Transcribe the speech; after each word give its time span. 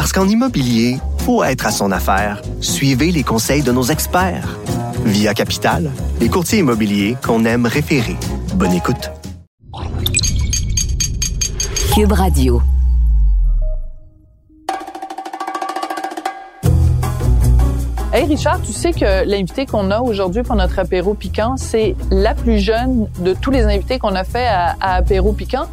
Parce 0.00 0.14
qu'en 0.14 0.26
immobilier, 0.26 0.96
faut 1.18 1.44
être 1.44 1.66
à 1.66 1.70
son 1.70 1.92
affaire. 1.92 2.40
Suivez 2.62 3.12
les 3.12 3.22
conseils 3.22 3.62
de 3.62 3.70
nos 3.70 3.82
experts. 3.82 4.58
Via 5.04 5.34
Capital, 5.34 5.90
les 6.20 6.30
courtiers 6.30 6.60
immobiliers 6.60 7.18
qu'on 7.22 7.44
aime 7.44 7.66
référer. 7.66 8.16
Bonne 8.54 8.72
écoute. 8.72 9.10
Cube 11.94 12.12
Radio. 12.12 12.62
Hey 18.14 18.24
Richard, 18.24 18.62
tu 18.62 18.72
sais 18.72 18.92
que 18.92 19.26
l'invité 19.26 19.66
qu'on 19.66 19.90
a 19.90 20.00
aujourd'hui 20.00 20.42
pour 20.42 20.56
notre 20.56 20.78
apéro 20.78 21.12
piquant, 21.12 21.58
c'est 21.58 21.94
la 22.10 22.34
plus 22.34 22.58
jeune 22.58 23.06
de 23.18 23.34
tous 23.34 23.50
les 23.50 23.64
invités 23.64 23.98
qu'on 23.98 24.14
a 24.14 24.24
fait 24.24 24.46
à, 24.46 24.76
à 24.80 24.94
apéro 24.94 25.34
piquant. 25.34 25.66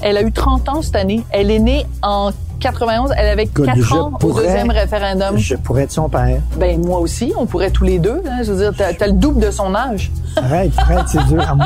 Elle 0.00 0.16
a 0.16 0.22
eu 0.22 0.32
30 0.32 0.68
ans 0.68 0.82
cette 0.82 0.96
année. 0.96 1.22
Elle 1.30 1.52
est 1.52 1.60
née 1.60 1.86
en 2.02 2.32
91. 2.60 3.12
Elle 3.16 3.28
avait 3.28 3.46
4 3.46 3.92
ans 3.94 4.12
au 4.22 4.32
deuxième 4.32 4.70
référendum. 4.70 5.36
Je 5.38 5.54
pourrais 5.54 5.82
être 5.84 5.92
son 5.92 6.08
père. 6.08 6.40
Ben 6.56 6.80
moi 6.84 6.98
aussi, 6.98 7.32
on 7.36 7.46
pourrait 7.46 7.70
tous 7.70 7.84
les 7.84 7.98
deux. 7.98 8.22
Hein, 8.28 8.42
je 8.42 8.52
veux 8.52 8.70
dire, 8.70 8.72
t'as, 8.76 9.04
as 9.04 9.08
le 9.08 9.14
double 9.14 9.40
de 9.40 9.50
son 9.50 9.74
âge. 9.74 10.10
Arrête, 10.36 10.72
arrête, 10.76 11.06
c'est 11.06 11.24
dur 11.26 11.40
à. 11.42 11.56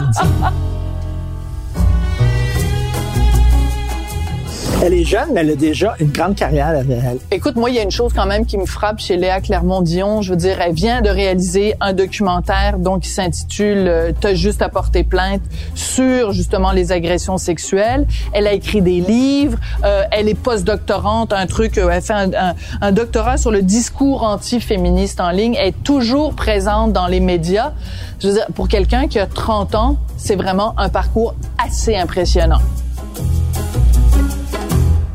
Elle 4.84 4.94
est 4.94 5.04
jeune, 5.04 5.28
mais 5.32 5.42
elle 5.42 5.50
a 5.50 5.54
déjà 5.54 5.94
une 6.00 6.10
grande 6.10 6.34
carrière 6.34 6.72
derrière 6.72 7.12
elle. 7.12 7.18
Écoute, 7.30 7.54
moi, 7.54 7.70
il 7.70 7.76
y 7.76 7.78
a 7.78 7.84
une 7.84 7.92
chose 7.92 8.12
quand 8.12 8.26
même 8.26 8.44
qui 8.44 8.58
me 8.58 8.66
frappe 8.66 8.98
chez 8.98 9.16
Léa 9.16 9.40
Clermont-Dion. 9.40 10.22
Je 10.22 10.30
veux 10.30 10.36
dire, 10.36 10.60
elle 10.60 10.74
vient 10.74 11.02
de 11.02 11.08
réaliser 11.08 11.74
un 11.80 11.92
documentaire 11.92 12.78
donc 12.78 13.02
qui 13.02 13.08
s'intitule 13.08 13.86
euh, 13.86 14.10
T'as 14.20 14.34
juste 14.34 14.60
à 14.60 14.68
porter 14.68 15.04
plainte 15.04 15.40
sur 15.76 16.32
justement 16.32 16.72
les 16.72 16.90
agressions 16.90 17.38
sexuelles. 17.38 18.08
Elle 18.32 18.48
a 18.48 18.54
écrit 18.54 18.82
des 18.82 19.00
livres. 19.00 19.56
Euh, 19.84 20.02
elle 20.10 20.28
est 20.28 20.34
post-doctorante, 20.34 21.32
un 21.32 21.46
truc. 21.46 21.78
Euh, 21.78 21.88
elle 21.88 22.02
fait 22.02 22.12
un, 22.12 22.32
un, 22.32 22.54
un 22.80 22.90
doctorat 22.90 23.36
sur 23.36 23.52
le 23.52 23.62
discours 23.62 24.24
anti-féministe 24.24 25.20
en 25.20 25.30
ligne. 25.30 25.54
Elle 25.60 25.68
est 25.68 25.84
toujours 25.84 26.34
présente 26.34 26.92
dans 26.92 27.06
les 27.06 27.20
médias. 27.20 27.70
Je 28.18 28.26
veux 28.26 28.34
dire, 28.34 28.46
pour 28.56 28.66
quelqu'un 28.66 29.06
qui 29.06 29.20
a 29.20 29.28
30 29.28 29.76
ans, 29.76 29.96
c'est 30.16 30.34
vraiment 30.34 30.74
un 30.76 30.88
parcours 30.88 31.36
assez 31.64 31.94
impressionnant. 31.94 32.58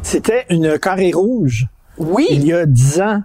C'était 0.09 0.45
une 0.49 0.79
carré 0.79 1.11
rouge. 1.11 1.67
Oui. 1.97 2.27
Il 2.29 2.45
y 2.47 2.53
a 2.53 2.65
10 2.65 3.01
ans, 3.01 3.23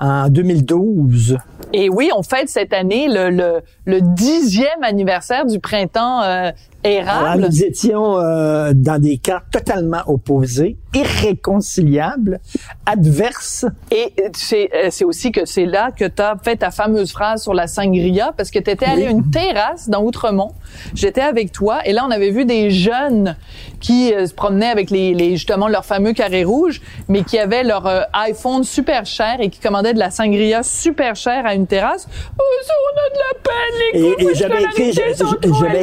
en 0.00 0.28
2012. 0.28 1.38
Et 1.72 1.88
oui, 1.88 2.10
on 2.16 2.24
fête 2.24 2.48
cette 2.48 2.72
année 2.72 3.06
le, 3.06 3.30
le, 3.30 3.60
le 3.84 4.00
dixième 4.00 4.82
anniversaire 4.82 5.46
du 5.46 5.60
printemps 5.60 6.24
euh, 6.24 6.50
érable? 6.86 7.26
Alors, 7.26 7.50
nous 7.50 7.62
étions 7.62 8.18
euh, 8.18 8.72
dans 8.74 9.00
des 9.00 9.18
camps 9.18 9.40
totalement 9.50 10.02
opposés, 10.06 10.76
irréconciliables, 10.94 12.40
adverses. 12.84 13.66
Et 13.90 14.12
c'est 14.34 14.70
euh, 14.74 14.88
c'est 14.90 15.04
aussi 15.04 15.32
que 15.32 15.44
c'est 15.44 15.66
là 15.66 15.90
que 15.90 16.04
tu 16.04 16.22
as 16.22 16.36
fait 16.42 16.56
ta 16.56 16.70
fameuse 16.70 17.12
phrase 17.12 17.42
sur 17.42 17.54
la 17.54 17.66
sangria 17.66 18.32
parce 18.36 18.50
que 18.50 18.58
tu 18.58 18.70
étais 18.70 18.86
allé 18.86 19.06
à 19.06 19.10
une 19.10 19.30
terrasse 19.30 19.88
dans 19.88 20.02
Outremont. 20.02 20.52
J'étais 20.94 21.20
avec 21.20 21.52
toi 21.52 21.80
et 21.84 21.92
là 21.92 22.04
on 22.06 22.10
avait 22.10 22.30
vu 22.30 22.44
des 22.44 22.70
jeunes 22.70 23.36
qui 23.80 24.12
euh, 24.12 24.26
se 24.26 24.34
promenaient 24.34 24.68
avec 24.68 24.90
les, 24.90 25.14
les 25.14 25.32
justement 25.32 25.68
leur 25.68 25.84
fameux 25.84 26.12
carré 26.12 26.44
rouge 26.44 26.80
mais 27.08 27.22
qui 27.22 27.38
avaient 27.38 27.64
leur 27.64 27.86
euh, 27.86 28.02
iPhone 28.12 28.64
super 28.64 29.04
cher 29.06 29.36
et 29.40 29.50
qui 29.50 29.60
commandaient 29.60 29.94
de 29.94 29.98
la 29.98 30.10
sangria 30.10 30.62
super 30.62 31.16
chère 31.16 31.44
à 31.46 31.54
une 31.54 31.66
terrasse. 31.66 32.08
Oh, 32.38 32.42
ça, 32.64 32.72
on 32.84 32.96
a 32.98 33.08
de 33.10 33.18
la 33.18 33.34
peine 33.42 33.56
les 33.92 34.00
Et, 34.00 34.14
coûts, 34.14 34.30
et 34.30 34.34
j'avais 34.34 34.62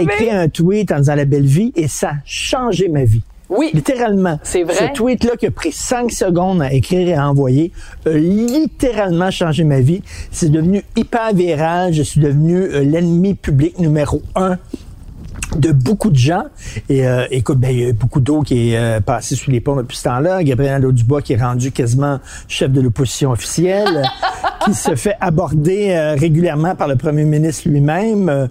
écrit, 0.02 0.04
écrit 0.04 0.32
un 0.32 0.50
tweet 0.50 0.92
en 0.94 1.00
disant 1.00 1.16
la 1.16 1.26
belle 1.26 1.46
vie 1.46 1.72
et 1.76 1.88
ça 1.88 2.10
a 2.10 2.14
changé 2.26 2.88
ma 2.90 3.04
vie. 3.04 3.22
Oui. 3.50 3.70
Littéralement. 3.74 4.40
C'est 4.44 4.64
vrai. 4.64 4.76
Ce 4.76 4.94
tweet-là 4.94 5.36
qui 5.38 5.46
a 5.46 5.52
pris 5.52 5.72
cinq 5.72 6.12
secondes 6.12 6.62
à 6.62 6.74
écrire 6.74 7.08
et 7.08 7.14
à 7.14 7.30
envoyer 7.30 7.72
a 8.06 8.10
littéralement 8.10 9.32
changé 9.32 9.64
ma 9.64 9.80
vie. 9.80 10.02
C'est 10.32 10.50
devenu 10.50 10.84
hyper 10.96 11.34
viral. 11.34 11.94
Je 11.94 12.02
suis 12.02 12.20
devenu 12.20 12.56
euh, 12.56 12.84
l'ennemi 12.84 13.36
public 13.36 13.78
numéro 13.80 14.22
un 14.36 14.58
de 15.58 15.72
beaucoup 15.72 16.10
de 16.10 16.16
gens. 16.16 16.46
Et 16.90 17.08
euh, 17.08 17.26
écoute, 17.32 17.60
ben, 17.60 17.70
il 17.72 17.80
y 17.80 17.86
a 17.86 17.90
eu 17.90 17.94
beaucoup 17.94 18.20
d'eau 18.20 18.42
qui 18.42 18.72
est 18.72 18.78
euh, 18.78 19.00
passée 19.02 19.36
sous 19.36 19.52
les 19.52 19.60
ponts 19.60 19.76
depuis 19.76 19.98
ce 19.98 20.04
temps-là. 20.04 20.44
Gabriel 20.44 20.74
Nadeau-Dubois 20.74 21.22
qui 21.22 21.34
est 21.34 21.42
rendu 21.42 21.72
quasiment 21.72 22.20
chef 22.48 22.72
de 22.72 22.82
l'opposition 22.82 23.32
officielle, 23.32 24.04
qui 24.66 24.74
se 24.74 24.96
fait 24.96 25.16
aborder 25.20 25.92
euh, 25.92 26.16
régulièrement 26.16 26.76
par 26.76 26.88
le 26.88 26.96
premier 26.96 27.24
ministre 27.24 27.70
lui-même. 27.70 28.50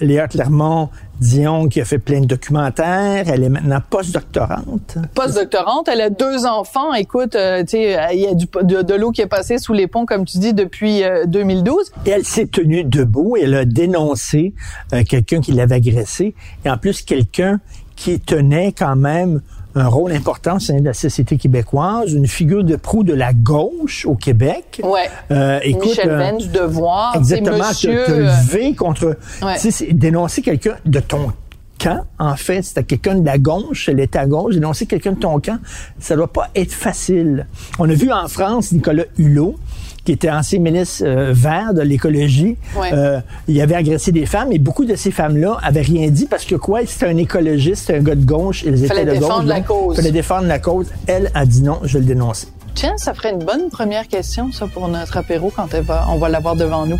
Léa 0.00 0.28
Clermont 0.28 0.88
Dion 1.20 1.68
qui 1.68 1.80
a 1.80 1.84
fait 1.84 1.98
plein 1.98 2.20
de 2.20 2.26
documentaires. 2.26 3.24
Elle 3.28 3.44
est 3.44 3.48
maintenant 3.48 3.80
post-doctorante. 3.88 4.98
Post-doctorante, 5.14 5.88
elle 5.88 6.00
a 6.00 6.10
deux 6.10 6.46
enfants. 6.46 6.94
Écoute, 6.94 7.34
euh, 7.34 7.60
tu 7.62 7.70
sais, 7.70 7.98
euh, 7.98 8.12
il 8.12 8.20
y 8.20 8.26
a 8.26 8.34
du, 8.34 8.46
de, 8.46 8.82
de 8.82 8.94
l'eau 8.94 9.10
qui 9.10 9.20
est 9.20 9.26
passée 9.26 9.58
sous 9.58 9.72
les 9.72 9.86
ponts, 9.86 10.06
comme 10.06 10.24
tu 10.24 10.38
dis, 10.38 10.54
depuis 10.54 11.02
euh, 11.02 11.26
2012. 11.26 11.92
Et 12.06 12.10
elle 12.10 12.24
s'est 12.24 12.46
tenue 12.46 12.84
debout 12.84 13.36
et 13.36 13.42
elle 13.42 13.54
a 13.54 13.64
dénoncé 13.64 14.54
euh, 14.92 15.02
quelqu'un 15.02 15.40
qui 15.40 15.52
l'avait 15.52 15.76
agressé. 15.76 16.34
Et 16.64 16.70
en 16.70 16.78
plus, 16.78 17.02
quelqu'un 17.02 17.60
qui 17.96 18.20
tenait 18.20 18.72
quand 18.72 18.96
même 18.96 19.40
un 19.74 19.86
rôle 19.86 20.12
important 20.12 20.56
au 20.56 20.58
sein 20.58 20.80
de 20.80 20.84
la 20.84 20.94
société 20.94 21.36
québécoise, 21.36 22.12
une 22.12 22.26
figure 22.26 22.64
de 22.64 22.76
proue 22.76 23.04
de 23.04 23.14
la 23.14 23.32
gauche 23.32 24.06
au 24.06 24.14
Québec. 24.14 24.80
Ouais. 24.82 25.08
Euh, 25.30 25.60
écoute, 25.62 25.88
Michel 25.88 26.10
euh, 26.10 26.18
Venn 26.18 26.38
du 26.38 26.48
Devoir. 26.48 27.16
Exactement, 27.16 27.58
te, 27.58 27.68
monsieur, 27.68 28.04
te 28.04 28.10
euh, 28.10 28.26
lever 28.26 28.74
contre... 28.74 29.16
Ouais. 29.42 29.56
Dénoncer 29.92 30.42
quelqu'un 30.42 30.76
de 30.84 31.00
ton 31.00 31.32
camp, 31.78 32.04
en 32.18 32.36
fait, 32.36 32.62
c'était 32.62 32.82
quelqu'un 32.82 33.14
de 33.16 33.24
la 33.24 33.38
gauche, 33.38 33.88
elle 33.88 34.00
était 34.00 34.18
à 34.18 34.26
gauche, 34.26 34.54
dénoncer 34.54 34.86
quelqu'un 34.86 35.12
de 35.12 35.18
ton 35.18 35.38
camp, 35.40 35.58
ça 35.98 36.16
doit 36.16 36.32
pas 36.32 36.48
être 36.54 36.72
facile. 36.72 37.46
On 37.78 37.88
a 37.88 37.94
vu 37.94 38.10
en 38.10 38.26
France 38.28 38.72
Nicolas 38.72 39.04
Hulot, 39.16 39.56
qui 40.08 40.12
était 40.12 40.30
ancien 40.30 40.58
ministre 40.58 41.04
euh, 41.04 41.32
vert 41.34 41.74
de 41.74 41.82
l'écologie, 41.82 42.56
Ouais. 42.74 42.88
euh, 42.94 43.20
il 43.46 43.60
avait 43.60 43.74
agressé 43.74 44.10
des 44.10 44.24
femmes 44.24 44.50
et 44.52 44.58
beaucoup 44.58 44.86
de 44.86 44.94
ces 44.96 45.10
femmes-là 45.10 45.58
avaient 45.62 45.82
rien 45.82 46.08
dit 46.08 46.24
parce 46.24 46.46
que 46.46 46.54
quoi, 46.54 46.80
c'était 46.86 47.08
un 47.08 47.16
écologiste, 47.18 47.90
un 47.90 47.98
gars 47.98 48.14
de 48.14 48.24
gauche, 48.24 48.62
ils 48.62 48.74
Fallait 48.86 49.02
étaient 49.02 49.10
de 49.10 49.20
défendre 49.20 49.40
gauche. 49.42 49.48
la 49.48 49.56
donc, 49.56 49.66
cause. 49.66 49.96
Fallait 49.96 50.10
défendre 50.10 50.46
la 50.46 50.58
cause. 50.58 50.86
Elle 51.06 51.30
a 51.34 51.44
dit 51.44 51.60
non, 51.60 51.80
je 51.82 51.92
vais 51.94 51.98
le 52.00 52.06
dénoncer. 52.06 52.46
Tiens, 52.74 52.94
ça 52.96 53.12
ferait 53.12 53.32
une 53.32 53.44
bonne 53.44 53.68
première 53.70 54.08
question, 54.08 54.50
ça, 54.50 54.66
pour 54.66 54.88
notre 54.88 55.18
apéro 55.18 55.52
quand 55.54 55.74
elle 55.74 55.82
va, 55.84 56.06
on 56.08 56.16
va 56.16 56.30
l'avoir 56.30 56.56
devant 56.56 56.86
nous. 56.86 56.98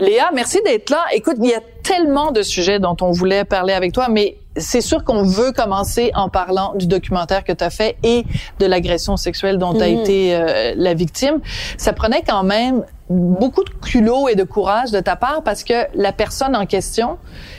Léa, 0.00 0.30
merci 0.32 0.60
d'être 0.64 0.90
là. 0.90 1.04
Écoute, 1.12 1.36
il 1.40 1.48
y 1.48 1.54
a 1.54 1.60
tellement 1.82 2.30
de 2.30 2.42
sujets 2.42 2.78
dont 2.78 2.96
on 3.00 3.10
voulait 3.10 3.44
parler 3.44 3.72
avec 3.72 3.92
toi, 3.92 4.08
mais 4.08 4.36
c'est 4.56 4.80
sûr 4.80 5.04
qu'on 5.04 5.22
veut 5.22 5.52
commencer 5.52 6.10
en 6.14 6.28
parlant 6.28 6.74
du 6.74 6.86
documentaire 6.86 7.44
que 7.44 7.52
tu 7.52 7.64
as 7.64 7.70
fait 7.70 7.96
et 8.02 8.24
de 8.58 8.66
l'agression 8.66 9.16
sexuelle 9.16 9.58
dont 9.58 9.74
tu 9.74 9.82
as 9.82 9.88
été 9.88 10.34
euh, 10.34 10.74
la 10.76 10.94
victime. 10.94 11.40
Ça 11.76 11.92
prenait 11.92 12.22
quand 12.26 12.42
même 12.42 12.84
beaucoup 13.08 13.64
de 13.64 13.70
culot 13.70 14.28
et 14.28 14.34
de 14.34 14.44
courage 14.44 14.90
de 14.90 15.00
ta 15.00 15.16
part 15.16 15.42
parce 15.42 15.64
que 15.64 15.74
la 15.94 16.12
personne 16.12 16.54
en 16.54 16.66
question, 16.66 17.16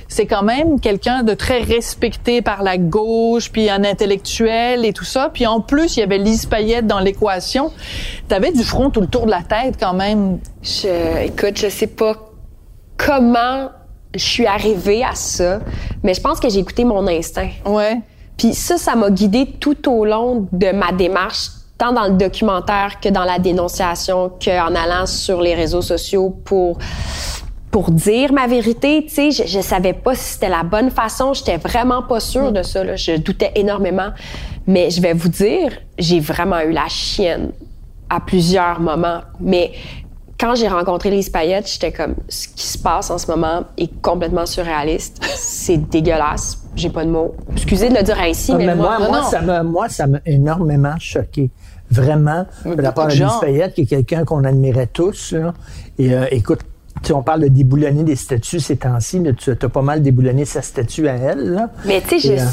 c'est 0.07 0.27
quand 0.27 0.43
même 0.43 0.79
quelqu'un 0.79 1.23
de 1.23 1.33
très 1.33 1.61
respecté 1.61 2.41
par 2.41 2.61
la 2.61 2.77
gauche, 2.77 3.51
puis 3.51 3.69
un 3.69 3.83
intellectuel 3.83 4.85
et 4.85 4.93
tout 4.93 5.05
ça. 5.05 5.31
Puis 5.33 5.47
en 5.47 5.61
plus, 5.61 5.97
il 5.97 6.01
y 6.01 6.03
avait 6.03 6.19
Lise 6.19 6.45
Payette 6.45 6.85
dans 6.85 6.99
l'équation. 6.99 7.71
T'avais 8.27 8.51
du 8.51 8.63
front 8.63 8.91
tout 8.91 9.01
le 9.01 9.07
tour 9.07 9.25
de 9.25 9.31
la 9.31 9.41
tête 9.41 9.75
quand 9.79 9.93
même. 9.93 10.39
Je, 10.61 11.25
écoute, 11.25 11.57
je 11.57 11.69
sais 11.69 11.87
pas 11.87 12.28
comment 12.99 13.69
je 14.13 14.23
suis 14.23 14.45
arrivée 14.45 15.03
à 15.03 15.15
ça, 15.15 15.59
mais 16.03 16.13
je 16.13 16.21
pense 16.21 16.39
que 16.39 16.49
j'ai 16.49 16.59
écouté 16.59 16.83
mon 16.83 17.07
instinct. 17.07 17.49
Ouais. 17.65 17.99
Puis 18.37 18.53
ça, 18.53 18.77
ça 18.77 18.95
m'a 18.95 19.09
guidée 19.09 19.45
tout 19.59 19.89
au 19.89 20.05
long 20.05 20.47
de 20.51 20.71
ma 20.71 20.91
démarche, 20.91 21.49
tant 21.77 21.93
dans 21.93 22.05
le 22.05 22.17
documentaire 22.17 22.99
que 22.99 23.09
dans 23.09 23.23
la 23.23 23.39
dénonciation, 23.39 24.31
qu'en 24.43 24.75
allant 24.75 25.05
sur 25.05 25.41
les 25.41 25.55
réseaux 25.55 25.81
sociaux 25.81 26.35
pour 26.43 26.77
pour 27.71 27.91
dire 27.91 28.33
ma 28.33 28.47
vérité, 28.47 29.05
tu 29.07 29.13
sais, 29.13 29.31
je, 29.31 29.43
je 29.45 29.59
savais 29.59 29.93
pas 29.93 30.15
si 30.15 30.33
c'était 30.33 30.49
la 30.49 30.63
bonne 30.63 30.89
façon, 30.89 31.33
j'étais 31.33 31.57
vraiment 31.57 32.01
pas 32.01 32.19
sûre 32.19 32.51
de 32.51 32.63
ça, 32.63 32.83
là. 32.83 32.95
je 32.95 33.17
doutais 33.17 33.51
énormément. 33.53 34.09
Mais 34.65 34.89
je 34.89 34.99
vais 34.99 35.13
vous 35.13 35.29
dire, 35.29 35.73
j'ai 35.99 36.19
vraiment 36.19 36.61
eu 36.61 36.71
la 36.71 36.87
chienne 36.87 37.51
à 38.09 38.19
plusieurs 38.19 38.79
moments. 38.79 39.21
Mais 39.39 39.71
quand 40.39 40.55
j'ai 40.55 40.67
rencontré 40.67 41.09
Lise 41.11 41.29
Payette, 41.29 41.69
j'étais 41.69 41.91
comme, 41.91 42.15
ce 42.29 42.47
qui 42.47 42.65
se 42.65 42.77
passe 42.77 43.09
en 43.11 43.17
ce 43.17 43.27
moment 43.29 43.63
est 43.77 43.91
complètement 44.01 44.45
surréaliste. 44.45 45.21
C'est 45.35 45.77
dégueulasse. 45.77 46.59
J'ai 46.75 46.89
pas 46.89 47.03
de 47.03 47.09
mots. 47.09 47.35
Excusez 47.51 47.89
de 47.89 47.95
le 47.95 48.03
dire 48.03 48.19
ainsi, 48.19 48.51
Ah, 48.53 48.57
mais, 48.57 48.67
mais 48.67 48.75
moi, 48.75 49.23
ça 49.23 49.41
m'a, 49.41 49.63
moi, 49.63 49.89
ça 49.89 50.07
m'a 50.07 50.19
énormément 50.25 50.95
choqué. 50.99 51.49
Vraiment, 51.91 52.45
de 52.65 52.81
la 52.81 52.91
part 52.91 53.07
de 53.07 53.13
Lise. 53.13 53.23
Payette, 53.41 53.73
qui 53.73 53.81
est 53.81 53.85
quelqu'un 53.85 54.23
qu'on 54.23 54.43
admirait 54.43 54.87
tous. 54.87 55.33
là. 55.33 55.53
Et 55.97 56.13
euh, 56.13 56.25
écoute, 56.31 56.59
tu 57.01 57.07
sais, 57.07 57.13
on 57.13 57.23
parle 57.23 57.41
de 57.41 57.47
déboulonner 57.47 58.03
des 58.03 58.15
statues 58.15 58.59
ces 58.59 58.77
temps-ci, 58.77 59.19
mais 59.19 59.33
tu 59.33 59.51
as 59.51 59.55
pas 59.69 59.81
mal 59.81 60.01
déboulonné 60.01 60.45
sa 60.45 60.61
statue 60.61 61.07
à 61.07 61.15
elle. 61.15 61.51
Là. 61.53 61.69
mais 61.85 62.01
tu 62.07 62.19
sais, 62.19 62.39
euh, 62.39 62.43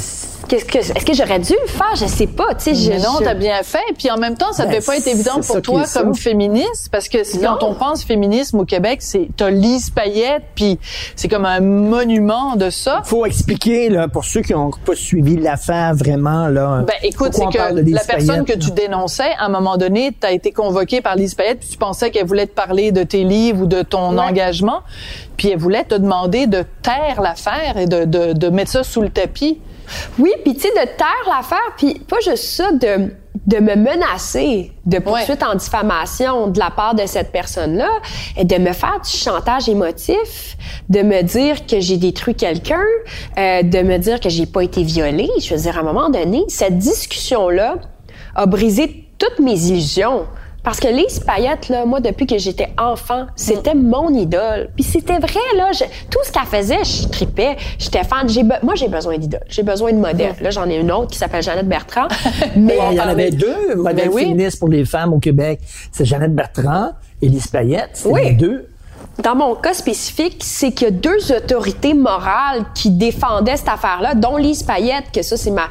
qu'est-ce 0.49 0.65
que, 0.65 0.79
est-ce 0.79 1.05
que 1.05 1.15
j'aurais 1.15 1.39
dû 1.41 1.53
le 1.61 1.69
faire? 1.69 1.95
Je 1.97 2.07
sais 2.07 2.27
pas. 2.27 2.55
Tu 2.55 2.65
sais, 2.65 2.75
je, 2.75 2.91
Mais 2.91 2.99
non, 2.99 3.19
t'as 3.23 3.35
bien 3.35 3.63
fait. 3.63 3.79
Puis 3.99 4.11
en 4.11 4.17
même 4.19 4.37
temps, 4.37 4.53
ça 4.53 4.65
Ben, 4.65 4.71
devait 4.73 4.85
pas 4.85 4.97
être 4.97 5.07
évident 5.09 5.41
pour 5.47 5.61
toi 5.63 5.85
ça. 5.87 6.01
comme 6.03 6.15
féministe, 6.15 6.89
parce 6.91 7.09
que 7.09 7.19
quand 7.43 7.63
on 7.63 7.75
pense 7.75 8.05
féminisme 8.05 8.61
au 8.61 8.65
Québec, 8.65 8.99
c'est 9.03 9.29
t'as 9.37 9.51
Lise 9.51 9.91
Payette, 9.91 10.43
puis 10.55 10.79
c'est 11.17 11.29
comme 11.29 11.45
un 11.45 11.61
monument 11.61 12.57
de 12.57 12.71
ça. 12.71 13.03
faut 13.05 13.27
expliquer, 13.27 13.89
là, 13.89 14.09
pour 14.09 14.25
ceux 14.25 14.43
qui 14.43 14.53
n'ont 14.53 14.71
pas 14.85 14.95
suivi 14.95 15.37
l'affaire 15.37 15.95
vraiment, 15.95 16.49
là. 16.49 16.85
Ben 16.87 16.95
écoute, 17.03 17.33
c'est 17.33 17.47
que 17.47 17.59
la 17.91 18.01
personne 18.05 18.45
Payette, 18.45 18.61
que 18.61 18.65
tu 18.65 18.71
dénonçais, 18.73 19.31
à 19.39 19.47
un 19.47 19.49
moment 19.49 19.77
donné, 19.77 20.13
t'as 20.19 20.33
été 20.33 20.53
convoqué 20.53 21.01
par 21.01 21.17
Lise 21.17 21.35
Payette, 21.35 21.61
puis 21.61 21.69
tu 21.71 21.79
pensais 21.79 22.11
qu'elle 22.11 22.27
voulait 22.27 22.47
te 22.47 22.55
parler 22.55 22.93
de 22.93 23.03
tes 23.03 23.25
livres 23.25 23.63
ou 23.63 23.67
de 23.67 23.83
ton 23.83 23.97
Ouais. 24.17 24.21
engagement, 24.23 24.36
puis 25.37 25.51
elle 25.51 25.59
voulait 25.59 25.85
te 25.85 25.95
demander 25.95 26.47
de 26.47 26.65
taire 26.83 27.21
l'affaire 27.21 27.77
et 27.77 27.87
de, 27.87 28.05
de, 28.05 28.33
de 28.33 28.49
mettre 28.49 28.71
ça 28.71 28.85
sous 28.85 29.01
le 29.01 29.11
tapis. 29.11 29.61
Oui, 30.19 30.33
puis 30.45 30.55
tu 30.55 30.63
sais, 30.63 30.71
de 30.71 30.87
taire 30.97 31.27
l'affaire, 31.29 31.75
puis 31.77 31.95
pas 31.95 32.19
juste 32.21 32.45
ça, 32.45 32.73
de, 32.73 33.13
de 33.47 33.59
me 33.59 33.77
menacer 33.77 34.73
de 34.85 34.99
poursuite 34.99 35.43
en 35.43 35.55
diffamation 35.55 36.49
de 36.49 36.59
la 36.59 36.71
part 36.71 36.95
de 36.95 37.07
cette 37.07 37.31
personne-là, 37.31 37.89
et 38.37 38.45
de 38.45 38.57
me 38.57 38.73
faire 38.73 39.01
du 39.01 39.11
chantage 39.11 39.69
émotif, 39.69 40.57
de 40.89 41.03
me 41.03 41.23
dire 41.23 41.67
que 41.67 41.81
j'ai 41.81 41.97
détruit 41.97 42.35
quelqu'un, 42.35 42.85
euh, 43.39 43.63
de 43.63 43.83
me 43.83 43.99
dire 43.99 44.21
que 44.21 44.29
j'ai 44.29 44.47
pas 44.47 44.63
été 44.63 44.83
violée. 44.83 45.31
Je 45.41 45.55
veux 45.55 45.61
dire, 45.61 45.77
à 45.77 45.81
un 45.81 45.85
moment 45.85 46.11
donné, 46.11 46.45
cette 46.49 46.79
discussion-là 46.79 47.77
a 48.35 48.47
brisé 48.47 49.05
toutes 49.19 49.39
mes 49.39 49.67
illusions. 49.69 50.27
Parce 50.67 50.81
que 50.81 50.89
Lise 50.89 51.21
Payette, 51.21 51.69
là, 51.69 51.85
moi, 51.87 52.01
depuis 52.01 52.27
que 52.27 52.39
j'étais 52.39 52.71
enfant, 52.77 53.27
c'était 53.37 53.77
mon 53.77 54.13
idole. 54.13 54.71
Puis 54.75 54.83
c'était 54.83 55.19
vrai, 55.21 55.39
là. 55.57 55.71
je- 55.71 55.85
tout 56.11 56.19
ce 56.25 56.33
qu'elle 56.33 56.43
faisait, 56.43 56.83
je 56.83 57.07
tripais. 57.07 57.57
J'étais 57.79 58.03
fan. 58.03 58.29
J'ai 58.29 58.43
moi, 58.43 58.75
j'ai 58.75 58.89
besoin 58.89 59.17
d'idole. 59.17 59.45
J'ai 59.49 59.63
besoin 59.63 59.93
de 59.93 59.99
modèles. 59.99 60.35
Là, 60.41 60.51
j'en 60.51 60.69
ai 60.69 60.75
une 60.79 60.91
autre 60.91 61.13
qui 61.13 61.19
s'appelle 61.19 61.45
Jeannette 61.45 61.69
Bertrand. 61.69 62.09
Mais 62.57 62.77
il 62.91 62.97
y 62.97 63.01
en 63.01 63.07
avait 63.09 63.31
deux 63.31 63.77
modèles 63.77 64.09
Ben 64.09 64.11
oui. 64.13 64.23
féministes 64.25 64.59
pour 64.59 64.69
les 64.69 64.85
femmes 64.85 65.13
au 65.13 65.21
Québec. 65.21 65.61
C'est 65.93 66.05
Jeannette 66.05 66.35
Bertrand 66.35 66.91
et 67.23 67.29
Lise 67.29 67.47
Payette. 67.47 67.91
C'est 67.93 68.09
Oui. 68.09 68.23
les 68.25 68.33
deux. 68.33 68.67
Dans 69.23 69.37
mon 69.37 69.55
cas 69.55 69.73
spécifique, 69.73 70.39
c'est 70.45 70.73
qu'il 70.73 70.89
y 70.89 70.89
a 70.89 70.91
deux 70.91 71.33
autorités 71.33 71.95
morales 71.95 72.65
qui 72.75 72.91
défendaient 72.91 73.57
cette 73.57 73.69
affaire-là, 73.69 74.15
dont 74.15 74.37
Lise 74.37 74.65
Payette, 74.65 75.05
que 75.15 75.23
ça, 75.23 75.37
c'est 75.37 75.53
ma... 75.53 75.69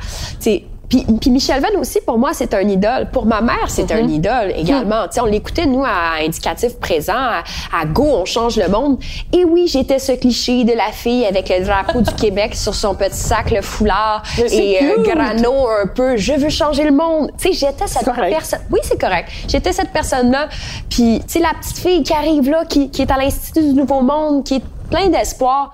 Puis, 0.90 1.06
puis 1.20 1.30
Michel 1.32 1.62
Venn 1.62 1.80
aussi, 1.80 2.00
pour 2.06 2.18
moi, 2.18 2.32
c'est 2.34 2.54
un 2.54 2.68
idole. 2.68 3.10
Pour 3.12 3.26
ma 3.26 3.42
mère, 3.42 3.68
c'est 3.68 3.92
un 3.92 4.08
idole 4.08 4.54
également. 4.56 5.08
Tu 5.08 5.16
sais, 5.16 5.22
on 5.22 5.26
l'écoutait, 5.26 5.66
nous, 5.66 5.84
à 5.84 6.24
Indicatif 6.24 6.80
Présent, 6.80 7.14
à, 7.16 7.44
à 7.74 7.86
Go, 7.86 8.04
on 8.04 8.26
change 8.26 8.58
le 8.58 8.68
monde. 8.68 9.00
Et 9.34 9.44
oui, 9.46 9.68
j'étais 9.68 10.00
ce 10.00 10.12
cliché 10.12 10.64
de 10.64 10.74
la 10.74 10.92
fille 10.92 11.26
avec 11.26 11.50
le 11.50 11.66
drapeau 11.66 12.02
du 12.02 12.14
Québec 12.14 12.56
sur 12.56 12.76
son 12.76 12.96
petit 12.96 13.18
sac, 13.18 13.52
le 13.52 13.62
foulard, 13.62 14.24
Mais 14.38 14.56
et 14.56 14.84
euh, 14.84 15.04
grano 15.04 15.68
un 15.68 15.88
peu. 15.88 16.18
Je 16.18 16.34
veux 16.34 16.50
changer 16.50 16.84
le 16.84 16.92
monde. 16.92 17.32
Tu 17.38 17.54
sais, 17.54 17.54
j'étais 17.54 17.88
cette 17.88 18.06
personne. 18.06 18.60
Oui, 18.72 18.80
c'est 18.84 19.00
correct. 19.00 19.30
J'étais 19.48 19.74
cette 19.74 19.92
personne-là. 19.92 20.50
Puis, 20.90 21.22
tu 21.28 21.34
sais, 21.34 21.40
la 21.40 21.54
petite 21.60 21.78
fille 21.78 22.04
qui 22.04 22.14
arrive 22.14 22.50
là, 22.50 22.66
qui, 22.66 22.90
qui 22.90 23.02
est 23.02 23.12
à 23.12 23.18
l'Institut 23.18 23.62
du 23.62 23.74
Nouveau 23.74 24.02
Monde, 24.02 24.44
qui 24.44 24.56
est 24.56 24.64
plein 24.90 25.10
d'espoir. 25.10 25.74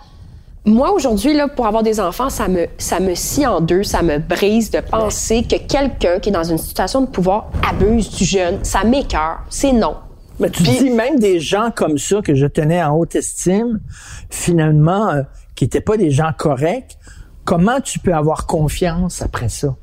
Moi, 0.64 0.92
aujourd'hui, 0.92 1.34
là, 1.34 1.48
pour 1.48 1.66
avoir 1.66 1.82
des 1.82 2.00
enfants, 2.00 2.30
ça 2.30 2.48
me, 2.48 2.68
ça 2.78 3.00
me 3.00 3.16
scie 3.16 3.48
en 3.48 3.62
deux, 3.62 3.84
ça 3.84 4.04
me 4.04 4.20
brise 4.20 4.70
de 4.70 4.80
penser 4.80 5.42
que 5.42 5.56
quelqu'un 5.58 6.20
qui 6.20 6.30
est 6.30 6.32
dans 6.32 6.44
une 6.44 6.60
situation 6.60 7.02
de 7.02 7.08
pouvoir 7.08 7.50
abuse 7.68 8.12
du 8.12 8.26
jeune. 8.26 8.64
Ça 8.64 8.84
m'écœure. 8.84 9.40
C'est 9.50 9.74
non. 9.74 9.96
Mais 10.40 10.52
tu 10.52 10.62
dis 10.62 10.92
même 10.92 11.20
des 11.20 11.40
gens 11.40 11.72
comme 11.76 11.98
ça 11.98 12.22
que 12.22 12.36
je 12.36 12.46
tenais 12.46 12.84
en 12.84 12.96
haute 12.96 13.16
estime, 13.16 13.80
finalement, 14.30 15.10
euh, 15.10 15.22
qui 15.56 15.66
n'étaient 15.66 15.82
pas 15.82 15.98
des 15.98 16.12
gens 16.12 16.32
corrects, 16.38 16.98
comment 17.44 17.82
tu 17.82 17.98
peux 17.98 18.14
avoir 18.14 18.46
confiance 18.46 19.24
après 19.24 19.50
ça? 19.50 19.76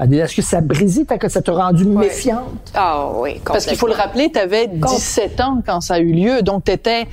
Est-ce 0.00 0.34
que 0.34 0.42
ça 0.42 0.58
a 0.58 0.60
brisé, 0.60 1.04
ta- 1.04 1.18
que 1.18 1.28
ça 1.28 1.40
t'a 1.40 1.52
rendu 1.52 1.84
méfiante? 1.84 2.72
Ah 2.74 3.10
oui, 3.16 3.40
Parce 3.44 3.64
qu'il 3.64 3.76
faut 3.78 3.86
le 3.86 3.92
rappeler, 3.94 4.30
tu 4.32 4.38
avais 4.40 4.66
17 4.66 5.40
ans 5.40 5.62
quand 5.64 5.80
ça 5.80 5.94
a 5.94 5.98
eu 6.00 6.12
lieu, 6.12 6.42
donc 6.42 6.64
tu 6.64 6.72
étais 6.72 7.06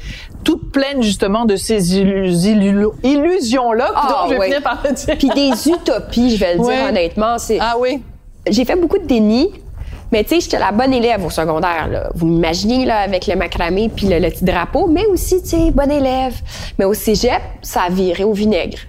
toute 0.44 0.72
pleine 0.72 1.04
justement 1.04 1.46
de 1.46 1.56
ces 1.56 1.96
illu- 2.00 2.32
illu- 2.34 2.88
illusions-là. 3.04 3.92
Ah, 3.96 4.26
je 4.28 4.34
vais 4.34 4.40
oui. 4.40 4.46
finir 4.48 4.64
par 4.64 4.82
le 4.84 4.94
dire. 4.94 5.16
Puis 5.18 5.30
des 5.30 5.70
utopies, 5.70 6.36
je 6.36 6.40
vais 6.40 6.56
le 6.56 6.62
Ouais. 6.62 6.76
dire 6.76 6.86
honnêtement. 6.90 7.38
C'est, 7.38 7.60
Ah 7.62 7.76
oui. 7.80 8.02
j'ai 8.50 8.66
fait 8.66 8.76
beaucoup 8.76 8.98
de 8.98 9.06
déni, 9.06 9.52
mais 10.12 10.24
tu 10.24 10.36
sais, 10.36 10.42
j'étais 10.42 10.60
la 10.60 10.72
bonne 10.72 10.94
élève 10.94 11.26
au 11.26 11.30
secondaire. 11.30 11.88
Là. 11.90 12.10
Vous 12.16 12.28
m'imaginez 12.28 12.86
là, 12.86 13.00
avec 13.00 13.28
le 13.28 13.36
macramé 13.36 13.90
puis 13.90 14.08
le, 14.08 14.20
petit 14.30 14.44
drapeau, 14.44 14.88
mais 14.88 15.06
aussi, 15.06 15.42
tu 15.42 15.50
sais, 15.50 15.72
bonne 15.72 15.92
élève. 15.92 16.36
Mais 16.78 16.86
au 16.86 16.94
cégep, 16.94 17.42
ça 17.62 17.84
a 17.84 17.90
viré 17.90 18.24
au 18.24 18.34
vinaigre. 18.34 18.80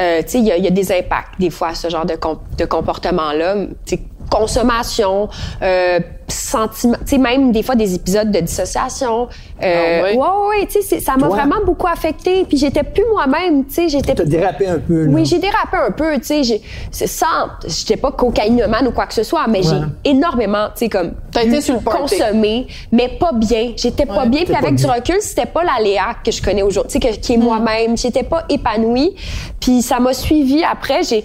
Euh, 0.00 0.22
tu 0.22 0.28
sais, 0.28 0.38
il 0.38 0.44
y 0.44 0.62
y 0.62 0.66
a 0.66 0.70
des 0.70 0.92
impacts 0.92 1.38
des 1.38 1.50
fois 1.50 1.68
à 1.68 1.74
ce 1.74 1.88
genre 1.88 2.06
de, 2.06 2.14
de 2.58 2.64
comportement-là. 2.64 3.66
Tu 3.86 3.96
sais, 3.96 4.02
consommation, 4.32 5.28
euh, 5.62 6.00
sentiment, 6.28 6.96
tu 7.04 7.10
sais, 7.10 7.18
même 7.18 7.52
des 7.52 7.62
fois 7.62 7.74
des 7.74 7.94
épisodes 7.94 8.30
de 8.30 8.40
dissociation. 8.40 9.28
Euh, 9.62 10.00
Ah 10.02 10.06
oui? 10.10 10.16
ouais, 10.16 10.60
ouais, 10.60 10.66
tu 10.66 10.80
sais, 10.82 10.98
ça 11.00 11.16
m'a 11.16 11.28
vraiment 11.28 11.56
beaucoup 11.66 11.86
affecté. 11.86 12.44
Puis 12.48 12.56
j'étais 12.56 12.82
plus 12.82 13.04
moi-même, 13.12 13.66
tu 13.66 13.74
sais, 13.74 13.88
j'étais 13.90 14.14
T'as 14.14 14.24
dérapé 14.24 14.66
un 14.66 14.78
peu, 14.78 15.04
là. 15.04 15.10
oui, 15.12 15.26
j'ai 15.26 15.38
dérapé 15.38 15.76
un 15.76 15.90
peu, 15.90 16.18
tu 16.20 16.42
sais, 16.42 16.60
sans 17.06 17.26
j'étais 17.66 17.96
pas 17.98 18.12
cocaïnomane 18.12 18.86
ou 18.88 18.92
quoi 18.92 19.06
que 19.06 19.14
ce 19.14 19.22
soit, 19.22 19.46
mais 19.46 19.58
Ouais. 19.58 19.74
j'ai 20.04 20.10
énormément, 20.10 20.66
tu 20.74 20.80
sais 20.80 20.88
comme 20.88 21.12
T'as 21.30 21.42
été 21.44 21.60
sur 21.60 21.74
le 21.74 21.80
consommé, 21.80 22.66
mais 22.90 23.08
pas 23.20 23.32
bien, 23.32 23.72
j'étais 23.76 24.06
pas 24.06 24.22
Ouais, 24.22 24.28
bien, 24.28 24.44
puis 24.44 24.54
avec 24.54 24.74
du 24.76 24.86
recul, 24.86 25.16
c'était 25.20 25.46
pas 25.46 25.62
la 25.64 25.82
Léa 25.82 26.14
que 26.24 26.30
je 26.30 26.42
connais 26.42 26.62
aujourd'hui, 26.62 26.98
tu 27.00 27.06
sais 27.08 27.18
qui 27.18 27.32
est 27.34 27.36
Mm. 27.36 27.42
moi-même, 27.42 27.96
j'étais 27.96 28.22
pas 28.22 28.44
épanouie, 28.48 29.14
puis 29.60 29.82
ça 29.82 30.00
m'a 30.00 30.12
suivi 30.14 30.62
après, 30.64 31.02
j'ai 31.02 31.24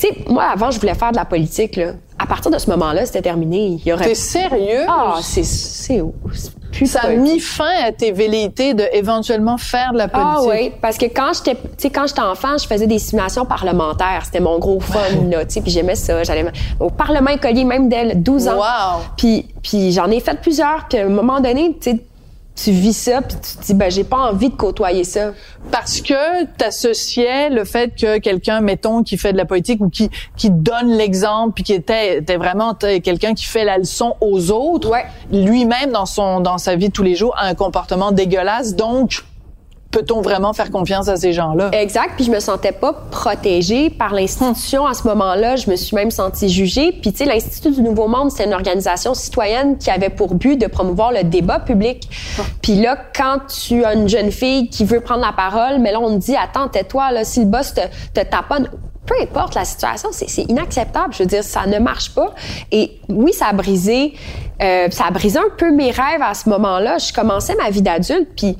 tu 0.00 0.06
sais, 0.06 0.14
moi, 0.28 0.44
avant, 0.44 0.70
je 0.70 0.80
voulais 0.80 0.94
faire 0.94 1.12
de 1.12 1.16
la 1.16 1.26
politique, 1.26 1.76
là. 1.76 1.92
À 2.18 2.26
partir 2.26 2.50
de 2.50 2.58
ce 2.58 2.70
moment-là, 2.70 3.04
c'était 3.04 3.22
terminé. 3.22 3.78
Il 3.84 3.86
y 3.86 3.92
aurait... 3.92 4.06
T'es 4.06 4.14
sérieux? 4.14 4.84
Ah, 4.88 5.18
c'est... 5.22 5.44
C'est... 5.44 6.02
ça 6.86 7.00
a 7.04 7.10
mis 7.10 7.38
fin 7.38 7.72
à 7.84 7.92
tes 7.92 8.12
velléités 8.12 8.72
de 8.74 8.84
éventuellement 8.92 9.58
faire 9.58 9.92
de 9.92 9.98
la 9.98 10.08
politique. 10.08 10.32
Ah 10.36 10.42
oui, 10.46 10.72
parce 10.80 10.96
que 10.96 11.06
quand 11.06 11.32
j'étais, 11.34 11.54
tu 11.54 11.68
sais, 11.76 11.90
quand 11.90 12.06
j'étais 12.06 12.20
enfant, 12.20 12.56
je 12.58 12.66
faisais 12.66 12.86
des 12.86 12.98
simulations 12.98 13.44
parlementaires. 13.44 14.22
C'était 14.24 14.40
mon 14.40 14.58
gros 14.58 14.80
fun, 14.80 14.98
là, 15.30 15.44
tu 15.44 15.54
sais, 15.54 15.60
puis 15.60 15.70
j'aimais 15.70 15.96
ça. 15.96 16.22
J'allais 16.22 16.46
au 16.78 16.90
Parlement 16.90 17.30
écolier, 17.30 17.64
même 17.64 17.88
dès 17.88 18.14
12 18.14 18.48
ans. 18.48 18.56
Wow. 18.56 19.02
Puis, 19.16 19.46
puis 19.62 19.92
j'en 19.92 20.10
ai 20.10 20.20
fait 20.20 20.40
plusieurs, 20.40 20.86
puis 20.88 20.98
à 20.98 21.06
un 21.06 21.10
moment 21.10 21.40
donné, 21.40 21.76
tu 21.80 21.90
sais, 21.90 22.00
tu 22.54 22.72
vis 22.72 22.92
ça, 22.92 23.22
puis 23.22 23.36
tu 23.40 23.56
te 23.56 23.64
dis, 23.64 23.74
ben, 23.74 23.90
j'ai 23.90 24.04
pas 24.04 24.18
envie 24.18 24.50
de 24.50 24.54
côtoyer 24.54 25.04
ça. 25.04 25.32
Parce 25.70 26.00
que 26.02 26.44
t'associais 26.56 27.48
le 27.48 27.64
fait 27.64 27.92
que 27.98 28.18
quelqu'un, 28.18 28.60
mettons, 28.60 29.02
qui 29.02 29.16
fait 29.16 29.32
de 29.32 29.38
la 29.38 29.46
politique 29.46 29.80
ou 29.80 29.88
qui 29.88 30.10
qui 30.36 30.50
donne 30.50 30.88
l'exemple, 30.96 31.54
puis 31.54 31.64
qui 31.64 31.72
était, 31.72 32.18
était 32.18 32.36
vraiment 32.36 32.74
quelqu'un 32.74 33.34
qui 33.34 33.46
fait 33.46 33.64
la 33.64 33.78
leçon 33.78 34.14
aux 34.20 34.50
autres, 34.50 34.90
Ouais. 34.90 35.06
lui-même 35.32 35.90
dans 35.92 36.06
son 36.06 36.40
dans 36.40 36.58
sa 36.58 36.76
vie 36.76 36.88
de 36.88 36.92
tous 36.92 37.02
les 37.02 37.14
jours 37.14 37.34
a 37.38 37.46
un 37.46 37.54
comportement 37.54 38.12
dégueulasse. 38.12 38.74
Donc, 38.74 39.24
peut-on 39.90 40.20
vraiment 40.20 40.52
faire 40.52 40.70
confiance 40.70 41.08
à 41.08 41.16
ces 41.16 41.32
gens-là? 41.32 41.70
Exact, 41.72 42.12
puis 42.16 42.24
je 42.24 42.30
me 42.30 42.40
sentais 42.40 42.72
pas 42.72 42.92
protégée 43.10 43.90
par 43.90 44.14
l'institution 44.14 44.86
à 44.86 44.94
ce 44.94 45.06
moment-là. 45.08 45.56
Je 45.56 45.68
me 45.68 45.76
suis 45.76 45.96
même 45.96 46.10
sentie 46.10 46.48
jugée. 46.48 46.92
Puis 46.92 47.12
tu 47.12 47.18
sais, 47.18 47.24
l'Institut 47.24 47.72
du 47.72 47.82
Nouveau 47.82 48.06
Monde, 48.06 48.30
c'est 48.30 48.44
une 48.44 48.54
organisation 48.54 49.14
citoyenne 49.14 49.78
qui 49.78 49.90
avait 49.90 50.10
pour 50.10 50.34
but 50.34 50.56
de 50.56 50.66
promouvoir 50.66 51.12
le 51.12 51.24
débat 51.24 51.58
public. 51.58 52.08
Puis 52.62 52.76
là, 52.76 52.96
quand 53.14 53.40
tu 53.48 53.84
as 53.84 53.94
une 53.94 54.08
jeune 54.08 54.30
fille 54.30 54.68
qui 54.68 54.84
veut 54.84 55.00
prendre 55.00 55.22
la 55.22 55.32
parole, 55.32 55.80
mais 55.80 55.92
là 55.92 56.00
on 56.00 56.14
te 56.18 56.24
dit 56.24 56.36
attends, 56.36 56.68
tais-toi 56.68 57.10
là, 57.10 57.24
si 57.24 57.40
le 57.40 57.46
boss 57.46 57.74
te, 57.74 57.80
te 58.14 58.24
taponne. 58.24 58.68
Peu 59.06 59.14
importe 59.22 59.56
la 59.56 59.64
situation, 59.64 60.10
c'est 60.12 60.42
inacceptable. 60.42 61.12
Je 61.14 61.24
veux 61.24 61.26
dire, 61.26 61.42
ça 61.42 61.66
ne 61.66 61.78
marche 61.80 62.14
pas. 62.14 62.32
Et 62.70 63.00
oui, 63.08 63.32
ça 63.32 63.46
a 63.46 63.52
brisé, 63.52 64.12
euh, 64.62 64.88
ça 64.90 65.06
a 65.06 65.10
brisé 65.10 65.38
un 65.38 65.50
peu 65.56 65.72
mes 65.72 65.90
rêves 65.90 66.22
à 66.22 66.34
ce 66.34 66.48
moment-là. 66.48 66.98
Je 66.98 67.12
commençais 67.12 67.56
ma 67.56 67.70
vie 67.70 67.82
d'adulte, 67.82 68.28
puis 68.36 68.56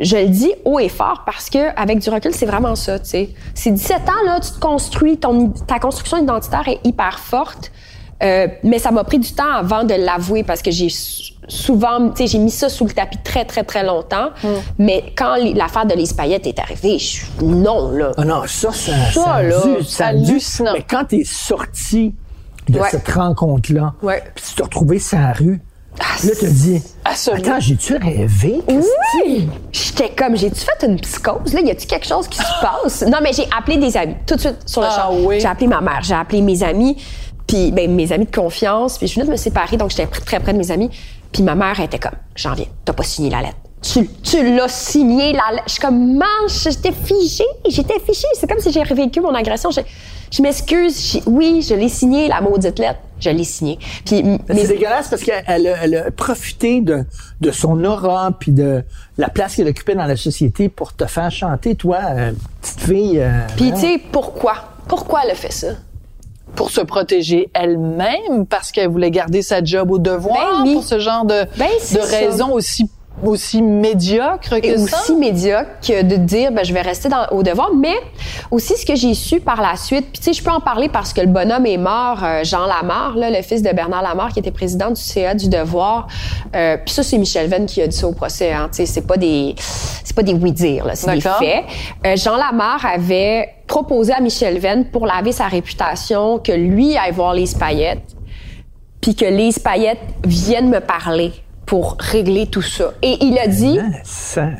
je 0.00 0.16
le 0.16 0.28
dis 0.28 0.52
haut 0.64 0.78
et 0.78 0.88
fort 0.88 1.22
parce 1.26 1.48
que 1.50 1.74
avec 1.80 1.98
du 2.00 2.10
recul, 2.10 2.34
c'est 2.34 2.46
vraiment 2.46 2.74
ça, 2.74 2.98
tu 2.98 3.08
sais. 3.10 3.28
C'est 3.54 3.70
17 3.70 3.98
ans 4.08 4.24
là, 4.26 4.40
tu 4.40 4.50
te 4.52 4.58
construis 4.58 5.18
ton 5.18 5.50
ta 5.66 5.78
construction 5.78 6.18
identitaire 6.18 6.66
est 6.68 6.80
hyper 6.84 7.18
forte. 7.18 7.70
Euh, 8.22 8.48
mais 8.64 8.78
ça 8.78 8.90
m'a 8.90 9.02
pris 9.04 9.18
du 9.18 9.32
temps 9.32 9.50
avant 9.50 9.82
de 9.84 9.94
l'avouer 9.94 10.42
parce 10.42 10.60
que 10.60 10.70
j'ai 10.70 10.90
sou- 10.90 11.32
souvent, 11.48 12.10
tu 12.10 12.16
sais, 12.18 12.26
j'ai 12.26 12.38
mis 12.38 12.50
ça 12.50 12.68
sous 12.68 12.84
le 12.84 12.92
tapis 12.92 13.16
très 13.24 13.46
très 13.46 13.64
très 13.64 13.82
longtemps. 13.82 14.28
Mais 14.78 15.12
quand 15.16 15.36
l'affaire 15.54 15.86
de 15.86 15.94
Lise 15.94 16.12
Payette 16.12 16.46
est 16.46 16.58
arrivée, 16.58 16.98
je 16.98 17.04
suis 17.06 17.26
non 17.42 17.90
là. 17.92 18.10
Ah 18.18 18.24
non, 18.26 18.42
ça, 18.46 18.72
ça, 18.72 18.92
Ça, 19.12 19.24
ça 19.24 19.42
là, 19.42 19.56
dû- 19.78 19.84
ça 19.84 20.06
a 20.08 20.12
dû- 20.14 20.30
hallucinant. 20.32 20.72
Mais 20.74 20.84
quand 20.88 21.04
t'es 21.06 21.22
sorti 21.24 22.14
de 22.68 22.78
Ouais. 22.78 22.88
cette 22.90 23.08
rencontre-là, 23.08 23.94
Ouais. 24.02 24.22
puis 24.34 24.44
tu 24.48 24.54
t'es 24.54 24.62
retrouvé 24.64 24.98
sur 24.98 25.18
la 25.18 25.32
rue, 25.32 25.60
Là, 26.00 26.78
À 27.04 27.14
ce 27.14 27.30
attends, 27.30 27.60
j'ai-tu 27.60 27.96
rêvé? 27.96 28.60
Oui! 28.68 29.48
J'étais 29.72 30.10
comme, 30.10 30.36
j'ai-tu 30.36 30.60
fait 30.60 30.86
une 30.86 30.98
psychose? 31.00 31.52
Là, 31.52 31.60
y 31.60 31.70
a-tu 31.70 31.86
quelque 31.86 32.06
chose 32.06 32.26
qui 32.28 32.38
se 32.38 32.60
passe? 32.60 33.02
Non, 33.02 33.18
mais 33.22 33.32
j'ai 33.32 33.46
appelé 33.56 33.76
des 33.76 33.96
amis 33.96 34.16
tout 34.26 34.34
de 34.36 34.40
suite 34.40 34.56
sur 34.66 34.80
le 34.80 34.86
Ah 34.90 35.02
champ. 35.08 35.14
oui. 35.24 35.40
J'ai 35.40 35.46
appelé 35.46 35.66
ma 35.66 35.80
mère, 35.80 36.00
j'ai 36.02 36.14
appelé 36.14 36.40
mes 36.42 36.62
amis, 36.62 36.96
puis 37.46 37.70
ben, 37.70 37.94
mes 37.94 38.12
amis 38.12 38.26
de 38.26 38.34
confiance, 38.34 38.96
puis 38.98 39.06
je 39.06 39.14
venais 39.14 39.26
de 39.26 39.30
me 39.32 39.36
séparer, 39.36 39.76
donc 39.76 39.90
j'étais 39.90 40.06
très 40.06 40.40
près 40.40 40.52
de 40.52 40.58
mes 40.58 40.70
amis. 40.70 40.90
Puis 41.32 41.42
ma 41.42 41.54
mère 41.54 41.74
elle 41.78 41.84
était 41.84 41.98
comme, 41.98 42.18
j'en 42.34 42.54
viens, 42.54 42.66
t'as 42.84 42.92
pas 42.92 43.02
signé 43.04 43.30
la 43.30 43.42
lettre. 43.42 43.56
Tu, 43.82 44.06
tu 44.22 44.54
l'as 44.54 44.68
signé 44.68 45.32
la 45.32 45.52
lettre. 45.52 45.64
Je 45.66 45.72
suis 45.72 45.80
comme, 45.80 46.14
manche, 46.14 46.64
j'étais 46.64 46.92
figée, 46.92 47.44
j'étais 47.66 47.98
figée. 48.00 48.26
C'est 48.34 48.46
comme 48.48 48.60
si 48.60 48.70
j'ai 48.72 48.82
revécu 48.82 49.20
mon 49.20 49.34
agression. 49.34 49.70
Je, 49.70 49.80
je 50.30 50.42
m'excuse, 50.42 51.20
oui, 51.26 51.64
je 51.66 51.74
l'ai 51.74 51.88
signé, 51.88 52.28
la 52.28 52.40
maudite 52.42 52.78
lettre. 52.78 52.98
Je 53.20 53.30
l'ai 53.30 53.44
signée. 53.44 53.78
Puis 54.04 54.22
Mais 54.22 54.38
C'est 54.48 54.68
dégueulasse 54.68 55.08
parce 55.08 55.22
qu'elle 55.22 55.44
elle 55.46 55.66
a, 55.66 55.76
elle 55.84 55.94
a 55.96 56.10
profité 56.10 56.80
de, 56.82 57.04
de 57.40 57.50
son 57.50 57.82
aura 57.84 58.30
puis 58.38 58.52
de 58.52 58.82
la 59.18 59.28
place 59.28 59.56
qu'elle 59.56 59.68
occupait 59.68 59.94
dans 59.94 60.06
la 60.06 60.16
société 60.16 60.68
pour 60.68 60.94
te 60.94 61.04
faire 61.06 61.30
chanter, 61.30 61.74
toi, 61.74 61.98
euh, 62.10 62.32
petite 62.62 62.80
fille. 62.80 63.18
euh, 63.20 63.30
Puis, 63.56 63.68
hein? 63.70 63.74
tu 63.74 63.80
sais, 63.80 64.00
pourquoi? 64.12 64.54
Pourquoi 64.88 65.20
elle 65.24 65.30
a 65.32 65.34
fait 65.34 65.52
ça? 65.52 65.68
Pour 66.54 66.70
se 66.70 66.80
protéger 66.80 67.48
elle-même, 67.54 68.44
parce 68.48 68.72
qu'elle 68.72 68.88
voulait 68.88 69.10
garder 69.10 69.40
sa 69.42 69.62
job 69.62 69.90
au 69.90 69.98
devoir, 69.98 70.62
Ben 70.62 70.62
oui. 70.64 70.74
pour 70.74 70.84
ce 70.84 70.98
genre 70.98 71.24
de, 71.24 71.44
Ben, 71.58 71.68
de 71.94 72.00
raisons 72.10 72.52
aussi, 72.52 72.90
aussi 73.22 73.62
médiocres 73.62 74.60
que 74.60 74.66
et 74.66 74.78
ça? 74.78 74.98
aussi 74.98 75.14
médiocre 75.14 75.70
que 75.86 76.02
de 76.02 76.16
dire 76.16 76.52
ben, 76.52 76.64
je 76.64 76.72
vais 76.72 76.80
rester 76.80 77.08
dans, 77.08 77.26
au 77.30 77.42
devoir 77.42 77.70
mais 77.74 77.94
aussi 78.50 78.76
ce 78.76 78.84
que 78.86 78.94
j'ai 78.94 79.14
su 79.14 79.40
par 79.40 79.60
la 79.60 79.76
suite. 79.76 80.06
Puis 80.12 80.20
tu 80.20 80.24
sais 80.24 80.32
je 80.32 80.42
peux 80.42 80.50
en 80.50 80.60
parler 80.60 80.88
parce 80.88 81.12
que 81.12 81.20
le 81.20 81.26
bonhomme 81.26 81.66
est 81.66 81.76
mort 81.76 82.22
euh, 82.22 82.44
Jean 82.44 82.66
Lamarre 82.66 83.16
là, 83.16 83.30
le 83.30 83.42
fils 83.42 83.62
de 83.62 83.70
Bernard 83.70 84.02
Lamarre 84.02 84.32
qui 84.32 84.38
était 84.38 84.50
président 84.50 84.90
du 84.90 85.00
CA 85.00 85.34
du 85.34 85.48
devoir. 85.48 86.06
Euh, 86.54 86.76
puis 86.84 86.94
ça 86.94 87.02
c'est 87.02 87.18
Michel 87.18 87.48
Venn 87.48 87.66
qui 87.66 87.82
a 87.82 87.86
dit 87.86 87.96
ça 87.96 88.06
au 88.06 88.12
procès 88.12 88.52
hein, 88.52 88.68
tu 88.70 88.78
sais 88.78 88.86
c'est 88.86 89.06
pas 89.06 89.16
des 89.16 89.54
c'est 89.58 90.14
pas 90.14 90.22
des 90.22 90.34
oui 90.34 90.52
dire 90.52 90.86
là 90.86 90.94
c'est 90.94 91.12
des 91.12 91.20
faits. 91.20 91.64
Euh, 92.06 92.16
Jean 92.16 92.36
Lamarre 92.36 92.84
avait 92.86 93.48
proposé 93.66 94.12
à 94.12 94.20
Michel 94.20 94.58
Venn 94.58 94.84
pour 94.86 95.06
laver 95.06 95.32
sa 95.32 95.46
réputation 95.46 96.38
que 96.38 96.52
lui 96.52 96.96
aille 96.96 97.12
voir 97.12 97.34
les 97.34 97.46
paillettes 97.58 98.16
puis 99.00 99.14
que 99.14 99.24
Lise 99.24 99.58
Payette 99.58 100.00
vienne 100.24 100.68
me 100.68 100.80
parler 100.80 101.32
pour 101.70 101.94
régler 102.00 102.48
tout 102.48 102.62
ça. 102.62 102.94
Et 103.00 103.16
il 103.20 103.38
a 103.38 103.46
dit, 103.46 103.78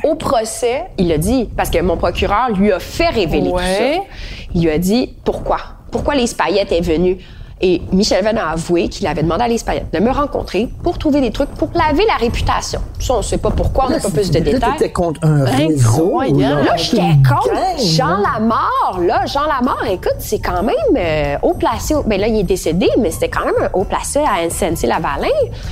au 0.05 0.15
procès, 0.15 0.85
il 0.97 1.11
a 1.11 1.19
dit, 1.19 1.49
parce 1.57 1.69
que 1.69 1.81
mon 1.81 1.97
procureur 1.97 2.51
lui 2.55 2.71
a 2.71 2.79
fait 2.79 3.09
révéler 3.09 3.51
Ouais. 3.51 3.63
tout 3.97 4.05
ça. 4.05 4.09
Il 4.55 4.63
lui 4.63 4.71
a 4.71 4.79
dit, 4.79 5.13
pourquoi? 5.25 5.59
Pourquoi 5.91 6.15
Payette 6.39 6.71
est 6.71 6.81
venue? 6.81 7.19
Et 7.63 7.83
Michel 7.93 8.25
Venn 8.25 8.39
a 8.39 8.51
avoué 8.51 8.89
qu'il 8.89 9.07
avait 9.07 9.23
demandé 9.23 9.45
à 9.45 9.49
Lise 9.49 9.63
Payette 9.63 9.93
de 9.93 9.99
me 9.99 10.11
rencontrer 10.11 10.69
pour 10.83 10.97
trouver 10.99 11.21
des 11.21 11.31
trucs 11.31 11.51
pour 11.51 11.69
laver 11.75 12.05
la 12.07 12.15
réputation. 12.15 12.81
Ça, 13.01 13.15
on 13.15 13.19
ne 13.19 13.23
sait 13.23 13.39
pas 13.39 13.51
pourquoi, 13.51 13.87
on 13.89 13.91
n'a 13.91 14.01
pas 14.01 14.09
plus 14.11 14.31
de 14.31 14.39
Là, 14.39 14.45
détails. 14.53 14.73
t'étais 14.79 14.93
contre 14.93 15.21
un 15.25 15.45
réseau. 15.45 16.21
Incroyable. 16.21 16.65
Là, 16.65 16.77
j'étais 16.77 17.03
contre 17.29 17.49
gang, 17.53 17.79
Jean 17.79 18.07
là. 18.09 18.33
Lamar. 18.39 18.99
Là, 19.03 19.27
Jean 19.27 19.43
Lamar, 19.47 19.85
écoute, 19.91 20.15
c'est 20.19 20.39
quand 20.39 20.63
même 20.63 20.75
euh, 20.97 21.37
haut 21.43 21.55
placé. 21.55 21.95
au- 21.95 22.03
Ben 22.03 22.19
là, 22.21 22.29
il 22.29 22.39
est 22.39 22.43
décédé, 22.45 22.89
mais 22.99 23.11
c'était 23.11 23.29
quand 23.29 23.45
même 23.45 23.55
un 23.63 23.69
haut 23.75 23.85
placé 23.85 24.21
à 24.21 24.49
SNC-Lavalin. 24.49 25.29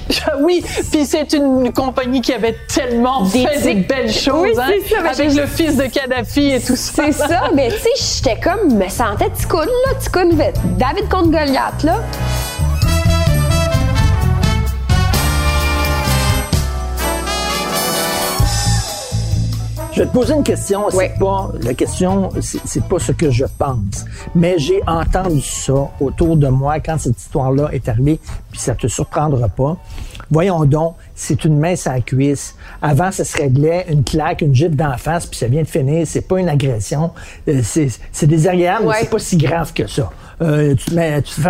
Oui, 0.40 0.62
puis 0.92 1.04
c'est 1.06 1.32
une 1.32 1.72
compagnie 1.72 2.20
qui 2.20 2.32
avait 2.32 2.56
tellement 2.72 3.22
Des 3.22 3.46
fait 3.46 3.62
des 3.62 3.74
belles 3.80 4.12
choses, 4.12 4.42
Oui, 4.42 4.52
hein, 4.58 4.70
ça, 4.90 5.10
avec 5.22 5.34
le 5.34 5.46
fils 5.46 5.76
de 5.76 5.84
Kadhafi 5.84 6.50
et 6.52 6.60
tout 6.60 6.76
ça. 6.76 7.02
C'est 7.06 7.12
ça, 7.12 7.42
mais 7.54 7.68
tu 7.70 7.78
sais, 7.78 8.22
j'étais 8.24 8.40
comme, 8.40 8.74
me 8.76 8.88
sentais 8.88 9.30
ticoune, 9.30 9.60
là, 9.86 9.94
ticoune, 9.98 10.36
David 10.78 11.08
contre 11.08 11.30
Goliath, 11.30 11.77
Je 19.92 20.02
vais 20.02 20.08
te 20.08 20.12
poser 20.12 20.34
une 20.34 20.44
question. 20.44 20.90
C'est 20.90 21.18
pas 21.18 21.50
la 21.60 21.74
question, 21.74 22.30
c'est 22.40 22.84
pas 22.84 22.98
ce 22.98 23.12
que 23.12 23.30
je 23.30 23.44
pense, 23.58 24.04
mais 24.34 24.58
j'ai 24.58 24.80
entendu 24.86 25.40
ça 25.40 25.88
autour 26.00 26.36
de 26.36 26.48
moi 26.48 26.78
quand 26.78 26.98
cette 26.98 27.18
histoire-là 27.18 27.70
est 27.72 27.88
arrivée, 27.88 28.20
puis 28.50 28.60
ça 28.60 28.74
te 28.76 28.86
surprendra 28.86 29.48
pas. 29.48 29.76
Voyons 30.30 30.64
donc, 30.66 30.94
c'est 31.14 31.44
une 31.44 31.58
main 31.58 31.74
à 31.86 31.94
la 31.94 32.00
cuisse. 32.00 32.54
Avant, 32.82 33.10
ça 33.10 33.24
se 33.24 33.36
réglait 33.38 33.86
une 33.88 34.04
claque, 34.04 34.42
une 34.42 34.54
gifle 34.54 34.76
d'en 34.76 34.96
face, 34.98 35.26
puis 35.26 35.38
ça 35.38 35.48
vient 35.48 35.62
de 35.62 35.68
finir. 35.68 36.06
C'est 36.06 36.20
pas 36.28 36.38
une 36.38 36.48
agression. 36.48 37.12
Euh, 37.48 37.62
C'est 37.64 38.26
désagréable, 38.26 38.86
mais 38.86 38.94
c'est 39.00 39.10
pas 39.10 39.18
si 39.18 39.36
grave 39.36 39.72
que 39.72 39.86
ça. 39.86 40.10
Euh, 40.40 40.74
tu, 40.74 40.94
mets, 40.94 41.20
tu 41.22 41.34
te 41.34 41.40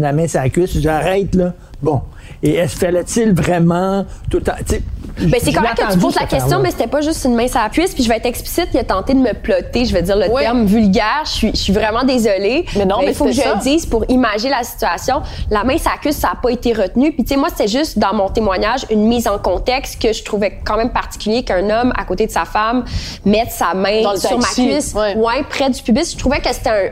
la 0.00 0.12
main 0.12 0.26
sur 0.26 0.40
la 0.40 0.48
cuisse, 0.48 0.72
tu 0.72 0.78
dis 0.78 0.88
arrête 0.88 1.34
là. 1.34 1.54
Bon. 1.80 2.02
Et 2.42 2.54
est-ce 2.56 2.76
fallait-il 2.76 3.32
vraiment 3.32 4.04
tout 4.30 4.38
le 4.38 4.42
temps? 4.42 4.52
tu 4.66 4.76
sais, 4.76 4.82
Ben, 5.20 5.40
c'est 5.42 5.52
correct 5.52 5.76
que 5.76 5.92
tu 5.92 5.98
poses 5.98 6.14
la 6.16 6.26
question, 6.26 6.58
mais 6.60 6.70
c'était 6.70 6.86
pas 6.88 7.00
juste 7.00 7.24
une 7.24 7.34
main 7.34 7.46
sur 7.46 7.60
la 7.60 7.68
cuisse. 7.68 7.94
Puis 7.94 8.02
je 8.02 8.08
vais 8.08 8.16
être 8.16 8.26
explicite, 8.26 8.68
il 8.74 8.78
a 8.80 8.84
tenté 8.84 9.14
de 9.14 9.20
me 9.20 9.32
plotter, 9.32 9.84
je 9.84 9.92
vais 9.92 10.02
dire 10.02 10.16
le 10.16 10.26
Oui. 10.30 10.42
terme 10.42 10.64
vulgaire. 10.64 11.22
Je 11.24 11.30
suis, 11.30 11.50
je 11.52 11.60
suis 11.60 11.72
vraiment 11.72 12.02
désolée. 12.02 12.64
Mais 12.76 12.84
non, 12.84 12.96
mais 13.00 13.08
il 13.08 13.14
faut 13.14 13.26
que 13.26 13.32
je 13.32 13.40
le 13.42 13.60
dise 13.62 13.86
pour 13.86 14.04
imaginer 14.08 14.50
la 14.50 14.64
situation. 14.64 15.22
La 15.50 15.62
main 15.64 15.78
sur 15.78 15.90
la 15.90 15.98
cuisse, 15.98 16.16
ça 16.16 16.28
n'a 16.28 16.38
pas 16.42 16.50
été 16.50 16.72
retenu. 16.72 17.12
Puis 17.12 17.22
tu 17.24 17.34
sais, 17.34 17.36
moi, 17.36 17.48
c'était 17.50 17.68
juste 17.68 17.98
dans 17.98 18.14
mon 18.14 18.28
témoignage 18.28 18.86
une 18.90 19.06
mise 19.06 19.28
en 19.28 19.38
contexte 19.38 20.00
que 20.02 20.12
je 20.12 20.24
trouvais 20.24 20.58
quand 20.64 20.76
même 20.76 20.90
particulier 20.90 21.44
qu'un 21.44 21.68
homme 21.70 21.92
à 21.96 22.04
côté 22.04 22.26
de 22.26 22.32
sa 22.32 22.44
femme 22.44 22.84
mette 23.24 23.50
sa 23.52 23.74
main 23.74 24.02
Dans 24.02 24.16
sur 24.16 24.38
ma 24.38 24.46
cuisse, 24.48 24.94
ouais. 24.94 25.14
ouais, 25.14 25.44
près 25.48 25.70
du 25.70 25.80
pubis. 25.82 26.10
Je 26.12 26.16
trouvais 26.18 26.40
que 26.40 26.52
c'était 26.52 26.70
un. 26.70 26.90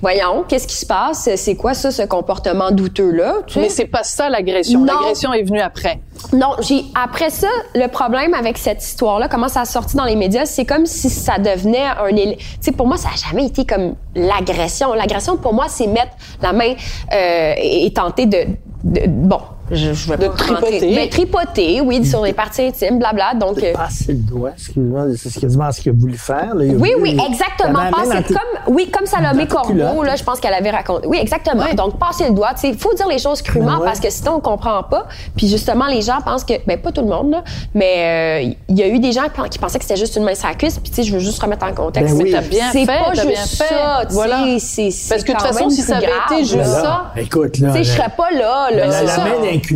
Voyons, 0.00 0.44
qu'est-ce 0.48 0.66
qui 0.66 0.76
se 0.76 0.86
passe? 0.86 1.28
C'est 1.36 1.54
quoi 1.56 1.74
ça, 1.74 1.90
ce 1.90 2.02
comportement 2.02 2.70
douteux-là? 2.70 3.34
tu 3.46 3.54
sais? 3.54 3.60
Mais 3.60 3.68
c'est 3.68 3.86
pas 3.86 4.04
ça 4.04 4.28
l'agression. 4.30 4.65
L'agression 4.74 5.32
est 5.32 5.42
venue 5.42 5.60
après? 5.60 6.00
Non, 6.32 6.52
j'ai 6.60 6.84
après 6.94 7.30
ça, 7.30 7.48
le 7.74 7.86
problème 7.88 8.34
avec 8.34 8.58
cette 8.58 8.82
histoire-là, 8.82 9.28
comment 9.28 9.48
ça 9.48 9.60
a 9.62 9.64
sorti 9.64 9.96
dans 9.96 10.04
les 10.04 10.16
médias, 10.16 10.46
c'est 10.46 10.64
comme 10.64 10.86
si 10.86 11.10
ça 11.10 11.38
devenait 11.38 11.84
un 11.84 12.08
tu 12.14 12.36
sais 12.60 12.72
pour 12.72 12.86
moi 12.86 12.96
ça 12.96 13.08
a 13.12 13.28
jamais 13.30 13.46
été 13.46 13.64
comme 13.64 13.94
l'agression. 14.14 14.92
L'agression 14.94 15.36
pour 15.36 15.52
moi 15.54 15.66
c'est 15.68 15.86
mettre 15.86 16.12
la 16.42 16.52
main 16.52 16.74
euh, 17.12 17.52
et, 17.58 17.86
et 17.86 17.92
tenter 17.92 18.26
de, 18.26 18.38
de- 18.84 19.06
bon, 19.06 19.40
je, 19.70 19.92
je 19.92 20.08
vais 20.08 20.16
De 20.16 20.26
pas 20.28 20.32
rentrer- 20.32 20.54
tripoter. 20.54 20.94
Ben, 20.94 21.08
tripoter, 21.08 21.80
oui, 21.80 22.04
sur 22.04 22.22
les 22.24 22.32
parties 22.42 22.62
intimes, 22.62 22.98
blabla. 22.98 23.34
Donc 23.34 23.62
euh, 23.62 23.72
passer 23.72 24.12
le 24.12 24.18
doigt, 24.18 24.50
excuse-moi, 24.56 25.06
c'est 25.16 25.40
quasiment 25.40 25.72
ce 25.72 25.80
qu'il 25.80 25.92
a 25.92 25.94
voulu 25.96 26.16
faire. 26.16 26.54
là. 26.54 26.64
A 26.64 26.66
oui, 26.66 26.74
voulu- 26.76 26.94
oui, 27.02 27.18
exactement. 27.28 27.80
Passer 27.90 28.22
tes- 28.24 28.34
comme, 28.34 28.74
oui, 28.74 28.90
comme 28.90 29.06
Salomé 29.06 29.46
Corbeau, 29.46 30.02
là, 30.02 30.16
je 30.16 30.22
pense 30.24 30.40
qu'elle 30.40 30.54
avait 30.54 30.70
raconté. 30.70 31.06
Oui, 31.06 31.18
exactement. 31.20 31.64
Donc, 31.74 31.98
passer 31.98 32.24
le 32.28 32.34
doigt. 32.34 32.50
Tu 32.54 32.60
sais, 32.62 32.68
il 32.68 32.78
faut 32.78 32.94
dire 32.94 33.08
les 33.08 33.18
choses 33.18 33.42
crûment 33.42 33.66
Ben 33.66 33.78
ouais. 33.78 33.84
parce 33.86 34.00
que 34.00 34.10
sinon, 34.10 34.36
on 34.36 34.40
comprend 34.40 34.82
pas. 34.82 35.06
Puis, 35.36 35.48
justement, 35.48 35.86
les 35.86 36.02
gens 36.02 36.18
pensent 36.24 36.44
que, 36.44 36.54
ben, 36.66 36.78
pas 36.80 36.92
tout 36.92 37.02
le 37.02 37.08
monde, 37.08 37.30
là, 37.30 37.42
mais 37.74 38.44
euh, 38.46 38.54
il 38.68 38.78
y 38.78 38.82
a 38.82 38.88
eu 38.88 38.98
des 38.98 39.12
gens 39.12 39.22
qui 39.50 39.58
pensaient 39.58 39.78
que 39.78 39.84
c'était 39.84 39.98
juste 39.98 40.16
une 40.16 40.24
main 40.24 40.34
sur 40.34 40.48
la 40.48 40.54
cuisse. 40.54 40.78
Puis, 40.78 40.90
tu 40.90 40.96
sais, 40.96 41.02
je 41.02 41.12
veux 41.12 41.18
juste 41.20 41.40
remettre 41.42 41.66
en 41.66 41.72
contexte. 41.74 42.16
Ben 42.16 42.22
oui. 42.22 42.34
C'est 42.72 42.86
pas 42.86 43.12
juste 43.14 43.26
bien 43.26 43.36
fait. 43.36 43.46
ça. 43.64 44.00
tu 44.02 44.08
sais, 44.08 44.14
Voilà. 44.14 44.36
Parce 44.38 45.22
que 45.24 45.32
de 45.32 45.36
toute 45.38 45.42
façon, 45.46 45.70
si 45.70 45.82
ça 45.82 45.96
avait 45.96 46.06
été 46.30 46.44
juste 46.44 46.64
ça, 46.64 47.12
Écoute, 47.16 47.58
là. 47.58 47.68
Tu 47.72 47.78
sais, 47.78 47.84
je 47.84 47.90
serais 47.96 48.10
pas 48.16 48.30
là, 48.30 48.68
là. 48.70 48.90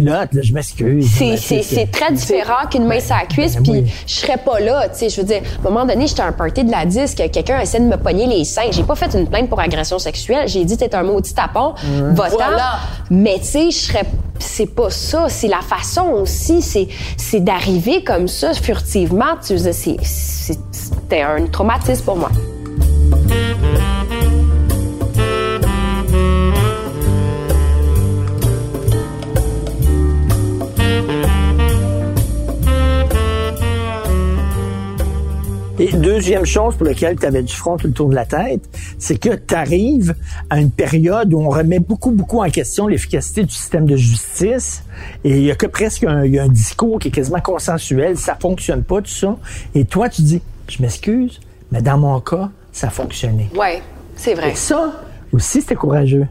Là, 0.02 0.26
je 0.42 0.52
m'excuse. 0.52 1.08
C'est, 1.16 1.24
mais 1.30 1.36
c'est, 1.36 1.62
c'est 1.62 1.86
très 1.90 2.12
différent 2.12 2.66
qu'une 2.70 2.86
main 2.86 3.00
sur 3.00 3.14
la 3.14 3.26
cuisse, 3.26 3.54
Ben 3.56 3.62
puis 3.62 3.72
oui. 3.72 3.92
je 4.06 4.12
serais 4.14 4.38
pas 4.38 4.60
là, 4.60 4.88
tu 4.88 4.98
sais, 4.98 5.08
je 5.08 5.20
veux 5.20 5.26
dire, 5.26 5.40
à 5.64 5.68
un 5.68 5.70
moment 5.70 5.84
donné, 5.86 6.06
j'étais 6.06 6.22
à 6.22 6.26
un 6.26 6.32
party 6.32 6.64
de 6.64 6.70
la 6.70 6.84
disque, 6.84 7.16
quelqu'un 7.32 7.60
essaie 7.60 7.80
de 7.80 7.84
me 7.86 7.96
pogner 7.96 8.26
les 8.26 8.44
seins, 8.44 8.70
j'ai 8.70 8.82
pas 8.82 8.94
fait 8.94 9.12
une 9.14 9.26
plainte 9.28 9.48
pour 9.48 9.60
agression 9.60 9.98
sexuelle, 9.98 10.48
j'ai 10.48 10.64
dit 10.64 10.76
t'es 10.76 10.94
un 10.94 11.02
maudit 11.02 11.34
tapon, 11.34 11.74
votant, 12.12 12.36
Voilà. 12.36 12.78
mais 13.10 13.38
tu 13.38 13.44
sais, 13.46 13.70
je 13.70 13.76
serais, 13.78 14.04
c'est 14.38 14.66
pas 14.74 14.90
ça, 14.90 15.26
c'est 15.28 15.48
la 15.48 15.60
façon 15.60 16.06
aussi, 16.22 16.62
c'est, 16.62 16.88
c'est 17.16 17.40
d'arriver 17.40 18.02
comme 18.04 18.28
ça, 18.28 18.54
furtivement, 18.54 19.36
tu 19.46 19.58
sais, 19.58 19.72
c'est, 19.72 19.96
c'est- 20.02 20.58
c'était 20.72 21.22
un 21.22 21.46
traumatisme 21.46 22.04
pour 22.04 22.16
moi. 22.16 22.30
Et 35.80 35.92
deuxième 35.92 36.44
chose 36.44 36.76
pour 36.76 36.86
laquelle 36.86 37.18
tu 37.18 37.24
avais 37.24 37.42
du 37.42 37.54
front 37.54 37.78
tout 37.78 37.86
le 37.86 37.94
tour 37.94 38.10
de 38.10 38.14
la 38.14 38.26
tête, 38.26 38.60
c'est 38.98 39.16
que 39.18 39.30
tu 39.34 39.54
arrives 39.54 40.14
à 40.50 40.60
une 40.60 40.70
période 40.70 41.32
où 41.32 41.40
on 41.40 41.48
remet 41.48 41.78
beaucoup, 41.78 42.10
beaucoup 42.10 42.42
en 42.42 42.50
question 42.50 42.86
l'efficacité 42.86 43.44
du 43.44 43.54
système 43.54 43.86
de 43.86 43.96
justice. 43.96 44.82
Et 45.24 45.38
il 45.38 45.42
y 45.42 45.50
a 45.50 45.54
que 45.54 45.64
presque 45.64 46.04
un, 46.04 46.26
il 46.26 46.34
y 46.34 46.38
a 46.38 46.42
un 46.42 46.48
discours 46.48 46.98
qui 46.98 47.08
est 47.08 47.10
quasiment 47.10 47.40
consensuel. 47.40 48.18
Ça 48.18 48.36
fonctionne 48.38 48.84
pas, 48.84 49.00
tout 49.00 49.10
ça. 49.10 49.38
Et 49.74 49.86
toi, 49.86 50.10
tu 50.10 50.20
dis, 50.20 50.42
je 50.68 50.82
m'excuse, 50.82 51.40
mais 51.72 51.80
dans 51.80 51.96
mon 51.96 52.20
cas, 52.20 52.50
ça 52.72 52.88
a 52.88 52.90
fonctionné. 52.90 53.48
Ouais, 53.56 53.80
c'est 54.16 54.34
vrai. 54.34 54.50
Et 54.50 54.56
ça 54.56 54.92
aussi, 55.32 55.62
c'était 55.62 55.76
courageux. 55.76 56.26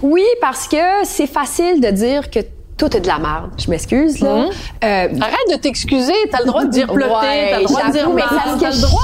Oui, 0.00 0.24
parce 0.40 0.68
que 0.68 0.76
c'est 1.06 1.26
facile 1.26 1.80
de 1.80 1.90
dire 1.90 2.30
que 2.30 2.38
tout 2.82 2.96
est 2.96 3.00
de 3.00 3.06
la 3.06 3.18
merde. 3.18 3.50
Je 3.58 3.70
m'excuse, 3.70 4.18
là. 4.20 4.34
Mhm. 4.34 4.44
Euh, 4.84 5.08
arrête 5.20 5.48
de 5.52 5.56
t'excuser. 5.56 6.12
T'as 6.32 6.40
le 6.40 6.46
droit 6.46 6.64
de 6.64 6.70
dire 6.70 6.86
plotter, 6.92 7.12
Ouais, 7.12 7.50
t'as 7.52 7.58
le 7.60 7.64
droit 7.64 7.86
de 7.86 7.92
dire 7.92 8.08
mais 8.10 8.22
mal, 8.22 8.28
parce 8.34 8.54
que 8.56 8.60
t'as 8.60 8.70
le 8.70 8.74
je- 8.76 8.80
droit. 8.82 9.00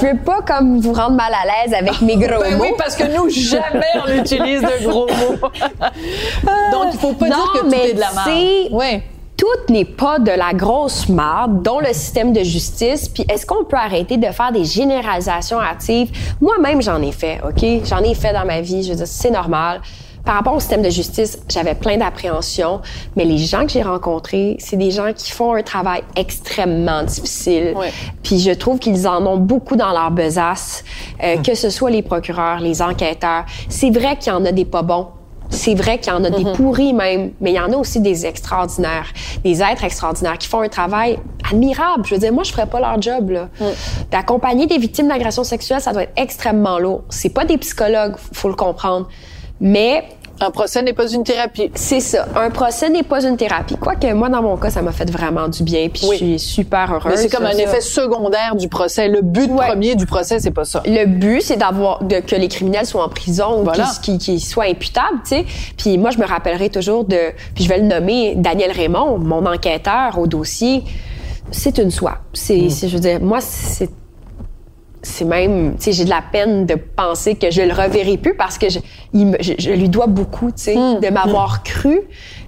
Je 0.00 0.06
veux 0.06 0.18
pas 0.18 0.40
comme 0.46 0.80
vous 0.80 0.92
rendre 0.92 1.16
mal 1.16 1.32
à 1.32 1.46
l'aise 1.64 1.74
avec 1.74 2.00
mes 2.02 2.16
gros 2.16 2.42
Ben 2.42 2.56
mots. 2.58 2.64
oui, 2.64 2.68
parce 2.76 2.94
que 2.94 3.04
nous, 3.04 3.30
jamais 3.30 3.86
on 4.06 4.12
utilise 4.20 4.60
de 4.60 4.86
gros 4.86 5.06
mots. 5.06 5.48
Donc, 6.72 6.88
il 6.92 6.98
faut 6.98 7.12
pas 7.14 7.28
Non, 7.28 7.36
dire 7.36 7.52
que 7.54 7.58
tout 7.68 7.74
est 7.74 7.94
de 7.94 8.00
la 8.00 8.10
merde. 8.12 8.68
Oui. 8.72 9.02
tout 9.38 9.72
n'est 9.72 9.84
pas 9.84 10.18
de 10.20 10.30
la 10.30 10.52
grosse 10.52 11.08
marde, 11.08 11.62
dont 11.62 11.80
le 11.80 11.92
système 11.92 12.32
de 12.32 12.42
justice. 12.44 13.08
Puis 13.08 13.24
est-ce 13.28 13.44
qu'on 13.46 13.64
peut 13.64 13.76
arrêter 13.76 14.16
de 14.16 14.26
faire 14.26 14.52
des 14.52 14.64
généralisations 14.64 15.60
hâtives? 15.60 16.10
Moi-même, 16.40 16.80
j'en 16.82 17.00
ai 17.02 17.10
fait, 17.12 17.40
OK? 17.44 17.64
J'en 17.84 17.98
ai 18.04 18.14
fait 18.14 18.32
dans 18.32 18.44
ma 18.44 18.60
vie. 18.60 18.82
Je 18.84 18.90
veux 18.90 18.96
dire, 18.96 19.06
c'est 19.06 19.30
normal. 19.30 19.80
Par 20.24 20.36
rapport 20.36 20.54
au 20.54 20.60
système 20.60 20.82
de 20.82 20.90
justice, 20.90 21.38
j'avais 21.48 21.74
plein 21.74 21.96
d'appréhensions, 21.96 22.80
mais 23.16 23.24
les 23.24 23.38
gens 23.38 23.66
que 23.66 23.72
j'ai 23.72 23.82
rencontrés, 23.82 24.56
c'est 24.60 24.76
des 24.76 24.92
gens 24.92 25.12
qui 25.12 25.32
font 25.32 25.54
un 25.54 25.62
travail 25.62 26.02
extrêmement 26.14 27.02
difficile. 27.02 27.74
Ouais. 27.76 27.92
Puis 28.22 28.38
je 28.38 28.52
trouve 28.52 28.78
qu'ils 28.78 29.08
en 29.08 29.26
ont 29.26 29.36
beaucoup 29.36 29.74
dans 29.74 29.90
leur 29.90 30.12
besace, 30.12 30.84
euh, 31.22 31.38
que 31.38 31.54
ce 31.54 31.70
soit 31.70 31.90
les 31.90 32.02
procureurs, 32.02 32.60
les 32.60 32.82
enquêteurs. 32.82 33.44
C'est 33.68 33.90
vrai 33.90 34.16
qu'il 34.16 34.32
y 34.32 34.36
en 34.36 34.44
a 34.44 34.52
des 34.52 34.64
pas 34.64 34.82
bons. 34.82 35.08
C'est 35.50 35.74
vrai 35.74 35.98
qu'il 35.98 36.10
y 36.10 36.16
en 36.16 36.24
a 36.24 36.30
des 36.30 36.50
pourris 36.52 36.94
même, 36.94 37.32
mais 37.40 37.50
il 37.50 37.56
y 37.56 37.60
en 37.60 37.70
a 37.72 37.76
aussi 37.76 38.00
des 38.00 38.24
extraordinaires, 38.24 39.12
des 39.44 39.60
êtres 39.60 39.84
extraordinaires 39.84 40.38
qui 40.38 40.48
font 40.48 40.62
un 40.62 40.68
travail 40.68 41.18
admirable. 41.50 42.06
Je 42.06 42.14
veux 42.14 42.20
dire, 42.20 42.32
moi, 42.32 42.42
je 42.42 42.52
ferais 42.52 42.66
pas 42.66 42.80
leur 42.80 43.00
job, 43.02 43.30
là. 43.30 43.48
D'accompagner 44.10 44.66
des 44.66 44.78
victimes 44.78 45.08
d'agressions 45.08 45.44
sexuelles, 45.44 45.82
ça 45.82 45.92
doit 45.92 46.04
être 46.04 46.12
extrêmement 46.16 46.78
lourd. 46.78 47.02
C'est 47.10 47.28
pas 47.28 47.44
des 47.44 47.58
psychologues, 47.58 48.14
faut 48.32 48.48
le 48.48 48.54
comprendre. 48.54 49.08
Mais 49.60 50.04
Un 50.40 50.50
procès 50.50 50.82
n'est 50.82 50.92
pas 50.92 51.08
une 51.08 51.22
thérapie. 51.22 51.70
c'est 51.76 52.00
ça. 52.00 52.26
Un 52.34 52.50
procès 52.50 52.88
n'est 52.88 53.04
pas 53.04 53.22
une 53.24 53.36
thérapie. 53.36 53.76
Quoique, 53.76 54.12
moi, 54.12 54.28
dans 54.28 54.42
mon 54.42 54.56
cas, 54.56 54.70
ça 54.70 54.82
m'a 54.82 54.90
fait 54.90 55.08
vraiment 55.08 55.46
du 55.46 55.62
bien, 55.62 55.88
puis 55.88 56.02
Oui. 56.08 56.16
je 56.18 56.24
suis 56.24 56.38
super 56.40 56.92
heureuse. 56.92 57.12
Mais 57.12 57.16
c'est 57.16 57.28
comme 57.28 57.44
un 57.46 57.52
ça. 57.52 57.62
effet 57.62 57.80
secondaire 57.80 58.56
du 58.56 58.66
procès. 58.68 59.06
Le 59.06 59.20
but 59.22 59.48
Ouais. 59.52 59.68
premier 59.68 59.94
du 59.94 60.04
procès, 60.04 60.40
c'est 60.40 60.50
pas 60.50 60.64
ça. 60.64 60.82
Le 60.84 61.04
but, 61.06 61.42
c'est 61.42 61.56
d'avoir 61.58 62.00
que 62.00 62.34
les 62.34 62.48
criminels 62.48 62.86
soient 62.86 63.04
en 63.04 63.08
prison 63.08 63.60
ou 63.60 63.64
Voilà. 63.64 63.88
qu'ils 64.02 64.40
soient 64.40 64.64
imputables, 64.64 65.20
tu 65.22 65.36
sais. 65.36 65.44
Puis 65.76 65.96
moi, 65.96 66.10
je 66.10 66.18
me 66.18 66.26
rappellerai 66.26 66.70
toujours 66.70 67.04
de, 67.04 67.18
puis 67.54 67.62
je 67.62 67.68
vais 67.68 67.78
le 67.78 67.84
nommer, 67.86 68.34
Daniel 68.34 68.72
Raymond, 68.72 69.18
mon 69.18 69.46
enquêteur 69.46 70.18
au 70.18 70.26
dossier. 70.26 70.82
C'est 71.52 71.78
une 71.78 71.90
soie. 71.92 72.18
C'est, 72.32 72.68
c'est- 72.70 72.88
je 72.88 72.94
veux 72.94 73.00
dire, 73.00 73.20
moi, 73.20 73.38
c'est 73.40 73.90
c'est 75.02 75.24
même, 75.24 75.74
tu 75.76 75.84
sais, 75.84 75.92
j'ai 75.92 76.04
de 76.04 76.10
la 76.10 76.22
peine 76.22 76.64
de 76.66 76.74
penser 76.74 77.34
que 77.34 77.50
je 77.50 77.62
le 77.62 77.72
reverrai 77.72 78.16
plus 78.16 78.34
parce 78.34 78.56
que 78.58 78.70
je, 78.70 78.78
il 79.12 79.26
me- 79.26 79.36
je, 79.40 79.52
je 79.58 79.70
lui 79.70 79.88
dois 79.88 80.06
beaucoup, 80.06 80.46
tu 80.52 80.62
sais, 80.62 80.74
de 80.74 81.12
m'avoir 81.12 81.62
cru. 81.62 82.00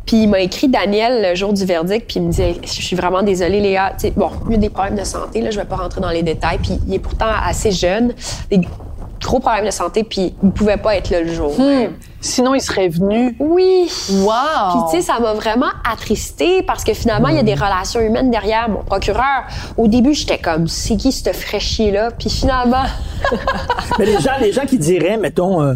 Puis 0.06 0.24
il 0.24 0.28
m'a 0.28 0.40
écrit 0.40 0.68
Daniel 0.68 1.22
le 1.30 1.34
jour 1.34 1.52
du 1.54 1.64
verdict, 1.64 2.06
puis 2.06 2.16
il 2.20 2.22
me 2.24 2.30
disait, 2.30 2.56
je 2.62 2.68
suis 2.68 2.94
vraiment 2.94 3.22
désolée, 3.22 3.60
Léa. 3.60 3.92
Tu 3.98 4.08
sais, 4.08 4.12
bon, 4.14 4.30
il 4.46 4.52
y 4.52 4.54
a 4.56 4.58
des 4.58 4.68
problèmes 4.68 4.96
de 4.96 5.04
santé, 5.04 5.40
là, 5.40 5.50
je 5.50 5.58
vais 5.58 5.64
pas 5.64 5.76
rentrer 5.76 6.00
dans 6.02 6.10
les 6.10 6.22
détails. 6.22 6.58
Puis 6.62 6.78
il 6.86 6.94
est 6.94 6.98
pourtant 6.98 7.26
assez 7.44 7.72
jeune, 7.72 8.12
des 8.50 8.60
gros 9.24 9.40
problèmes 9.40 9.64
de 9.64 9.70
santé, 9.70 10.04
puis 10.04 10.34
il 10.42 10.50
pouvait 10.50 10.76
pas 10.76 10.96
être 10.96 11.10
là 11.10 11.22
le 11.22 11.32
jour. 11.32 11.58
même. 11.58 11.94
Sinon, 12.20 12.54
il 12.54 12.60
serait 12.60 12.88
venu. 12.88 13.36
Oui. 13.38 13.90
Wow! 14.10 14.30
Puis, 14.70 14.80
tu 14.90 14.96
sais, 14.96 15.12
ça 15.12 15.20
m'a 15.20 15.34
vraiment 15.34 15.70
attristée 15.90 16.62
parce 16.62 16.82
que 16.82 16.94
finalement, 16.94 17.28
il 17.28 17.36
y 17.36 17.38
a 17.38 17.42
des 17.42 17.54
relations 17.54 18.00
humaines 18.00 18.30
derrière 18.30 18.68
mon 18.68 18.82
procureur. 18.82 19.44
Au 19.76 19.88
début, 19.88 20.14
j'étais 20.14 20.38
comme, 20.38 20.66
c'est 20.66 20.96
qui 20.96 21.12
ce 21.12 21.32
fraîchier-là? 21.32 22.12
Puis 22.18 22.30
finalement, 22.30 22.84
Mais 23.98 24.06
les 24.06 24.20
gens, 24.20 24.32
les 24.40 24.52
gens 24.52 24.66
qui 24.66 24.78
diraient, 24.78 25.16
mettons, 25.16 25.62
euh, 25.62 25.74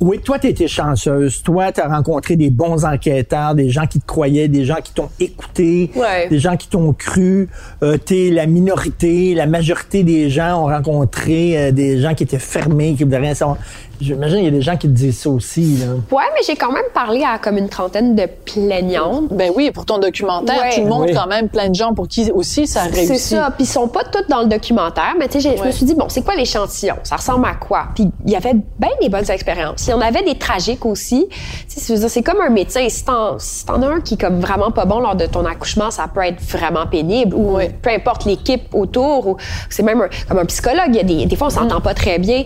oui, 0.00 0.18
toi, 0.18 0.38
tu 0.38 0.48
été 0.48 0.68
chanceuse. 0.68 1.42
Toi, 1.42 1.72
tu 1.72 1.80
as 1.80 1.88
rencontré 1.88 2.36
des 2.36 2.50
bons 2.50 2.84
enquêteurs, 2.84 3.54
des 3.54 3.70
gens 3.70 3.86
qui 3.86 4.00
te 4.00 4.06
croyaient, 4.06 4.48
des 4.48 4.64
gens 4.64 4.76
qui 4.82 4.92
t'ont 4.92 5.08
écouté, 5.20 5.90
Ouais. 5.94 6.28
des 6.28 6.38
gens 6.38 6.56
qui 6.56 6.68
t'ont 6.68 6.92
cru. 6.92 7.48
Euh, 7.82 7.96
tu 8.04 8.26
es 8.26 8.30
la 8.30 8.46
minorité. 8.46 9.34
La 9.34 9.46
majorité 9.46 10.02
des 10.02 10.30
gens 10.30 10.62
ont 10.62 10.66
rencontré 10.66 11.56
euh, 11.56 11.72
des 11.72 12.00
gens 12.00 12.14
qui 12.14 12.24
étaient 12.24 12.38
fermés, 12.38 12.94
qui 12.94 13.04
ne 13.04 13.08
voulaient 13.08 13.18
rien 13.18 13.34
savoir. 13.34 13.58
J'imagine 14.00 14.36
qu'il 14.38 14.44
y 14.44 14.48
a 14.48 14.50
des 14.52 14.62
gens 14.62 14.76
qui 14.76 14.88
te 14.88 14.92
disent 14.92 15.18
ça 15.18 15.30
aussi. 15.30 15.76
Là. 15.78 15.86
Ouais, 16.10 16.24
mais 16.34 16.40
j'ai 16.46 16.56
quand 16.56 16.72
même 16.72 16.84
parlé 16.92 17.22
à 17.24 17.38
comme 17.38 17.56
une 17.58 17.68
trentaine 17.68 18.14
de 18.14 18.26
plaignantes. 18.44 19.28
Ben 19.32 19.52
oui, 19.54 19.70
pour 19.70 19.84
ton 19.86 19.98
documentaire, 19.98 20.60
Ouais. 20.62 20.70
tu 20.74 20.82
montres 20.82 21.06
Oui. 21.08 21.14
quand 21.14 21.26
même 21.26 21.48
plein 21.48 21.68
de 21.68 21.74
gens 21.74 21.94
pour 21.94 22.08
qui 22.08 22.30
aussi 22.32 22.66
ça 22.66 22.82
a 22.82 22.84
réussi. 22.84 23.06
C'est 23.06 23.36
ça. 23.36 23.50
Puis 23.56 23.64
ils 23.64 23.68
sont 23.68 23.88
pas 23.88 24.04
toutes 24.04 24.28
dans 24.28 24.40
le 24.42 24.46
documentaire, 24.48 25.14
mais 25.18 25.28
tu 25.28 25.40
sais, 25.40 25.56
je 25.56 25.62
me 25.62 25.70
suis 25.70 25.86
dit 25.86 25.94
bon, 25.94 26.08
c'est 26.08 26.22
quoi 26.22 26.34
l'échantillon? 26.36 26.96
Ça 27.02 27.16
ressemble 27.16 27.46
à 27.46 27.54
quoi? 27.54 27.86
Puis 27.94 28.08
il 28.26 28.32
y 28.32 28.36
avait 28.36 28.54
bien 28.54 28.90
des 29.00 29.08
bonnes 29.08 29.30
expériences. 29.30 29.86
Il 29.86 29.90
y 29.90 29.94
en 29.94 30.00
avait 30.00 30.22
des 30.22 30.36
tragiques 30.38 30.84
aussi. 30.86 31.26
C'est 31.68 32.22
comme 32.22 32.40
un 32.40 32.50
médecin. 32.50 32.86
Si 32.88 33.04
t'en, 33.04 33.38
si 33.38 33.64
t'en 33.66 33.82
as 33.82 33.86
un 33.88 34.00
qui 34.00 34.14
est 34.14 34.20
comme 34.20 34.40
vraiment 34.40 34.70
pas 34.70 34.84
bon 34.84 35.00
lors 35.00 35.16
de 35.16 35.26
ton 35.26 35.44
accouchement, 35.44 35.90
ça 35.90 36.08
peut 36.12 36.22
être 36.22 36.40
vraiment 36.42 36.86
pénible. 36.86 37.34
Ou 37.34 37.54
Ouais. 37.56 37.70
peu 37.82 37.90
importe 37.90 38.24
l'équipe 38.24 38.74
autour. 38.74 39.26
Ou 39.26 39.36
c'est 39.70 39.82
même 39.82 40.00
un- 40.02 40.08
comme 40.28 40.38
un 40.38 40.44
psychologue. 40.46 40.88
Il 40.88 40.96
y 40.96 41.00
a 41.00 41.02
des, 41.04 41.26
des 41.26 41.36
fois 41.36 41.48
on 41.48 41.50
s'entend 41.50 41.80
pas 41.80 41.94
très 41.94 42.18
bien. 42.18 42.44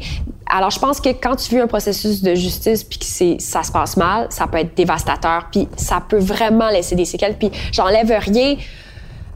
Alors 0.50 0.70
je 0.70 0.78
pense 0.78 1.00
que 1.00 1.10
quand 1.10 1.36
tu 1.36 1.54
vis 1.54 1.60
un 1.60 1.66
processus 1.66 2.22
de 2.22 2.34
justice 2.34 2.84
puis 2.84 2.98
que 2.98 3.42
ça 3.42 3.62
se 3.62 3.72
passe 3.72 3.96
mal, 3.96 4.26
ça 4.30 4.46
peut 4.46 4.58
être 4.58 4.76
dévastateur. 4.76 5.48
Puis 5.52 5.68
ça 5.76 6.02
peut 6.06 6.18
vraiment 6.18 6.70
laisser 6.70 6.94
des 6.94 7.04
séquelles. 7.04 7.36
Puis 7.38 7.50
j'enlève 7.72 8.10
rien 8.20 8.56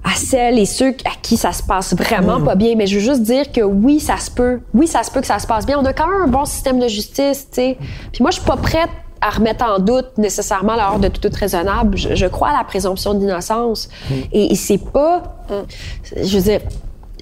à 0.05 0.15
celles 0.17 0.59
et 0.59 0.67
ceux 0.67 0.97
à 1.05 1.11
qui 1.21 1.37
ça 1.37 1.53
se 1.53 1.63
passe 1.63 1.95
vraiment 1.95 2.41
pas 2.41 2.55
bien. 2.55 2.75
Mais 2.77 2.87
je 2.87 2.97
veux 2.97 3.05
juste 3.05 3.23
dire 3.23 3.53
que 3.53 3.61
oui, 3.61 4.01
ça 4.01 4.17
se 4.17 4.31
peut. 4.31 4.61
Oui, 4.75 4.87
ça 4.87 5.03
se 5.03 5.11
peut 5.11 5.21
que 5.21 5.27
ça 5.27 5.39
se 5.39 5.47
passe 5.47 5.67
bien. 5.67 5.79
On 5.79 5.85
a 5.85 5.93
quand 5.93 6.07
même 6.07 6.23
un 6.23 6.29
bon 6.29 6.45
système 6.45 6.81
de 6.81 6.89
justice, 6.89 7.47
tu 7.51 7.55
sais. 7.55 7.79
Puis 8.13 8.23
moi, 8.23 8.31
je 8.31 8.37
suis 8.37 8.47
pas 8.47 8.57
prête 8.57 8.91
à 9.21 9.31
remettre 9.31 9.65
en 9.65 9.79
doute 9.79 10.19
nécessairement 10.19 10.75
l'ordre 10.75 10.99
de 10.99 11.09
tout, 11.09 11.21
tout 11.21 11.37
raisonnable. 11.39 11.97
Je, 11.97 12.17
je 12.17 12.27
crois 12.27 12.49
à 12.49 12.59
la 12.59 12.65
présomption 12.65 13.15
d'innocence. 13.15 13.89
Et, 14.33 14.51
et 14.53 14.55
c'est 14.57 14.79
pas... 14.79 15.23
Je 16.17 16.37
veux 16.37 16.43
dire, 16.43 16.61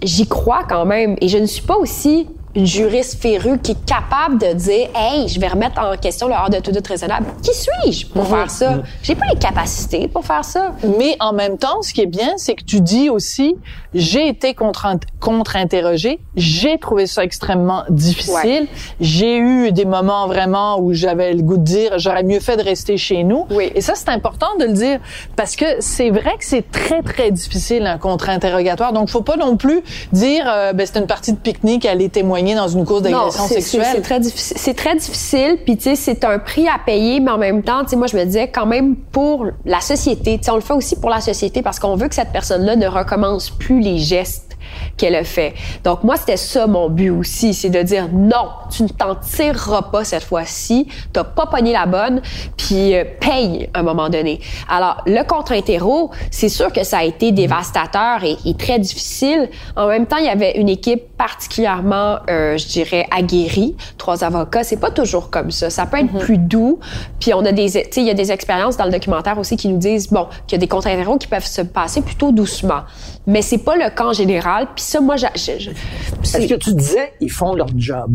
j'y 0.03 0.26
crois 0.26 0.62
quand 0.66 0.87
même. 0.87 1.16
Et 1.20 1.29
je 1.29 1.37
ne 1.37 1.44
suis 1.44 1.62
pas 1.62 1.76
aussi 1.76 2.26
une 2.56 2.66
juriste 2.66 3.20
férue 3.22 3.58
qui 3.58 3.72
est 3.72 3.84
capable 3.86 4.38
de 4.38 4.52
dire 4.54 4.88
Hey, 4.94 5.28
je 5.28 5.38
vais 5.38 5.46
remettre 5.48 5.80
en 5.80 5.96
question 5.96 6.26
le 6.26 6.34
hors 6.34 6.50
de 6.50 6.58
tout 6.58 6.72
doute 6.72 6.86
raisonnable. 6.86 7.26
Qui 7.42 7.50
suis-je 7.54 8.06
pour 8.06 8.26
faire 8.26 8.50
ça? 8.50 8.78
J'ai 9.02 9.14
pas 9.14 9.26
les 9.32 9.38
capacités 9.38 10.08
pour 10.08 10.24
faire 10.24 10.44
ça. 10.44 10.72
Mais 10.98 11.16
en 11.20 11.32
même 11.32 11.58
temps, 11.58 11.80
ce 11.82 11.92
qui 11.94 12.00
est 12.00 12.06
bien, 12.06 12.32
c'est 12.38 12.54
que 12.56 12.64
tu 12.64 12.80
dis 12.80 13.08
aussi, 13.08 13.54
j'ai 13.94 14.26
été 14.28 14.54
contre- 14.54 14.86
contre-interrogée, 15.20 16.18
j'ai 16.36 16.78
trouvé 16.78 17.06
ça 17.06 17.22
extrêmement 17.24 17.84
difficile, 17.88 18.34
Ouais. 18.62 18.68
j'ai 19.00 19.36
eu 19.38 19.70
des 19.72 19.84
moments 19.84 20.26
vraiment 20.26 20.80
où 20.80 20.92
j'avais 20.92 21.32
le 21.34 21.42
goût 21.42 21.56
de 21.56 21.62
dire, 21.64 21.98
j'aurais 21.98 22.22
mieux 22.24 22.40
fait 22.40 22.56
de 22.56 22.62
rester 22.62 22.96
chez 22.96 23.22
nous. 23.24 23.46
Oui. 23.50 23.70
Et 23.74 23.80
ça, 23.80 23.94
c'est 23.94 24.08
important 24.08 24.46
de 24.58 24.64
le 24.64 24.72
dire, 24.72 24.98
parce 25.36 25.54
que 25.56 25.64
c'est 25.80 26.10
vrai 26.10 26.32
que 26.38 26.44
c'est 26.44 26.68
très, 26.70 27.02
très 27.02 27.30
difficile, 27.30 27.86
un 27.86 27.98
contre-interrogatoire. 27.98 28.92
Donc, 28.92 29.08
faut 29.08 29.22
pas 29.22 29.36
non 29.36 29.56
plus 29.56 29.82
dire, 30.12 30.44
euh, 30.48 30.72
ben, 30.72 30.86
c'est 30.86 30.98
une 30.98 31.06
partie 31.06 31.32
de 31.32 31.38
pique-nique, 31.38 31.84
aller 31.86 32.08
témoigner 32.08 32.39
dans 32.55 32.68
une 32.68 32.85
cause 32.85 33.03
d'agression 33.03 33.46
sexuelle? 33.46 33.87
c'est 33.94 34.03
très 34.03 34.20
difficile. 34.20 34.57
C'est 34.59 34.74
très 34.74 34.96
difficile, 34.96 35.59
puis 35.64 35.76
tu 35.76 35.83
sais, 35.85 35.96
c'est 35.96 36.24
un 36.24 36.38
prix 36.38 36.68
à 36.68 36.79
payer, 36.85 37.20
mais 37.20 37.31
en 37.31 37.38
même 37.38 37.62
temps, 37.62 37.83
tu 37.85 37.90
sais, 37.90 37.96
moi 37.96 38.07
je 38.07 38.16
me 38.16 38.24
disais 38.24 38.48
quand 38.48 38.66
même 38.66 38.96
pour 38.96 39.46
la 39.64 39.81
société, 39.81 40.38
tu 40.38 40.44
sais, 40.44 40.50
on 40.50 40.57
le 40.57 40.61
fait 40.61 40.74
aussi 40.74 40.96
pour 40.96 41.11
la 41.11 41.20
société 41.20 41.62
parce 41.62 41.79
qu'on 41.79 41.96
veut 41.96 42.09
que 42.09 42.14
cette 42.14 42.33
personne-là 42.33 42.76
ne 42.76 42.87
recommence 42.87 43.50
plus 43.50 43.81
les 43.81 43.98
gestes 43.98 44.57
qu'elle 45.00 45.14
a 45.14 45.24
fait. 45.24 45.54
Donc 45.82 46.04
moi 46.04 46.16
c'était 46.16 46.36
ça 46.36 46.66
mon 46.66 46.90
but 46.90 47.10
aussi, 47.10 47.54
c'est 47.54 47.70
de 47.70 47.82
dire 47.82 48.08
non, 48.12 48.50
tu 48.70 48.82
ne 48.82 48.88
t'en 48.88 49.14
tireras 49.14 49.82
pas 49.82 50.04
cette 50.04 50.24
fois-ci, 50.24 50.86
t'as 51.12 51.24
pas 51.24 51.46
pogné 51.46 51.72
la 51.72 51.86
bonne, 51.86 52.20
puis 52.58 52.94
euh, 52.94 53.04
paye 53.18 53.70
à 53.72 53.80
un 53.80 53.82
moment 53.82 54.10
donné. 54.10 54.40
Alors 54.68 55.02
le 55.06 55.22
contre-interro, 55.24 56.10
c'est 56.30 56.50
sûr 56.50 56.70
que 56.70 56.84
ça 56.84 56.98
a 56.98 57.04
été 57.04 57.32
dévastateur 57.32 58.22
et, 58.24 58.36
et 58.44 58.54
très 58.54 58.78
difficile. 58.78 59.48
En 59.74 59.86
même 59.86 60.06
temps, 60.06 60.18
il 60.18 60.26
y 60.26 60.28
avait 60.28 60.58
une 60.58 60.68
équipe 60.68 61.16
particulièrement, 61.16 62.18
euh, 62.28 62.58
je 62.58 62.66
dirais, 62.66 63.06
aguerrie. 63.10 63.76
Trois 63.96 64.22
avocats, 64.24 64.64
c'est 64.64 64.80
pas 64.80 64.90
toujours 64.90 65.30
comme 65.30 65.50
ça. 65.50 65.70
Ça 65.70 65.86
peut 65.86 65.98
être 65.98 66.18
plus 66.18 66.38
doux. 66.38 66.78
Puis 67.18 67.32
on 67.32 67.44
a 67.44 67.52
des, 67.52 67.70
tu 67.70 67.78
sais, 67.90 68.00
il 68.00 68.06
y 68.06 68.10
a 68.10 68.14
des 68.14 68.32
expériences 68.32 68.76
dans 68.76 68.84
le 68.84 68.90
documentaire 68.90 69.38
aussi 69.38 69.56
qui 69.56 69.68
nous 69.68 69.78
disent, 69.78 70.08
bon, 70.08 70.26
qu'il 70.46 70.56
y 70.56 70.58
a 70.58 70.60
des 70.60 70.68
contre-interros 70.68 71.18
qui 71.18 71.26
peuvent 71.26 71.46
se 71.46 71.62
passer 71.62 72.02
plutôt 72.02 72.32
doucement. 72.32 72.82
Mais 73.26 73.42
c'est 73.42 73.59
pas 73.59 73.76
le 73.76 73.90
cas 73.90 74.06
en 74.06 74.12
général. 74.12 74.68
Puis 74.74 74.85
ça, 74.85 75.00
moi, 75.00 75.16
je, 75.16 75.26
Est-ce 75.26 76.46
que 76.46 76.54
tu 76.54 76.74
disais, 76.74 77.12
ils 77.20 77.30
font 77.30 77.54
leur 77.54 77.68
job? 77.76 78.12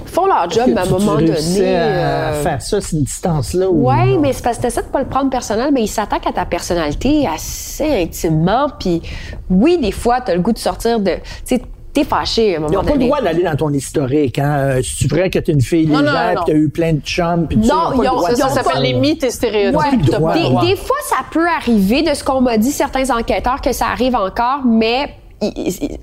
ils 0.00 0.08
font 0.08 0.26
leur 0.26 0.48
job, 0.50 0.64
mais 0.68 0.80
à 0.80 0.84
un 0.84 0.88
moment 0.88 1.14
donné. 1.16 1.32
réussissais 1.32 1.76
à 1.76 2.32
euh, 2.32 2.42
faire 2.42 2.62
ça, 2.62 2.80
cette 2.80 3.02
distance-là? 3.02 3.68
ou 3.68 3.86
Ouais, 3.86 4.06
non? 4.06 4.20
mais 4.20 4.32
c'est 4.32 4.42
parce 4.42 4.56
que 4.56 4.62
t'essaies 4.62 4.82
de 4.82 4.86
pas 4.86 5.00
le 5.00 5.08
prendre 5.08 5.28
personnel, 5.30 5.70
mais 5.72 5.82
il 5.82 5.88
s'attaque 5.88 6.26
à 6.26 6.32
ta 6.32 6.46
personnalité 6.46 7.26
assez 7.26 8.02
intimement. 8.02 8.68
Puis 8.78 9.02
oui, 9.50 9.78
des 9.78 9.92
fois, 9.92 10.20
t'as 10.22 10.34
le 10.34 10.40
goût 10.40 10.52
de 10.52 10.58
sortir 10.58 10.98
de. 11.00 11.16
Tu 11.44 11.56
sais, 11.56 11.62
t'es 11.96 12.04
fâché 12.04 12.54
à 12.54 12.58
un 12.58 12.60
moment 12.60 12.72
Ils 12.72 12.76
n'ont 12.76 12.84
pas 12.84 12.92
le 12.94 12.98
droit 13.00 13.20
d'aller 13.22 13.42
dans 13.42 13.56
ton 13.56 13.72
historique. 13.72 14.38
Hein? 14.38 14.56
Euh, 14.58 14.82
C'est 14.84 15.10
vrai 15.10 15.30
que 15.30 15.38
tu 15.38 15.50
es 15.50 15.54
une 15.54 15.60
fille 15.62 15.86
Non, 15.86 16.00
légère, 16.00 16.34
non. 16.36 16.42
puis 16.44 16.52
tu 16.52 16.58
as 16.58 16.60
eu 16.60 16.68
plein 16.68 16.92
de 16.92 17.00
chums. 17.00 17.46
Puis 17.48 17.56
tout 17.58 17.64
ça, 17.64 17.74
Non, 17.94 18.02
ils 18.02 18.08
ont- 18.08 18.36
Ça, 18.36 18.48
s'appelle 18.50 18.82
les 18.82 18.92
mythes 18.92 19.24
et 19.24 19.30
stéréotypes. 19.30 19.80
Ouais. 20.20 20.32
T'as 20.52 20.60
Des, 20.66 20.76
fois, 20.76 20.96
ça 21.08 21.16
peut 21.30 21.46
arriver, 21.48 22.02
de 22.02 22.12
ce 22.14 22.22
qu'on 22.22 22.40
m'a 22.42 22.58
dit 22.58 22.70
certains 22.70 23.08
enquêteurs, 23.16 23.60
que 23.62 23.72
ça 23.72 23.86
arrive 23.86 24.14
encore, 24.14 24.60
mais 24.64 25.08
il, 25.40 25.52
il- 25.56 25.98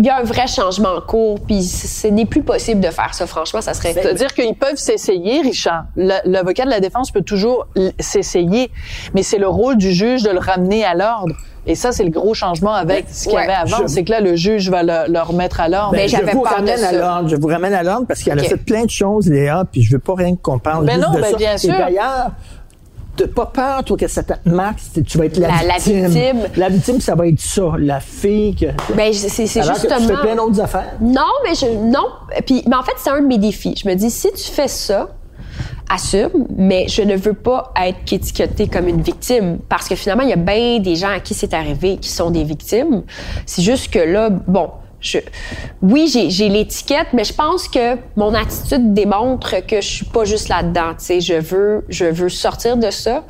il 0.00 0.06
y 0.06 0.08
a 0.08 0.16
un 0.18 0.22
vrai 0.24 0.46
changement 0.48 0.94
en 0.96 1.00
cours, 1.00 1.38
puis 1.40 1.62
ce 1.62 2.08
n'est 2.08 2.26
plus 2.26 2.42
possible 2.42 2.80
de 2.80 2.90
faire 2.90 3.14
ça. 3.14 3.26
Franchement, 3.26 3.60
ça 3.60 3.74
serait. 3.74 3.92
C'est-à-dire 3.92 4.32
qu'ils 4.34 4.54
peuvent 4.54 4.76
s'essayer, 4.76 5.40
Richard. 5.40 5.84
L'avocat 5.96 6.64
de 6.64 6.70
la 6.70 6.80
défense 6.80 7.10
peut 7.12 7.22
toujours 7.22 7.66
s'essayer, 8.00 8.70
mais 9.14 9.22
c'est 9.22 9.38
le 9.38 9.48
rôle 9.48 9.76
du 9.76 9.92
juge 9.92 10.22
de 10.22 10.30
le 10.30 10.38
ramener 10.40 10.84
à 10.84 10.94
l'ordre. 10.94 11.34
Et 11.66 11.74
ça, 11.74 11.92
c'est 11.92 12.04
le 12.04 12.10
gros 12.10 12.32
changement 12.32 12.72
avec 12.72 13.06
ce 13.10 13.24
qu'il 13.24 13.32
y 13.32 13.36
Ouais. 13.36 13.42
avait 13.42 13.52
avant. 13.52 13.82
Je- 13.82 13.86
C'est 13.88 14.02
que 14.02 14.10
là, 14.10 14.20
le 14.20 14.36
juge 14.36 14.70
va 14.70 14.82
le, 14.82 15.12
le 15.12 15.20
remettre 15.20 15.60
à 15.60 15.68
l'ordre. 15.68 15.92
Ben, 15.92 15.98
Mais 16.02 16.08
je 16.08 16.16
vous 16.32 16.40
ramène 16.40 16.82
à 16.82 16.92
l'ordre. 16.92 17.28
Je 17.28 17.36
vous 17.36 17.48
ramène 17.48 17.74
à 17.74 17.82
l'ordre 17.82 18.06
parce 18.06 18.22
qu'elle 18.22 18.38
a 18.38 18.42
fait 18.42 18.56
plein 18.56 18.84
de 18.84 18.90
choses, 18.90 19.28
Léa, 19.28 19.64
puis 19.70 19.82
je 19.82 19.92
veux 19.92 19.98
pas 19.98 20.14
rien 20.14 20.34
qu'on 20.34 20.58
parle 20.58 20.86
Ben 20.86 20.94
juste 20.94 21.06
non, 21.08 21.14
de 21.14 21.20
ben 21.20 21.30
ça. 21.32 21.36
bien 21.36 21.54
Et 21.54 21.58
sûr. 21.58 21.76
d'ailleurs, 21.76 22.30
t'as 23.18 23.26
pas 23.28 23.46
peur, 23.46 23.84
toi, 23.84 23.96
que 23.96 24.06
ça 24.08 24.22
te 24.22 24.32
marque, 24.48 24.78
tu 25.06 25.18
vas 25.18 25.26
être 25.26 25.36
la, 25.38 25.48
La- 25.48 25.62
la 25.66 25.78
victime? 25.78 26.40
La 26.56 26.68
victime, 26.68 27.00
ça 27.00 27.14
va 27.14 27.26
être 27.26 27.40
ça, 27.40 27.72
la 27.78 28.00
fille 28.00 28.54
que... 28.54 28.66
Ben, 28.94 29.12
c'est 29.12 29.46
c'est 29.46 29.60
Alors 29.60 29.74
que 29.74 29.86
tu 29.86 29.88
justement. 29.92 30.16
fais 30.16 30.22
plein 30.22 30.36
d'autres 30.36 30.60
affaires. 30.60 30.92
Non, 31.00 31.26
mais 31.44 31.54
je 31.54 31.66
non. 31.66 32.06
Puis, 32.46 32.62
mais 32.66 32.76
en 32.76 32.82
fait, 32.82 32.92
c'est 32.96 33.10
un 33.10 33.20
de 33.20 33.26
mes 33.26 33.38
défis. 33.38 33.74
Je 33.82 33.88
me 33.88 33.94
dis, 33.94 34.10
si 34.10 34.30
tu 34.32 34.50
fais 34.50 34.68
ça, 34.68 35.08
assume, 35.90 36.46
mais 36.56 36.86
je 36.88 37.02
ne 37.02 37.16
veux 37.16 37.32
pas 37.32 37.72
être 37.82 38.12
étiquetée 38.12 38.68
comme 38.68 38.88
une 38.88 39.00
victime 39.00 39.58
parce 39.68 39.88
que 39.88 39.94
finalement, 39.94 40.22
il 40.22 40.28
y 40.30 40.34
a 40.34 40.36
bien 40.36 40.80
des 40.80 40.96
gens 40.96 41.10
à 41.10 41.20
qui 41.20 41.32
c'est 41.34 41.54
arrivé 41.54 41.96
qui 41.96 42.10
sont 42.10 42.30
des 42.30 42.44
victimes. 42.44 43.02
C'est 43.46 43.62
juste 43.62 43.90
que 43.92 43.98
là, 43.98 44.28
bon. 44.30 44.70
Je, 45.00 45.18
oui, 45.80 46.08
j'ai 46.08 46.48
l'étiquette, 46.48 47.08
mais 47.12 47.24
je 47.24 47.32
pense 47.32 47.68
que 47.68 47.96
mon 48.16 48.34
attitude 48.34 48.94
démontre 48.94 49.64
que 49.66 49.80
je 49.80 49.86
suis 49.86 50.04
pas 50.04 50.24
juste 50.24 50.48
là-dedans. 50.48 50.94
Tu 50.98 51.04
sais, 51.04 51.20
je 51.20 51.34
veux, 51.34 51.84
je 51.88 52.06
veux 52.06 52.28
sortir 52.28 52.76
de 52.76 52.90
ça. 52.90 53.24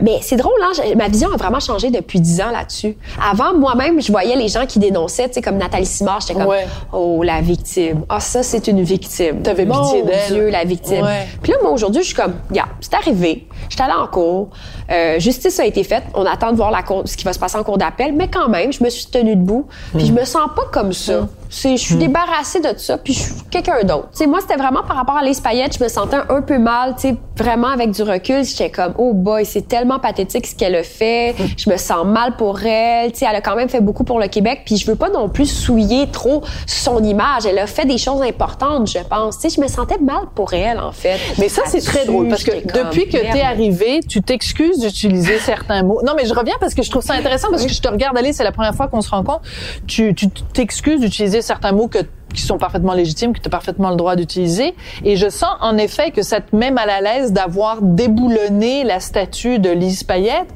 Mais 0.00 0.18
c'est 0.22 0.36
drôle, 0.36 0.52
hein? 0.62 0.82
ma 0.96 1.08
vision 1.08 1.30
a 1.32 1.36
vraiment 1.36 1.60
changé 1.60 1.90
depuis 1.90 2.20
dix 2.20 2.40
ans 2.40 2.50
là-dessus. 2.52 2.96
Avant, 3.22 3.54
moi-même, 3.54 4.00
je 4.00 4.12
voyais 4.12 4.36
les 4.36 4.48
gens 4.48 4.66
qui 4.66 4.78
dénonçaient, 4.78 5.28
tu 5.28 5.34
sais, 5.34 5.42
comme 5.42 5.56
Nathalie 5.58 5.86
Simard, 5.86 6.20
j'étais 6.20 6.34
comme, 6.34 6.46
Ouais. 6.46 6.66
oh, 6.92 7.22
la 7.22 7.40
victime. 7.40 8.04
Ah, 8.08 8.20
ça, 8.20 8.42
c'est 8.42 8.68
une 8.68 8.82
victime. 8.82 9.42
T'avais 9.42 9.66
pitié 9.66 10.02
d'elle. 10.02 10.26
Dieu, 10.32 10.48
la 10.50 10.64
victime. 10.64 11.02
Ouais. 11.04 11.26
Puis 11.42 11.52
là, 11.52 11.58
moi, 11.62 11.72
aujourd'hui, 11.72 12.02
je 12.02 12.08
suis 12.08 12.16
comme, 12.16 12.34
regarde, 12.48 12.70
c'est 12.80 12.94
arrivé. 12.94 13.46
J'étais 13.68 13.82
allée 13.82 13.92
en 13.92 14.06
cours. 14.06 14.48
Euh, 14.90 15.18
justice 15.18 15.58
a 15.60 15.66
été 15.66 15.82
faite. 15.84 16.04
On 16.14 16.24
attend 16.24 16.52
de 16.52 16.56
voir 16.56 16.70
la 16.70 16.82
cour, 16.82 17.02
ce 17.04 17.16
qui 17.16 17.24
va 17.24 17.32
se 17.32 17.38
passer 17.38 17.58
en 17.58 17.64
cours 17.64 17.78
d'appel. 17.78 18.12
Mais 18.14 18.28
quand 18.28 18.48
même, 18.48 18.72
je 18.72 18.82
me 18.82 18.88
suis 18.90 19.06
tenue 19.06 19.36
debout. 19.36 19.66
Puis 19.96 20.06
je 20.06 20.12
me 20.12 20.24
sens 20.24 20.48
pas 20.54 20.64
comme 20.72 20.92
ça. 20.92 21.26
C'est, 21.28 21.37
je 21.50 21.76
suis 21.76 21.96
débarrassée 21.96 22.60
de 22.60 22.76
ça. 22.76 22.98
Puis 22.98 23.14
je 23.14 23.20
suis 23.20 23.34
quelqu'un 23.50 23.82
d'autre. 23.84 24.08
Moi, 24.26 24.40
c'était 24.40 24.56
vraiment 24.56 24.82
par 24.82 24.96
rapport 24.96 25.16
à 25.16 25.22
Payette. 25.42 25.76
Je 25.78 25.82
me 25.82 25.88
sentais 25.88 26.18
un 26.28 26.42
peu 26.42 26.58
mal. 26.58 26.94
Tu 26.96 27.08
sais, 27.08 27.16
vraiment 27.36 27.68
avec 27.68 27.90
du 27.90 28.02
recul. 28.02 28.44
J'étais 28.44 28.70
comme, 28.70 28.94
oh 28.98 29.12
boy, 29.14 29.44
c'est 29.44 29.66
tellement 29.68 29.98
pathétique 29.98 30.46
ce 30.46 30.54
qu'elle 30.54 30.74
a 30.74 30.82
fait. 30.82 31.34
Je 31.56 31.70
me 31.70 31.76
sens 31.76 32.04
mal 32.04 32.36
pour 32.36 32.62
elle. 32.62 33.12
Tu 33.12 33.18
sais, 33.18 33.26
elle 33.28 33.36
a 33.36 33.40
quand 33.40 33.56
même 33.56 33.68
fait 33.68 33.80
beaucoup 33.80 34.04
pour 34.04 34.18
le 34.18 34.28
Québec. 34.28 34.62
Puis 34.66 34.76
je 34.76 34.86
veux 34.86 34.96
pas 34.96 35.08
non 35.08 35.28
plus 35.28 35.46
souiller 35.46 36.08
trop 36.10 36.42
son 36.66 37.02
image. 37.02 37.46
Elle 37.46 37.58
a 37.58 37.66
fait 37.66 37.86
des 37.86 37.98
choses 37.98 38.22
importantes, 38.22 38.90
je 38.90 38.98
pense. 38.98 39.38
Tu 39.38 39.48
sais, 39.48 39.56
je 39.56 39.60
me 39.60 39.68
sentais 39.68 39.98
mal 39.98 40.26
pour 40.34 40.52
elle, 40.52 40.78
en 40.78 40.92
fait. 40.92 41.18
Mais 41.38 41.48
ça, 41.48 41.62
c'est 41.66 41.80
très 41.80 42.04
drôle 42.04 42.28
parce 42.28 42.44
que 42.44 42.52
j'étais 42.52 42.72
comme, 42.72 42.88
depuis 42.88 43.08
que 43.08 43.18
t'es 43.18 43.42
arrivé, 43.42 44.00
tu 44.06 44.22
t'excuses 44.22 44.80
d'utiliser 44.80 45.38
certains 45.38 45.82
mots. 45.82 46.00
Non, 46.04 46.12
mais 46.16 46.26
je 46.26 46.34
reviens 46.34 46.56
parce 46.60 46.74
que 46.74 46.82
je 46.82 46.90
trouve 46.90 47.02
ça 47.02 47.14
intéressant 47.14 47.48
parce 47.50 47.64
que 47.64 47.72
je 47.72 47.80
te 47.80 47.88
regarde 47.88 48.16
aller, 48.16 48.32
c'est 48.32 48.44
la 48.44 48.52
première 48.52 48.74
fois 48.74 48.88
qu'on 48.88 49.00
se 49.00 49.10
rencontre. 49.10 49.42
Tu 49.86 50.14
tu 50.14 50.28
t'excuses 50.52 51.00
d'utiliser 51.38 51.42
certains 51.42 51.72
mots 51.72 51.88
que 51.88 51.98
qui 52.34 52.42
sont 52.42 52.58
parfaitement 52.58 52.92
légitimes, 52.92 53.32
que 53.32 53.40
tu 53.40 53.46
as 53.46 53.50
parfaitement 53.50 53.88
le 53.88 53.96
droit 53.96 54.14
d'utiliser. 54.14 54.74
Et 55.02 55.16
je 55.16 55.30
sens 55.30 55.48
en 55.62 55.78
effet 55.78 56.10
que 56.10 56.20
ça 56.20 56.42
te 56.42 56.54
met 56.54 56.70
mal 56.70 56.90
à 56.90 57.00
l'aise 57.00 57.32
d'avoir 57.32 57.78
déboulonné 57.80 58.84
la 58.84 59.00
statue 59.00 59.58
de 59.58 59.70
Lise 59.70 60.04
Payette. 60.04 60.46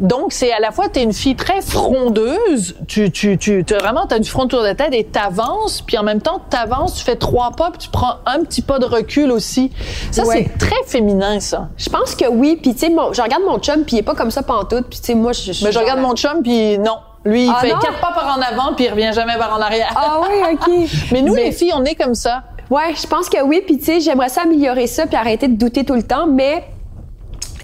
Donc, 0.00 0.32
c'est 0.32 0.50
à 0.52 0.58
la 0.58 0.70
fois, 0.70 0.88
tu 0.88 1.00
es 1.00 1.02
une 1.02 1.12
fille 1.12 1.36
très 1.36 1.60
frondeuse, 1.60 2.76
tu, 2.88 3.10
tu, 3.12 3.36
tu, 3.36 3.62
t'as 3.62 3.78
vraiment, 3.78 4.06
tu 4.06 4.14
as 4.14 4.18
du 4.20 4.28
front 4.28 4.46
tour 4.48 4.62
de 4.62 4.72
tête 4.72 4.94
et 4.94 5.04
t'avances, 5.04 5.82
puis 5.82 5.98
en 5.98 6.02
même 6.02 6.22
temps, 6.22 6.40
t'avances, 6.48 6.94
tu 6.94 7.04
fais 7.04 7.16
trois 7.16 7.50
pas, 7.50 7.70
puis 7.70 7.78
tu 7.78 7.88
prends 7.90 8.14
un 8.24 8.42
petit 8.42 8.62
pas 8.62 8.78
de 8.78 8.86
recul 8.86 9.30
aussi. 9.30 9.70
Ça, 10.10 10.24
Ouais. 10.24 10.48
c'est 10.50 10.58
très 10.66 10.82
féminin, 10.86 11.40
ça. 11.40 11.68
Je 11.76 11.90
pense 11.90 12.14
que 12.14 12.26
oui. 12.26 12.58
Puis, 12.60 12.72
tu 12.72 12.86
sais, 12.86 12.92
je 13.12 13.20
regarde 13.22 13.42
mon 13.46 13.58
chum, 13.58 13.84
puis 13.84 13.96
il 13.96 13.98
est 13.98 14.02
pas 14.02 14.14
comme 14.14 14.30
ça 14.30 14.42
pantoute. 14.42 14.86
Puis, 14.88 14.98
tu 14.98 15.04
sais, 15.08 15.14
moi, 15.14 15.32
je, 15.32 15.52
je 15.52 15.62
Mais 15.62 15.72
je 15.72 15.78
regarde 15.78 16.00
mon 16.00 16.14
chum, 16.16 16.42
puis 16.42 16.78
non. 16.78 16.96
Lui, 17.24 17.44
il 17.46 17.50
Ah 17.54 17.60
fait 17.60 17.68
non? 17.72 17.78
quatre 17.78 18.00
pas 18.00 18.12
par 18.12 18.36
en 18.36 18.40
avant, 18.40 18.74
puis 18.74 18.86
il 18.86 18.90
revient 18.90 19.12
jamais 19.14 19.36
par 19.38 19.54
en 19.56 19.60
arrière. 19.60 19.92
Ah 19.94 20.20
oui, 20.22 20.54
OK. 20.54 20.90
Mais 21.12 21.22
nous, 21.22 21.34
Mais- 21.34 21.44
les 21.44 21.52
filles, 21.52 21.72
on 21.74 21.84
est 21.84 21.94
comme 21.94 22.14
ça. 22.14 22.42
Ouais, 22.70 22.94
je 23.00 23.06
pense 23.06 23.28
que 23.28 23.42
oui. 23.42 23.62
Puis, 23.66 23.78
tu 23.78 23.84
sais, 23.84 24.00
j'aimerais 24.00 24.28
ça 24.28 24.42
améliorer 24.42 24.86
ça, 24.86 25.06
puis 25.06 25.14
arrêter 25.16 25.46
de 25.48 25.54
douter 25.56 25.84
tout 25.84 25.94
le 25.94 26.02
temps. 26.02 26.26
Mais 26.26 26.64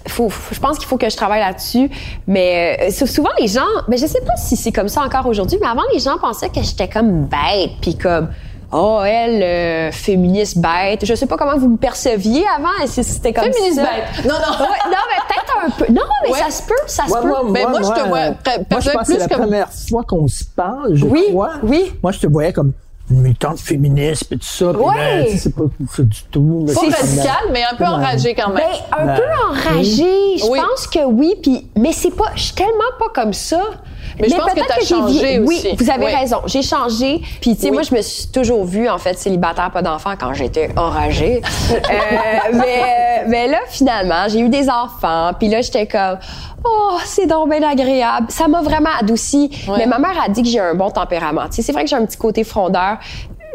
faut, 0.07 0.29
faut- 0.29 0.53
je 0.55 0.59
pense 0.59 0.77
qu'il 0.77 0.87
faut 0.87 0.97
que 0.97 1.09
je 1.09 1.15
travaille 1.17 1.39
là-dessus. 1.41 1.89
Mais 2.27 2.77
euh, 2.81 2.91
sou- 2.91 3.07
souvent, 3.07 3.29
les 3.39 3.47
gens, 3.47 3.61
mais 3.87 3.97
je 3.97 4.05
sais 4.05 4.21
pas 4.21 4.35
si 4.37 4.55
c'est 4.55 4.71
comme 4.71 4.87
ça 4.87 5.01
encore 5.01 5.25
aujourd'hui, 5.27 5.57
mais 5.61 5.67
avant, 5.67 5.81
les 5.93 5.99
gens 5.99 6.17
pensaient 6.19 6.49
que 6.49 6.61
j'étais 6.61 6.87
comme 6.87 7.25
bête, 7.25 7.71
puis 7.81 7.97
comme. 7.97 8.29
Oh, 8.71 9.01
elle, 9.03 9.41
euh, 9.41 9.91
féministe 9.91 10.59
bête. 10.59 11.03
Je 11.03 11.15
sais 11.15 11.25
pas 11.25 11.37
comment 11.37 11.57
vous 11.57 11.69
me 11.69 11.77
perceviez 11.77 12.43
avant, 12.55 12.69
si 12.85 13.03
c'était 13.03 13.33
comme 13.33 13.45
Féministe 13.51 13.77
ça. 13.77 13.83
bête. 13.83 14.25
Non, 14.25 14.35
non. 14.35 14.65
Ouais, 14.65 14.77
non, 14.85 14.97
mais 15.09 15.17
peut-être 15.27 15.57
un 15.65 15.69
peu. 15.71 15.91
Non, 15.91 16.01
mais 16.23 16.31
Ouais. 16.31 16.39
ça 16.39 16.51
se 16.51 16.61
peut, 16.63 16.73
ça 16.85 17.07
se 17.07 17.11
Ouais, 17.13 17.21
peut. 17.21 17.51
Ben, 17.51 17.67
moi, 17.69 17.81
je 17.81 17.87
te 18.01 18.07
vois 18.07 18.17
euh, 18.19 18.31
moi, 18.69 18.79
je 18.79 18.89
pense 18.91 19.01
que 19.01 19.05
c'est 19.05 19.13
plus 19.13 19.17
la 19.17 19.27
comme- 19.27 19.41
première 19.41 19.69
fois 19.89 20.03
qu'on 20.03 20.27
se 20.27 20.43
parle, 20.55 20.93
je 20.95 21.05
Oui, 21.05 21.23
crois. 21.29 21.53
oui. 21.63 21.91
Moi, 22.03 22.11
je 22.11 22.19
te 22.19 22.27
voyais 22.27 22.53
comme 22.53 22.73
une 23.09 23.21
militante 23.21 23.59
féministe, 23.59 24.25
puis 24.29 24.37
tout 24.37 24.45
ça. 24.45 24.71
ben, 24.71 25.25
tu 25.25 25.31
sais, 25.31 25.37
c'est 25.37 25.55
pas 25.55 25.63
ça 25.91 26.03
du 26.03 26.23
tout. 26.29 26.65
mais 26.67 26.73
Pas 26.75 26.81
radical, 26.81 27.33
mais 27.51 27.63
un 27.71 27.75
peu 27.75 27.83
Ouais. 27.85 27.89
enragé 27.89 28.35
quand 28.35 28.49
même. 28.49 28.57
Ben, 28.91 28.99
un 29.01 29.05
Ben, 29.07 29.15
peu 29.15 29.23
enragée. 29.49 30.37
Je 30.37 30.45
Oui. 30.47 30.59
pense 30.59 30.85
que 30.85 31.03
oui. 31.05 31.33
Puis, 31.41 31.67
mais 31.75 31.91
c'est 31.91 32.11
pas. 32.11 32.25
Je 32.35 32.43
suis 32.43 32.53
tellement 32.53 32.73
pas 32.99 33.07
comme 33.19 33.33
ça. 33.33 33.61
Mais 34.21 34.29
je 34.29 34.35
pense 34.35 34.53
que 34.53 34.59
t'as 34.67 34.79
j'ai 34.79 34.85
changé 34.85 35.39
aussi. 35.39 35.67
Oui, 35.67 35.75
vous 35.79 35.89
avez 35.89 36.05
Oui. 36.05 36.13
raison. 36.15 36.37
J'ai 36.45 36.61
changé. 36.61 37.21
Puis, 37.41 37.55
tu 37.55 37.61
sais, 37.61 37.67
Oui. 37.69 37.73
moi, 37.73 37.81
je 37.83 37.95
me 37.95 38.01
suis 38.01 38.27
toujours 38.27 38.65
vue, 38.65 38.89
en 38.89 38.97
fait, 38.97 39.17
célibataire, 39.17 39.71
pas 39.71 39.81
d'enfant, 39.81 40.11
quand 40.19 40.33
j'étais 40.33 40.69
enragée. 40.77 41.41
Euh, 41.71 42.53
mais, 42.53 43.25
mais 43.27 43.47
là, 43.47 43.59
finalement, 43.67 44.27
j'ai 44.27 44.39
eu 44.39 44.49
des 44.49 44.69
enfants. 44.69 45.31
Puis 45.37 45.47
là, 45.47 45.61
j'étais 45.61 45.85
comme, 45.87 46.17
oh, 46.65 46.97
c'est 47.05 47.25
donc 47.27 47.49
bien 47.49 47.67
agréable. 47.67 48.27
Ça 48.29 48.47
m'a 48.47 48.61
vraiment 48.61 48.89
adouci. 48.99 49.49
Ouais. 49.67 49.75
Mais 49.79 49.85
ma 49.85 49.99
mère 49.99 50.21
a 50.23 50.29
dit 50.29 50.41
que 50.43 50.47
j'ai 50.49 50.59
un 50.59 50.73
bon 50.75 50.89
tempérament. 50.89 51.43
Tu 51.47 51.57
sais, 51.57 51.61
c'est 51.61 51.71
vrai 51.71 51.83
que 51.83 51.89
j'ai 51.89 51.95
un 51.95 52.05
petit 52.05 52.17
côté 52.17 52.43
frondeur. 52.43 52.97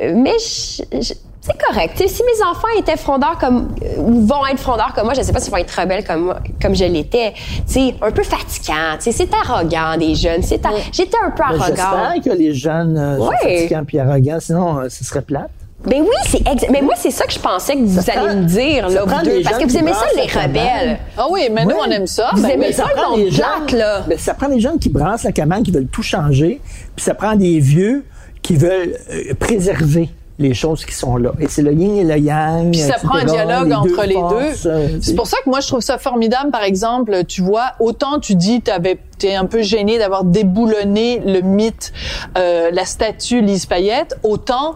Euh, 0.02 0.12
Mais 0.16 0.32
je- 0.38 0.82
je- 1.00 1.14
c'est 1.46 1.58
correct. 1.62 1.92
Si 1.96 2.22
mes 2.22 2.42
enfants 2.48 2.68
étaient 2.78 2.96
frondeurs 2.96 3.36
comme 3.38 3.68
euh, 3.82 3.98
ou 4.00 4.26
vont 4.26 4.46
être 4.46 4.58
frondeurs 4.58 4.92
comme 4.94 5.04
moi, 5.04 5.14
je 5.14 5.20
sais 5.22 5.32
pas 5.32 5.40
s'ils 5.40 5.50
vont 5.52 5.58
être 5.58 5.78
rebelles 5.78 6.04
comme 6.04 6.22
moi, 6.24 6.36
comme 6.62 6.74
je 6.74 6.84
l'étais. 6.84 7.34
Tu 7.34 7.62
sais, 7.66 7.94
un 8.00 8.10
peu 8.10 8.22
fatigant. 8.22 8.96
Tu 8.98 9.10
sais, 9.10 9.12
c'est 9.12 9.28
arrogant 9.34 9.96
des 9.98 10.14
jeunes. 10.14 10.42
C'est 10.42 10.64
a- 10.64 10.70
J'étais 10.92 11.18
un 11.22 11.30
peu 11.30 11.42
Ben, 11.48 11.60
arrogante. 11.60 11.66
J'espère 11.76 12.14
que 12.32 12.38
les 12.38 12.54
jeunes 12.54 12.96
euh, 12.96 13.18
sont 13.18 13.30
fatigants 13.42 13.84
puis 13.86 13.98
arrogants, 13.98 14.38
sinon 14.40 14.78
euh, 14.80 14.88
ce 14.88 15.04
serait 15.04 15.22
plate. 15.22 15.50
Ben 15.86 16.00
oui, 16.00 16.16
c'est 16.26 16.40
exa- 16.44 16.68
Mais 16.70 16.80
moi, 16.80 16.94
c'est 16.96 17.10
ça 17.10 17.26
que 17.26 17.32
je 17.34 17.38
pensais 17.38 17.74
que 17.74 17.80
vous 17.82 18.00
Ça 18.00 18.12
allez 18.12 18.26
prend- 18.28 18.36
me 18.36 18.44
dire, 18.46 18.88
là, 18.88 19.02
prend 19.04 19.18
vous 19.18 19.24
deux. 19.26 19.36
des 19.38 19.42
Parce 19.42 19.58
que 19.58 19.64
vous 19.66 19.76
aimez 19.76 19.92
ça, 19.92 20.06
les 20.16 20.22
rebelles. 20.40 20.98
Ah 21.18 21.26
oui, 21.30 21.42
mais 21.52 21.66
nous, 21.66 21.76
on 21.78 21.90
aime 21.90 22.06
ça. 22.06 22.30
Vous 22.34 22.40
Ben, 22.40 22.52
aimez 22.52 22.68
mais 22.68 22.72
ça, 22.72 22.84
ça 22.84 22.88
le 22.88 22.94
prend 23.02 23.10
monde 23.10 23.20
des 23.20 23.30
gens. 23.30 23.42
plate, 23.66 23.72
là. 23.72 24.00
Ben, 24.08 24.16
ça 24.18 24.32
prend 24.32 24.48
des 24.48 24.60
jeunes 24.60 24.78
qui 24.78 24.88
brassent 24.88 25.24
la 25.24 25.32
cabane, 25.32 25.62
qui 25.62 25.72
veulent 25.72 25.88
tout 25.88 26.02
changer, 26.02 26.62
puis 26.96 27.04
ça 27.04 27.12
prend 27.12 27.36
des 27.36 27.60
vieux 27.60 28.02
qui 28.40 28.56
veulent 28.56 28.96
euh, 29.12 29.34
préserver 29.38 30.08
les 30.38 30.52
choses 30.54 30.84
qui 30.84 30.94
sont 30.94 31.16
là. 31.16 31.32
Et 31.38 31.46
c'est 31.48 31.62
le 31.62 31.72
yin 31.72 31.96
et 31.96 32.04
le 32.04 32.18
yang. 32.18 32.70
Puis 32.72 32.80
ça 32.80 32.94
prend 33.02 33.18
un 33.18 33.24
dialogue 33.24 33.68
les 33.68 33.74
entre 33.74 34.04
les 34.04 34.14
forces, 34.14 34.62
deux. 34.64 34.68
euh, 34.68 34.88
C'est 35.00 35.14
pour 35.14 35.26
ça 35.28 35.36
que 35.44 35.48
moi 35.48 35.60
je 35.60 35.68
trouve 35.68 35.80
ça 35.80 35.96
formidable. 35.98 36.50
Par 36.50 36.64
exemple, 36.64 37.24
tu 37.24 37.40
vois, 37.40 37.72
autant 37.78 38.18
tu 38.18 38.34
dis 38.34 38.60
t'avais 38.60 38.98
t'es 39.18 39.34
un 39.36 39.46
peu 39.46 39.62
gêné 39.62 39.98
d'avoir 39.98 40.24
déboulonné 40.24 41.20
le 41.24 41.40
mythe, 41.40 41.92
euh, 42.36 42.70
la 42.72 42.84
statue 42.84 43.42
Lise 43.42 43.66
Payette, 43.66 44.18
autant 44.24 44.74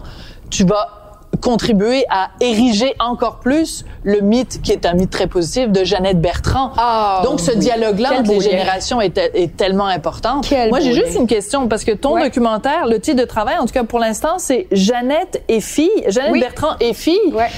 tu 0.51 0.65
vas 0.65 0.98
contribuer 1.41 2.05
à 2.11 2.31
ériger 2.41 2.95
encore 2.99 3.39
plus 3.39 3.85
le 4.03 4.21
mythe 4.21 4.61
qui 4.63 4.73
est 4.73 4.87
un 4.87 4.95
mythe 4.95 5.11
très 5.11 5.27
positif 5.27 5.69
de 5.71 5.85
Jeannette 5.85 6.21
Bertrand. 6.21 6.73
Ah, 6.77 7.23
Donc 7.25 7.39
ce 7.41 7.53
oui. 7.53 7.59
dialogue-là 7.59 8.11
entre 8.21 8.31
les 8.33 8.41
générations 8.41 9.01
est, 9.01 9.17
est 9.19 9.57
tellement 9.57 9.87
important. 9.87 10.41
Quel 10.41 10.71
Moi 10.71 10.81
j'ai 10.81 10.93
juste 10.93 11.17
une 11.17 11.27
question 11.27 11.69
parce 11.69 11.85
que 11.85 11.93
ton 11.93 12.15
Ouais. 12.15 12.25
documentaire, 12.25 12.87
le 12.87 12.99
titre 12.99 13.21
de 13.21 13.27
travail, 13.27 13.57
en 13.59 13.67
tout 13.67 13.73
cas 13.75 13.85
pour 13.85 13.99
l'instant, 13.99 14.39
c'est 14.39 14.67
Jeannette 14.73 15.43
et 15.49 15.61
fille. 15.61 15.91
Jeannette 16.09 16.33
Oui. 16.33 16.41
Bertrand 16.41 16.75
et 16.81 16.93
fille. 16.95 17.19
Ouais. 17.33 17.49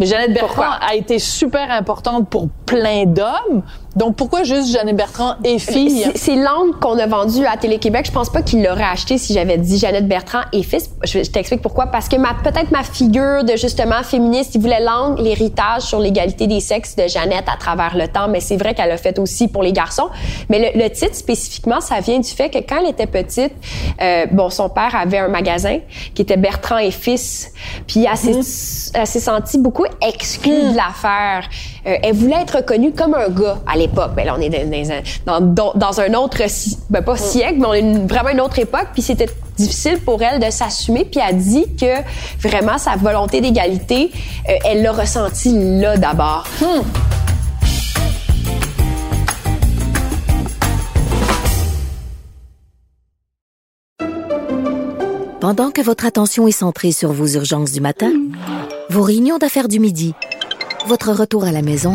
Mais 0.00 0.06
Jeannette 0.06 0.32
Bertrand 0.32 0.48
Pourquoi? 0.62 0.78
a 0.88 0.94
été 0.94 1.18
super 1.18 1.70
importante 1.70 2.28
pour 2.28 2.48
plein 2.66 3.04
d'hommes. 3.04 3.62
Donc 3.98 4.14
pourquoi 4.14 4.44
juste 4.44 4.70
Jeannette 4.72 4.96
Bertrand 4.96 5.34
et 5.44 5.58
fille? 5.58 6.04
C'est- 6.14 6.36
l'angle 6.36 6.78
qu'on 6.78 6.96
a 6.98 7.06
vendu 7.06 7.44
à 7.44 7.56
Télé-Québec. 7.56 8.06
Je 8.06 8.12
pense 8.12 8.30
pas 8.30 8.42
qu'il 8.42 8.62
l'aurait 8.62 8.84
acheté 8.84 9.18
si 9.18 9.34
j'avais 9.34 9.58
dit 9.58 9.76
Jeannette 9.76 10.06
Bertrand 10.06 10.42
et 10.52 10.62
fils. 10.62 10.88
Je, 11.04 11.24
je 11.24 11.30
t'explique 11.30 11.62
pourquoi. 11.62 11.86
Parce 11.86 12.08
que 12.08 12.14
ma 12.16 12.34
peut-être 12.44 12.70
ma 12.70 12.84
figure 12.84 13.42
de 13.42 13.56
justement 13.56 14.04
féministe, 14.04 14.54
il 14.54 14.60
voulait 14.60 14.80
l'angle, 14.80 15.22
l'héritage 15.22 15.82
sur 15.82 15.98
l'égalité 15.98 16.46
des 16.46 16.60
sexes 16.60 16.94
de 16.94 17.08
Jeannette 17.08 17.46
à 17.52 17.56
travers 17.58 17.96
le 17.96 18.06
temps. 18.06 18.28
Mais 18.28 18.38
c'est 18.38 18.56
vrai 18.56 18.72
qu'elle 18.74 18.92
a 18.92 18.96
fait 18.98 19.18
aussi 19.18 19.48
pour 19.48 19.64
les 19.64 19.72
garçons. 19.72 20.08
Mais 20.48 20.72
le, 20.72 20.80
le 20.80 20.88
titre 20.90 21.16
spécifiquement, 21.16 21.80
ça 21.80 21.98
vient 21.98 22.20
du 22.20 22.28
fait 22.30 22.50
que 22.50 22.58
quand 22.58 22.76
elle 22.80 22.90
était 22.90 23.06
petite, 23.08 23.52
euh, 24.00 24.26
bon, 24.30 24.48
son 24.48 24.68
père 24.68 24.94
avait 24.94 25.18
un 25.18 25.28
magasin 25.28 25.78
qui 26.14 26.22
était 26.22 26.36
Bertrand 26.36 26.78
et 26.78 26.92
fils. 26.92 27.50
Puis 27.88 28.06
elle 28.08 28.16
s'est 28.16 28.92
elle 28.94 29.06
s'est 29.08 29.18
sentie 29.20 29.58
beaucoup 29.58 29.86
exclue 30.06 30.70
de 30.70 30.76
l'affaire. 30.76 31.48
Euh, 31.86 31.96
elle 32.02 32.14
voulait 32.14 32.40
être 32.42 32.56
reconnue 32.58 32.92
comme 32.92 33.14
un 33.14 33.28
gars 33.28 33.58
à 33.66 33.76
l'époque. 33.76 33.87
Ben 34.14 34.24
là, 34.24 34.34
on 34.36 34.40
est 34.40 34.50
dans, 34.50 34.70
dans 35.26 35.32
un- 35.32 35.40
dans- 35.40 35.72
dans 35.74 36.00
un 36.00 36.14
autre, 36.14 36.38
ben 36.90 37.02
pas 37.02 37.16
siècle, 37.16 37.56
mais 37.58 37.66
on 37.66 37.74
est 37.74 37.80
une- 37.80 38.06
vraiment 38.06 38.30
une 38.30 38.40
autre 38.40 38.58
époque. 38.58 38.88
Puis 38.92 39.02
c'était 39.02 39.28
difficile 39.56 39.98
pour 40.00 40.22
elle 40.22 40.40
de 40.40 40.50
s'assumer. 40.50 41.04
Puis 41.04 41.20
elle 41.26 41.36
dit 41.36 41.66
que 41.80 41.86
vraiment 42.46 42.78
sa 42.78 42.96
volonté 42.96 43.40
d'égalité, 43.40 44.10
euh, 44.48 44.52
elle 44.64 44.82
l'a 44.82 44.92
ressentie 44.92 45.52
là 45.80 45.96
d'abord. 45.96 46.46
Pendant 55.40 55.70
que 55.70 55.80
votre 55.80 56.04
attention 56.04 56.46
est 56.48 56.52
centrée 56.52 56.92
sur 56.92 57.12
vos 57.12 57.26
urgences 57.26 57.72
du 57.72 57.80
matin, 57.80 58.12
vos 58.90 59.02
réunions 59.02 59.38
d'affaires 59.38 59.68
du 59.68 59.78
midi, 59.80 60.14
votre 60.86 61.12
retour 61.12 61.44
à 61.44 61.52
la 61.52 61.62
maison 61.62 61.94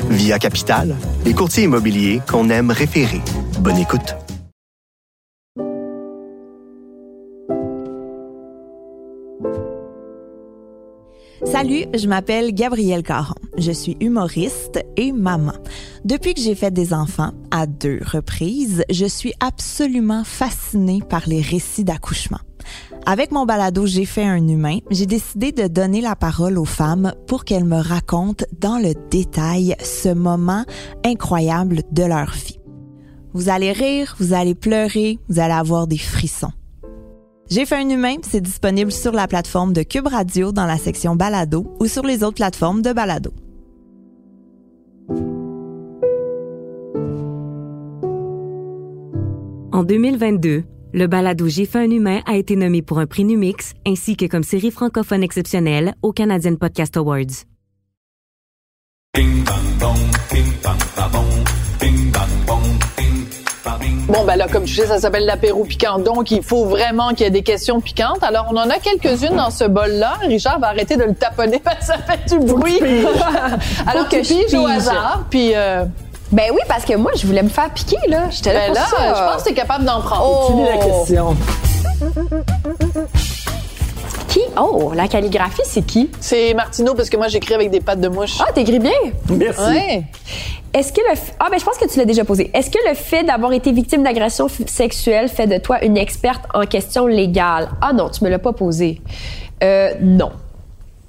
Via 0.11 0.39
Capital, 0.39 0.93
les 1.23 1.33
courtiers 1.33 1.63
immobiliers 1.63 2.21
qu'on 2.29 2.49
aime 2.49 2.69
référer. 2.69 3.21
Bonne 3.59 3.77
écoute. 3.77 4.15
Salut, 11.45 11.85
je 11.95 12.07
m'appelle 12.07 12.53
Gabrielle 12.53 13.03
Caron. 13.03 13.35
Je 13.57 13.71
suis 13.71 13.95
humoriste 14.01 14.83
et 14.97 15.13
maman. 15.13 15.53
Depuis 16.03 16.33
que 16.33 16.41
j'ai 16.41 16.55
fait 16.55 16.71
des 16.71 16.93
enfants, 16.93 17.31
à 17.49 17.65
deux 17.65 17.99
reprises, 18.03 18.83
je 18.89 19.05
suis 19.05 19.33
absolument 19.39 20.25
fascinée 20.25 20.99
par 21.07 21.23
les 21.27 21.41
récits 21.41 21.85
d'accouchement. 21.85 22.39
Avec 23.05 23.31
mon 23.31 23.45
balado 23.45 23.85
J'ai 23.85 24.05
fait 24.05 24.23
un 24.23 24.47
humain, 24.47 24.79
j'ai 24.89 25.05
décidé 25.05 25.51
de 25.51 25.67
donner 25.67 26.01
la 26.01 26.15
parole 26.15 26.57
aux 26.57 26.65
femmes 26.65 27.13
pour 27.27 27.45
qu'elles 27.45 27.65
me 27.65 27.81
racontent 27.81 28.45
dans 28.59 28.77
le 28.77 28.93
détail 29.09 29.75
ce 29.83 30.09
moment 30.09 30.65
incroyable 31.05 31.81
de 31.91 32.03
leur 32.03 32.31
vie. 32.31 32.59
Vous 33.33 33.49
allez 33.49 33.71
rire, 33.71 34.15
vous 34.19 34.33
allez 34.33 34.55
pleurer, 34.55 35.19
vous 35.29 35.39
allez 35.39 35.53
avoir 35.53 35.87
des 35.87 35.97
frissons. 35.97 36.51
J'ai 37.49 37.65
fait 37.65 37.75
un 37.75 37.89
humain, 37.89 38.15
c'est 38.21 38.41
disponible 38.41 38.91
sur 38.91 39.11
la 39.11 39.27
plateforme 39.27 39.73
de 39.73 39.83
Cube 39.83 40.07
Radio 40.07 40.51
dans 40.51 40.65
la 40.65 40.77
section 40.77 41.15
Balado 41.15 41.65
ou 41.79 41.87
sur 41.87 42.03
les 42.03 42.23
autres 42.23 42.35
plateformes 42.35 42.81
de 42.81 42.93
Balado. 42.93 43.31
En 49.73 49.83
2022, 49.83 50.63
le 50.93 51.07
balado 51.07 51.47
J'ai 51.47 51.65
fait 51.65 51.79
un 51.79 51.89
humain 51.89 52.21
a 52.25 52.35
été 52.37 52.55
nommé 52.55 52.81
pour 52.81 52.99
un 52.99 53.05
prix 53.05 53.23
Numix 53.23 53.73
ainsi 53.85 54.15
que 54.15 54.25
comme 54.25 54.43
série 54.43 54.71
francophone 54.71 55.23
exceptionnelle 55.23 55.95
au 56.01 56.11
Canadian 56.11 56.55
Podcast 56.55 56.97
Awards. 56.97 57.45
Bon, 64.07 64.25
ben 64.25 64.35
là, 64.35 64.47
comme 64.51 64.65
tu 64.65 64.73
sais, 64.73 64.87
ça 64.87 64.99
s'appelle 64.99 65.25
l'apéro 65.25 65.63
piquant. 65.63 65.97
Donc, 65.97 66.31
il 66.31 66.43
faut 66.43 66.65
vraiment 66.65 67.09
qu'il 67.09 67.21
y 67.21 67.23
ait 67.23 67.31
des 67.31 67.43
questions 67.43 67.79
piquantes. 67.79 68.21
Alors, 68.23 68.47
on 68.51 68.57
en 68.57 68.69
a 68.69 68.77
quelques-unes 68.77 69.37
dans 69.37 69.51
ce 69.51 69.63
bol-là. 69.63 70.15
Richard 70.21 70.59
va 70.59 70.67
arrêter 70.67 70.97
de 70.97 71.03
le 71.03 71.13
taponner 71.13 71.61
parce 71.63 71.79
que 71.79 71.85
ça 71.85 71.97
fait 71.97 72.29
du 72.29 72.45
bruit. 72.45 72.79
Alors 73.87 74.09
que 74.09 74.17
que 74.17 74.23
je 74.23 74.29
je 74.33 74.45
pige 74.45 74.53
au 74.55 74.65
hasard. 74.65 75.25
Puis, 75.29 75.51
euh, 75.55 75.85
Ben 76.31 76.45
oui, 76.53 76.59
parce 76.67 76.85
que 76.85 76.95
moi, 76.95 77.11
je 77.15 77.27
voulais 77.27 77.43
me 77.43 77.49
faire 77.49 77.69
piquer, 77.73 77.97
là. 78.07 78.29
J'étais 78.29 78.53
là 78.53 78.59
ben 78.61 78.65
pour 78.67 78.75
là, 78.75 78.85
ça. 78.89 79.13
je 79.15 79.33
pense 79.33 79.43
que 79.43 79.47
tu 79.49 79.53
es 79.53 79.55
capable 79.55 79.83
d'en 79.85 79.99
prendre. 80.01 80.47
Tu 80.47 80.53
lis 80.53 80.63
la 80.63 80.75
Oh. 80.85 80.99
question. 80.99 81.35
Qui? 84.29 84.39
Oh, 84.57 84.93
la 84.95 85.07
calligraphie, 85.09 85.61
c'est 85.65 85.81
qui? 85.81 86.09
C'est 86.21 86.53
Martineau 86.53 86.93
parce 86.95 87.09
que 87.09 87.17
moi, 87.17 87.27
j'écris 87.27 87.53
avec 87.53 87.69
des 87.69 87.81
pattes 87.81 87.99
de 87.99 88.07
mouche. 88.07 88.37
Ah, 88.39 88.51
t'écris 88.53 88.79
bien. 88.79 88.91
Merci. 89.29 89.61
Ouais. 89.61 90.03
Est-ce 90.73 90.93
que 90.93 91.01
le... 91.01 91.15
f- 91.15 91.33
Ah, 91.37 91.47
ben 91.51 91.59
je 91.59 91.65
pense 91.65 91.77
que 91.77 91.85
tu 91.91 91.99
l'as 91.99 92.05
déjà 92.05 92.23
posé. 92.23 92.49
Est-ce 92.53 92.69
que 92.69 92.77
le 92.87 92.95
fait 92.95 93.23
d'avoir 93.23 93.51
été 93.51 93.73
victime 93.73 94.03
d'agression 94.03 94.47
f- 94.47 94.65
sexuelle 94.69 95.27
fait 95.27 95.47
de 95.47 95.57
toi 95.57 95.83
une 95.83 95.97
experte 95.97 96.43
en 96.53 96.65
question 96.65 97.07
légale? 97.07 97.69
Ah 97.81 97.91
non, 97.91 98.07
tu 98.09 98.23
me 98.23 98.29
l'as 98.29 98.39
pas 98.39 98.53
posé. 98.53 99.01
Euh, 99.63 99.91
non. 99.99 100.31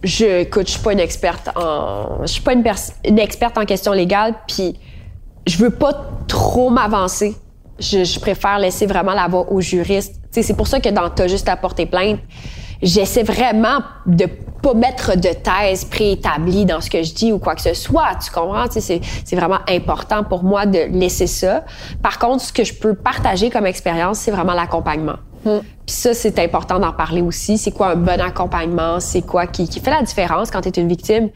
Je, 0.02 0.40
écoute, 0.40 0.66
je 0.66 0.72
suis 0.72 0.80
pas 0.82 0.92
une 0.92 0.98
experte 1.00 1.48
en... 1.56 2.22
Je 2.22 2.26
suis 2.26 2.42
pas 2.42 2.54
une, 2.54 2.64
pers- 2.64 2.74
une 3.04 3.20
experte 3.20 3.56
en 3.56 3.64
question 3.64 3.92
légale, 3.92 4.34
puis 4.48 4.76
je 5.46 5.56
veux 5.58 5.70
pas 5.70 6.08
trop 6.28 6.70
m'avancer. 6.70 7.36
Je, 7.78 8.04
je 8.04 8.20
préfère 8.20 8.58
laisser 8.58 8.86
vraiment 8.86 9.14
la 9.14 9.26
voix 9.28 9.50
aux 9.50 9.60
juristes. 9.60 10.20
C'est 10.30 10.56
pour 10.56 10.66
ça 10.66 10.80
que 10.80 10.88
dans 10.88 11.10
T'as 11.10 11.26
juste 11.26 11.48
à 11.48 11.56
porter 11.56 11.86
plainte, 11.86 12.20
j'essaie 12.80 13.22
vraiment 13.22 13.80
de 14.06 14.26
pas 14.62 14.74
mettre 14.74 15.16
de 15.16 15.30
thèse 15.30 15.84
préétablie 15.84 16.64
dans 16.64 16.80
ce 16.80 16.88
que 16.88 17.02
je 17.02 17.12
dis 17.12 17.32
ou 17.32 17.38
quoi 17.38 17.54
que 17.56 17.62
ce 17.62 17.74
soit. 17.74 18.10
Tu 18.24 18.30
comprends? 18.30 18.66
C'est, 18.70 19.00
c'est 19.24 19.36
vraiment 19.36 19.58
important 19.68 20.22
pour 20.22 20.44
moi 20.44 20.66
de 20.66 20.78
laisser 20.90 21.26
ça. 21.26 21.64
Par 22.00 22.18
contre, 22.18 22.44
ce 22.44 22.52
que 22.52 22.62
je 22.62 22.72
peux 22.74 22.94
partager 22.94 23.50
comme 23.50 23.66
expérience, 23.66 24.18
c'est 24.18 24.30
vraiment 24.30 24.54
l'accompagnement. 24.54 25.16
Puis 25.44 25.96
ça, 25.96 26.14
c'est 26.14 26.38
important 26.38 26.78
d'en 26.78 26.92
parler 26.92 27.20
aussi. 27.20 27.58
C'est 27.58 27.72
quoi 27.72 27.88
un 27.88 27.96
bon 27.96 28.20
accompagnement? 28.20 29.00
C'est 29.00 29.22
quoi 29.22 29.48
qui, 29.48 29.68
qui 29.68 29.80
fait 29.80 29.90
la 29.90 30.02
différence 30.02 30.52
quand 30.52 30.60
tu 30.60 30.68
es 30.68 30.80
une 30.80 30.86
victime? 30.88 31.30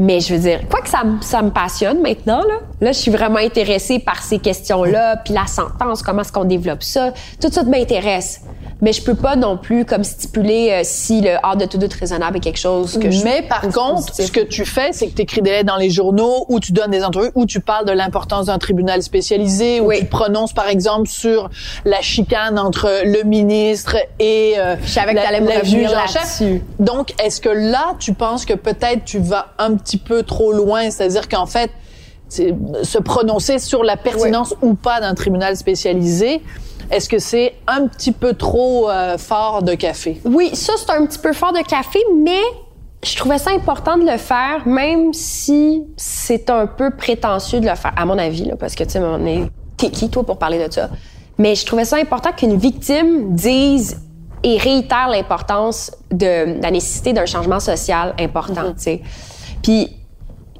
Mais 0.00 0.20
je 0.20 0.32
veux 0.34 0.40
dire, 0.40 0.60
quoi 0.70 0.80
que 0.80 0.88
ça, 0.88 1.02
me- 1.04 1.20
ça 1.20 1.42
me 1.42 1.50
passionne 1.50 2.00
maintenant, 2.00 2.38
là, 2.38 2.54
là, 2.80 2.92
je 2.92 2.98
suis 2.98 3.10
vraiment 3.10 3.38
intéressée 3.40 3.98
par 3.98 4.22
ces 4.22 4.38
questions-là, 4.38 5.16
puis 5.24 5.34
la 5.34 5.46
sentence, 5.48 6.02
comment 6.02 6.22
est-ce 6.22 6.32
qu'on 6.32 6.44
développe 6.44 6.84
ça. 6.84 7.12
Tout 7.40 7.48
ça 7.50 7.64
m'intéresse. 7.64 8.40
Mais 8.80 8.92
je 8.92 9.02
peux 9.02 9.16
pas 9.16 9.34
non 9.34 9.56
plus 9.56 9.84
comme 9.84 10.04
stipuler 10.04 10.68
euh, 10.70 10.80
si 10.84 11.20
le 11.20 11.30
hors 11.42 11.56
de 11.56 11.64
tout 11.64 11.78
doute 11.78 11.92
raisonnable 11.94 12.36
est 12.36 12.40
quelque 12.40 12.60
chose 12.60 12.96
que 12.96 13.10
je 13.10 13.24
Mais 13.24 13.42
par 13.42 13.62
contre, 13.62 14.06
positif. 14.06 14.26
ce 14.26 14.30
que 14.30 14.38
tu 14.40 14.64
fais, 14.64 14.92
c'est 14.92 15.08
que 15.08 15.14
tu 15.16 15.22
écris 15.22 15.42
des 15.42 15.50
lettres 15.50 15.66
dans 15.66 15.78
les 15.78 15.90
journaux, 15.90 16.44
ou 16.48 16.60
tu 16.60 16.70
donnes 16.70 16.92
des 16.92 17.02
entrevues, 17.02 17.32
ou 17.34 17.44
tu 17.44 17.58
parles 17.58 17.86
de 17.86 17.90
l'importance 17.90 18.46
d'un 18.46 18.58
tribunal 18.58 19.02
spécialisé, 19.02 19.80
ou 19.80 19.92
tu 19.92 20.04
prononces, 20.04 20.52
par 20.52 20.68
exemple, 20.68 21.08
sur 21.08 21.50
la 21.84 22.00
chicane 22.02 22.56
entre 22.56 22.88
le 23.04 23.24
ministre 23.24 23.96
et 24.20 24.54
euh, 24.58 24.76
Je 24.84 24.90
savais 24.92 25.10
que 25.12 25.16
la, 25.18 25.40
la 25.40 25.64
juge 25.64 25.86
en 25.92 26.06
chef. 26.06 26.14
là-dessus. 26.14 26.62
Donc, 26.78 27.12
est-ce 27.20 27.40
que 27.40 27.48
là, 27.48 27.96
tu 27.98 28.12
penses 28.14 28.44
que 28.44 28.54
peut-être 28.54 29.04
tu 29.04 29.18
vas 29.18 29.48
un 29.58 29.74
petit 29.74 29.87
peu 29.96 30.22
trop 30.22 30.52
loin, 30.52 30.90
c'est-à-dire 30.90 31.28
qu'en 31.28 31.46
fait, 31.46 31.70
se 32.28 32.98
prononcer 32.98 33.58
sur 33.58 33.82
la 33.82 33.96
pertinence 33.96 34.54
ou 34.60 34.74
pas 34.74 35.00
d'un 35.00 35.14
tribunal 35.14 35.56
spécialisé, 35.56 36.42
est-ce 36.90 37.08
que 37.08 37.18
c'est 37.18 37.54
un 37.66 37.86
petit 37.86 38.12
peu 38.12 38.34
trop 38.34 38.90
euh, 38.90 39.16
fort 39.16 39.62
de 39.62 39.74
café? 39.74 40.20
Oui, 40.24 40.50
ça, 40.54 40.74
c'est 40.76 40.90
un 40.90 41.06
petit 41.06 41.18
peu 41.18 41.32
fort 41.32 41.52
de 41.52 41.62
café, 41.62 41.98
mais 42.22 42.40
je 43.02 43.16
trouvais 43.16 43.38
ça 43.38 43.50
important 43.50 43.96
de 43.96 44.04
le 44.04 44.18
faire, 44.18 44.66
même 44.66 45.12
si 45.12 45.84
c'est 45.96 46.50
un 46.50 46.66
peu 46.66 46.90
prétentieux 46.90 47.60
de 47.60 47.66
le 47.66 47.74
faire, 47.74 47.92
à 47.96 48.04
mon 48.04 48.18
avis, 48.18 48.44
là, 48.44 48.56
parce 48.56 48.74
que, 48.74 48.84
tu 48.84 48.90
sais, 48.90 48.98
on 49.00 49.24
est... 49.26 49.50
T'es 49.76 49.90
qui, 49.90 50.10
toi, 50.10 50.24
pour 50.24 50.38
parler 50.38 50.66
de 50.66 50.72
ça? 50.72 50.90
Mais 51.38 51.54
je 51.54 51.64
trouvais 51.64 51.84
ça 51.84 51.96
important 51.96 52.32
qu'une 52.32 52.56
victime 52.56 53.34
dise 53.34 54.00
et 54.42 54.58
réitère 54.58 55.08
l'importance 55.08 55.92
de 56.10 56.60
la 56.60 56.70
nécessité 56.70 57.12
d'un 57.12 57.26
changement 57.26 57.60
social 57.60 58.14
important, 58.18 58.72
tu 58.72 58.82
sais. 58.82 59.02
Puis 59.62 59.90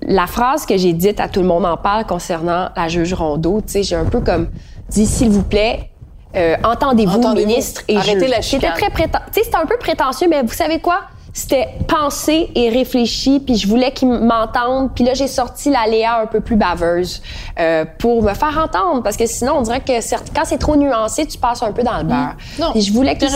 la 0.03 0.27
phrase 0.27 0.67
que 0.67 0.77
j'ai 0.77 0.93
dite 0.93 1.21
à 1.21 1.29
tout 1.29 1.41
le 1.41 1.47
monde 1.47 1.67
en 1.67 1.77
parle 1.77 2.07
concernant 2.07 2.69
la 2.77 2.89
juge 2.89 3.13
Rondeau, 3.15 3.61
tu 3.61 3.73
sais, 3.73 3.83
j'ai 3.83 3.97
un 3.97 4.05
peu 4.05 4.21
comme 4.21 4.49
dit, 4.89 5.07
s'il 5.07 5.31
vous 5.31 5.43
plaît, 5.43 5.91
euh, 6.37 6.57
entendez-vous, 6.65 7.19
Entendez-vous. 7.19 7.47
ministre 7.49 7.83
et 7.89 7.97
Arrêtez 7.97 8.21
juge. 8.21 8.31
la 8.31 8.43
C'était 8.43 8.71
très 8.73 8.91
prétentieux. 8.91 9.29
C'était 9.33 9.57
un 9.57 9.67
peu 9.67 9.77
prétentieux, 9.79 10.29
mais 10.29 10.43
vous 10.43 10.53
savez 10.53 10.79
quoi? 10.81 11.01
C'était 11.33 11.69
pensé 11.87 12.51
et 12.55 12.69
réfléchi, 12.69 13.39
puis 13.39 13.57
je 13.57 13.69
voulais 13.69 13.93
qu'ils 13.93 14.09
m'entendent. 14.09 14.91
Puis 14.95 15.05
là, 15.05 15.15
j'ai 15.15 15.29
sorti 15.29 15.71
la 15.71 15.87
Léa 15.87 16.21
un 16.21 16.27
peu 16.27 16.41
plus 16.41 16.57
baveuse 16.57 17.23
euh, 17.61 17.85
pour 17.99 18.23
me 18.23 18.35
faire 18.35 18.59
entendre, 18.59 19.03
parce 19.03 19.17
que 19.17 19.27
sinon, 19.27 19.59
on 19.59 19.63
dirait 19.63 19.81
que 19.81 19.93
quand 20.35 20.43
c'est 20.45 20.59
trop 20.59 20.75
nuancé, 20.75 21.27
tu 21.27 21.39
passes 21.39 21.63
un 21.63 21.73
peu 21.73 21.83
dans 21.83 21.99
le 21.99 22.05
beurre. 22.05 22.35
Mmh. 22.59 22.61
Non, 22.61 22.73
Puis 22.73 22.81
je 22.83 22.93
voulais 22.93 23.17
qu'ils 23.17 23.29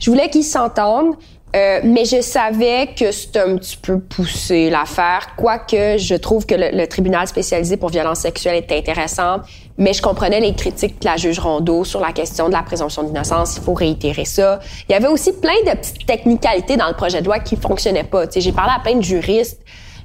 je 0.00 0.10
voulais 0.10 0.30
qu'ils 0.30 0.44
s'entendent. 0.44 1.16
Euh, 1.54 1.80
mais 1.84 2.04
je 2.04 2.20
savais 2.20 2.88
que 2.98 3.12
c'était 3.12 3.40
un 3.40 3.56
petit 3.56 3.76
peu 3.76 4.00
poussé 4.00 4.70
l'affaire, 4.70 5.36
quoique 5.36 5.98
je 5.98 6.16
trouve 6.16 6.46
que 6.46 6.54
le, 6.56 6.86
tribunal 6.86 7.28
spécialisé 7.28 7.76
pour 7.76 7.90
violence 7.90 8.20
sexuelle 8.20 8.56
est 8.56 8.72
intéressant, 8.72 9.36
mais 9.78 9.92
je 9.92 10.02
comprenais 10.02 10.40
les 10.40 10.54
critiques 10.54 11.00
de 11.00 11.04
la 11.04 11.16
juge 11.16 11.38
Rondeau 11.38 11.84
sur 11.84 12.00
la 12.00 12.12
question 12.12 12.48
de 12.48 12.52
la 12.52 12.62
présomption 12.62 13.04
d'innocence, 13.04 13.56
il 13.56 13.62
faut 13.62 13.74
réitérer 13.74 14.24
ça. 14.24 14.58
Il 14.88 14.92
y 14.92 14.94
avait 14.96 15.06
aussi 15.06 15.32
plein 15.32 15.54
de 15.64 15.76
petites 15.78 16.04
technicalités 16.06 16.76
dans 16.76 16.88
le 16.88 16.94
projet 16.94 17.20
de 17.20 17.26
loi 17.26 17.38
qui 17.38 17.54
fonctionnaient 17.54 18.02
pas. 18.02 18.24
J'ai 18.34 18.52
parlé 18.52 18.72
à 18.76 18.80
plein 18.80 18.96
de 18.96 19.04
juristes 19.04 19.60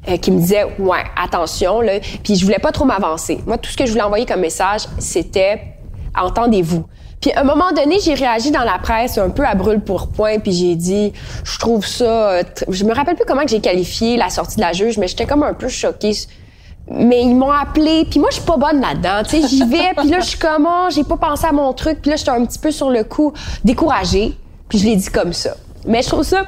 euh, 0.07 0.17
qui 0.17 0.29
me 0.29 0.39
disaient 0.39 0.65
ouais 0.77 1.03
attention 1.19 1.81
puis 2.23 2.35
je 2.35 2.45
voulais 2.45 2.59
pas 2.59 2.71
trop 2.71 2.85
m'avancer. 2.85 3.39
Moi 3.47 3.57
tout 3.57 3.71
ce 3.71 3.77
que 3.77 3.87
je 3.87 3.91
voulais 3.91 4.03
envoyer 4.03 4.27
comme 4.27 4.41
message 4.41 4.81
c'était 4.99 5.61
entendez-vous. 6.15 6.85
Puis 7.21 7.31
à 7.33 7.41
un 7.41 7.43
moment 7.43 7.71
donné, 7.71 7.99
j'ai 7.99 8.13
réagi 8.13 8.49
dans 8.51 8.63
la 8.63 8.79
presse 8.79 9.17
un 9.17 9.29
peu 9.29 9.45
à 9.45 9.53
brûle 9.53 9.81
pour 9.81 10.07
point, 10.07 10.39
puis 10.39 10.53
j'ai 10.53 10.75
dit, 10.75 11.11
je 11.43 11.59
trouve 11.59 11.85
ça, 11.85 12.31
euh, 12.31 12.43
je 12.69 12.85
me 12.85 12.93
rappelle 12.93 13.15
plus 13.15 13.25
comment 13.27 13.43
que 13.43 13.49
j'ai 13.49 13.59
qualifié 13.59 14.15
la 14.15 14.29
sortie 14.29 14.55
de 14.55 14.61
la 14.61 14.71
juge, 14.71 14.97
mais 14.97 15.07
j'étais 15.07 15.25
comme 15.25 15.43
un 15.43 15.53
peu 15.53 15.67
choquée. 15.67 16.13
Mais 16.89 17.21
ils 17.21 17.35
m'ont 17.35 17.51
appelé, 17.51 18.05
puis 18.09 18.19
moi 18.19 18.29
je 18.31 18.37
suis 18.37 18.45
pas 18.45 18.57
bonne 18.57 18.81
là-dedans, 18.81 19.21
tu 19.23 19.41
sais, 19.41 19.47
j'y 19.47 19.63
vais, 19.65 19.93
puis 19.95 20.09
là 20.09 20.21
je 20.21 20.27
suis 20.27 20.39
comme, 20.39 20.67
oh, 20.67 20.87
j'ai 20.89 21.03
pas 21.03 21.17
pensé 21.17 21.45
à 21.45 21.51
mon 21.51 21.71
truc, 21.73 22.01
puis 22.01 22.09
là 22.09 22.15
j'étais 22.15 22.31
un 22.31 22.43
petit 22.45 22.57
peu 22.57 22.71
sur 22.71 22.89
le 22.89 23.03
coup 23.03 23.33
découragée, 23.63 24.35
puis 24.69 24.79
je 24.79 24.85
l'ai 24.85 24.95
dit 24.95 25.09
comme 25.09 25.33
ça. 25.33 25.55
Mais 25.85 26.01
je 26.01 26.07
trouve 26.07 26.23
ça 26.23 26.45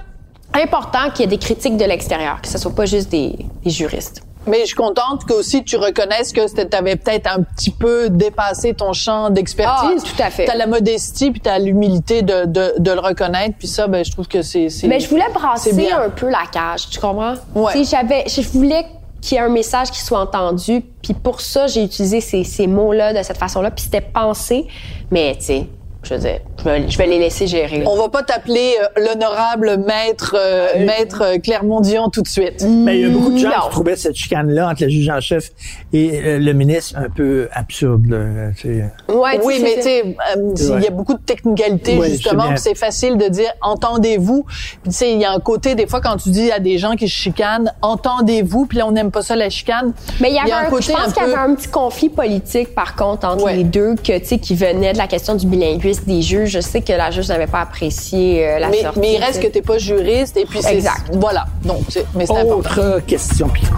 important 0.53 1.11
qu'il 1.11 1.21
y 1.21 1.23
ait 1.25 1.27
des 1.27 1.37
critiques 1.37 1.77
de 1.77 1.85
l'extérieur, 1.85 2.41
que 2.41 2.47
ce 2.47 2.57
soit 2.57 2.73
pas 2.73 2.85
juste 2.85 3.09
des 3.09 3.45
juristes. 3.65 4.23
Mais 4.47 4.61
je 4.61 4.67
suis 4.67 4.75
contente 4.75 5.25
que 5.25 5.33
aussi 5.33 5.63
tu 5.63 5.77
reconnaisses 5.77 6.33
que 6.33 6.47
tu 6.47 6.75
avais 6.75 6.95
peut-être 6.95 7.27
un 7.27 7.43
petit 7.43 7.71
peu 7.71 8.09
dépassé 8.09 8.73
ton 8.73 8.93
champ 8.93 9.29
d'expertise. 9.29 10.03
Ah, 10.03 10.09
tout 10.15 10.23
à 10.23 10.29
fait. 10.29 10.45
T'as 10.45 10.55
la 10.55 10.67
modestie 10.67 11.31
puis 11.31 11.41
t'as 11.41 11.59
l'humilité 11.59 12.23
de, 12.23 12.45
de, 12.45 12.73
de, 12.79 12.91
le 12.91 12.99
reconnaître. 12.99 13.55
Puis 13.57 13.67
ça, 13.67 13.87
ben 13.87 14.03
je 14.03 14.11
trouve 14.11 14.27
que 14.27 14.41
c'est. 14.41 14.67
Mais 14.85 14.99
je 14.99 15.09
voulais 15.09 15.29
brasser 15.33 15.91
un 15.91 16.09
peu 16.09 16.29
la 16.29 16.43
cage, 16.51 16.89
tu 16.89 16.99
comprends? 16.99 17.35
Ouais. 17.53 17.73
Tu 17.73 17.85
j'avais, 17.85 18.25
je 18.27 18.41
voulais 18.41 18.85
qu'il 19.21 19.37
y 19.37 19.39
ait 19.39 19.43
un 19.43 19.49
message 19.49 19.91
qui 19.91 20.01
soit 20.01 20.19
entendu. 20.19 20.83
Puis 21.03 21.13
pour 21.13 21.41
ça, 21.41 21.67
j'ai 21.67 21.83
utilisé 21.83 22.21
ces, 22.21 22.43
ces 22.43 22.67
mots-là 22.67 23.13
de 23.13 23.21
cette 23.23 23.37
façon-là. 23.37 23.69
Puis 23.69 23.83
c'était 23.85 24.01
pensé. 24.01 24.67
Mais 25.11 25.35
tu 25.37 25.45
sais, 25.45 25.67
je 26.03 26.13
veux 26.15 26.19
dire, 26.19 26.39
je 26.57 26.63
vais, 26.63 26.89
je 26.89 26.97
vais 26.97 27.05
les 27.07 27.19
laisser 27.19 27.45
gérer. 27.47 27.83
On 27.85 27.95
va 27.95 28.09
pas 28.09 28.23
t'appeler 28.23 28.73
euh, 28.81 29.01
l'honorable 29.05 29.77
maître 29.85 30.35
euh, 30.37 30.83
maître 30.85 31.21
euh, 31.23 31.37
Clermont-Dion 31.37 32.09
tout 32.09 32.21
de 32.23 32.27
suite. 32.27 32.65
Mais 32.67 32.99
il 32.99 33.01
y 33.01 33.05
a 33.05 33.09
beaucoup 33.09 33.31
de 33.31 33.37
gens 33.37 33.49
Non. 33.49 33.63
qui 33.65 33.69
trouvaient 33.69 33.95
cette 33.95 34.15
chicane-là 34.15 34.69
entre 34.69 34.83
le 34.83 34.89
juge 34.89 35.09
en 35.09 35.21
chef 35.21 35.49
et 35.93 36.39
le 36.39 36.53
ministre 36.53 36.97
un 36.97 37.09
peu 37.09 37.49
absurde. 37.53 38.05
Là, 38.07 38.51
tu 38.57 38.61
sais. 38.79 39.13
Ouais, 39.13 39.39
tu 39.39 39.45
Oui, 39.45 39.59
mais 39.61 39.81
c'est 39.81 40.15
tu 40.55 40.63
sais, 40.63 40.73
il 40.77 40.83
y 40.83 40.87
a 40.87 40.91
beaucoup 40.91 41.13
de 41.13 41.19
technicalités 41.21 41.97
Ouais, 41.97 42.09
justement. 42.09 42.45
C'est 42.57 42.77
facile 42.77 43.17
de 43.17 43.27
dire 43.27 43.51
entendez-vous. 43.61 44.43
Puis 44.81 44.91
tu 44.91 44.91
sais, 44.91 45.11
il 45.13 45.19
y 45.19 45.25
a 45.25 45.31
un 45.31 45.39
côté 45.39 45.75
des 45.75 45.85
fois 45.87 46.01
quand 46.01 46.17
tu 46.17 46.29
dis 46.29 46.51
à 46.51 46.59
des 46.59 46.77
gens 46.79 46.95
qui 46.95 47.07
se 47.07 47.13
chicanent 47.15 47.71
entendez-vous, 47.81 48.65
puis 48.65 48.79
là 48.79 48.87
on 48.87 48.91
n'aime 48.91 49.11
pas 49.11 49.21
ça 49.21 49.35
la 49.35 49.49
chicane. 49.49 49.93
Mais 50.19 50.29
il 50.29 50.35
y 50.35 50.39
avait 50.39 50.51
a 50.51 50.59
un, 50.59 50.63
je 50.69 50.91
pense 50.91 51.13
qu'il 51.13 51.21
y 51.23 51.25
avait 51.25 51.35
un 51.35 51.53
petit 51.55 51.67
conflit 51.67 52.09
politique, 52.09 52.73
par 52.73 52.95
contre, 52.95 53.27
entre 53.27 53.43
Ouais. 53.43 53.55
les 53.57 53.63
deux, 53.63 53.95
que, 53.95 54.17
tu 54.19 54.25
sais, 54.25 54.39
qui 54.39 54.55
venait 54.55 54.93
de 54.93 54.97
la 54.97 55.07
question 55.07 55.35
du 55.35 55.45
bilinguisme 55.47 55.90
des 55.99 56.21
juges. 56.21 56.49
Je 56.51 56.59
sais 56.59 56.81
que 56.81 56.93
la 56.93 57.11
juge 57.11 57.27
n'avait 57.29 57.47
pas 57.47 57.61
apprécié 57.61 58.47
euh, 58.47 58.59
la 58.59 58.69
mais, 58.69 58.81
sortie. 58.81 58.99
mais 58.99 59.13
il 59.13 59.17
reste 59.19 59.33
tu 59.33 59.39
que 59.39 59.45
sais. 59.47 59.51
t'es 59.51 59.61
pas 59.61 59.77
juriste 59.77 60.37
et 60.37 60.45
puis 60.45 60.61
c'est 60.61 60.75
Exact. 60.75 61.11
voilà. 61.13 61.45
Donc 61.63 61.81
c'est 61.89 62.05
mais 62.15 62.25
c'est 62.25 62.37
important. 62.37 62.69
Autre 62.81 62.99
question 63.05 63.47
piquante. 63.49 63.77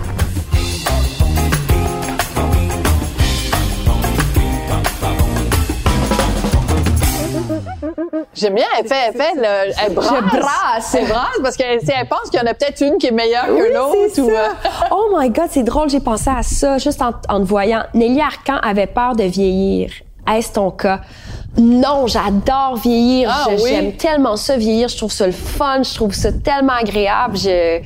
J'aime 8.35 8.55
bien, 8.55 8.65
elle 8.79 8.87
fait, 8.87 8.95
elle 9.07 9.13
fait, 9.13 9.35
le, 9.35 9.73
elle 9.85 9.93
brasse. 9.93 10.07
Je 10.09 10.37
brasse. 10.37 10.95
Elle 10.95 11.07
brasse 11.07 11.39
parce 11.41 11.55
qu'elle 11.57 11.79
tu 11.79 11.85
sais, 11.85 11.93
elle 11.99 12.07
pense 12.07 12.29
qu'il 12.29 12.39
y 12.39 12.43
en 12.43 12.45
a 12.47 12.53
peut-être 12.53 12.81
une 12.81 12.97
qui 12.97 13.07
est 13.07 13.11
meilleure 13.11 13.45
Oui, 13.49 13.59
que 13.59 13.73
l'autre. 13.73 14.19
ou, 14.21 14.29
euh, 14.29 14.47
Oh 14.91 15.15
my 15.17 15.29
God, 15.29 15.47
c'est 15.49 15.63
drôle, 15.63 15.89
j'ai 15.89 15.99
pensé 15.99 16.29
à 16.29 16.41
ça 16.43 16.77
juste 16.77 17.01
en, 17.01 17.11
en 17.29 17.39
te 17.39 17.45
voyant. 17.45 17.83
Nelly 17.93 18.21
Arcan 18.21 18.57
avait 18.63 18.87
peur 18.87 19.15
de 19.15 19.23
vieillir. 19.23 19.91
Est-ce 20.31 20.53
ton 20.53 20.71
cas? 20.71 21.01
Non, 21.57 22.07
j'adore 22.07 22.77
vieillir. 22.77 23.29
Ah 23.31 23.47
oui? 23.49 23.69
J'aime 23.69 23.93
tellement 23.93 24.35
ça 24.35 24.57
vieillir. 24.57 24.87
Je 24.87 24.97
trouve 24.97 25.11
ça 25.11 25.27
le 25.27 25.33
fun. 25.33 25.83
Je 25.83 25.93
trouve 25.93 26.13
ça 26.13 26.31
tellement 26.31 26.73
agréable. 26.73 27.37
Je, 27.37 27.79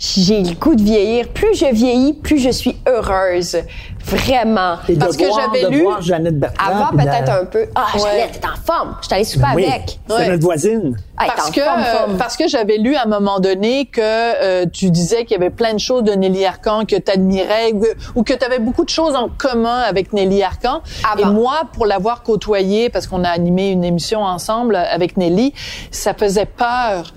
j'ai 0.00 0.42
le 0.42 0.54
goût 0.54 0.74
de 0.74 0.82
vieillir. 0.82 1.28
Plus 1.28 1.54
je 1.54 1.66
vieillis, 1.72 2.14
plus 2.14 2.38
je 2.38 2.50
suis 2.50 2.76
heureuse. 2.88 3.58
Vraiment. 4.06 4.76
Et 4.88 4.96
Parce 4.96 5.16
de 5.16 5.22
que 5.24 5.28
j'avais 5.30 5.68
lu- 5.70 5.82
voir 5.82 6.00
Jeannette 6.00 6.38
Bertrand. 6.40 6.70
Avant, 6.70 6.96
la- 6.96 7.04
peut-être 7.04 7.28
un 7.42 7.44
peu. 7.44 7.66
Ah, 7.74 7.86
Ouais. 7.94 8.00
Jeannette, 8.00 8.40
t'es 8.40 8.46
en 8.48 8.56
forme. 8.64 8.96
Je 9.02 9.24
souper 9.24 9.44
Oui, 9.54 9.66
avec. 9.66 9.98
c'est 10.08 10.14
Ouais. 10.14 10.28
notre 10.28 10.42
voisine. 10.42 10.96
Ah, 11.18 11.26
parce 11.36 11.50
que 11.50 11.60
forme, 11.60 11.82
forme. 11.84 12.12
euh, 12.12 12.18
parce 12.18 12.36
que 12.38 12.48
j'avais 12.48 12.78
lu 12.78 12.96
à 12.96 13.02
un 13.02 13.08
moment 13.08 13.40
donné 13.40 13.84
que 13.84 14.00
euh, 14.00 14.64
tu 14.72 14.90
disais 14.90 15.26
qu'il 15.26 15.32
y 15.32 15.40
avait 15.40 15.50
plein 15.50 15.74
de 15.74 15.78
choses 15.78 16.02
de 16.02 16.12
Nelly 16.12 16.46
Arcan 16.46 16.86
que 16.86 16.96
tu 16.96 17.12
admirais 17.12 17.72
ou 18.14 18.22
que 18.22 18.32
tu 18.32 18.42
avais 18.44 18.58
beaucoup 18.58 18.86
de 18.86 18.90
choses 18.90 19.14
en 19.14 19.28
commun 19.28 19.80
avec 19.80 20.14
Nelly 20.14 20.42
Arcan 20.42 20.80
Avant. 21.12 21.30
et 21.30 21.32
moi 21.34 21.62
pour 21.74 21.84
l'avoir 21.84 22.22
côtoyée 22.22 22.88
parce 22.88 23.06
qu'on 23.06 23.22
a 23.22 23.28
animé 23.28 23.68
une 23.70 23.84
émission 23.84 24.22
ensemble 24.22 24.76
avec 24.76 25.18
Nelly 25.18 25.52
ça 25.90 26.14
faisait 26.14 26.46
peur 26.46 27.12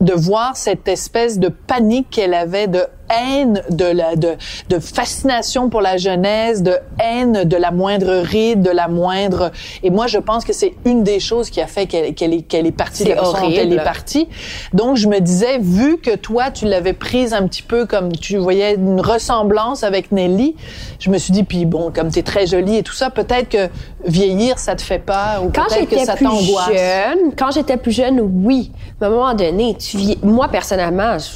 de 0.00 0.12
voir 0.12 0.56
cette 0.56 0.88
espèce 0.88 1.38
de 1.38 1.48
panique 1.48 2.10
qu'elle 2.10 2.34
avait 2.34 2.68
de 2.68 2.86
haine 3.10 3.62
de 3.70 3.84
la 3.84 4.16
de, 4.16 4.34
de 4.68 4.78
fascination 4.78 5.68
pour 5.70 5.80
la 5.80 5.96
jeunesse 5.96 6.62
de 6.62 6.76
haine 6.98 7.44
de 7.44 7.56
la 7.56 7.70
moindre 7.70 8.12
ride 8.22 8.62
de 8.62 8.70
la 8.70 8.88
moindre 8.88 9.50
et 9.82 9.90
moi 9.90 10.06
je 10.06 10.18
pense 10.18 10.44
que 10.44 10.52
c'est 10.52 10.74
une 10.84 11.02
des 11.04 11.20
choses 11.20 11.50
qui 11.50 11.60
a 11.60 11.66
fait 11.66 11.86
qu'elle 11.86 12.14
qu'elle 12.14 12.32
est 12.34 12.42
qu'elle 12.42 12.66
est 12.66 12.72
partie 12.72 13.04
de 13.04 13.10
la 13.10 13.16
façon 13.16 13.32
dont 13.42 13.50
elle 13.50 13.72
est 13.72 13.76
partie. 13.84 14.28
Donc 14.72 14.96
je 14.96 15.08
me 15.08 15.20
disais 15.20 15.58
vu 15.58 15.98
que 15.98 16.14
toi 16.16 16.50
tu 16.50 16.66
l'avais 16.66 16.92
prise 16.92 17.32
un 17.32 17.46
petit 17.46 17.62
peu 17.62 17.86
comme 17.86 18.12
tu 18.12 18.36
voyais 18.36 18.74
une 18.74 19.00
ressemblance 19.00 19.82
avec 19.84 20.12
Nelly 20.12 20.56
je 20.98 21.10
me 21.10 21.18
suis 21.18 21.32
dit 21.32 21.44
puis 21.44 21.64
bon 21.66 21.90
comme 21.94 22.10
tu 22.10 22.18
es 22.18 22.22
très 22.22 22.46
jolie 22.46 22.76
et 22.76 22.82
tout 22.82 22.92
ça 22.94 23.10
peut-être 23.10 23.48
que 23.48 23.68
vieillir 24.04 24.58
ça 24.58 24.74
te 24.76 24.82
fait 24.82 24.98
peur 24.98 25.42
ou 25.44 25.50
Quand 25.54 25.66
peut-être 25.68 25.84
que 25.88 25.90
j'étais 25.90 26.04
ça 26.04 26.14
plus 26.16 26.24
t'angoisse. 26.26 26.68
jeune, 26.68 27.32
quand 27.36 27.50
j'étais 27.50 27.76
plus 27.76 27.92
jeune, 27.92 28.20
oui. 28.44 28.70
Mais 29.00 29.06
à 29.06 29.10
un 29.10 29.12
moment 29.12 29.34
donné, 29.34 29.76
tu 29.78 29.96
vis- 29.96 30.18
moi 30.22 30.48
personnellement, 30.48 31.18
je, 31.18 31.26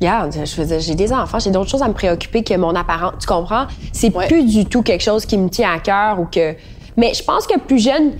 regarde, 0.00 0.32
je 0.44 0.56
veux 0.60 0.66
dire, 0.66 0.80
j'ai 0.80 0.94
des 0.94 1.12
enfants, 1.12 1.38
j'ai 1.38 1.50
d'autres 1.50 1.70
choses 1.70 1.82
à 1.82 1.88
me 1.88 1.94
préoccuper 1.94 2.42
que 2.42 2.54
mon 2.54 2.74
apparence. 2.74 3.14
Tu 3.20 3.26
comprends? 3.26 3.66
C'est 3.92 4.14
Ouais. 4.14 4.26
plus 4.26 4.44
du 4.44 4.66
tout 4.66 4.82
quelque 4.82 5.02
chose 5.02 5.24
qui 5.26 5.38
me 5.38 5.48
tient 5.48 5.72
à 5.72 5.78
cœur 5.78 6.20
ou 6.20 6.26
que. 6.26 6.54
Mais 6.96 7.12
je 7.14 7.22
pense 7.24 7.46
que 7.46 7.58
plus 7.58 7.78
jeune, 7.82 8.12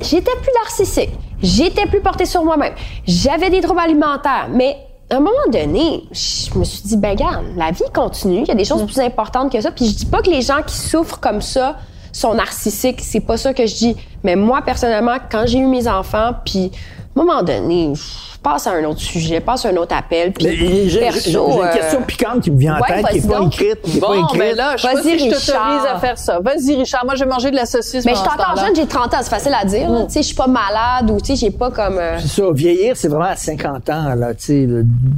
j'étais 0.00 0.32
plus 0.42 0.52
narcissique, 0.62 1.10
j'étais 1.42 1.86
plus 1.86 2.00
portée 2.00 2.26
sur 2.26 2.44
moi-même, 2.44 2.74
j'avais 3.06 3.50
des 3.50 3.60
troubles 3.60 3.80
alimentaires, 3.80 4.48
mais 4.52 4.76
à 5.10 5.16
un 5.16 5.20
moment 5.20 5.30
donné, 5.52 6.04
je 6.12 6.56
me 6.58 6.62
suis 6.64 6.82
dit, 6.82 6.96
ben 6.96 7.10
regarde, 7.10 7.44
la 7.56 7.70
vie 7.72 7.82
continue, 7.92 8.42
il 8.42 8.48
y 8.48 8.50
a 8.50 8.54
des 8.54 8.62
Mm. 8.62 8.66
choses 8.66 8.86
plus 8.86 9.00
importantes 9.00 9.50
que 9.50 9.60
ça. 9.60 9.70
Puis 9.72 9.86
je 9.86 9.94
dis 9.96 10.06
pas 10.06 10.22
que 10.22 10.30
les 10.30 10.42
gens 10.42 10.62
qui 10.64 10.76
souffrent 10.76 11.18
comme 11.18 11.40
ça 11.40 11.76
sont 12.12 12.34
narcissiques, 12.34 13.00
c'est 13.00 13.20
pas 13.20 13.36
ça 13.36 13.52
que 13.54 13.66
je 13.66 13.74
dis. 13.74 13.96
Mais 14.22 14.36
moi, 14.36 14.62
personnellement, 14.62 15.16
quand 15.30 15.44
j'ai 15.46 15.58
eu 15.58 15.66
mes 15.66 15.88
enfants, 15.88 16.32
puis 16.44 16.70
à 17.16 17.20
un 17.20 17.24
moment 17.24 17.42
donné, 17.42 17.92
je 17.94 18.38
passe 18.42 18.66
à 18.66 18.70
un 18.72 18.84
autre 18.84 19.00
sujet, 19.00 19.40
passe 19.40 19.66
à 19.66 19.70
un 19.70 19.76
autre 19.76 19.94
appel, 19.94 20.32
puis 20.32 20.46
Mais 20.46 20.88
J'ai 20.88 21.00
perso, 21.00 21.60
une 21.60 21.66
euh, 21.68 21.72
question 21.74 22.02
piquante 22.02 22.40
qui 22.42 22.50
me 22.50 22.58
vient 22.58 22.76
en 22.76 22.80
ouais, 22.80 22.86
tête, 23.02 23.06
qui 23.08 23.14
n'est 23.14 23.20
vas-y 23.20 23.38
pas 23.40 23.46
écrite. 23.46 23.82
Qui 23.82 23.96
est 23.96 24.00
pas 24.00 24.06
Bon, 24.06 24.24
écrite. 24.24 24.38
ben 24.38 24.56
là, 24.56 24.76
je 24.76 24.82
sais 24.82 24.88
pas 24.88 24.94
Vas-y, 24.94 25.02
si 25.04 25.18
je 25.18 25.24
t'autorise 25.24 25.48
Richard. 25.50 25.86
à 25.96 25.98
faire 25.98 26.18
ça. 26.18 26.38
Vas-y, 26.40 26.74
Richard. 26.76 27.04
Moi, 27.04 27.14
je 27.16 27.24
vais 27.24 27.30
manger 27.30 27.50
de 27.50 27.56
la 27.56 27.66
saucisse. 27.66 28.04
Mais 28.06 28.12
je 28.14 28.18
suis 28.18 28.28
encore 28.28 28.56
jeune, 28.56 28.74
j'ai 28.76 28.86
30 28.86 29.12
ans, 29.12 29.18
c'est 29.22 29.28
facile 29.30 29.54
à 29.60 29.64
dire. 29.64 29.90
là. 29.90 30.04
Tu 30.04 30.12
sais, 30.12 30.22
je 30.22 30.26
suis 30.28 30.36
pas 30.36 30.46
malade 30.46 31.10
ou 31.10 31.20
tu 31.20 31.26
sais, 31.26 31.36
j'ai 31.36 31.50
pas 31.50 31.70
comme. 31.70 31.98
euh, 31.98 32.18
C'est 32.20 32.40
ça, 32.40 32.48
vieillir, 32.52 32.96
c'est 32.96 33.08
vraiment 33.08 33.24
à 33.26 33.36
50 33.36 33.90
ans, 33.90 34.14
là, 34.14 34.32
tu 34.34 34.44
sais. 34.44 34.66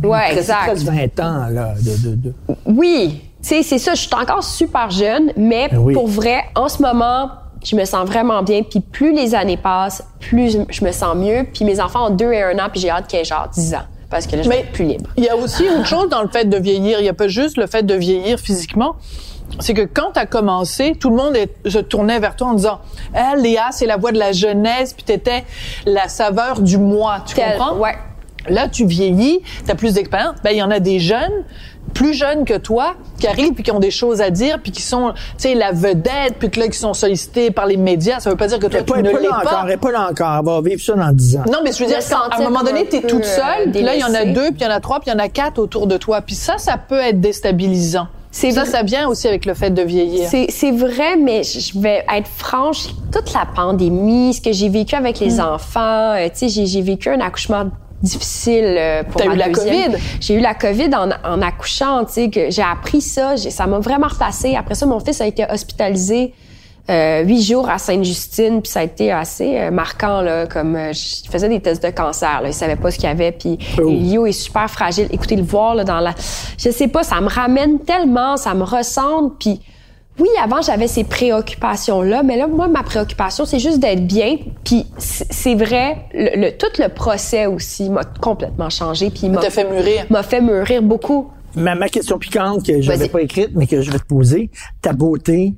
Ouais, 0.03 0.19
presque- 0.19 0.39
exact. 0.39 0.65
presque 0.67 0.87
20 0.87 1.21
ans, 1.21 1.47
là, 1.51 1.75
de... 1.81 2.09
de, 2.11 2.15
de- 2.17 2.35
Oui, 2.67 3.21
tu 3.43 3.49
sais, 3.49 3.63
c'est 3.63 3.79
ça, 3.79 3.95
je 3.95 4.01
suis 4.01 4.15
encore 4.15 4.43
super 4.43 4.91
jeune, 4.91 5.33
mais 5.37 5.69
Ben 5.71 5.79
oui. 5.79 5.95
pour 5.95 6.09
vrai, 6.09 6.43
en 6.57 6.69
ce 6.69 6.81
moment, 6.83 7.29
je 7.65 7.77
me 7.77 7.85
sens 7.85 8.07
vraiment 8.07 8.43
bien. 8.43 8.63
Puis 8.63 8.81
plus 8.81 9.13
les 9.15 9.35
années 9.35 9.57
passent, 9.57 10.03
plus 10.21 10.57
je- 10.71 10.85
me 10.85 10.93
sens 10.93 11.15
mieux. 11.17 11.45
Puis 11.53 11.65
mes 11.65 11.81
enfants 11.81 12.07
ont 12.09 12.11
deux 12.15 12.33
et 12.33 12.43
un 12.43 12.59
an, 12.59 12.69
puis 12.71 12.81
j'ai 12.81 12.91
hâte 12.91 13.07
qu'ils 13.07 13.21
aient 13.21 13.25
genre 13.25 13.49
10 13.53 13.75
ans. 13.75 13.83
Parce 14.11 14.27
que 14.27 14.37
là, 14.37 14.43
je 14.43 14.49
vais 14.49 14.57
Mais- 14.57 14.61
être 14.63 14.73
plus 14.73 14.85
libre. 14.85 15.09
Il 15.17 15.25
y 15.25 15.29
a 15.29 15.37
aussi 15.37 15.63
autre 15.69 15.87
chose 15.87 16.09
dans 16.11 16.23
le 16.23 16.29
fait 16.29 16.45
de 16.45 16.57
vieillir. 16.59 16.99
Il 16.99 17.03
n'y 17.05 17.09
a 17.09 17.15
pas 17.15 17.29
juste 17.29 17.57
le 17.57 17.67
fait 17.67 17.83
de 17.83 17.95
vieillir 17.95 18.39
physiquement. 18.39 18.97
C'est 19.61 19.75
que 19.75 19.83
quand 19.83 20.13
tu 20.15 20.19
as 20.21 20.27
commencé, 20.27 20.95
tout 20.99 21.11
le 21.11 21.17
monde 21.17 21.37
est- 21.37 21.69
se 21.69 21.79
tournait 21.79 22.19
vers 22.19 22.37
toi 22.37 22.49
en 22.49 22.55
disant 22.55 22.81
Ah, 23.15 23.35
Léa, 23.37 23.69
c'est 23.71 23.87
la 23.87 23.97
voix 23.97 24.13
de 24.13 24.19
la 24.19 24.33
jeunesse, 24.33 24.93
puis 24.95 25.05
tu 25.05 25.13
étais 25.13 25.45
la 25.87 26.09
saveur 26.09 26.61
du 26.61 26.79
moi. 26.79 27.23
Tu 27.27 27.35
comprends? 27.37 27.77
ouais. 27.77 27.95
Là, 28.49 28.69
tu 28.69 28.85
vieillis, 28.87 29.41
tu 29.65 29.71
as 29.71 29.75
plus 29.77 29.95
d'expérience. 29.95 30.35
Ben, 30.43 30.51
il 30.51 30.57
y 30.57 30.63
en 30.63 30.71
a 30.73 30.81
des 30.81 30.99
jeunes, 30.99 31.45
plus 31.95 32.15
jeunes 32.15 32.45
que 32.45 32.57
toi, 32.57 32.95
qui 33.19 33.27
arrivent 33.27 33.53
puis 33.53 33.63
qui 33.63 33.71
ont 33.71 33.79
des 33.79 33.91
choses 33.91 34.21
à 34.21 34.31
dire, 34.31 34.59
puis 34.63 34.73
qui 34.73 34.81
sont, 34.83 35.13
tu 35.13 35.19
sais, 35.39 35.55
la 35.55 35.73
vedette, 35.73 36.37
puis 36.39 36.51
que 36.51 36.59
là, 36.61 36.69
qui 36.69 36.79
sont 36.79 36.95
sollicités 36.95 37.51
par 37.51 37.67
les 37.67 37.77
médias. 37.77 38.19
Ça 38.19 38.31
veut 38.31 38.37
pas 38.37 38.47
dire 38.47 38.59
que 38.59 38.67
toi, 38.67 38.81
pas, 38.83 38.95
tu 38.95 38.99
elle 39.01 39.05
ne 39.05 39.11
est 39.11 39.13
pas 39.13 39.21
l'es 39.21 39.29
là 39.29 39.41
pas. 39.43 39.49
encore, 39.51 39.65
elle 39.67 39.73
est 39.73 39.77
pas 39.77 39.91
là 39.93 40.09
encore. 40.11 40.37
Elle 40.39 40.45
va 40.45 40.61
vivre 40.71 40.83
ça 40.83 40.95
dans 40.95 41.13
10 41.13 41.37
ans. 41.37 41.45
Non, 41.53 41.59
mais 41.63 41.73
je 41.73 41.79
veux 41.85 41.87
dire, 41.89 41.99
à 42.31 42.37
un 42.41 42.43
moment 42.45 42.63
donné, 42.63 42.87
t'es 42.87 43.01
peu, 43.03 43.09
toute 43.09 43.25
euh, 43.25 43.37
seule, 43.37 43.71
puis 43.73 43.83
là, 43.83 43.95
il 43.95 44.01
y 44.01 44.05
en 44.05 44.15
a 44.15 44.25
deux, 44.25 44.51
puis 44.53 44.61
il 44.61 44.65
y 44.65 44.67
en 44.67 44.71
a 44.71 44.81
trois, 44.81 45.01
puis 45.01 45.11
il 45.11 45.13
y 45.13 45.17
en 45.17 45.23
a 45.23 45.29
quatre 45.29 45.59
autour 45.59 45.87
de 45.87 45.97
toi. 45.99 46.21
Puis 46.23 46.35
ça, 46.35 46.57
ça 46.59 46.77
peut 46.79 46.99
être 46.99 47.21
déstabilisant. 47.21 48.07
C'est 48.35 48.53
ça, 48.53 48.63
vrai. 48.63 48.71
ça 48.71 48.83
vient 48.83 49.09
aussi 49.09 49.29
avec 49.29 49.45
le 49.45 49.53
fait 49.53 49.69
de 49.69 49.83
vieillir. 49.83 50.27
C'est 50.31 50.71
vrai, 50.71 51.17
mais 51.19 51.43
je 51.43 51.79
vais 51.79 52.03
être 52.17 52.29
franche. 52.29 52.87
Toute 53.13 53.35
la 53.35 53.45
pandémie, 53.55 54.33
ce 54.33 54.41
que 54.41 54.53
j'ai 54.53 54.71
vécu 54.71 54.95
avec 54.95 55.21
les 55.21 55.37
Hmm. 55.37 55.53
enfants, 55.55 56.15
euh, 56.15 56.29
tu 56.35 56.49
sais, 56.49 56.67
j'ai 56.67 56.81
vécu 56.81 57.11
un 57.11 57.21
accouchement 57.21 57.67
difficile 58.03 58.77
euh, 58.79 59.03
pour 59.05 59.21
T'as 59.21 59.33
eu 59.33 59.37
la 59.37 59.49
deuxième. 59.49 59.93
COVID? 59.93 60.03
J'ai 60.21 60.35
eu 60.35 60.41
la 60.41 60.55
COVID 60.55 60.91
en, 60.95 61.11
en 61.31 61.43
accouchant, 61.43 62.05
tu 62.05 62.13
sais, 62.13 62.31
que 62.31 62.51
j'ai 62.51 62.63
appris 62.63 63.01
ça. 63.01 63.37
j'ai- 63.37 63.51
Ça 63.51 63.67
m'a 63.67 63.79
vraiment 63.79 64.09
replacé. 64.09 64.57
Après 64.57 64.75
ça, 64.75 64.87
mon 64.87 65.01
fils 65.01 65.21
a 65.21 65.27
été 65.27 65.45
hospitalisé 65.51 66.35
euh, 66.91 67.23
huit 67.23 67.43
jours 67.43 67.71
à 67.71 67.79
Sainte-Justine, 67.79 68.61
puis 68.61 68.71
ça 68.73 68.81
a 68.81 68.83
été 68.83 69.13
assez 69.13 69.57
euh, 69.57 69.71
marquant, 69.71 70.21
là, 70.21 70.47
comme 70.47 70.75
euh, 70.75 70.93
je 70.93 71.31
faisais 71.31 71.49
des 71.49 71.61
tests 71.61 71.81
de 71.81 71.91
cancer, 71.91 72.41
là, 72.43 72.49
il 72.49 72.53
savait 72.55 72.75
pas 72.75 72.91
ce 72.91 72.97
qu'il 72.97 73.05
y 73.05 73.13
avait, 73.13 73.31
puis 73.31 73.57
Oh. 73.81 74.27
Est 74.27 74.33
super 74.33 74.69
fragile. 74.69 75.07
Écoutez, 75.13 75.37
le 75.37 75.45
voir 75.45 75.77
là, 75.77 75.85
dans 75.85 76.01
la... 76.01 76.13
Je 76.59 76.71
sais 76.71 76.89
pas, 76.89 77.05
ça 77.05 77.21
me 77.21 77.29
ramène 77.29 77.79
tellement, 77.79 78.37
ça 78.37 78.53
me 78.55 78.65
ressemble, 78.65 79.31
puis 79.39 79.61
oui, 80.19 80.29
avant, 80.43 80.61
j'avais 80.63 80.89
ces 80.89 81.05
préoccupations-là, 81.05 82.23
mais 82.23 82.37
là, 82.37 82.47
moi, 82.47 82.69
ma 82.69 82.83
préoccupation, 82.83 83.45
c'est 83.45 83.59
juste 83.59 83.79
d'être 83.81 84.07
bien. 84.07 84.37
Puis 84.65 84.87
c'est 84.99 85.55
vrai, 85.55 86.07
le, 86.15 86.41
le- 86.41 86.57
tout 86.57 86.67
le 86.79 86.89
procès 86.89 87.47
aussi 87.47 87.89
m'a 87.91 88.05
complètement 88.05 88.71
changé. 88.71 89.11
Puis 89.11 89.29
m'a 89.29 89.41
t'a 89.41 89.51
fait 89.51 89.69
mûrir. 89.69 90.05
M'a 90.11 90.23
fait 90.23 90.41
mûrir 90.41 90.83
beaucoup. 90.83 91.31
Ma, 91.55 91.75
ma 91.75 91.89
question 91.89 92.19
piquante 92.19 92.65
que 92.65 92.81
je 92.81 92.89
n'avais 92.91 93.09
pas 93.09 93.21
écrite, 93.23 93.51
mais 93.55 93.67
que 93.67 93.83
je 93.83 93.91
vais 93.91 93.99
te 93.99 94.07
poser, 94.07 94.51
ta 94.81 94.93
beauté, 94.93 95.55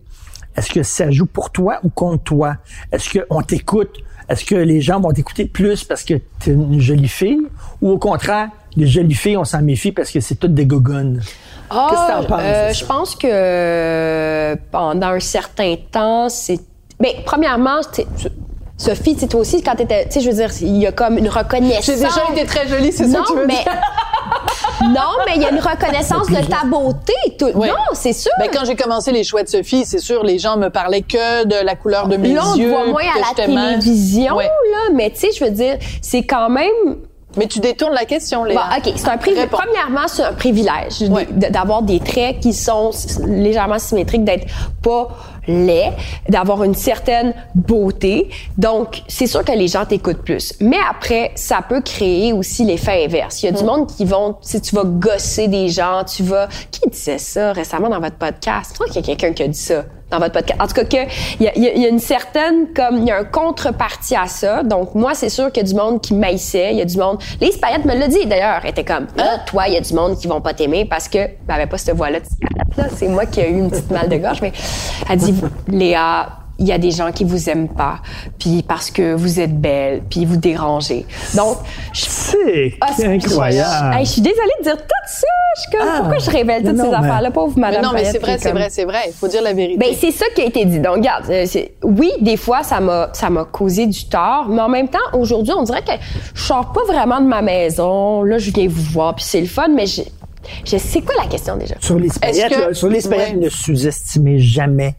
est-ce 0.57 0.71
que 0.71 0.83
ça 0.83 1.11
joue 1.11 1.27
pour 1.27 1.51
toi 1.51 1.79
ou 1.85 1.89
contre 1.89 2.23
toi? 2.25 2.57
Est-ce 2.93 3.19
qu'on 3.19 3.43
t'écoute? 3.43 3.99
Est-ce 4.29 4.45
que 4.45 4.55
les 4.55 4.81
gens 4.81 5.01
vont 5.01 5.13
t'écouter 5.13 5.45
plus 5.45 5.85
parce 5.85 6.03
que 6.03 6.15
tu 6.41 6.51
es 6.51 6.53
une 6.55 6.81
jolie 6.81 7.09
fille? 7.09 7.41
Ou 7.83 7.91
au 7.91 7.99
contraire, 7.99 8.49
les 8.77 8.87
jolies 8.87 9.15
filles, 9.15 9.37
on 9.37 9.45
s'en 9.45 9.63
méfie 9.63 9.93
parce 9.93 10.11
que 10.11 10.21
c'est 10.21 10.37
toutes 10.37 10.55
des 10.55 10.65
gogones? 10.67 11.21
Ah, 11.71 11.89
Qu'est-ce 11.91 12.07
que 12.07 12.23
t'en 12.23 12.29
penses 12.29 12.41
euh, 12.45 12.69
de 12.69 12.75
je 12.75 12.85
pense 12.85 13.17
que 13.17 13.27
euh, 13.31 14.57
pendant 14.71 15.09
un 15.09 15.21
certain 15.21 15.75
temps, 15.91 16.29
c'est. 16.29 16.59
Mais 17.01 17.17
premièrement, 17.25 17.81
Sophie, 18.77 19.17
tu 19.17 19.29
toi 19.29 19.41
aussi, 19.41 19.62
quand 19.62 19.75
t'étais. 19.77 20.05
Tu 20.07 20.12
sais, 20.12 20.21
je 20.21 20.31
veux 20.31 20.37
dire, 20.37 20.51
il 20.61 20.77
y 20.79 20.87
a 20.87 20.93
comme 20.93 21.19
une 21.19 21.29
reconnaissance. 21.29 21.85
J'ai 21.87 21.95
déjà 21.97 22.23
été 22.33 22.45
très 22.45 22.67
jolie, 22.69 22.93
c'est 22.93 23.09
ça 23.09 23.21
que 23.21 23.27
tu 23.29 23.37
veux 23.37 23.47
mais... 23.47 23.55
dire? 23.55 23.73
non, 24.83 25.11
mais 25.27 25.33
il 25.37 25.43
y 25.43 25.47
a 25.47 25.51
une 25.51 25.61
reconnaissance 25.61 26.29
de 26.29 26.45
ta 26.47 26.65
beauté. 26.67 27.12
tout- 27.39 27.51
Oui. 27.55 27.69
Non, 27.69 27.75
c'est 27.95 28.12
sûr. 28.12 28.33
Ben, 28.39 28.49
quand 28.53 28.65
j'ai 28.65 28.77
commencé 28.77 29.12
les 29.12 29.25
chouettes 29.25 29.49
Sophie, 29.49 29.85
c'est 29.85 29.99
sûr, 30.01 30.25
les 30.25 30.39
gens 30.39 30.57
me 30.57 30.69
parlaient 30.71 31.03
que 31.03 31.45
de 31.45 31.65
la 31.65 31.75
couleur 31.77 32.09
de 32.09 32.17
mes 32.17 32.33
Là, 32.33 32.43
on 32.53 32.57
yeux. 32.57 32.69
voit 32.71 32.87
moins 32.87 33.03
à 33.03 33.21
la 33.21 33.45
télévision, 33.45 34.35
Ouais. 34.37 34.45
là, 34.47 34.93
mais 34.95 35.11
tu 35.11 35.21
sais, 35.21 35.29
je 35.39 35.45
veux 35.45 35.51
dire, 35.51 35.77
c'est 36.03 36.23
quand 36.25 36.49
même 36.51 36.97
Mais 37.37 37.47
tu 37.47 37.59
détournes 37.61 37.95
la 37.95 38.05
question, 38.05 38.45
Léa. 38.45 38.55
Bon, 38.55 38.76
OK, 38.91 38.95
c'est 38.97 39.09
un 39.09 39.16
privilège. 39.18 39.49
Premièrement, 39.49 40.07
c'est 40.07 40.22
un 40.22 40.32
privilège 40.32 41.03
Ouais. 41.11 41.26
d'avoir 41.30 41.82
des 41.82 42.01
traits 42.01 42.41
qui 42.41 42.53
sont 42.53 42.91
légèrement 43.26 43.78
symétriques, 43.78 44.24
d'être 44.24 44.47
pas 44.82 45.09
laid, 45.47 45.93
d'avoir 46.28 46.64
une 46.64 46.74
certaine 46.74 47.35
beauté. 47.55 48.30
Donc, 48.57 49.03
c'est 49.09 49.26
sûr 49.26 49.45
que 49.45 49.53
les 49.53 49.68
gens 49.68 49.85
t'écoutent 49.85 50.22
plus. 50.22 50.55
Mais 50.61 50.78
après, 50.91 51.32
ça 51.35 51.59
peut 51.68 51.82
créer 51.82 52.32
aussi 52.32 52.64
l'effet 52.64 53.05
inverse. 53.05 53.43
Il 53.43 53.47
y 53.47 53.49
a 53.51 53.53
du 53.53 53.64
monde 53.64 53.87
qui 53.87 54.05
vont, 54.07 54.37
si 54.41 54.61
tu 54.61 54.74
vas 54.74 54.85
gosser 54.85 55.49
des 55.49 55.68
gens, 55.68 56.03
tu 56.05 56.22
vas... 56.22 56.49
Qui 56.70 56.89
disait 56.89 57.18
ça 57.18 57.53
récemment 57.53 57.89
dans 57.91 58.01
votre 58.01 58.16
podcast? 58.16 58.70
Je 58.70 58.74
crois 58.74 58.87
qu'il 58.87 58.97
y 58.97 58.99
a 59.01 59.03
quelqu'un 59.16 59.32
qui 59.35 59.43
a 59.43 59.49
dit 59.49 59.59
ça 59.59 59.85
votre 60.19 60.33
podcast. 60.33 60.61
En 60.61 60.67
tout 60.67 60.75
cas, 60.75 60.85
que 60.85 61.11
il 61.41 61.51
y, 61.57 61.85
a- 61.85 61.89
une 61.89 61.99
certaine 61.99 62.73
comme 62.75 62.99
il 62.99 63.05
y 63.07 63.11
a 63.11 63.19
un 63.19 63.25
contrepartie 63.25 64.17
à 64.17 64.27
ça. 64.27 64.62
Donc 64.62 64.95
moi, 64.95 65.15
c'est 65.15 65.29
sûr 65.29 65.51
qu'il 65.53 65.62
y 65.62 65.67
a 65.67 65.69
du 65.69 65.75
monde 65.75 66.01
qui 66.01 66.15
maïssait, 66.15 66.73
il 66.73 66.79
y 66.79 66.83
a 66.83 66.85
du 66.85 66.97
monde. 66.99 67.19
Lise 67.41 67.59
Payette 67.59 67.85
me 67.85 67.95
l'a 67.95 68.09
dit 68.09 68.27
d'ailleurs, 68.27 68.61
elle 68.62 68.71
était 68.71 68.85
comme 68.85 69.07
ah, 69.19 69.39
toi, 69.47 69.69
il 69.69 69.75
y 69.75 69.77
a 69.77 69.81
du 69.81 69.95
monde 69.95 70.19
qui 70.19 70.27
vont 70.27 70.41
pas 70.41 70.55
t'aimer 70.55 70.85
parce 70.85 71.09
que 71.09 71.19
ben, 71.47 71.55
avait 71.55 71.67
pas 71.67 71.79
cette 71.79 71.97
cigarette, 71.97 72.77
là. 72.77 72.85
C'est 72.95 73.09
moi 73.09 73.27
qui 73.27 73.41
ai 73.41 73.51
eu 73.51 73.59
une 73.59 73.71
petite 73.71 73.91
mal 73.91 74.09
de 74.09 74.17
gorge, 74.17 74.41
mais 74.43 74.53
elle 75.09 75.19
dit 75.19 75.35
Léa. 75.69 76.43
Il 76.59 76.69
y 76.69 76.73
a 76.73 76.79
des 76.79 76.93
gens 76.93 77.11
qui 77.11 77.25
vous 77.25 77.51
aiment 77.51 77.69
pas, 77.69 77.97
puis 78.39 78.63
parce 78.63 78.91
que 78.91 79.13
vous 79.15 79.41
êtes 79.41 79.61
belle, 79.61 80.03
puis 80.09 80.25
vous 80.25 80.37
dérangez. 80.37 81.05
Donc, 81.37 81.57
je 81.93 82.05
C'est 82.05 82.75
ah, 82.81 82.89
c'est- 82.97 83.07
incroyable. 83.07 83.97
Hey, 83.97 84.05
je 84.05 84.11
suis 84.13 84.23
désolée 84.23 84.53
de 84.61 84.65
dire 84.65 84.77
tout 84.77 85.09
ça. 85.09 85.27
Je 85.57 85.61
suis 85.63 85.71
comme, 85.73 85.89
Ah. 85.91 85.97
pourquoi 86.01 86.19
je 86.19 86.31
révèle 86.31 86.63
toutes 86.63 86.77
Non, 86.77 86.85
ces 86.85 86.91
mais- 86.91 86.97
affaires-là, 86.97 87.31
pauvre 87.33 87.55
Mais 87.57 87.63
Madame 87.63 87.83
non, 87.83 87.91
mais 87.93 88.05
c'est 88.05 88.19
vrai, 88.19 88.39
c'est 88.39 88.49
comme- 88.51 88.59
vrai, 88.59 88.69
c'est 88.71 88.85
vrai. 88.85 89.01
Il 89.09 89.13
faut 89.13 89.27
dire 89.29 89.43
la 89.43 89.53
vérité. 89.53 89.79
ben 89.79 89.89
c'est 89.99 90.11
ça 90.13 90.27
qui 90.35 90.43
a 90.43 90.45
été 90.45 90.65
dit. 90.65 90.79
Donc 90.79 90.97
regarde, 90.97 91.25
euh, 91.31 91.45
oui, 91.83 92.11
des 92.21 92.37
fois 92.37 92.63
ça 92.63 92.79
m'a 92.81 93.11
ça 93.13 93.31
m'a 93.31 93.45
causé 93.45 93.87
du 93.87 94.05
tort, 94.09 94.47
mais 94.49 94.61
en 94.63 94.69
même 94.69 94.89
temps 94.89 94.99
aujourd'hui, 95.13 95.53
on 95.57 95.63
dirait 95.65 95.83
que 95.83 95.93
je 96.35 96.41
sors 96.43 96.73
pas 96.73 96.85
vraiment 96.87 97.21
de 97.21 97.27
ma 97.27 97.43
maison. 97.43 98.23
Là, 98.23 98.39
je 98.39 98.51
viens 98.53 98.69
vous 98.69 98.83
voir, 98.93 99.15
puis 99.17 99.25
c'est 99.25 99.41
le 99.41 99.47
fun, 99.49 99.69
mais 99.75 99.87
je 99.87 100.03
je 100.65 100.77
sais 100.77 101.01
quoi 101.01 101.15
la 101.23 101.27
question 101.29 101.57
déjà? 101.57 101.75
Sur 101.81 101.99
les 101.99 102.09
paillettes, 102.21 102.53
que- 102.53 102.61
là, 102.69 102.75
sur 102.75 102.89
les 102.89 103.01
paillettes, 103.03 103.31
Ouais. 103.35 103.45
ne 103.45 103.49
sous-estimez 103.49 104.39
jamais 104.39 104.95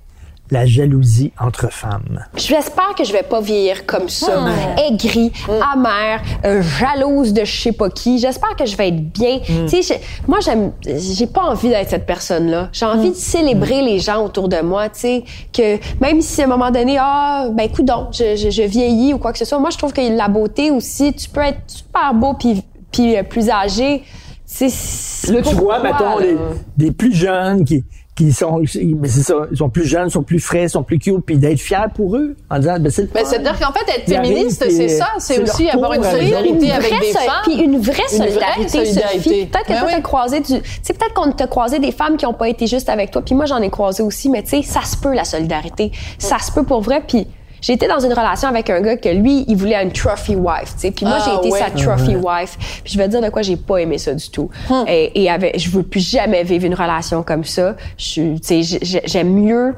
la 0.52 0.66
jalousie 0.66 1.32
entre 1.40 1.72
femmes. 1.72 2.24
J'espère 2.36 2.94
que 2.96 3.04
je 3.04 3.12
vais 3.12 3.24
pas 3.24 3.42
vieillir 3.42 3.86
comme 3.86 4.10
ça, 4.10 4.42
Hmm. 4.42 4.94
aigrie, 4.94 5.32
amère, 5.74 6.22
euh, 6.46 6.62
jalouse 6.62 7.34
de 7.34 7.44
je 7.46 7.62
sais 7.62 7.72
pas 7.72 7.90
qui. 7.90 8.20
J'espère 8.20 8.56
que 8.56 8.66
je 8.66 8.76
vais 8.78 8.90
être 8.90 9.12
bien. 9.12 9.38
Hmm. 9.38 9.66
Tu 9.68 9.82
sais, 9.82 10.00
je- 10.00 10.28
moi 10.28 10.40
j'aime, 10.42 10.72
j'ai 10.86 11.28
pas 11.28 11.42
envie 11.44 11.70
d'être 11.70 11.90
cette 11.90 12.06
personne-là. 12.06 12.70
J'ai 12.72 12.86
envie 12.86 13.10
Hmm. 13.10 13.14
de 13.14 13.18
célébrer 13.18 13.82
les 13.82 14.00
gens 14.00 14.24
autour 14.24 14.48
de 14.50 14.62
moi. 14.62 14.90
Tu 14.90 15.00
sais, 15.00 15.24
que 15.52 15.78
même 16.00 16.22
si 16.22 16.42
à 16.42 16.46
un 16.46 16.48
moment 16.48 16.70
donné, 16.72 16.98
ah, 17.00 17.48
ben 17.52 17.68
coudon, 17.70 18.08
je, 18.12 18.36
je, 18.36 18.50
je 18.52 18.62
vieillis 18.64 19.14
ou 19.14 19.18
quoi 19.18 19.32
que 19.32 19.40
ce 19.40 19.46
soit. 19.46 19.58
Moi, 19.60 19.72
je 19.72 19.78
trouve 19.78 19.94
que 19.94 20.16
la 20.16 20.28
beauté 20.28 20.70
aussi, 20.72 21.14
tu 21.14 21.28
peux 21.30 21.42
être 21.42 21.62
super 21.68 22.14
beau 22.14 22.34
puis 22.34 22.62
puis 22.92 23.18
euh, 23.18 23.24
plus 23.24 23.50
âgé. 23.50 24.04
Tu 24.48 24.70
sais, 24.70 25.34
Là, 25.34 25.42
tu 25.42 25.56
vois, 25.56 25.80
mettons, 25.82 26.20
là? 26.20 26.26
les- 26.26 26.38
des 26.78 26.92
plus 26.92 27.14
jeunes 27.14 27.66
qui, 27.66 27.84
qui 28.16 28.32
sont, 28.32 28.62
mais 29.00 29.10
c'est 29.10 29.24
ça, 29.24 29.36
ils 29.52 29.58
sont 29.58 29.70
plus 29.70 29.86
jeunes, 29.86 30.10
sont 30.10 30.24
plus 30.24 30.40
frais, 30.40 30.70
sont 30.70 30.84
plus 30.84 31.00
cute, 31.00 31.26
puis 31.26 31.38
d'être 31.38 31.60
fiers 31.60 31.88
pour 31.94 32.16
eux, 32.16 32.36
en 32.50 32.60
disant, 32.60 32.80
ben, 32.80 32.90
c'est 32.90 33.02
le 33.02 33.10
Mais 33.14 33.24
fun. 33.24 33.30
c'est-à-dire 33.30 33.60
qu'en 33.60 33.74
fait, 33.74 33.98
être 33.98 34.10
féministe, 34.10 34.66
c'est 34.70 34.88
ça. 34.88 35.08
C'est 35.20 35.36
c'est 35.36 35.42
aussi 35.42 35.70
avoir 35.70 35.94
une 35.94 36.04
solidarité 36.04 36.72
avec 36.72 36.92
vraie 36.92 37.00
des 37.00 37.12
femmes. 37.14 37.28
Puis 37.44 37.56
une 37.56 37.80
vraie 37.80 38.08
solidarité. 38.08 38.86
Sophie. 38.86 39.46
Peut-être 39.48 39.66
que 39.66 39.74
Ben 39.74 39.80
toi, 39.80 39.90
t'as 39.92 40.02
croisé 40.02 40.40
du... 40.40 40.62
Tu 40.62 40.70
sais, 40.82 40.94
peut-être 40.94 41.14
qu'on 41.14 41.32
t'a 41.32 41.48
croisé 41.48 41.80
des 41.80 41.92
femmes 41.92 42.16
qui 42.16 42.26
ont 42.26 42.34
pas 42.34 42.48
été 42.48 42.68
juste 42.68 42.88
avec 42.90 43.12
toi. 43.12 43.22
Puis 43.22 43.36
moi, 43.36 43.46
j'en 43.46 43.62
ai 43.62 43.70
croisé 43.70 44.02
aussi. 44.02 44.30
Mais 44.30 44.44
tu 44.44 44.50
sais, 44.50 44.62
ça 44.62 44.82
se 44.84 44.96
peut, 44.96 45.14
la 45.14 45.26
solidarité. 45.26 45.92
Ça 46.18 46.40
se 46.40 46.52
peut 46.52 46.64
pour 46.64 46.82
vrai. 46.82 47.02
Puis 47.06 47.28
été 47.74 47.88
dans 47.88 48.00
une 48.00 48.12
relation 48.14 48.48
avec 48.48 48.70
un 48.70 48.80
gars 48.82 48.98
que 48.98 49.10
lui, 49.10 49.46
il 49.48 49.56
voulait 49.58 49.82
une 49.84 49.92
trophy 49.92 50.36
wife, 50.36 50.74
tu 50.76 50.82
sais. 50.82 50.92
Puis 50.92 51.06
moi, 51.06 51.18
Ah, 51.20 51.24
j'ai 51.26 51.36
été 51.48 51.52
ouais. 51.54 51.60
sa 51.60 51.70
trophy 51.72 52.16
wife. 52.16 52.58
Puis 52.84 52.94
je 52.94 52.98
vais 52.98 53.06
te 53.06 53.12
dire 53.12 53.22
de 53.22 53.30
quoi 53.30 53.42
j'ai 53.42 53.56
pas 53.58 53.78
aimé 53.78 53.98
ça 53.98 54.14
du 54.14 54.30
tout. 54.30 54.50
Et, 54.88 55.24
et 55.24 55.30
avec, 55.30 55.60
je 55.60 55.70
veux 55.70 55.84
plus 55.84 56.08
jamais 56.08 56.44
vivre 56.44 56.66
une 56.66 56.76
relation 56.76 57.24
comme 57.24 57.44
ça. 57.44 57.76
Je, 57.98 58.04
suis- 58.06 58.40
tu 58.42 58.64
sais, 58.64 58.78
j'ai- 58.82 59.02
j'aime 59.06 59.30
mieux 59.34 59.74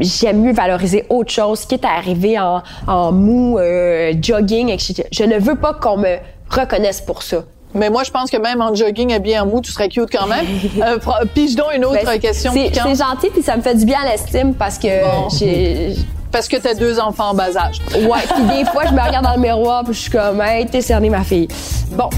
j'aime 0.00 0.42
mieux 0.42 0.52
valoriser 0.52 1.06
autre 1.08 1.30
chose, 1.32 1.64
quitte 1.64 1.84
à 1.84 1.92
arriver 1.96 2.38
en, 2.38 2.62
en 2.86 3.10
mou, 3.10 3.58
euh, 3.58 4.12
jogging, 4.20 4.68
etc. 4.68 5.04
Je 5.10 5.24
ne 5.24 5.38
veux 5.38 5.54
pas 5.54 5.72
qu'on 5.72 5.96
me 5.96 6.16
reconnaisse 6.50 7.00
pour 7.00 7.22
ça. 7.22 7.44
Mais 7.74 7.88
moi, 7.88 8.02
je 8.02 8.10
pense 8.10 8.30
que 8.30 8.36
même 8.36 8.60
en 8.60 8.74
jogging 8.74 9.14
habillé 9.14 9.38
en 9.38 9.46
mou, 9.46 9.60
tu 9.62 9.72
serais 9.72 9.88
cute 9.88 10.10
quand 10.12 10.26
même. 10.26 10.44
Euh, 10.82 10.98
Pige 11.34 11.54
donc 11.56 11.68
une 11.74 11.84
autre 11.86 12.04
Ben, 12.04 12.18
question 12.18 12.50
C'est 12.52 12.74
gentil, 12.74 13.30
puis 13.32 13.42
ça 13.42 13.56
me 13.56 13.62
fait 13.62 13.74
du 13.76 13.84
bien 13.86 13.98
à 14.04 14.10
l'estime 14.10 14.52
parce 14.54 14.78
que 14.78 14.88
Bon. 15.04 15.28
j'ai... 15.30 15.94
Parce 16.30 16.46
que 16.48 16.56
t'as 16.56 16.74
deux 16.74 17.00
enfants 17.00 17.30
en 17.30 17.34
bas 17.34 17.56
âge. 17.56 17.80
Ouais, 17.94 18.20
puis 18.34 18.58
des 18.58 18.64
fois, 18.70 18.84
je 18.86 18.92
me 18.92 19.00
regarde 19.00 19.24
dans 19.24 19.34
le 19.34 19.40
miroir, 19.40 19.82
puis 19.84 19.94
je 19.94 20.00
suis 20.00 20.10
comme, 20.10 20.40
hey, 20.40 20.66
t'es 20.66 20.80
cerné, 20.82 21.08
ma 21.08 21.24
fille. 21.24 21.48
Bon. 21.92 22.10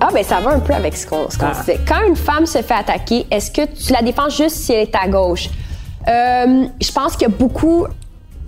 Ah, 0.00 0.08
ben 0.12 0.22
ça 0.22 0.40
va 0.40 0.50
un 0.50 0.60
peu 0.60 0.74
avec 0.74 0.96
ce 0.96 1.06
qu'on 1.06 1.30
ce 1.30 1.38
qu'on 1.38 1.46
Ah. 1.46 1.54
disait. 1.60 1.80
Quand 1.86 2.02
une 2.06 2.16
femme 2.16 2.46
se 2.46 2.60
fait 2.62 2.74
attaquer, 2.74 3.26
est-ce 3.30 3.50
que 3.50 3.64
tu 3.64 3.92
la 3.92 4.02
défends 4.02 4.28
juste 4.28 4.56
si 4.56 4.72
elle 4.72 4.80
est 4.80 4.94
à 4.94 5.08
gauche? 5.08 5.48
Euh, 6.06 6.66
je 6.80 6.92
pense 6.92 7.12
qu'il 7.16 7.22
y 7.28 7.32
a 7.32 7.34
beaucoup 7.34 7.86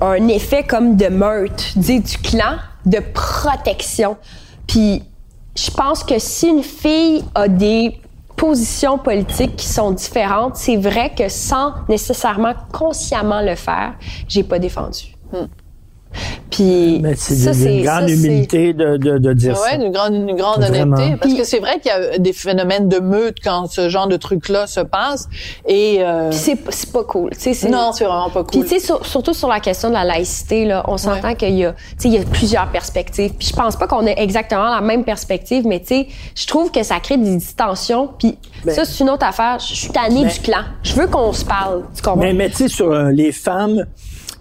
un 0.00 0.28
effet 0.28 0.62
comme 0.64 0.96
de 0.96 1.06
meute, 1.06 1.72
dit 1.76 2.00
du 2.00 2.18
clan, 2.18 2.56
de 2.84 2.98
protection. 3.14 4.16
Puis 4.66 5.02
je 5.56 5.70
pense 5.70 6.04
que 6.04 6.18
si 6.18 6.48
une 6.48 6.62
fille 6.62 7.24
a 7.34 7.48
des 7.48 7.98
positions 8.36 8.98
politiques 8.98 9.56
qui 9.56 9.66
sont 9.66 9.92
différentes, 9.92 10.56
c'est 10.56 10.76
vrai 10.76 11.12
que 11.14 11.28
sans 11.28 11.72
nécessairement 11.88 12.52
consciemment 12.72 13.40
le 13.40 13.54
faire, 13.54 13.94
j'ai 14.28 14.42
pas 14.42 14.58
défendu. 14.58 15.16
Puis 16.50 17.00
Mais 17.02 17.14
c'est 17.16 17.34
c'est 17.34 17.80
grande 17.82 18.02
ça, 18.02 18.06
c'est- 18.08 18.14
humilité 18.14 18.72
de, 18.72 18.96
de, 18.96 19.18
de 19.18 19.32
dire 19.32 19.52
Ouais, 19.54 19.70
ça. 19.70 19.74
une 19.76 19.90
grande, 19.92 20.14
une 20.14 20.36
grande 20.36 20.62
Vraiment. 20.62 20.96
honnêteté. 20.96 21.16
Parce 21.18 21.32
Puis- 21.32 21.40
que 21.40 21.44
c'est 21.46 21.58
vrai 21.58 21.78
qu'il 21.80 21.90
y 21.90 21.94
a 21.94 22.18
des 22.18 22.32
phénomènes 22.32 22.88
de 22.88 22.98
meute 22.98 23.36
quand 23.42 23.66
ce 23.70 23.88
genre 23.88 24.06
de 24.08 24.16
truc-là 24.16 24.66
se 24.66 24.80
passe. 24.80 25.28
Et 25.66 25.98
euh, 26.00 26.30
Puis 26.30 26.38
c'est 26.38 26.58
c'est 26.70 26.92
pas 26.92 27.04
cool. 27.04 27.30
Tu 27.30 27.40
sais, 27.40 27.54
c'est- 27.54 27.68
non, 27.68 27.90
c'est 27.92 28.04
vraiment 28.04 28.30
pas 28.30 28.44
Puis 28.44 28.60
cool. 28.60 28.68
tu 28.68 28.74
sais, 28.78 28.80
sur- 28.86 29.04
surtout 29.04 29.34
sur 29.34 29.48
la 29.48 29.60
question 29.60 29.88
de 29.88 29.94
la 29.94 30.04
laïcité, 30.04 30.64
là, 30.64 30.84
on 30.88 30.96
s'entend 30.96 31.34
qu'il 31.34 31.54
y 31.56 31.64
a, 31.64 31.72
tu 31.72 31.78
sais, 31.98 32.08
il 32.08 32.14
y 32.14 32.18
a 32.18 32.22
plusieurs 32.24 32.68
perspectives. 32.70 33.32
Puis 33.38 33.48
je 33.48 33.56
pense 33.56 33.76
pas 33.76 33.86
qu'on 33.86 34.06
ait 34.06 34.14
exactement 34.18 34.74
la 34.74 34.80
même 34.80 35.04
perspective, 35.04 35.66
mais 35.66 35.80
tu 35.80 35.86
sais, 35.88 36.06
je 36.34 36.46
trouve 36.46 36.70
que 36.70 36.82
ça 36.82 37.00
crée 37.00 37.16
des 37.16 37.36
distensions. 37.36 38.10
Puis 38.18 38.38
Ben- 38.64 38.74
ça, 38.74 38.84
c'est 38.84 39.02
une 39.02 39.10
autre 39.10 39.26
affaire. 39.26 39.58
Je 39.60 39.74
suis 39.74 39.90
tannée 39.90 40.22
Ben- 40.24 40.32
du 40.32 40.40
clan. 40.40 40.62
Je 40.82 40.94
veux 40.94 41.06
qu'on 41.06 41.32
se 41.32 41.44
parle. 41.44 41.82
Tu 41.94 42.02
comprends? 42.02 42.20
Mais, 42.20 42.32
mais 42.32 42.48
tu 42.50 42.56
sais, 42.56 42.68
sur 42.68 42.90
euh, 42.92 43.10
les 43.10 43.32
femmes 43.32 43.84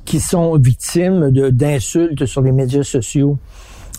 qui 0.05 0.19
sont 0.19 0.55
victimes 0.57 1.31
d'insultes 1.51 2.25
sur 2.25 2.41
les 2.41 2.51
médias 2.51 2.83
sociaux. 2.83 3.37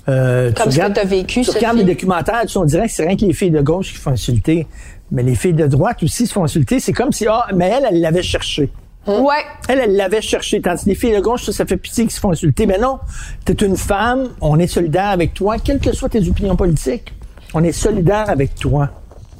euh, 0.09 0.53
Comme 0.53 0.71
ce 0.71 0.79
que 0.79 0.93
t'as 0.93 1.05
vécu, 1.05 1.43
Tu 1.43 1.51
regardes 1.51 1.79
les 1.79 1.85
documentaires, 1.85 2.45
tu 2.47 2.57
on 2.59 2.65
dirait 2.65 2.87
que 2.87 2.93
c'est 2.93 3.07
rien 3.07 3.17
que 3.17 3.25
les 3.25 3.33
filles 3.33 3.51
de 3.51 3.61
gauche 3.61 3.93
qui 3.93 3.99
font 3.99 4.13
insulter. 4.13 4.67
Mais 5.13 5.23
les 5.23 5.35
filles 5.35 5.53
de 5.53 5.67
droite 5.67 6.03
aussi 6.03 6.27
se 6.27 6.33
font 6.33 6.45
insulter. 6.45 6.81
C'est 6.81 6.93
comme 6.93 7.13
si, 7.13 7.27
ah, 7.29 7.47
mais 7.55 7.69
elle, 7.69 7.87
elle 7.91 8.01
l'avait 8.01 8.23
cherché. 8.23 8.71
Ouais. 9.07 9.35
Elle, 9.69 9.79
elle 9.79 9.95
l'avait 9.97 10.21
cherché. 10.21 10.61
Tandis 10.61 10.83
que 10.85 10.89
les 10.89 10.95
filles 10.97 11.15
de 11.15 11.21
gauche, 11.21 11.45
ça, 11.45 11.53
ça 11.53 11.65
fait 11.65 11.77
pitié 11.77 12.05
qu'ils 12.05 12.13
se 12.13 12.19
font 12.19 12.33
insulter. 12.33 12.67
Mais 12.67 12.79
non, 12.79 12.99
t'es 13.45 13.53
une 13.53 13.77
femme, 13.77 14.31
on 14.41 14.59
est 14.59 14.67
solidaire 14.67 15.07
avec 15.11 15.33
toi, 15.35 15.59
quelles 15.59 15.79
que 15.79 15.93
soient 15.93 16.09
tes 16.09 16.29
opinions 16.29 16.57
politiques. 16.57 17.13
On 17.55 17.63
est 17.63 17.71
solidaire 17.73 18.29
avec 18.29 18.57
toi. 18.57 18.91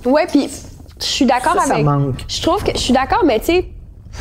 Ouais, 0.05 0.27
puis 0.29 0.49
je 1.01 1.05
suis 1.05 1.27
d'accord 1.27 1.55
Ça, 1.61 1.67
ça 1.67 1.73
avec. 1.75 1.85
manque. 1.85 2.15
Je 2.29 2.43
trouve 2.43 2.63
que 2.63 2.71
je 2.73 2.79
suis 2.79 2.93
d'accord, 2.93 3.25
mais 3.27 3.41
tu 3.41 3.47
sais, 3.47 3.67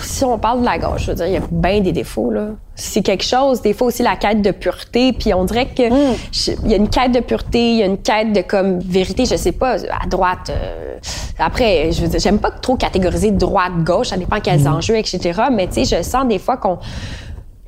si 0.02 0.24
on 0.26 0.38
parle 0.38 0.62
de 0.62 0.66
la 0.66 0.78
gauche, 0.78 1.04
je 1.06 1.12
veux 1.12 1.16
dire, 1.16 1.28
il 1.28 1.34
y 1.34 1.38
a 1.38 1.42
bien 1.52 1.80
des 1.82 1.92
défauts 1.92 2.32
là. 2.32 2.50
C'est 2.76 3.02
quelque 3.02 3.24
chose. 3.24 3.62
Des 3.62 3.74
fois 3.74 3.88
aussi 3.88 4.04
la 4.04 4.16
quête 4.18 4.42
de 4.42 4.52
pureté, 4.52 5.14
puis 5.14 5.34
on 5.34 5.46
dirait 5.46 5.68
que 5.68 5.84
je- 6.32 6.52
il 6.66 6.72
y 6.72 6.74
a 6.74 6.78
une 6.78 6.90
quête 6.90 7.14
de 7.14 7.22
pureté, 7.22 7.72
il 7.72 7.78
y 7.78 7.84
a 7.84 7.86
une 7.86 7.98
quête 7.98 8.34
de 8.34 8.42
comme 8.42 8.80
vérité. 8.80 9.26
Je 9.26 9.36
sais 9.38 9.54
pas 9.54 9.76
à 9.76 10.08
droite. 10.08 10.50
euh, 10.50 10.98
après, 11.40 11.92
je 11.94 12.02
veux 12.02 12.08
dire, 12.10 12.20
j'aime 12.20 12.40
pas 12.40 12.52
trop 12.52 12.76
catégoriser 12.76 13.32
droite 13.32 13.74
gauche. 13.84 14.08
Ça 14.10 14.18
dépend 14.18 14.40
quels 14.42 14.64
Hmm. 14.64 14.76
enjeux, 14.76 14.98
etc. 14.98 15.44
Mais 15.52 15.68
tu 15.68 15.86
sais, 15.86 15.98
je 15.98 16.04
sens 16.04 16.28
des 16.28 16.40
fois 16.40 16.58
qu'on 16.58 16.80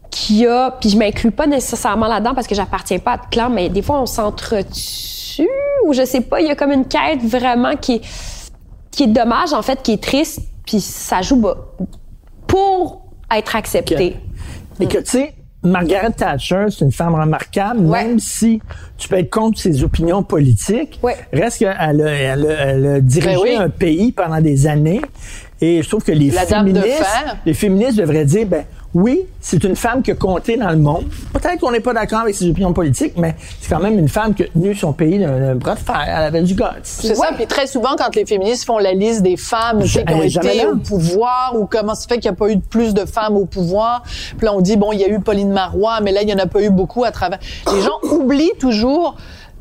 qu'il 0.09 0.37
y 0.37 0.47
a, 0.47 0.71
puis 0.71 0.89
je 0.89 0.97
m'inclus 0.97 1.31
pas 1.31 1.45
nécessairement 1.47 2.07
là-dedans 2.07 2.33
parce 2.33 2.47
que 2.47 2.55
j'appartiens 2.55 2.97
pas 2.99 3.11
à 3.13 3.17
de 3.17 3.21
clan, 3.29 3.49
mais 3.49 3.69
des 3.69 3.81
fois 3.83 4.01
on 4.01 4.05
s'entretue 4.07 5.47
ou 5.85 5.93
je 5.93 6.03
sais 6.05 6.21
pas, 6.21 6.41
il 6.41 6.47
y 6.47 6.49
a 6.49 6.55
comme 6.55 6.71
une 6.71 6.85
quête 6.85 7.21
vraiment 7.23 7.75
qui 7.75 7.95
est, 7.95 8.01
qui 8.91 9.03
est 9.03 9.07
dommage 9.07 9.53
en 9.53 9.61
fait, 9.61 9.81
qui 9.83 9.93
est 9.93 10.01
triste, 10.03 10.39
puis 10.65 10.81
ça 10.81 11.21
joue 11.21 11.35
bas 11.35 11.55
pour 12.47 13.03
être 13.35 13.55
accepté. 13.55 14.15
Et 14.79 14.87
que, 14.87 14.99
tu 14.99 15.05
sais, 15.05 15.33
Margaret 15.63 16.11
Thatcher, 16.11 16.65
c'est 16.69 16.85
une 16.85 16.91
femme 16.91 17.15
remarquable, 17.15 17.79
Ouais. 17.81 18.05
même 18.05 18.19
si 18.19 18.61
tu 18.97 19.07
peux 19.09 19.17
être 19.17 19.29
contre 19.29 19.59
ses 19.59 19.83
opinions 19.83 20.23
politiques. 20.23 20.99
Ouais. 21.03 21.15
Reste 21.33 21.59
qu'elle 21.59 21.69
a, 21.69 21.91
elle 21.91 22.01
a- 22.47 22.51
elle 22.53 22.85
a 22.85 22.99
dirigé 23.01 23.35
Ben 23.35 23.41
oui. 23.41 23.55
un 23.55 23.69
pays 23.69 24.11
pendant 24.11 24.39
des 24.39 24.67
années. 24.67 25.01
Et 25.59 25.81
je 25.81 25.89
trouve 25.89 26.03
que 26.03 26.11
les 26.11 26.29
La 26.29 26.45
féministes, 26.45 27.03
les 27.45 27.53
féministes 27.55 27.97
devraient 27.97 28.25
dire, 28.25 28.45
ben 28.45 28.63
oui, 28.97 29.27
c'est 29.39 29.63
une 29.63 29.75
femme 29.75 30.01
qui 30.01 30.09
a 30.09 30.15
compté 30.15 30.57
dans 30.57 30.71
le 30.71 30.77
monde. 30.77 31.05
Peut-être 31.31 31.59
qu'on 31.59 31.69
n'est 31.69 31.81
pas 31.81 31.93
d'accord 31.93 32.21
avec 32.21 32.33
ses 32.33 32.49
opinions 32.49 32.73
politiques, 32.73 33.13
mais 33.15 33.35
c'est 33.61 33.69
quand 33.69 33.79
même 33.79 33.99
une 33.99 34.07
femme 34.07 34.33
qui 34.33 34.41
a 34.41 34.47
tenu 34.47 34.73
son 34.73 34.91
pays 34.91 35.19
d'un 35.19 35.53
bras 35.53 35.75
de 35.75 35.79
fer. 35.79 36.03
Elle 36.07 36.23
avait 36.23 36.41
du 36.41 36.55
guts. 36.55 36.63
C'est 36.81 37.13
ça. 37.13 37.27
Puis 37.35 37.45
très 37.45 37.67
souvent, 37.67 37.95
quand 37.95 38.15
les 38.15 38.25
féministes 38.25 38.65
font 38.65 38.79
la 38.79 38.93
liste 38.93 39.21
des 39.21 39.37
femmes 39.37 39.83
qui 39.83 39.99
ont 39.99 40.23
été 40.23 40.65
au 40.65 40.77
pouvoir 40.77 41.53
ou 41.55 41.67
comment 41.67 41.93
ça 41.93 42.07
fait 42.07 42.15
qu'il 42.15 42.31
n'y 42.31 42.35
a 42.35 42.39
pas 42.39 42.49
eu 42.49 42.57
plus 42.57 42.95
de 42.95 43.05
femmes 43.05 43.37
au 43.37 43.45
pouvoir. 43.45 44.01
Puis 44.35 44.47
là, 44.47 44.55
on 44.55 44.61
dit, 44.61 44.77
bon, 44.77 44.91
il 44.91 44.99
y 44.99 45.05
a 45.05 45.09
eu 45.09 45.19
Pauline 45.19 45.51
Marois, 45.51 45.99
mais 46.01 46.11
là, 46.11 46.23
il 46.23 46.25
n'y 46.25 46.33
en 46.33 46.39
a 46.39 46.47
pas 46.47 46.63
eu 46.63 46.71
beaucoup 46.71 47.03
à 47.03 47.11
travers. 47.11 47.37
Les 47.71 47.81
gens 47.81 47.99
oublient 48.01 48.57
toujours, 48.59 49.15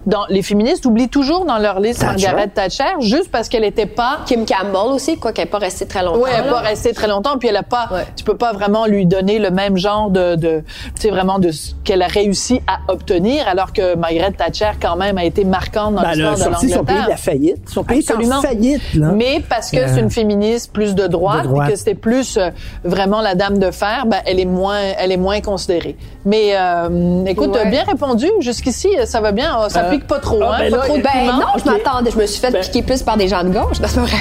dans, 0.07 0.25
les 0.29 0.43
féministes 0.43 0.87
oublient 0.87 1.09
toujours 1.09 1.45
dans 1.45 1.59
leur 1.59 1.81
liste 1.81 2.01
Thatcher. 2.01 2.27
Margaret 2.29 2.49
Thatcher, 2.49 2.85
juste 3.01 3.31
parce 3.31 3.49
qu'elle 3.49 3.63
n'était 3.63 3.87
pas 3.87 4.21
Kim 4.27 4.47
Campbell 4.47 4.93
aussi, 4.93 5.17
quoi 5.19 5.33
qu'elle 5.33 5.47
n'est 5.47 5.51
pas 5.51 5.59
restée 5.59 5.87
très 5.87 6.03
longtemps. 6.03 6.21
Oui, 6.23 6.31
elle 6.37 6.45
n'est 6.45 6.51
pas 6.51 6.61
restée 6.61 6.93
très 6.93 7.09
longtemps, 7.09 7.39
puis 7.39 7.49
elle 7.49 7.57
a 7.57 7.63
pas. 7.63 7.89
Ouais. 7.93 8.07
Tu 8.17 8.25
peux 8.25 8.37
pas 8.37 8.53
vraiment 8.53 8.87
lui 8.87 9.05
donner 9.07 9.39
le 9.39 9.51
même 9.51 9.77
genre 9.77 10.11
de, 10.11 10.37
de 10.37 10.63
tu 10.95 11.03
sais 11.03 11.11
vraiment 11.11 11.39
de 11.39 11.51
ce 11.51 11.73
qu'elle 11.85 12.03
a 12.03 12.07
réussi 12.07 12.61
à 12.67 12.91
obtenir, 12.93 13.49
alors 13.49 13.73
que 13.73 13.95
Margaret 13.97 14.33
Thatcher 14.33 14.71
quand 14.81 14.97
même 14.97 15.19
a 15.19 15.25
été 15.25 15.45
marquante 15.45 15.95
dans 15.97 16.03
Ben, 16.03 16.13
l'histoire 16.13 16.35
de 16.37 16.41
sorti 16.41 16.69
son 16.71 16.85
pays 16.85 16.95
de 16.95 17.01
l'Angleterre. 17.01 17.09
la 17.09 17.17
faillite. 17.17 17.69
Son 17.69 17.85
pays 17.85 17.99
est 17.99 18.11
Absolument. 18.11 18.37
en 18.39 18.43
faillite, 18.43 18.95
là. 18.95 19.09
Mais 19.13 19.43
parce 19.49 19.71
que 19.71 19.77
Euh, 19.79 19.89
c'est 19.93 20.01
une 20.01 20.11
féministe 20.11 20.73
plus 20.73 20.95
de 20.95 21.07
droite, 21.07 21.43
de 21.45 21.49
droite. 21.49 21.69
et 21.69 21.73
que 21.73 21.79
c'était 21.79 21.95
plus 21.95 22.37
euh, 22.37 22.51
vraiment 22.85 23.21
la 23.21 23.35
dame 23.35 23.59
de 23.59 23.71
fer, 23.71 24.05
ben 24.07 24.19
elle 24.27 24.39
est 24.41 24.45
moins, 24.45 24.79
elle 24.99 25.13
est 25.13 25.17
moins 25.17 25.41
considérée. 25.41 25.97
Mais 26.25 26.51
euh, 26.57 27.25
écoute, 27.25 27.51
Ouais. 27.55 27.71
bien 27.71 27.85
répondu. 27.85 28.29
Jusqu'ici, 28.41 28.89
ça 29.05 29.21
va 29.21 29.33
bien. 29.33 29.69
Ça 29.69 29.85
Euh, 29.85 29.91
pique 29.97 30.07
pas 30.07 30.19
trop, 30.19 30.41
ah, 30.43 30.55
hein, 30.55 30.59
ben 30.61 30.71
pas 30.71 30.77
là, 30.77 30.85
trop 30.85 30.97
de 30.99 31.03
Ben 31.03 31.27
non, 31.27 31.47
je 31.59 31.65
m'attendais. 31.65 32.11
Je 32.11 32.19
me 32.19 32.27
suis 32.27 32.41
fait 32.41 32.51
Ben- 32.51 32.63
piquer 32.63 32.83
plus 32.83 33.03
par 33.03 33.17
des 33.17 33.29
gens 33.29 33.43
de 33.43 33.49
gauche. 33.51 33.79
C'est 33.81 33.95
pas 33.95 34.03
vrai. 34.03 34.19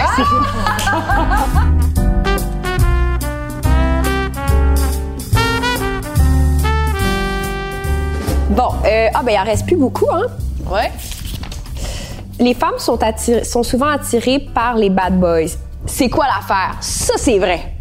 bon, 8.50 8.70
euh, 8.86 9.08
ah 9.14 9.22
ben 9.24 9.32
il 9.32 9.38
en 9.38 9.44
reste 9.44 9.66
plus 9.66 9.76
beaucoup, 9.76 10.08
hein. 10.14 10.28
Ouais. 10.70 10.92
Les 12.40 12.54
femmes 12.54 12.80
sont, 12.80 13.02
attirées, 13.02 13.44
sont 13.44 13.64
souvent 13.64 13.88
attirées 13.88 14.40
par 14.54 14.76
les 14.76 14.90
bad 14.90 15.20
boys. 15.20 15.56
C'est 15.86 16.10
quoi 16.10 16.26
l'affaire? 16.26 16.76
Ça, 16.82 17.14
c'est 17.18 17.40
vrai. 17.40 17.74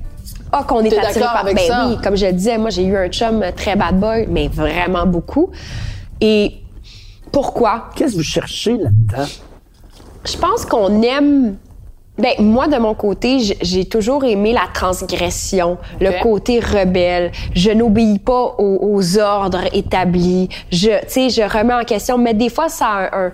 Ah, 0.53 0.63
qu'on 0.67 0.85
est 0.85 0.97
attiré 0.97 1.25
par... 1.25 1.39
avec 1.39 1.57
ben 1.57 1.67
ça? 1.67 1.87
oui, 1.89 1.97
comme 2.03 2.17
je 2.17 2.27
le 2.27 2.33
disais, 2.33 2.59
moi, 2.59 2.71
j'ai 2.71 2.85
eu 2.85 2.97
un 2.97 3.09
chum 3.09 3.45
très 3.57 3.75
bad 3.75 3.99
boy, 3.99 4.27
mais 4.29 4.47
vraiment 4.47 5.07
beaucoup. 5.07 5.51
Et 6.21 6.64
pourquoi? 7.35 7.91
Qu'est-ce 7.95 8.13
que 8.13 8.17
vous 8.19 8.23
cherchez 8.23 8.77
là-dedans? 8.79 9.27
Je 10.25 10.37
pense 10.39 10.65
qu'on 10.65 11.03
aime. 11.03 11.57
Ben, 12.17 12.33
moi, 12.39 12.69
de 12.69 12.77
mon 12.77 12.95
côté, 12.95 13.39
j'ai 13.61 13.85
toujours 13.87 14.23
aimé 14.25 14.53
la 14.53 14.69
transgression, 14.73 15.79
le 16.01 16.23
côté 16.23 16.61
rebelle. 16.61 17.33
Je 17.55 17.73
n'obéis 17.73 18.21
pas 18.21 18.55
aux, 18.59 18.79
aux 18.83 19.19
ordres 19.19 19.65
établis. 19.73 20.49
Je, 20.71 20.91
tu 21.03 21.09
sais, 21.09 21.29
je 21.31 21.43
remets 21.43 21.75
en 21.75 21.83
question. 21.85 22.17
Mais 22.17 22.33
des 22.33 22.51
fois, 22.51 22.69
ça 22.69 22.87
a 22.87 22.99
un, 23.19 23.27
un- 23.27 23.33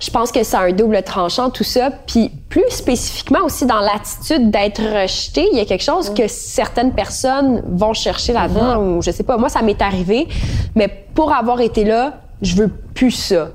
je 0.00 0.10
pense 0.10 0.30
que 0.32 0.42
ça 0.42 0.58
a 0.58 0.62
un 0.64 0.72
double 0.72 1.00
tranchant, 1.04 1.50
tout 1.50 1.62
ça. 1.64 1.90
Puis 2.06 2.30
plus 2.48 2.68
spécifiquement 2.70 3.44
aussi 3.44 3.64
dans 3.64 3.80
l'attitude 3.80 4.50
d'être 4.50 4.82
rejeté, 4.82 5.46
il 5.52 5.58
y 5.58 5.60
a 5.60 5.64
quelque 5.64 5.84
chose 5.84 6.12
que 6.12 6.26
certaines 6.26 6.92
personnes 6.92 7.62
vont 7.68 7.94
chercher 7.94 8.32
là-dedans. 8.32 8.82
Ou 8.82 9.02
je 9.02 9.12
sais 9.12 9.22
pas, 9.24 9.36
moi, 9.36 9.48
ça 9.48 9.62
m'est 9.62 9.80
arrivé. 9.80 10.26
Mais 10.74 10.88
pour 11.14 11.32
avoir 11.32 11.60
été 11.60 11.84
là, 11.84 12.14
je 12.42 12.54
veux 12.56 12.68
plus 12.68 13.10
ça. 13.10 13.50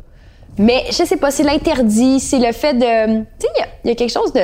Mais 0.58 0.84
je 0.90 1.04
sais 1.04 1.18
pas, 1.18 1.32
c'est 1.32 1.44
l'interdit, 1.44 2.20
c'est 2.20 2.40
le 2.40 2.52
fait 2.52 2.74
de... 2.74 3.20
Tu 3.20 3.26
sais, 3.40 3.48
il 3.56 3.60
y 3.60 3.64
a- 3.64 3.68
il 3.86 3.88
y, 3.90 3.92
a 3.92 3.96
quelque 3.96 4.12
chose 4.14 4.32
de... 4.34 4.42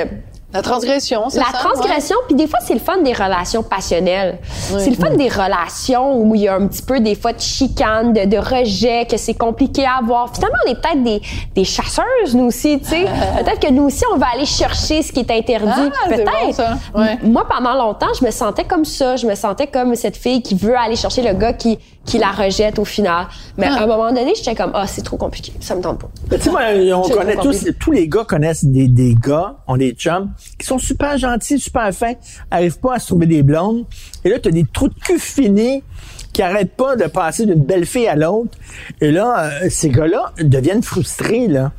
La 0.52 0.62
transgression, 0.62 1.28
c'est 1.30 1.38
La 1.38 1.44
ça? 1.44 1.58
transgression, 1.58 2.16
puis 2.26 2.34
des 2.34 2.48
fois, 2.48 2.58
c'est 2.60 2.74
le 2.74 2.80
fun 2.80 3.00
des 3.02 3.12
relations 3.12 3.62
passionnelles. 3.62 4.38
C'est 4.80 4.90
le 4.90 4.96
fun 4.96 5.10
des 5.14 5.28
relations 5.28 6.16
où 6.20 6.34
il 6.34 6.40
y 6.40 6.48
a 6.48 6.56
un 6.56 6.66
petit 6.66 6.82
peu 6.82 6.98
des 6.98 7.14
fois 7.14 7.32
de 7.32 7.38
chicane, 7.38 8.12
de, 8.12 8.24
de 8.24 8.36
rejet, 8.36 9.06
que 9.08 9.16
c'est 9.16 9.34
compliqué 9.34 9.84
à 9.84 9.98
avoir. 10.00 10.34
Finalement, 10.34 10.56
on 10.66 10.70
est 10.72 10.74
peut-être 10.74 11.04
des, 11.04 11.20
des 11.54 11.62
chasseuses, 11.64 12.34
nous 12.34 12.46
aussi, 12.46 12.80
tu 12.80 12.88
sais. 12.88 13.04
peut-être 13.44 13.60
que 13.60 13.70
nous 13.70 13.84
aussi, 13.84 14.02
on 14.12 14.16
va 14.18 14.26
aller 14.34 14.44
chercher 14.44 15.02
ce 15.04 15.12
qui 15.12 15.20
est 15.20 15.30
interdit. 15.30 15.70
Ah, 16.04 16.08
peut-être. 16.08 16.62
bon. 16.94 17.00
Ouais. 17.00 17.16
Moi, 17.22 17.46
pendant 17.48 17.74
longtemps, 17.74 18.12
je 18.18 18.24
me 18.24 18.32
sentais 18.32 18.64
comme 18.64 18.84
ça. 18.84 19.14
Je 19.14 19.28
me 19.28 19.36
sentais 19.36 19.68
comme 19.68 19.94
cette 19.94 20.16
fille 20.16 20.42
qui 20.42 20.56
veut 20.56 20.76
aller 20.76 20.96
chercher 20.96 21.22
le 21.22 21.32
gars 21.32 21.52
qui, 21.52 21.78
qui 22.06 22.18
la 22.18 22.30
rejette 22.30 22.78
au 22.78 22.84
final. 22.84 23.26
Mais 23.58 23.66
Ah. 23.70 23.80
à 23.80 23.82
un 23.84 23.86
moment 23.86 24.08
donné, 24.12 24.32
j'étais 24.34 24.54
comme, 24.54 24.72
ah, 24.74 24.86
c'est 24.86 25.02
trop 25.02 25.16
compliqué. 25.16 25.52
Ça 25.60 25.74
me 25.76 25.82
tente 25.82 26.00
pas. 26.00 26.10
Tu 26.36 26.40
sais, 26.40 26.50
moi, 26.50 26.62
on 26.96 27.08
connaît 27.08 27.36
tous, 27.36 27.66
tous 27.78 27.92
les 27.92 28.08
gars 28.08 28.24
connaissent 28.24 28.64
des, 28.64 28.88
des 28.88 29.14
gars, 29.14 29.56
ont 29.68 29.76
des 29.76 29.92
chums, 29.92 30.30
qui 30.58 30.66
sont 30.66 30.78
super 30.78 31.18
gentils, 31.18 31.58
super 31.58 31.92
fins, 31.92 32.14
arrivent 32.50 32.78
pas 32.80 32.94
à 32.94 32.98
se 32.98 33.06
trouver 33.08 33.26
des 33.26 33.42
blondes. 33.42 33.84
Et 34.24 34.30
là, 34.30 34.38
t'as 34.38 34.50
des 34.50 34.64
trous 34.72 34.88
de 34.88 34.94
cul 34.94 35.18
finis 35.18 35.82
qui 36.32 36.42
arrêtent 36.42 36.76
pas 36.76 36.96
de 36.96 37.04
passer 37.06 37.44
d'une 37.44 37.62
belle 37.64 37.84
fille 37.84 38.06
à 38.08 38.14
l'autre. 38.16 38.56
Et 39.00 39.10
là, 39.10 39.50
euh, 39.62 39.68
ces 39.68 39.90
gars-là 39.90 40.32
deviennent 40.40 40.82
frustrés, 40.82 41.48
là. 41.48 41.72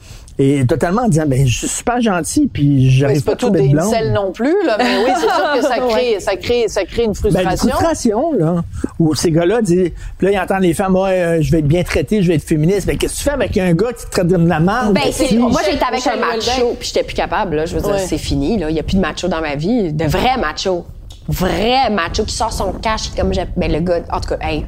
Et 0.43 0.65
totalement 0.65 1.03
en 1.03 1.07
disant, 1.07 1.25
ben, 1.27 1.45
je 1.45 1.55
suis 1.55 1.67
super 1.67 2.01
gentil, 2.01 2.49
puis 2.51 2.67
Mais 2.85 2.89
j'arrive 2.89 3.17
c'est 3.17 3.25
pas 3.25 3.31
pas 3.35 3.47
à 3.47 3.49
tout 3.49 3.49
des 3.51 3.77
incels 3.77 4.11
non 4.11 4.31
plus, 4.31 4.55
là. 4.65 4.75
Mais 4.79 4.97
oui, 5.05 5.11
c'est 5.15 5.27
sûr 5.27 5.53
que 5.55 5.61
ça 5.61 5.77
crée, 5.89 6.19
ça 6.19 6.35
crée, 6.35 6.65
ça 6.67 6.83
crée 6.85 7.03
une 7.03 7.11
Ben, 7.11 7.29
une 7.29 7.33
frustration. 7.33 7.69
frustration, 7.69 8.33
là. 8.33 8.63
Où 8.97 9.13
ces 9.13 9.29
gars-là 9.31 9.61
disent, 9.61 9.91
puis 10.17 10.27
là, 10.27 10.31
ils 10.33 10.39
entendent 10.39 10.63
les 10.63 10.73
femmes, 10.73 10.95
ouais, 10.95 11.21
euh, 11.21 11.41
je 11.41 11.51
vais 11.51 11.59
être 11.59 11.67
bien 11.67 11.83
traité, 11.83 12.23
je 12.23 12.27
vais 12.27 12.35
être 12.35 12.43
féministe. 12.43 12.87
Ben, 12.87 12.97
qu'est-ce 12.97 13.13
que 13.13 13.17
tu 13.19 13.23
fais 13.25 13.31
avec 13.31 13.57
un 13.57 13.73
gars 13.73 13.93
qui 13.93 14.05
te 14.05 14.09
traite 14.11 14.27
de 14.27 14.35
la 14.37 14.59
merde? 14.59 14.93
Ben, 14.95 15.01
c'est, 15.11 15.31
moi, 15.35 15.61
j'étais 15.69 15.83
avec 15.85 16.05
un 16.07 16.15
macho, 16.17 16.75
puis 16.79 16.87
j'étais 16.87 17.03
plus 17.03 17.15
capable. 17.15 17.57
Là. 17.57 17.65
Je 17.65 17.75
veux 17.75 17.81
dire, 17.81 17.91
Ouais. 17.91 17.97
c'est 17.99 18.17
fini. 18.17 18.57
là. 18.57 18.69
Il 18.69 18.73
n'y 18.73 18.79
a 18.79 18.83
plus 18.83 18.95
de 18.95 19.01
macho 19.01 19.27
dans 19.27 19.41
ma 19.41 19.55
vie. 19.55 19.93
De 19.93 20.05
vrais 20.05 20.37
machos. 20.39 20.85
Vrai 21.27 21.89
macho 21.91 22.23
qui 22.23 22.33
sort 22.33 22.51
son 22.51 22.73
cash 22.73 23.11
comme 23.15 23.31
j'ai... 23.33 23.45
Ben, 23.55 23.71
le 23.71 23.79
gars... 23.79 23.99
En 24.11 24.19
tout 24.19 24.29
cas, 24.29 24.37
hey, 24.41 24.65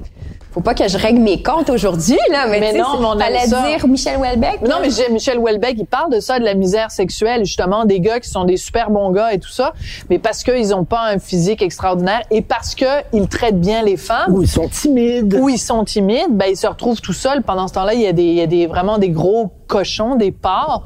faut 0.53 0.61
pas 0.61 0.75
que 0.75 0.87
je 0.87 0.97
règle 0.99 1.19
mes 1.19 1.41
comptes 1.41 1.71
aujourd'hui, 1.71 2.17
là. 2.31 2.45
Mais, 2.47 2.59
Mais 2.59 2.73
non, 2.73 2.99
mais 2.99 3.05
on 3.05 3.15
dire 3.15 3.87
Michel 3.87 4.17
Houellebecq. 4.17 4.59
Mais 4.61 4.67
non, 4.69 4.75
là. 4.75 4.81
mais 4.83 4.89
j'ai- 4.91 5.11
Michel 5.11 5.39
Houellebecq, 5.39 5.75
il 5.79 5.85
parle 5.85 6.11
de 6.11 6.19
ça, 6.19 6.37
de 6.37 6.43
la 6.43 6.53
misère 6.53 6.91
sexuelle, 6.91 7.43
justement, 7.43 7.85
des 7.85 7.99
gars 7.99 8.19
qui 8.19 8.29
sont 8.29 8.43
des 8.43 8.57
super 8.57 8.91
bons 8.91 9.09
gars 9.11 9.33
et 9.33 9.39
tout 9.39 9.49
ça, 9.49 9.73
mais 10.09 10.19
parce 10.19 10.43
qu'ils 10.43 10.75
ont 10.75 10.83
pas 10.85 11.05
un 11.07 11.17
physique 11.17 11.61
extraordinaire 11.63 12.21
et 12.29 12.41
parce 12.41 12.75
que 12.75 12.85
ils 13.13 13.27
traitent 13.27 13.59
bien 13.59 13.81
les 13.81 13.97
femmes. 13.97 14.31
Où 14.31 14.43
ils 14.43 14.47
sont 14.47 14.67
timides. 14.67 15.33
Où 15.41 15.49
ils 15.49 15.57
sont 15.57 15.83
timides, 15.83 16.29
ben 16.31 16.45
ils 16.49 16.57
se 16.57 16.67
retrouvent 16.67 17.01
tout 17.01 17.13
seuls. 17.13 17.41
Pendant 17.41 17.67
ce 17.67 17.73
temps-là, 17.73 17.95
il 17.95 18.01
y 18.01 18.07
a 18.07 18.13
des, 18.13 18.23
il 18.23 18.35
y 18.35 18.41
a 18.41 18.47
des 18.47 18.67
vraiment 18.67 18.99
des 18.99 19.09
gros 19.09 19.49
cochons, 19.73 20.15
des 20.15 20.31
porcs, 20.31 20.83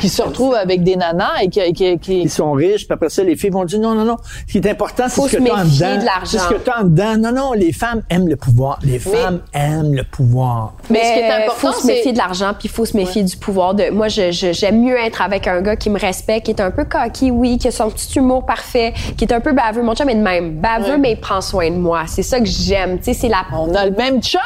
qui 0.00 0.08
se 0.08 0.20
retrouvent 0.22 0.54
avec 0.54 0.82
des 0.82 0.96
nanas 0.96 1.42
et 1.42 1.48
qui, 1.48 1.72
qui, 1.72 1.98
qui- 1.98 2.20
ils 2.22 2.30
sont 2.30 2.52
riches, 2.52 2.86
puis 2.86 2.92
après 2.94 3.08
ça, 3.08 3.22
les 3.24 3.36
filles 3.36 3.50
vont 3.50 3.64
dire 3.64 3.80
non, 3.80 3.94
non, 3.94 4.04
non. 4.04 4.16
Ce 4.46 4.52
qui 4.52 4.58
est 4.58 4.70
important, 4.70 5.04
c'est 5.08 5.14
Faut 5.16 5.28
ce 5.28 5.36
que 5.36 5.38
se 5.38 5.44
tu 5.44 5.50
as 5.50 5.54
en 5.54 5.64
méfier 5.64 5.86
dedans. 5.86 6.00
de 6.00 6.04
l'argent. 6.04 6.26
C'est 6.26 6.38
ce 6.38 6.48
que 6.48 6.54
tu 6.58 6.70
as 6.70 6.80
en 6.80 6.84
dedans. 6.84 7.16
Non, 7.16 7.32
non, 7.32 7.52
les 7.54 7.72
femmes 7.72 8.02
aiment 8.10 8.28
le 8.28 8.36
pouvoir. 8.36 8.78
Les 8.82 8.98
femmes 8.98 9.40
aiment 9.54 9.94
le 9.94 10.04
pouvoir. 10.04 10.74
Mais 10.90 11.02
ce 11.04 11.12
qui 11.14 11.18
est 11.20 11.30
important, 11.30 11.72
faut 11.72 11.80
se 11.80 11.86
méfier 11.86 12.12
de 12.12 12.18
l'argent, 12.18 12.50
puis 12.58 12.68
il 12.68 12.70
faut 12.70 12.84
se 12.84 12.96
méfier 12.96 13.22
du 13.22 13.36
pouvoir. 13.36 13.74
De 13.74 13.90
moi, 13.90 14.08
je, 14.08 14.30
je- 14.30 14.52
j'aime 14.52 14.82
mieux 14.82 14.98
être 14.98 15.22
avec 15.22 15.46
un 15.46 15.60
gars 15.62 15.76
qui 15.76 15.88
me 15.90 15.98
respecte, 15.98 16.44
qui 16.46 16.52
est 16.52 16.60
un 16.60 16.70
peu 16.70 16.84
coquille, 16.84 17.30
oui, 17.30 17.56
qui 17.58 17.68
a 17.68 17.70
son 17.70 17.90
petit 17.90 18.18
humour 18.18 18.44
parfait, 18.44 18.92
qui 19.16 19.24
est 19.24 19.32
un 19.32 19.40
peu 19.40 19.52
baveux. 19.52 19.82
Mon 19.82 19.94
chum 19.94 20.08
est 20.10 20.14
de 20.14 20.20
même, 20.22 20.60
baveux, 20.60 20.92
Ouais. 20.92 20.98
mais 20.98 21.12
il 21.12 21.20
prend 21.20 21.40
soin 21.40 21.70
de 21.70 21.76
moi. 21.76 22.02
C'est 22.06 22.22
ça 22.22 22.38
que 22.38 22.46
j'aime. 22.46 22.98
Tu 22.98 23.04
sais, 23.04 23.14
c'est 23.14 23.28
la. 23.28 23.44
on 23.52 23.74
a 23.74 23.86
le 23.86 23.92
même 23.96 24.22
chum. 24.22 24.40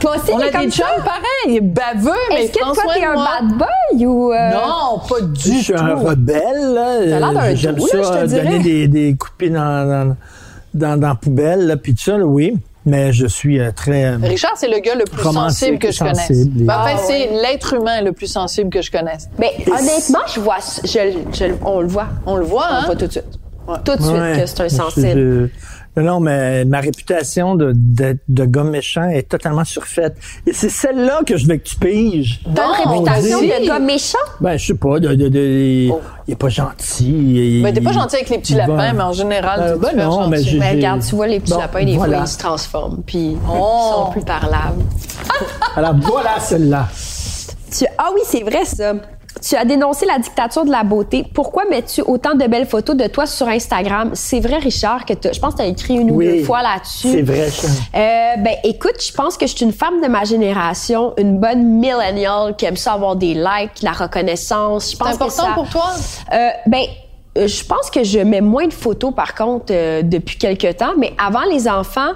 Toi 0.00 0.16
aussi, 0.16 0.32
on 0.32 0.38
a 0.38 0.50
comme 0.50 0.66
des 0.66 0.70
chums 0.70 0.86
pareils. 1.04 1.22
Il 1.48 1.56
est 1.56 1.60
baveux, 1.60 2.10
mais 2.30 2.44
Est-ce 2.44 2.52
que 2.52 2.58
prends 2.60 2.72
toi 2.72 2.82
soin 2.84 2.94
t'es 2.94 3.00
de 3.00 3.06
un 3.06 3.12
moi. 3.14 3.25
Bad 3.26 3.58
boy 3.58 4.06
ou 4.06 4.32
euh, 4.32 4.50
Non, 4.52 4.98
pas 5.08 5.16
Je 5.20 5.24
du 5.50 5.58
suis 5.62 5.72
tout. 5.74 5.80
un 5.80 5.94
rebelle, 5.94 6.74
là. 6.74 7.00
l'air 7.00 7.32
d'un 7.32 7.40
Euh, 7.44 7.56
J'aime 7.56 7.74
doux, 7.74 7.86
là, 7.92 8.02
ça, 8.04 8.14
je 8.14 8.20
te 8.22 8.26
dirais. 8.28 8.42
donner 8.44 8.58
des, 8.60 8.88
des 8.88 9.16
coups 9.16 9.32
de 9.32 9.36
pied 9.36 9.50
dans, 9.50 9.86
dans, 9.88 10.16
dans, 10.74 10.96
dans 11.00 11.08
la 11.08 11.14
poubelle, 11.14 11.66
là, 11.66 11.76
puis 11.76 11.94
tout 11.94 12.02
ça, 12.04 12.16
là, 12.18 12.24
oui. 12.24 12.56
Mais 12.88 13.12
je 13.12 13.26
suis 13.26 13.58
euh, 13.58 13.72
très... 13.74 14.04
euh, 14.04 14.18
Richard, 14.22 14.52
c'est 14.54 14.68
le 14.68 14.78
gars 14.78 14.94
le 14.94 15.04
plus 15.04 15.20
sensible 15.20 15.78
que 15.80 15.90
je 15.90 15.98
connaisse. 15.98 16.30
et- 16.30 16.44
Ben, 16.44 16.72
en 16.78 16.84
fait, 16.84 16.92
Ah, 16.94 17.00
c'est 17.04 17.30
l'être 17.42 17.74
humain 17.74 18.00
le 18.00 18.12
plus 18.12 18.28
sensible 18.28 18.70
que 18.70 18.80
je 18.80 18.92
connaisse. 18.92 19.28
Ben, 19.38 19.48
honnêtement, 19.66 20.20
je 20.32 20.38
vois, 20.38 20.58
je, 20.84 20.88
je- 21.32 21.52
on 21.64 21.80
le 21.80 21.88
voit. 21.88 22.06
On 22.26 22.36
le 22.36 22.44
voit, 22.44 22.66
On 22.70 22.74
hein? 22.74 22.80
le 22.82 22.86
voit 22.86 22.94
tout 22.96 23.06
de 23.06 23.10
suite. 23.10 23.24
Tout 23.84 23.96
de 23.96 24.00
suite 24.02 24.12
ouais, 24.14 24.38
que 24.40 24.46
c'est 24.46 24.60
un 24.60 24.68
je- 24.68 24.74
sensible. 24.76 25.50
Non, 25.96 26.02
non, 26.02 26.20
mais 26.20 26.64
ma 26.64 26.80
réputation 26.80 27.54
de, 27.54 27.72
de, 27.74 28.18
de 28.28 28.44
gars 28.44 28.64
méchant 28.64 29.08
est 29.08 29.28
totalement 29.28 29.64
surfaite. 29.64 30.16
Et 30.46 30.52
c'est 30.52 30.68
celle-là 30.68 31.20
que 31.26 31.36
je 31.36 31.46
veux 31.46 31.56
que 31.56 31.62
tu 31.62 31.76
piges. 31.76 32.40
T'as 32.54 32.66
une 32.84 32.90
réputation 32.90 33.40
de 33.40 33.66
gars 33.66 33.78
méchant? 33.78 34.18
Ben, 34.40 34.56
je 34.58 34.66
sais 34.66 34.74
pas, 34.74 34.98
de, 35.00 35.14
de, 35.14 35.28
de- 35.28 35.88
Oh. 35.90 36.00
il 36.28 36.32
est 36.32 36.36
pas 36.36 36.48
gentil. 36.48 37.58
il- 37.58 37.62
Ben, 37.62 37.72
t'es 37.72 37.80
pas 37.80 37.92
gentil 37.92 38.16
avec 38.16 38.28
les 38.28 38.38
petits 38.38 38.54
lapins, 38.54 38.76
va- 38.76 38.92
mais 38.92 39.02
en 39.02 39.12
général, 39.12 39.60
Euh, 39.60 39.76
t'es 39.76 39.94
ben 39.96 40.04
non, 40.04 40.10
gentil. 40.28 40.30
mais 40.58 40.58
Ben, 40.60 40.76
regarde, 40.76 41.02
tu 41.02 41.14
vois, 41.14 41.26
les 41.28 41.40
petits 41.40 41.52
Bon, 41.52 41.58
lapins, 41.58 41.84
des 41.84 41.96
voilà. 41.96 42.16
fois, 42.18 42.26
ils 42.26 42.30
se 42.30 42.38
transforment, 42.38 43.02
puis 43.06 43.36
Oh. 43.48 43.52
ils 43.54 43.94
sont 44.06 44.10
plus 44.12 44.22
parlables. 44.24 44.82
Alors, 45.76 45.94
voilà 46.02 46.38
celle-là. 46.40 46.88
Tu- 47.76 47.84
ah 47.98 48.10
oui, 48.14 48.20
c'est 48.24 48.42
vrai, 48.42 48.64
ça. 48.64 48.94
Tu 49.42 49.54
as 49.54 49.64
dénoncé 49.64 50.06
la 50.06 50.18
dictature 50.18 50.64
de 50.64 50.70
la 50.70 50.82
beauté. 50.82 51.24
Pourquoi 51.34 51.64
mets-tu 51.68 52.00
autant 52.02 52.34
de 52.34 52.46
belles 52.46 52.66
photos 52.66 52.96
de 52.96 53.06
toi 53.06 53.26
sur 53.26 53.46
Instagram? 53.48 54.10
C'est 54.14 54.40
vrai, 54.40 54.56
Richard, 54.58 55.04
que 55.04 55.12
je 55.32 55.38
pense 55.38 55.52
que 55.54 55.58
tu 55.58 55.62
as 55.64 55.66
écrit 55.66 55.94
une 55.94 56.10
ou 56.10 56.22
deux 56.22 56.42
fois 56.42 56.62
là-dessus. 56.62 57.10
c'est 57.12 57.22
vrai, 57.22 57.50
ça. 57.50 57.68
Euh, 57.94 58.36
ben, 58.38 58.54
écoute, 58.64 58.96
je 59.06 59.12
pense 59.12 59.36
que 59.36 59.46
je 59.46 59.54
suis 59.54 59.64
une 59.64 59.72
femme 59.72 60.00
de 60.02 60.08
ma 60.08 60.24
génération, 60.24 61.12
une 61.18 61.38
bonne 61.38 61.62
millennial 61.78 62.56
qui 62.56 62.64
aime 62.64 62.76
ça 62.76 62.94
avoir 62.94 63.14
des 63.16 63.34
likes, 63.34 63.82
la 63.82 63.92
reconnaissance. 63.92 64.90
C'est 64.90 64.98
que 64.98 65.04
important 65.08 65.28
ça- 65.44 65.52
pour 65.54 65.68
toi? 65.68 65.90
euh, 66.32 66.48
ben, 66.66 66.82
euh, 67.38 67.46
je 67.46 67.64
pense 67.64 67.90
que 67.90 68.02
je 68.04 68.18
mets 68.20 68.40
moins 68.40 68.66
de 68.66 68.72
photos, 68.72 69.12
par 69.14 69.34
contre, 69.34 69.66
euh, 69.70 70.00
depuis 70.02 70.38
quelques 70.38 70.76
temps. 70.78 70.94
Mais 70.96 71.12
avant 71.18 71.44
les 71.44 71.68
enfants, 71.68 72.12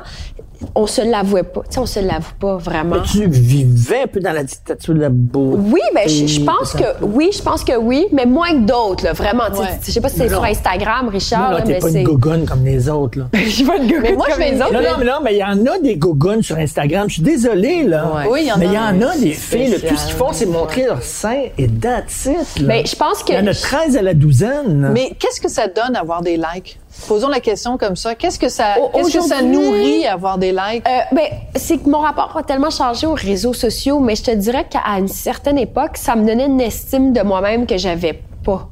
on 0.75 0.87
se 0.87 1.01
l'avouait 1.03 1.43
pas. 1.43 1.61
Tu 1.63 1.75
sais, 1.75 1.79
on 1.81 1.87
se 1.87 2.01
l'avoue 2.01 2.35
pas 2.39 2.57
vraiment. 2.57 2.97
Mais 2.97 3.03
tu 3.11 3.27
vivais 3.29 4.03
un 4.03 4.07
peu 4.07 4.21
dans 4.21 4.33
la 4.33 4.45
dictature 4.45 4.95
de 4.95 5.01
la 5.01 5.09
beauté. 5.09 5.59
Oui, 5.73 5.81
ben 5.95 6.09
je, 6.09 6.27
je 6.27 6.41
pense 6.43 6.73
que 6.73 7.03
oui, 7.05 7.31
je 7.37 7.43
pense 7.43 7.65
que 7.65 7.77
oui, 7.77 8.07
mais 8.13 8.27
moins 8.27 8.51
que 8.51 8.67
d'autres, 8.67 9.05
là, 9.05 9.13
vraiment. 9.13 9.45
tu 9.51 9.57
sais, 9.57 9.61
Ouais. 9.63 9.79
Je 9.87 9.91
sais 9.93 10.01
pas 10.01 10.09
si 10.09 10.19
c'est 10.19 10.29
sur 10.29 10.45
Instagram, 10.45 11.09
Richard, 11.09 11.41
Non, 11.43 11.51
là, 11.51 11.59
là, 11.59 11.63
t'es 11.65 11.73
mais 11.75 11.79
pas 11.81 11.89
une 11.91 12.05
gogonne 12.05 12.45
comme 12.47 12.65
les 12.65 12.89
autres, 12.89 13.19
là. 13.19 13.27
Je 13.35 13.49
suis 13.49 13.65
pas 13.65 13.77
une 13.77 14.01
Mais 14.01 14.13
moi, 14.13 14.27
je 14.33 14.37
vais 14.39 14.53
dire- 14.53 14.73
Non, 14.73 14.81
non, 14.81 14.89
mais 14.99 15.05
non, 15.05 15.19
mais 15.23 15.35
il 15.35 15.39
y 15.39 15.45
en 15.45 15.67
a 15.67 15.79
des 15.79 15.97
gogones 15.97 16.43
sur 16.43 16.57
Instagram. 16.57 17.09
Je 17.09 17.15
suis 17.15 17.23
désolé, 17.23 17.85
là. 17.85 18.11
Ouais. 18.15 18.23
Oui, 18.31 18.41
il 18.43 18.49
y 18.49 18.53
en 18.53 18.59
mais 18.59 18.67
a. 18.67 18.71
il 18.71 18.75
y 18.75 18.79
en 19.05 19.09
a 19.09 19.17
des 19.17 19.33
filles, 19.33 19.75
tout 19.89 19.97
ce 19.97 20.07
qu'ils 20.07 20.15
font, 20.17 20.33
c'est 20.33 20.47
montrer 20.47 20.85
leur 20.85 21.03
sein 21.03 21.45
et 21.59 21.69
that's 21.69 22.27
it, 22.27 22.61
là. 22.61 22.69
Ben, 22.69 22.87
je 22.87 22.95
pense 22.97 23.23
que- 23.23 23.33
Il 23.33 23.37
y 23.37 23.39
en 23.43 23.47
a 23.47 23.55
13 23.55 23.97
à 23.97 24.03
la 24.03 24.15
douzaine. 24.15 24.83
là. 24.83 24.89
Mais 24.91 25.11
qu'est-ce 25.19 25.41
que 25.41 25.49
ça 25.51 25.67
donne 25.69 25.97
avoir 25.97 26.23
des 26.23 26.37
likes? 26.37 26.79
Posons 27.07 27.29
la 27.29 27.41
question 27.41 27.79
comme 27.79 27.97
ça. 27.97 28.15
Qu'est-ce 28.15 28.39
que 28.39 28.49
ça, 28.49 28.75
qu'est-ce 28.93 29.13
que 29.13 29.23
ça 29.23 29.43
nourrit 29.43 30.07
avoir 30.07 30.39
des 30.39 30.51
likes? 30.53 30.87
Euh, 30.87 31.01
ben, 31.13 31.27
c'est 31.55 31.79
que 31.79 31.89
mon 31.89 32.01
rapport 32.01 32.37
a 32.37 32.43
tellement 32.43 32.71
changé 32.71 33.07
aux 33.07 33.15
réseaux 33.15 33.53
sociaux, 33.55 34.01
mais 34.01 34.17
je 34.17 34.25
te 34.25 34.31
dirais 34.33 34.67
qu'à 34.69 34.81
une 34.99 35.09
certaine 35.09 35.59
époque, 35.59 35.97
ça 35.97 36.17
me 36.17 36.27
donnait 36.27 36.47
une 36.47 36.61
estime 36.61 37.13
de 37.13 37.21
moi-même 37.23 37.67
que 37.67 37.77
j'avais 37.79 38.21
pas. 38.45 38.69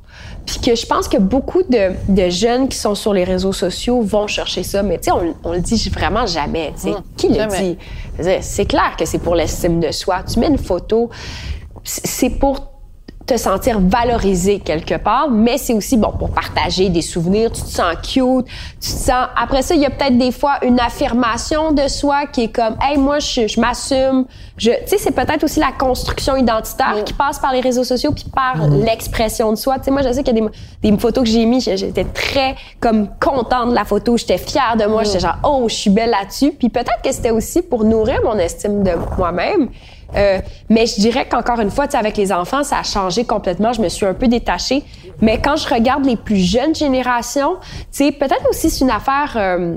Puis 0.47 0.59
que 0.61 0.75
je 0.75 0.87
pense 0.87 1.09
que 1.09 1.19
beaucoup 1.19 1.63
de, 1.63 1.93
de 2.09 2.29
jeunes 2.31 2.69
qui 2.69 2.77
sont 2.77 2.95
sur 2.95 3.13
les 3.13 3.23
réseaux 3.25 3.53
sociaux 3.53 4.01
vont 4.01 4.27
chercher 4.27 4.63
ça, 4.63 4.83
mais 4.83 4.99
tu 4.99 5.05
sais, 5.05 5.11
on, 5.13 5.35
on 5.45 5.53
le 5.53 5.61
dit 5.61 5.91
vraiment 5.91 6.27
jamais. 6.27 6.73
tu 6.75 6.83
sais. 6.83 6.91
Hum, 6.95 7.03
Qui 7.17 7.29
le 7.29 7.47
dit? 7.47 7.79
C'est 8.41 8.65
clair 8.67 8.95
que 8.99 9.05
c'est 9.05 9.19
pour 9.19 9.35
l'estime 9.35 9.79
de 9.79 9.93
soi. 9.93 10.23
Tu 10.31 10.41
mets 10.41 10.49
une 10.49 10.59
photo, 10.59 11.11
c'est 11.85 12.31
pour 12.31 12.61
te 13.29 13.37
sentir 13.37 13.79
valorisé 13.79 14.59
quelque 14.59 14.97
part, 14.97 15.31
mais 15.31 15.59
c'est 15.59 15.75
aussi 15.75 15.99
bon 15.99 16.13
pour 16.19 16.31
partager 16.31 16.89
des 16.89 17.03
souvenirs, 17.03 17.53
tu 17.53 17.61
te 17.61 17.69
sens 17.69 17.95
cute, 17.97 18.47
tu 18.81 18.91
te 18.91 18.99
sens 18.99 19.27
après 19.37 19.61
ça 19.61 19.75
il 19.75 19.83
y 19.83 19.87
a 19.87 19.91
peut-être 19.91 20.17
des 20.17 20.33
fois 20.33 20.55
une 20.65 20.81
affirmation 20.81 21.73
de 21.73 21.89
soi 21.89 22.27
qui 22.27 22.45
est 22.45 22.49
comme 22.49 22.77
hey 22.81 22.97
moi 22.97 23.19
je, 23.19 23.47
je 23.47 23.61
m'assume, 23.61 24.25
je 24.57 24.71
tu 24.71 24.77
sais 24.87 24.99
c'est 24.99 25.11
peut-être 25.11 25.45
aussi 25.45 25.61
la 25.61 25.73
construction 25.73 26.37
identitaire 26.37 27.05
qui 27.05 27.13
passe 27.13 27.39
par 27.39 27.53
les 27.53 27.61
réseaux 27.61 27.85
sociaux 27.85 28.13
puis 28.13 28.25
par 28.35 28.67
l'expression 28.67 29.51
de 29.51 29.57
soi. 29.57 29.79
Tu 29.79 29.85
sais 29.85 29.91
moi 29.91 30.01
je 30.01 30.11
sais 30.11 30.23
qu'il 30.23 30.35
y 30.35 30.41
a 30.41 30.49
des, 30.81 30.91
des 30.91 30.99
photos 30.99 31.25
que 31.25 31.31
j'ai 31.31 31.45
mis, 31.45 31.61
j'étais 31.61 32.05
très 32.05 32.57
comme 32.81 33.09
contente 33.21 33.71
de 33.71 33.75
la 33.75 33.85
photo, 33.85 34.17
j'étais 34.17 34.39
fière 34.39 34.77
de 34.79 34.87
moi, 34.87 35.05
j'étais 35.05 35.21
genre 35.21 35.37
oh 35.45 35.67
je 35.69 35.75
suis 35.75 35.91
belle 35.91 36.11
là-dessus, 36.11 36.53
puis 36.53 36.71
peut-être 36.71 37.03
que 37.05 37.13
c'était 37.13 37.31
aussi 37.31 37.61
pour 37.61 37.85
nourrir 37.85 38.23
mon 38.25 38.39
estime 38.39 38.83
de 38.83 38.93
moi-même. 39.19 39.69
Euh, 40.17 40.39
mais 40.71 40.87
je 40.87 41.01
dirais 41.01 41.27
qu'encore 41.29 41.61
une 41.61 41.71
fois, 41.71 41.87
avec 41.95 42.17
les 42.17 42.33
enfants, 42.33 42.63
ça 42.65 42.79
a 42.79 42.83
changé 42.83 43.25
complètement. 43.25 43.73
Je 43.73 43.83
me 43.83 43.89
suis 43.89 44.07
un 44.07 44.15
peu 44.15 44.27
détachée. 44.29 44.83
Mais 45.21 45.39
quand 45.41 45.57
je 45.57 45.69
regarde 45.69 46.05
les 46.07 46.17
plus 46.17 46.37
jeunes 46.39 46.75
générations, 46.75 47.57
tu 47.61 48.05
sais, 48.07 48.13
peut-être 48.13 48.49
aussi 48.49 48.71
c'est 48.71 48.85
une 48.85 48.91
affaire 48.91 49.33
euh, 49.37 49.75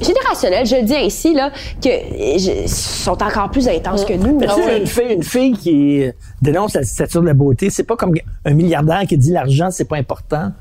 générationnelle. 0.00 0.64
Je 0.66 0.76
le 0.76 0.82
dis 0.82 0.94
ainsi 0.94 1.34
là 1.34 1.50
que 1.82 1.88
euh, 1.88 2.38
je- 2.38 2.68
sont 2.68 3.20
encore 3.22 3.50
plus 3.50 3.68
intenses 3.68 4.04
que 4.04 4.12
nous. 4.14 4.38
Mais 4.38 4.46
une 4.78 4.86
fille, 4.86 5.12
une 5.12 5.22
fille 5.22 5.52
qui 5.52 6.04
dénonce 6.40 6.74
la 6.74 6.82
dictature 6.82 7.20
de 7.22 7.26
la 7.26 7.34
beauté, 7.34 7.68
c'est 7.70 7.82
pas 7.84 7.96
comme 7.96 8.14
un 8.44 8.54
milliardaire 8.54 9.02
qui 9.08 9.16
dit 9.18 9.32
l'argent, 9.32 9.68
c'est 9.70 9.84
pas 9.88 9.96
important. 9.96 10.52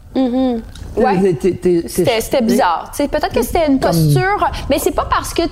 Ouais. 0.98 1.34
T'es- 1.36 1.52
t'es- 1.54 1.84
C'était, 1.88 2.42
bizarre. 2.42 2.90
Tu 2.96 3.04
sais, 3.04 3.08
peut-être 3.08 3.34
que 3.34 3.44
c'était 3.44 3.68
une 3.68 3.80
posture, 3.80 4.50
mais 4.70 4.80
c'est 4.80 4.96
pas 4.96 5.08
parce 5.10 5.34
que 5.34 5.44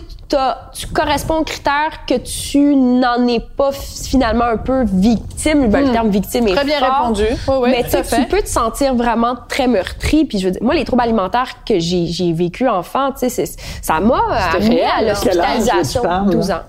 tu 0.73 0.87
corresponds 0.87 1.39
aux 1.39 1.43
critères 1.43 2.05
que 2.07 2.15
tu 2.15 2.75
n'en 2.75 3.27
es 3.27 3.39
pas 3.39 3.71
finalement 3.71 4.45
un 4.45 4.57
peu 4.57 4.83
victime. 4.85 5.67
Ben, 5.69 5.85
Le 5.87 5.91
terme 5.91 6.09
victime 6.09 6.47
est 6.47 6.55
Très 6.55 6.65
bien 6.65 6.79
fort. 6.79 6.99
répondu. 7.01 7.25
Oui, 7.47 7.69
mais 7.71 7.83
tu 7.83 8.25
peux 8.27 8.41
te 8.41 8.49
sentir 8.49 8.95
vraiment 8.95 9.35
très 9.47 9.67
meurtri. 9.67 10.25
Puis 10.25 10.39
je 10.39 10.45
veux 10.45 10.51
dire, 10.51 10.63
moi, 10.63 10.73
les 10.75 10.85
troubles 10.85 11.01
alimentaires 11.03 11.63
que 11.65 11.79
j'ai, 11.79 12.05
j'ai 12.07 12.31
vécu 12.33 12.67
enfant, 12.67 13.11
tu 13.11 13.19
sais, 13.19 13.29
c'est- 13.29 13.59
ça 13.81 13.99
m'a 13.99 14.19
amené 14.53 14.75
réel, 14.75 14.89
à 14.97 15.01
là. 15.01 15.13
Quel 15.21 15.39
âge 15.39 15.57
l'hospitalisation. 15.57 16.01
tu 16.01 16.07
parles, 16.07 16.29
12 16.29 16.49
là? 16.49 16.55
ans. 16.57 16.59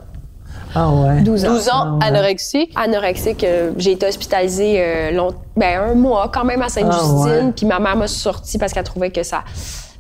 Ah 0.76 0.90
ouais. 0.90 1.20
12 1.22 1.44
ans. 1.44 1.48
12 1.52 1.68
ans, 1.68 1.98
anorexique. 2.02 2.72
Anorexique, 2.74 3.44
euh, 3.44 3.70
j'ai 3.76 3.92
été 3.92 4.06
hospitalisée 4.08 4.74
euh, 4.78 5.10
long- 5.12 5.32
ben, 5.56 5.80
un 5.90 5.94
mois 5.94 6.28
quand 6.34 6.44
même 6.44 6.62
à 6.62 6.68
Sainte-Justine. 6.68 7.28
Ah 7.40 7.44
ouais. 7.46 7.52
Puis 7.56 7.64
ma 7.64 7.78
mère 7.78 7.94
m'a 7.96 8.08
sortie 8.08 8.58
parce 8.58 8.72
qu'elle 8.72 8.82
trouvait 8.82 9.10
que 9.10 9.22
ça 9.22 9.44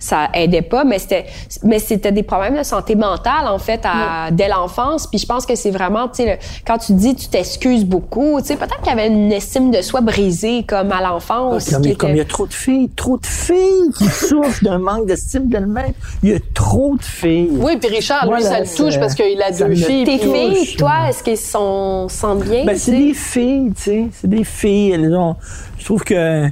ça 0.04 0.28
aidait 0.34 0.60
pas, 0.60 0.84
mais 0.84 0.98
c'était 0.98 1.24
mais 1.62 1.78
c'était 1.78 2.12
des 2.12 2.22
problèmes 2.22 2.58
de 2.58 2.62
santé 2.62 2.94
mentale 2.94 3.48
en 3.48 3.58
fait 3.58 3.80
à, 3.84 4.30
dès 4.30 4.48
l'enfance. 4.48 5.06
Puis 5.06 5.18
je 5.18 5.26
pense 5.26 5.46
que 5.46 5.54
c'est 5.54 5.70
vraiment, 5.70 6.08
tu 6.08 6.24
sais, 6.24 6.38
quand 6.66 6.76
tu 6.76 6.92
dis 6.92 7.14
tu 7.14 7.28
t'excuses 7.28 7.86
beaucoup, 7.86 8.38
tu 8.40 8.48
sais, 8.48 8.56
peut-être 8.56 8.82
qu'il 8.82 8.88
y 8.88 8.92
avait 8.92 9.06
une 9.06 9.32
estime 9.32 9.70
de 9.70 9.80
soi 9.80 10.02
brisée 10.02 10.64
comme 10.64 10.92
à 10.92 11.00
l'enfance. 11.00 11.70
Comme, 11.70 12.10
il 12.10 12.16
y 12.16 12.20
a 12.20 12.24
trop 12.26 12.46
de 12.46 12.52
filles, 12.52 12.90
trop 12.94 13.16
de 13.16 13.24
filles 13.24 13.90
qui 13.96 14.04
souffrent 14.08 14.62
d'un 14.62 14.78
manque 14.78 15.06
d'estime 15.06 15.48
d'elles-mêmes. 15.48 15.94
Il 16.22 16.30
y 16.30 16.34
a 16.34 16.38
trop 16.52 16.96
de 16.96 17.02
filles. 17.02 17.48
Oui, 17.52 17.78
puis 17.78 17.88
Richard, 17.88 18.30
lui, 18.30 18.42
ça 18.42 18.60
le 18.60 18.66
touche 18.66 18.98
parce 18.98 19.14
qu'il 19.14 19.40
a 19.40 19.50
deux 19.52 19.74
filles. 19.74 20.04
Tes 20.04 20.18
filles, 20.18 20.76
toi, 20.76 21.08
est-ce 21.08 21.24
qu'elles 21.24 21.38
sont 21.38 22.08
sentent 22.10 22.44
bien? 22.44 22.66
Ben, 22.66 22.76
c'est 22.76 22.92
des 22.92 23.14
filles, 23.14 23.72
tu 23.74 23.82
sais. 23.82 24.08
C'est 24.12 24.28
des 24.28 24.44
filles. 24.44 24.92
Elles 24.92 25.16
ont, 25.16 25.36
je 25.78 25.84
trouve 25.86 26.04
que, 26.04 26.50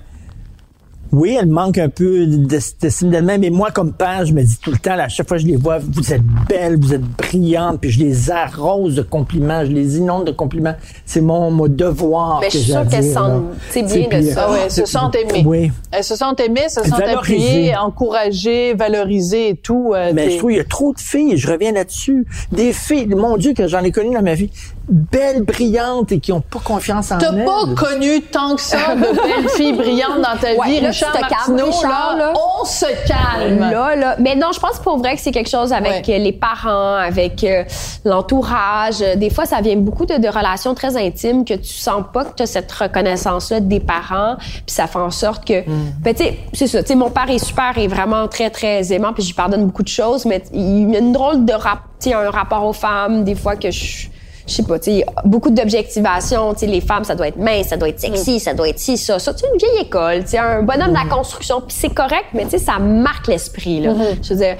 oui, 1.13 1.37
elles 1.39 1.47
manquent 1.49 1.79
un 1.79 1.89
peu 1.89 2.27
d'est- 2.27 2.81
d'estime 2.81 3.11
d'elles-mêmes. 3.11 3.45
Et 3.45 3.51
moi, 3.51 3.71
comme 3.71 3.93
père, 3.93 4.25
je 4.25 4.33
me 4.33 4.43
dis 4.43 4.57
tout 4.61 4.71
le 4.71 4.79
temps, 4.79 4.97
là, 4.97 5.05
à 5.05 5.09
chaque 5.09 5.29
fois 5.29 5.37
que 5.37 5.43
je 5.43 5.47
les 5.49 5.57
vois, 5.57 5.79
vous 5.79 6.13
êtes 6.13 6.23
belles, 6.49 6.77
vous 6.81 6.95
êtes 6.95 7.03
brillantes, 7.03 7.81
puis 7.81 7.91
je 7.91 8.01
les 8.01 8.31
arrose 8.31 8.97
de 8.97 9.03
compliments, 9.03 9.65
je 9.65 9.71
les 9.73 9.99
inonde 9.99 10.27
de 10.27 10.33
compliments. 10.33 10.75
C'est 11.05 11.21
mon, 11.21 11.51
mon 11.51 11.69
devoir. 11.69 12.41
Mais 12.41 12.49
je 12.49 12.53
que 12.53 12.59
suis 12.59 12.67
j'ai 12.73 12.77
à 12.77 12.83
sûre 12.83 12.91
qu'elles 12.91 13.13
sentent, 13.13 13.45
Tu 13.73 13.89
sais, 13.89 14.07
bien 14.09 14.21
de 14.21 14.27
ça. 14.31 14.47
Ah 14.49 14.53
ouais, 14.53 14.59
elles 14.65 14.71
se 14.71 14.85
sentent 14.87 15.15
aimées. 15.17 15.43
Oui. 15.47 15.71
Elles 15.91 16.05
se 16.05 16.17
sentent 16.17 16.41
aimées, 16.41 16.69
se 16.69 16.83
sentent 16.83 17.01
appuyées, 17.03 17.77
encouragées, 17.77 18.75
valorisées 18.75 19.51
et 19.51 19.57
tout. 19.57 19.93
euh, 19.95 20.13
Mais 20.15 20.31
je 20.31 20.39
trouve 20.39 20.51
qu'il 20.51 20.59
y 20.59 20.61
a 20.61 20.65
trop 20.65 20.93
de 20.93 21.01
filles, 21.01 21.37
je 21.37 21.51
reviens 21.51 21.73
là-dessus. 21.73 22.27
Des 22.53 22.73
filles, 22.73 23.07
mon 23.09 23.37
Dieu, 23.37 23.53
que 23.55 23.67
j'en 23.69 23.81
ai 23.83 23.91
connu 23.93 24.15
dans 24.15 24.23
ma 24.23 24.35
vie, 24.35 24.51
belles, 24.89 25.43
brillantes 25.43 26.13
et 26.13 26.21
qui 26.21 26.33
ont 26.33 26.41
pas 26.41 26.59
confiance 26.59 27.13
en 27.13 27.19
T'as 27.19 27.33
elles. 27.33 27.45
pas 27.45 27.65
connu 27.77 28.21
tant 28.23 28.57
que 28.57 28.61
ça 28.61 28.95
de 28.95 29.01
belles 29.01 29.49
filles 29.57 29.73
brillantes 29.75 30.19
dans 30.19 30.39
ta 30.41 30.53
Ouais, 30.59 30.67
vie, 30.69 30.81
là, 30.81 30.89
Richard 30.89 31.13
tu 31.13 31.19
te 31.19 31.29
calmes, 31.29 31.33
Martineau, 31.57 31.67
Richard, 31.71 32.17
là, 32.17 32.27
là. 32.27 32.33
on 32.61 32.65
se 32.65 32.87
calme. 33.09 33.59
Là, 33.71 33.97
là. 33.97 34.17
Mais 34.19 34.35
non, 34.37 34.49
je 34.53 34.61
pense 34.61 34.79
pour 34.81 34.99
vrai 34.99 35.15
que 35.17 35.21
c'est 35.23 35.31
quelque 35.33 35.49
chose 35.51 35.73
avec 35.73 36.07
Ouais. 36.09 36.15
euh, 36.17 36.19
les 36.19 36.33
parents, 36.33 36.95
avec 36.97 37.43
euh, 37.45 37.65
l'entourage. 38.05 38.97
Euh, 39.03 39.17
Des 39.17 39.31
fois, 39.31 39.47
ça 39.47 39.61
vient 39.61 39.77
beaucoup 39.77 40.07
de, 40.07 40.17
de 40.19 40.29
relations 40.29 40.75
très 40.75 40.97
intimes 40.97 41.45
que 41.45 41.55
tu 41.55 41.73
sens 41.73 42.03
pas 42.13 42.25
que 42.25 42.35
tu 42.37 42.43
as 42.43 42.47
cette 42.47 42.71
reconnaissance-là 42.71 43.61
des 43.61 43.81
parents. 43.81 44.37
Puis 44.39 44.63
ça 44.75 44.87
fait 44.87 44.99
en 44.99 45.11
sorte 45.11 45.47
que... 45.47 45.63
Ben, 46.03 46.15
tu 46.15 46.25
sais, 46.25 46.39
c'est 46.53 46.67
ça. 46.67 46.83
Tu 46.83 46.89
sais, 46.89 46.95
mon 46.95 47.11
père 47.11 47.31
est 47.31 47.39
super 47.39 47.77
et 47.79 47.89
vraiment 47.89 48.29
très, 48.29 48.51
très 48.51 48.93
aimant. 48.93 49.13
Puis 49.13 49.23
je 49.23 49.29
lui 49.29 49.35
pardonne 49.35 49.67
beaucoup 49.67 49.83
de 49.83 49.89
choses. 49.89 50.25
Mais 50.27 50.43
il 50.53 50.91
y 50.91 50.97
a 50.97 50.99
une 51.01 51.13
drôle 51.13 51.45
de 51.45 51.53
rap, 51.53 51.81
tu 52.01 52.11
sais, 52.11 52.15
un 52.15 52.31
rapport 52.31 52.65
aux 52.65 52.73
femmes, 52.73 53.25
des 53.25 53.35
fois 53.35 53.57
que 53.57 53.71
je... 53.71 54.09
Je 54.47 54.55
sais 54.55 54.63
pas, 54.63 54.79
tu 54.79 54.91
sais, 54.91 55.07
beaucoup 55.25 55.51
d'objectivation, 55.51 56.53
tu 56.55 56.61
sais, 56.61 56.67
les 56.67 56.81
femmes, 56.81 57.05
ça 57.05 57.15
doit 57.15 57.29
être 57.29 57.39
mince, 57.39 57.69
ça 57.69 57.77
doit 57.77 57.89
être 57.89 58.01
sexy, 58.01 58.41
ça 58.41 58.55
doit 58.55 58.69
être 58.69 58.79
ci, 58.79 58.97
ça, 58.97 59.19
ça, 59.19 59.35
tu 59.35 59.45
une 59.53 59.59
vieille 59.59 59.87
école, 59.87 60.25
tu 60.25 60.31
sais, 60.31 60.39
un 60.39 60.63
bonhomme 60.63 60.91
de 60.91 60.95
la 60.95 61.07
construction, 61.07 61.61
puis 61.61 61.77
c'est 61.79 61.95
correct, 61.95 62.27
mais 62.35 62.45
tu 62.45 62.51
sais, 62.51 62.59
ça 62.59 62.79
marque 62.79 63.29
l'esprit, 63.29 63.81
là. 63.81 63.95
Je 64.23 64.35
veux 64.35 64.41
dire, 64.41 64.57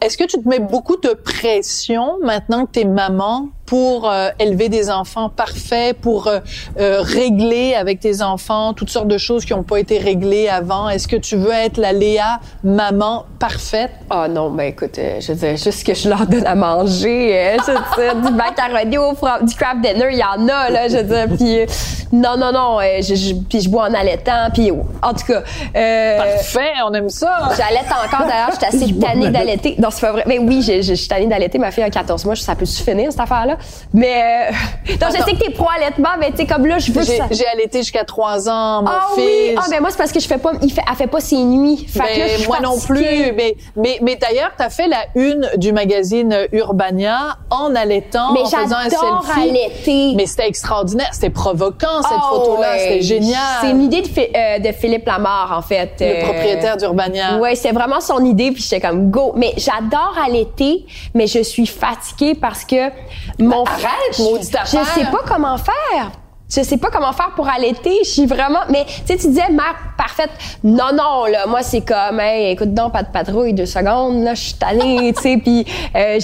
Est-ce 0.00 0.18
que 0.18 0.24
tu 0.24 0.40
te 0.42 0.48
mets 0.48 0.58
beaucoup 0.58 0.96
de 0.96 1.10
pression 1.14 2.18
maintenant 2.22 2.66
que 2.66 2.72
tu 2.72 2.80
es 2.80 2.84
maman 2.84 3.48
pour 3.64 4.08
euh, 4.08 4.28
élever 4.38 4.68
des 4.68 4.90
enfants 4.90 5.28
parfaits, 5.28 5.96
pour 5.98 6.28
euh, 6.28 6.38
euh, 6.78 7.00
régler 7.00 7.74
avec 7.74 7.98
tes 7.98 8.22
enfants 8.22 8.74
toutes 8.74 8.90
sortes 8.90 9.08
de 9.08 9.18
choses 9.18 9.44
qui 9.44 9.52
n'ont 9.54 9.64
pas 9.64 9.78
été 9.80 9.98
réglées 9.98 10.48
avant? 10.48 10.88
Est-ce 10.88 11.08
que 11.08 11.16
tu 11.16 11.34
veux 11.36 11.50
être 11.50 11.78
la 11.78 11.92
Léa 11.92 12.38
maman 12.62 13.24
parfaite? 13.40 13.90
Ah 14.08 14.28
non, 14.28 14.50
ben 14.50 14.64
écoute, 14.64 14.98
euh, 14.98 15.18
je 15.20 15.32
veux 15.32 15.38
dire, 15.38 15.56
juste 15.56 15.84
que 15.84 15.94
je 15.94 16.08
leur 16.08 16.26
donne 16.26 16.46
à 16.46 16.54
manger, 16.54 17.36
euh, 17.36 17.56
je 17.66 17.72
veux 17.72 18.04
dire, 18.22 18.30
du 18.30 18.36
macaroni 18.36 18.98
au 18.98 19.14
fra- 19.14 19.40
du 19.42 19.54
craft 19.54 19.80
dinner, 19.80 20.08
il 20.12 20.18
y 20.18 20.22
en 20.22 20.46
a, 20.48 20.70
là, 20.70 20.86
je 20.88 20.98
veux 20.98 21.02
dire, 21.02 21.36
puis 21.36 21.58
euh, 21.60 21.66
non, 22.12 22.36
non, 22.36 22.52
non, 22.52 22.78
euh, 22.80 23.00
je, 23.02 23.14
je- 23.16 23.34
puis 23.34 23.62
je 23.62 23.68
bois 23.68 23.88
en 23.88 23.94
allaitant, 23.94 24.48
puis 24.54 24.70
en 24.70 25.12
tout 25.12 25.26
cas, 25.26 25.42
euh, 25.74 26.16
Parfait, 26.18 26.70
on 26.88 26.92
aime 26.94 27.08
ça. 27.08 27.48
J'allaite 27.56 27.86
encore, 27.90 28.28
d'ailleurs, 28.28 28.50
j'étais 28.52 28.66
assez 28.66 28.94
tannée 29.00 29.30
d'allaiter. 29.30 29.74
Non, 29.86 29.90
c'est 29.92 30.00
pas 30.00 30.10
vrai. 30.12 30.24
Mais 30.26 30.38
oui, 30.40 30.62
je, 30.62 30.94
suis 30.94 31.06
tannée 31.08 31.26
d'allaiter. 31.26 31.58
Ma 31.58 31.70
fille 31.70 31.84
a 31.84 31.90
14 31.90 32.24
mois, 32.24 32.34
ça 32.34 32.56
peut-tu 32.56 32.82
finir, 32.82 33.12
cette 33.12 33.20
affaire-là? 33.20 33.52
là. 33.52 33.58
Mais, 33.94 34.50
euh, 34.50 34.94
donc, 35.00 35.10
je 35.16 35.22
sais 35.22 35.32
que 35.32 35.44
t'es 35.44 35.50
pro-allaitement, 35.50 36.08
mais 36.18 36.32
tu 36.32 36.38
sais, 36.38 36.46
comme 36.46 36.66
là, 36.66 36.78
je 36.78 36.90
veux 36.90 37.04
J'ai 37.04 37.18
ça. 37.18 37.26
j'ai 37.30 37.46
allaité 37.46 37.78
jusqu'à 37.78 38.02
trois 38.04 38.48
ans, 38.48 38.82
mon 38.82 38.88
Ah 38.90 39.06
fils. 39.14 39.24
oui! 39.24 39.54
Ah, 39.56 39.62
ben 39.70 39.80
moi, 39.80 39.90
c'est 39.90 39.96
parce 39.98 40.10
que 40.10 40.18
je 40.18 40.26
fais 40.26 40.38
pas, 40.38 40.52
il 40.60 40.72
fait, 40.72 40.82
elle 40.90 40.96
fait 40.96 41.06
pas 41.06 41.20
ses 41.20 41.36
nuits. 41.44 41.86
Fait 41.88 42.00
que 42.00 42.18
là, 42.18 42.26
Ben, 42.38 42.46
moi 42.48 42.58
non 42.60 42.78
plus. 42.80 43.32
Mais, 43.36 43.56
mais, 43.76 43.98
mais 44.02 44.16
d'ailleurs, 44.16 44.50
tu 44.56 44.64
as 44.64 44.70
fait 44.70 44.88
la 44.88 44.98
une 45.14 45.48
du 45.56 45.72
magazine 45.72 46.36
Urbania 46.52 47.36
en 47.50 47.72
allaitant, 47.76 48.32
Mais 48.32 48.40
en 48.40 48.46
faisant 48.46 48.76
un 48.76 48.90
selfie. 48.90 49.50
allaiter. 49.50 50.12
Mais 50.16 50.26
c'était 50.26 50.48
extraordinaire. 50.48 51.10
C'était 51.12 51.30
provoquant, 51.30 52.02
cette 52.02 52.18
Ah 52.20 52.28
photo-là. 52.30 52.72
ouais. 52.72 52.78
C'était 52.80 53.02
génial. 53.02 53.40
C'est 53.60 53.70
une 53.70 53.82
idée 53.82 54.02
de, 54.02 54.08
euh, 54.36 54.58
de 54.58 54.72
Philippe 54.72 55.06
Lamarre, 55.06 55.54
en 55.56 55.62
fait. 55.62 55.90
Le 56.00 56.24
propriétaire 56.24 56.76
d'Urbania. 56.76 57.38
Ouais, 57.38 57.54
c'est 57.54 57.72
vraiment 57.72 58.00
son 58.00 58.24
idée, 58.24 58.50
puis 58.50 58.62
j'étais 58.62 58.80
comme 58.80 59.10
go. 59.10 59.32
Mais 59.36 59.52
j'adore 59.56 59.75
allaiter, 60.24 60.86
mais 61.14 61.26
je 61.26 61.42
suis 61.42 61.66
fatiguée 61.66 62.34
parce 62.34 62.64
que 62.64 62.90
mon 63.38 63.64
arrête, 63.64 64.18
maudite 64.18 64.56
je 64.64 64.70
sais 64.70 65.04
pas 65.10 65.22
comment 65.26 65.56
faire. 65.58 66.12
Je 66.48 66.62
sais 66.62 66.76
pas 66.76 66.90
comment 66.90 67.12
faire 67.12 67.32
pour 67.34 67.48
allaiter. 67.48 67.98
Je 68.04 68.08
suis 68.08 68.26
vraiment. 68.26 68.60
Mais 68.70 68.84
tu 68.84 68.92
sais, 69.06 69.16
tu 69.16 69.28
disais 69.28 69.50
mère 69.50 69.74
parfaite. 69.98 70.30
Non, 70.62 70.92
non, 70.92 71.26
là, 71.26 71.46
moi 71.46 71.62
c'est 71.62 71.80
comme, 71.80 72.20
hey, 72.20 72.52
écoute 72.52 72.72
donc, 72.72 72.92
pas 72.92 73.02
de 73.02 73.10
patrouille, 73.10 73.52
deux 73.52 73.66
secondes, 73.66 74.22
là, 74.22 74.34
je 74.34 74.42
suis 74.42 74.54
tannée, 74.54 75.12
tu 75.16 75.22
sais, 75.22 75.38
puis 75.38 75.66
euh, 75.96 76.20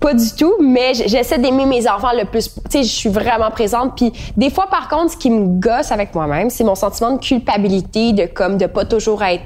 pas 0.00 0.14
du 0.14 0.32
tout. 0.38 0.54
Mais 0.60 0.94
j'essaie 0.94 1.38
d'aimer 1.38 1.66
mes 1.66 1.88
enfants 1.88 2.12
le 2.16 2.24
plus. 2.24 2.52
Tu 2.54 2.60
sais, 2.70 2.82
je 2.82 2.88
suis 2.88 3.08
vraiment 3.08 3.50
présente. 3.50 3.96
Puis 3.96 4.12
des 4.36 4.50
fois, 4.50 4.66
par 4.70 4.88
contre, 4.88 5.12
ce 5.12 5.16
qui 5.16 5.30
me 5.30 5.58
gosse 5.60 5.92
avec 5.92 6.14
moi-même, 6.14 6.50
c'est 6.50 6.64
mon 6.64 6.74
sentiment 6.74 7.12
de 7.12 7.18
culpabilité, 7.18 8.12
de 8.12 8.26
comme 8.26 8.58
de 8.58 8.66
pas 8.66 8.84
toujours 8.84 9.22
être 9.22 9.42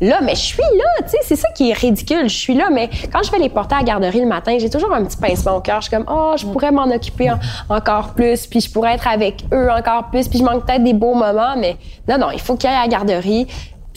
là. 0.00 0.20
Mais 0.22 0.34
je 0.34 0.40
suis 0.40 0.58
là, 0.62 1.02
tu 1.04 1.10
sais, 1.10 1.18
c'est 1.22 1.36
ça 1.36 1.48
qui 1.54 1.70
est 1.70 1.74
ridicule. 1.74 2.28
Je 2.28 2.36
suis 2.36 2.54
là, 2.54 2.68
mais 2.70 2.88
quand 3.12 3.22
je 3.22 3.30
vais 3.30 3.38
les 3.38 3.48
porter 3.48 3.74
à 3.74 3.78
la 3.78 3.84
garderie 3.84 4.20
le 4.20 4.26
matin, 4.26 4.56
j'ai 4.58 4.70
toujours 4.70 4.92
un 4.92 5.04
petit 5.04 5.16
pincement 5.16 5.56
au 5.56 5.60
cœur. 5.60 5.80
Je 5.80 5.88
suis 5.88 5.96
comme, 5.96 6.06
oh, 6.10 6.32
je 6.36 6.46
pourrais 6.46 6.70
m'en 6.70 6.84
occuper 6.84 7.30
en- 7.30 7.38
encore 7.68 8.14
plus, 8.14 8.46
puis 8.46 8.60
je 8.60 8.70
pourrais 8.70 8.94
être 8.94 9.08
avec 9.08 9.44
eux 9.52 9.68
encore 9.70 10.10
plus, 10.10 10.28
puis 10.28 10.38
je 10.38 10.44
manque 10.44 10.66
peut-être 10.66 10.84
des 10.84 10.92
beaux 10.94 11.14
moments, 11.14 11.54
mais 11.56 11.76
non, 12.08 12.18
non, 12.18 12.30
il 12.32 12.40
faut 12.40 12.56
qu'ils 12.56 12.68
aillent 12.70 12.76
à 12.76 12.82
la 12.82 12.88
garderie. 12.88 13.46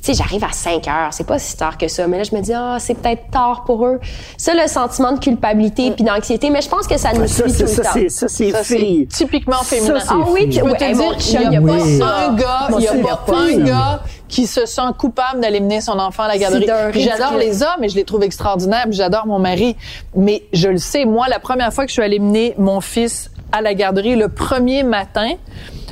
Tu 0.01 0.13
sais, 0.13 0.13
j'arrive 0.13 0.43
à 0.43 0.51
5 0.51 0.87
heures, 0.87 1.09
c'est 1.11 1.25
pas 1.25 1.39
si 1.39 1.55
tard 1.57 1.77
que 1.77 1.87
ça, 1.87 2.07
mais 2.07 2.17
là, 2.17 2.23
je 2.23 2.33
me 2.35 2.41
dis, 2.41 2.53
ah, 2.53 2.77
c'est 2.79 2.93
peut-être 2.95 3.29
tard 3.31 3.63
pour 3.65 3.85
eux. 3.85 3.99
Ça, 4.37 4.53
le 4.53 4.67
sentiment 4.67 5.11
de 5.11 5.19
culpabilité 5.19 5.91
puis 5.91 6.03
d'anxiété, 6.03 6.49
mais 6.49 6.61
je 6.61 6.69
pense 6.69 6.87
que 6.87 6.97
ça 6.97 7.11
nous 7.13 7.27
Ça, 7.27 7.47
suit 7.49 7.59
tout 7.63 7.67
ça, 7.67 7.77
le 7.77 7.83
temps. 7.83 7.89
c'est 7.93 8.09
ça, 8.09 8.27
c'est 8.27 8.51
Ça, 8.51 8.63
c'est 8.63 8.77
fille. 8.77 9.07
typiquement 9.07 9.57
Ça, 9.57 9.75
féminin. 9.75 9.99
c'est 9.99 10.07
Ah 10.09 10.15
oui. 10.31 10.51
Je 10.51 10.61
peux 10.61 10.71
te 10.71 10.77
dire, 10.77 11.49
n'y 11.49 11.57
a 11.57 11.61
pas 11.61 11.73
un 11.73 12.35
gars, 12.35 12.67
il 12.77 12.83
y 12.83 12.87
a 12.87 13.15
pas 13.17 13.37
un 13.37 13.47
ça. 13.49 13.57
gars 13.57 14.01
qui 14.27 14.45
se 14.45 14.65
sent 14.67 14.81
coupable 14.97 15.41
d'aller 15.41 15.59
mener 15.59 15.81
son 15.81 15.97
enfant 15.97 16.23
à 16.23 16.27
la 16.27 16.37
garderie. 16.37 16.67
J'adore 16.93 17.37
les 17.37 17.63
hommes 17.63 17.83
et 17.83 17.89
je 17.89 17.95
les 17.95 18.03
trouve 18.03 18.23
extraordinaires. 18.23 18.83
puis 18.85 18.93
J'adore 18.93 19.25
mon 19.25 19.39
mari. 19.39 19.75
Mais 20.15 20.43
je 20.53 20.67
le 20.69 20.77
sais, 20.77 21.05
moi, 21.05 21.27
la 21.27 21.39
première 21.39 21.73
fois 21.73 21.85
que 21.85 21.89
je 21.89 21.93
suis 21.93 22.03
allée 22.03 22.19
mener 22.19 22.53
mon 22.57 22.79
fils 22.79 23.31
à 23.51 23.61
la 23.61 23.73
garderie, 23.73 24.15
le 24.15 24.29
premier 24.29 24.83
matin, 24.83 25.31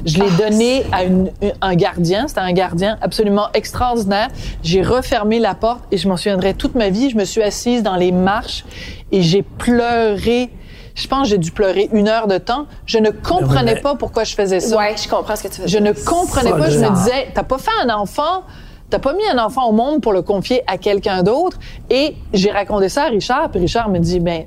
je 0.05 0.19
l'ai 0.19 0.29
donné 0.31 0.83
à 0.91 1.03
une- 1.03 1.31
un 1.61 1.75
gardien. 1.75 2.27
C'était 2.27 2.41
un 2.41 2.53
gardien 2.53 2.97
absolument 3.01 3.47
extraordinaire. 3.53 4.27
J'ai 4.63 4.81
refermé 4.83 5.39
la 5.39 5.55
porte 5.55 5.81
et 5.91 5.97
je 5.97 6.07
m'en 6.07 6.17
souviendrai 6.17 6.53
toute 6.53 6.75
ma 6.75 6.89
vie. 6.89 7.09
Je 7.09 7.17
me 7.17 7.25
suis 7.25 7.41
assise 7.41 7.81
dans 7.83 7.95
les 7.95 8.11
marches 8.11 8.63
et 9.11 9.21
j'ai 9.21 9.41
pleuré. 9.41 10.51
Je 10.95 11.07
pense 11.07 11.23
que 11.23 11.29
j'ai 11.29 11.37
dû 11.37 11.51
pleurer 11.51 11.89
une 11.93 12.07
heure 12.07 12.27
de 12.27 12.37
temps. 12.37 12.65
Je 12.85 12.97
ne 12.99 13.09
comprenais 13.11 13.75
pas 13.81 13.95
pourquoi 13.95 14.23
je 14.23 14.33
faisais 14.35 14.59
ça. 14.59 14.75
Ouais, 14.77 14.95
je 15.01 15.07
comprends 15.07 15.35
ce 15.35 15.43
que 15.43 15.47
tu 15.47 15.61
veux 15.61 15.67
Je 15.67 15.77
ne 15.77 15.91
comprenais 15.93 16.51
pas. 16.51 16.69
Je 16.69 16.79
me 16.79 16.89
disais, 16.95 17.27
t'as 17.33 17.43
pas 17.43 17.57
fait 17.59 17.71
un 17.83 17.89
enfant, 17.93 18.43
t'as 18.89 18.99
pas 18.99 19.13
mis 19.13 19.27
un 19.31 19.37
enfant 19.43 19.67
au 19.67 19.73
monde 19.73 20.01
pour 20.01 20.13
le 20.13 20.21
confier 20.21 20.63
à 20.67 20.77
quelqu'un 20.77 21.21
d'autre? 21.23 21.57
Et 21.89 22.15
j'ai 22.33 22.51
raconté 22.51 22.89
ça 22.89 23.03
à 23.05 23.07
Richard, 23.09 23.49
puis 23.51 23.59
Richard 23.59 23.89
me 23.89 23.99
dit, 23.99 24.19
ben 24.19 24.45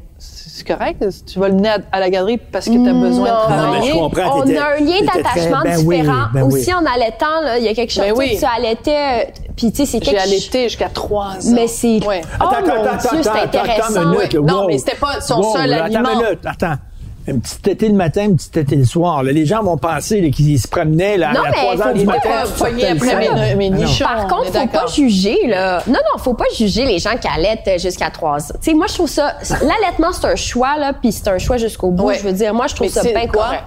c'est 0.66 0.76
correct, 0.76 1.04
tu 1.26 1.38
vas 1.38 1.48
le 1.48 1.54
mener 1.54 1.68
à, 1.70 1.78
à 1.92 2.00
la 2.00 2.10
galerie 2.10 2.36
parce 2.38 2.66
que 2.66 2.72
t'as 2.84 2.92
besoin 2.92 3.28
de 3.28 3.30
Non, 3.30 3.34
Non, 3.56 3.72
mais 3.72 3.80
travailler. 3.80 3.92
On 3.94 4.08
a 4.08 4.76
un 4.76 4.80
lien 4.80 5.00
d'attachement 5.04 5.60
très- 5.60 5.76
ben 5.76 5.82
oui, 5.86 6.00
différent. 6.00 6.24
ben 6.34 6.42
oui. 6.42 6.60
Aussi, 6.60 6.74
en 6.74 6.84
allaitant, 6.86 7.26
il 7.58 7.64
y 7.64 7.68
a 7.68 7.74
quelque 7.74 7.92
chose. 7.92 8.04
Ben 8.04 8.14
tu 8.14 8.20
sais, 8.20 8.32
oui. 8.34 8.38
Tu 8.38 8.44
allaitais, 8.44 8.90
euh, 9.28 9.30
puis 9.56 9.70
tu 9.72 9.76
sais, 9.78 9.86
c'est 9.86 10.04
J'ai 10.04 10.10
quelque 10.12 10.22
allaité 10.22 10.62
jusqu'à 10.64 10.88
trois 10.88 11.36
ans. 11.36 11.52
Mais 11.54 11.66
c'est. 11.66 12.04
Ouais. 12.06 12.20
Oh 12.40 12.44
Attends, 12.44 12.50
mon 12.50 12.56
attends, 12.56 12.68
Dieu, 12.70 12.80
attends, 12.90 13.08
c'est 13.10 13.28
attends, 13.28 13.30
attends, 13.42 13.58
intéressant. 13.60 14.02
une 14.02 14.08
minute, 14.10 14.34
Ouais. 14.34 14.40
Non, 14.42 14.60
wow. 14.62 14.66
mais 14.68 14.78
c'était 14.78 14.96
pas 14.96 15.20
son 15.20 15.40
Wow, 15.40 15.56
seul 15.56 15.70
là, 15.70 15.84
aliment. 15.84 16.00
Attends 16.00 16.12
une 16.20 16.24
minute, 16.26 16.40
attends. 16.46 16.74
Un 17.30 17.38
petit 17.38 17.58
tété 17.60 17.88
le 17.88 17.94
matin, 17.94 18.30
un 18.30 18.34
petit 18.34 18.50
tété 18.50 18.76
le 18.76 18.84
soir. 18.84 19.22
là. 19.22 19.32
Les 19.32 19.46
gens 19.46 19.62
vont 19.62 19.76
penser 19.76 20.20
là, 20.20 20.30
qu'ils 20.30 20.58
se 20.60 20.66
promenaient 20.68 21.16
là, 21.16 21.32
Non, 21.32 21.40
à 21.40 21.50
mais 21.50 21.56
3 21.56 21.76
faut 21.76 21.82
heures 21.82 21.94
du 21.94 22.04
matin. 22.04 22.30
après 22.44 22.72
mes- 23.56 23.70
mes. 23.70 23.84
Par 24.00 24.24
on 24.26 24.28
contre, 24.28 24.52
faut 24.52 24.66
pas 24.66 24.86
juger, 24.86 25.46
là. 25.46 25.82
Non, 25.86 25.94
non, 25.94 26.18
faut 26.22 26.34
pas 26.34 26.44
juger 26.56 26.84
les 26.84 26.98
gens 26.98 27.16
qui 27.20 27.28
allaitent 27.28 27.80
jusqu'à 27.80 28.10
3 28.10 28.38
ans. 28.52 28.54
Tu 28.60 28.70
sais, 28.70 28.74
moi, 28.76 28.86
je 28.88 28.94
trouve 28.94 29.08
ça. 29.08 29.36
L'allaitement, 29.62 30.12
c'est 30.12 30.26
un 30.26 30.36
choix, 30.36 30.76
là, 30.78 30.92
puis 30.92 31.12
c'est 31.12 31.28
un 31.28 31.38
choix 31.38 31.56
jusqu'au 31.56 31.90
bout. 31.90 32.04
Ouais. 32.06 32.18
Je 32.18 32.24
veux 32.24 32.32
dire, 32.32 32.52
moi, 32.54 32.66
je 32.66 32.74
trouve 32.74 32.88
Mais 32.88 32.92
ça 32.92 33.02
bien 33.02 33.26
quoi? 33.28 33.44
correct. 33.44 33.64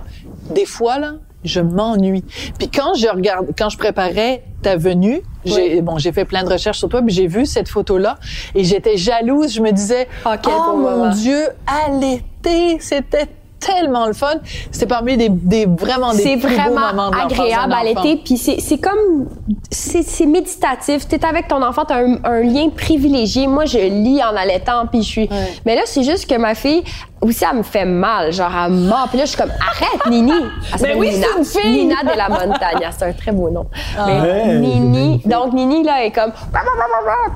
Des 0.53 0.65
fois, 0.65 0.99
là, 0.99 1.13
je 1.45 1.59
m'ennuie. 1.61 2.23
Puis 2.57 2.69
quand 2.69 2.93
je 2.95 3.07
regarde, 3.07 3.47
quand 3.57 3.69
je 3.69 3.77
préparais 3.77 4.43
ta 4.61 4.75
venue, 4.77 5.21
j'ai, 5.45 5.81
bon, 5.81 5.97
j'ai 5.97 6.11
fait 6.13 6.23
plein 6.25 6.43
de 6.43 6.49
recherches 6.49 6.79
sur 6.79 6.87
toi, 6.89 7.01
puis 7.01 7.13
j'ai 7.13 7.27
vu 7.27 7.45
cette 7.45 7.67
photo-là, 7.69 8.17
et 8.55 8.63
j'étais 8.63 8.95
jalouse. 8.97 9.53
Je 9.53 9.61
me 9.61 9.71
disais, 9.71 10.07
quel 10.41 10.53
oh 10.57 10.77
mon 10.77 10.89
moment. 10.89 11.09
Dieu, 11.09 11.47
allaiter, 11.87 12.77
c'était 12.79 13.27
tellement 13.65 14.07
le 14.07 14.13
fun. 14.13 14.35
C'était 14.71 14.85
parmi 14.87 15.17
des, 15.17 15.29
des 15.29 15.65
vraiment 15.65 16.11
des 16.11 16.21
C'est 16.21 16.37
plus 16.37 16.49
beaux 16.49 16.55
vraiment 16.55 16.93
moments 16.93 17.09
de 17.09 17.15
l'enfance 17.15 17.39
agréable 17.39 17.73
à 17.73 17.83
l'été. 17.83 18.21
Puis 18.23 18.37
c'est 18.37 18.59
c'est 18.59 18.77
comme. 18.77 19.27
C'est 19.71 20.03
c'est 20.03 20.25
méditatif. 20.25 21.07
Tu 21.07 21.15
es 21.15 21.25
avec 21.25 21.47
ton 21.47 21.61
enfant, 21.61 21.85
tu 21.85 21.93
as 21.93 21.97
un, 21.97 22.17
un 22.23 22.41
lien 22.41 22.69
privilégié. 22.69 23.47
Moi, 23.47 23.65
je 23.65 23.77
lis 23.79 24.21
en 24.23 24.35
allaitant, 24.35 24.85
puis 24.87 25.01
je 25.03 25.07
suis. 25.07 25.29
Mais 25.65 25.75
là, 25.75 25.81
c'est 25.85 26.03
juste 26.03 26.29
que 26.29 26.35
ma 26.37 26.55
fille, 26.55 26.83
aussi, 27.23 27.43
elle 27.49 27.57
me 27.57 27.63
fait 27.63 27.85
mal. 27.85 28.31
Genre, 28.31 28.51
elle 28.65 28.71
mord. 28.73 29.07
Puis 29.09 29.17
là, 29.17 29.25
je 29.25 29.29
suis 29.31 29.37
comme, 29.37 29.51
arrête, 29.51 30.05
Nini. 30.09 30.31
Elle 30.75 30.81
Ben 30.81 30.97
oui, 30.97 31.09
Nina. 31.11 31.27
c'est 31.33 31.37
une 31.39 31.45
fille. 31.45 31.71
Nina 31.85 32.03
de 32.03 32.17
la 32.17 32.29
Montagne. 32.29 32.89
C'est 32.97 33.05
un 33.05 33.13
très 33.13 33.31
beau 33.31 33.49
nom. 33.49 33.65
Mais 34.05 34.21
Ouais, 34.21 34.57
Nini. 34.59 35.21
Donc, 35.25 35.53
Nini, 35.53 35.83
là, 35.83 36.03
est 36.05 36.11
comme. 36.11 36.31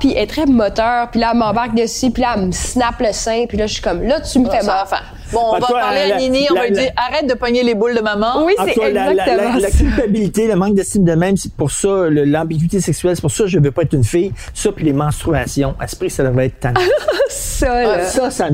Puis 0.00 0.12
elle 0.14 0.22
est 0.22 0.26
très 0.26 0.46
moteur. 0.46 1.08
Puis 1.10 1.20
là, 1.20 1.30
elle 1.32 1.38
m'embarque 1.38 1.74
dessus. 1.74 2.10
Puis 2.10 2.22
là, 2.22 2.34
elle 2.36 2.46
me 2.46 2.52
snap 2.52 3.00
le 3.00 3.12
sein. 3.12 3.44
Puis 3.48 3.56
là, 3.58 3.66
je 3.66 3.74
suis 3.74 3.82
comme, 3.82 4.02
là, 4.02 4.20
tu 4.20 4.38
me 4.38 4.48
fais 4.50 4.60
Ça 4.60 4.86
mal. 4.90 5.00
Bon, 5.30 5.40
on 5.44 5.52
Bah, 5.52 5.58
va 5.60 5.66
toi, 5.66 5.80
parler 5.80 6.08
la- 6.08 6.14
à 6.14 6.18
Nini, 6.18 6.46
on 6.50 6.54
la- 6.54 6.60
va 6.62 6.66
lui 6.68 6.74
la- 6.74 6.82
dire, 6.84 6.92
arrête 6.96 7.28
de 7.28 7.34
pogner 7.34 7.62
les 7.62 7.74
boules 7.74 7.94
de 7.94 8.00
maman. 8.00 8.44
Oui, 8.46 8.54
En 8.58 8.64
c'est 8.64 8.70
exactement 8.70 9.14
la- 9.54 9.60
la 9.60 9.70
culpabilité, 9.70 10.46
le 10.48 10.56
manque 10.56 10.74
d'estime 10.74 11.04
de 11.04 11.12
même, 11.14 11.36
c'est 11.36 11.52
pour 11.52 11.70
ça, 11.70 11.88
l'ambiguïté 12.08 12.80
sexuelle, 12.80 13.14
c'est 13.14 13.20
pour 13.20 13.30
ça 13.30 13.44
que 13.44 13.50
je 13.50 13.58
veux 13.58 13.70
pas 13.70 13.82
être 13.82 13.92
une 13.92 14.04
fille. 14.04 14.32
Ça, 14.54 14.72
puis 14.72 14.86
les 14.86 14.94
menstruations. 14.94 15.74
Esprit, 15.84 16.08
ça 16.08 16.24
devrait 16.24 16.46
être 16.46 16.60
tannant. 16.60 16.80
Ça, 17.58 17.82
là. 17.82 18.04
ça, 18.04 18.30
ça. 18.30 18.48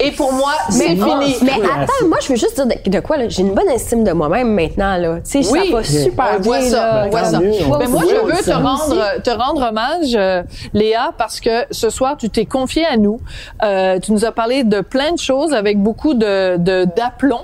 Et 0.00 0.10
pour 0.12 0.32
moi, 0.32 0.52
c'est 0.70 0.88
fini. 0.88 1.36
mais 1.42 1.52
Oui, 1.58 1.62
attends, 1.64 1.82
assez. 1.82 2.06
moi, 2.08 2.18
je 2.22 2.28
veux 2.28 2.36
juste 2.36 2.54
dire 2.56 2.66
de, 2.66 2.90
de 2.90 3.00
quoi, 3.00 3.16
là? 3.16 3.28
J'ai 3.28 3.42
une 3.42 3.54
bonne 3.54 3.68
estime 3.68 4.04
de 4.04 4.12
moi-même 4.12 4.52
maintenant, 4.52 4.96
là. 4.96 5.16
Tu 5.24 5.42
sais, 5.42 5.52
Oui. 5.52 5.68
ça 5.70 5.76
va 5.76 5.84
super 5.84 6.40
bien, 6.40 6.60
ça, 6.62 7.06
là. 7.10 7.24
ça. 7.24 7.40
mieux, 7.40 7.50
Mais 7.78 7.86
moi, 7.86 8.02
je 8.08 8.14
veux 8.26 8.42
te 8.42 8.50
rendre, 8.50 9.22
te 9.22 9.30
rendre 9.30 9.68
hommage, 9.68 10.14
euh, 10.14 10.42
Léa, 10.74 11.10
parce 11.16 11.40
que 11.40 11.64
ce 11.70 11.90
soir, 11.90 12.16
tu 12.16 12.30
t'es 12.30 12.46
confiée 12.46 12.84
à 12.86 12.96
nous. 12.96 13.20
Euh, 13.62 13.98
tu 14.00 14.12
nous 14.12 14.24
as 14.24 14.32
parlé 14.32 14.64
de 14.64 14.80
plein 14.80 15.12
de 15.12 15.18
choses 15.18 15.52
avec 15.52 15.78
beaucoup 15.80 16.14
de 16.14 16.56
de- 16.56 16.84
d'aplomb. 16.96 17.42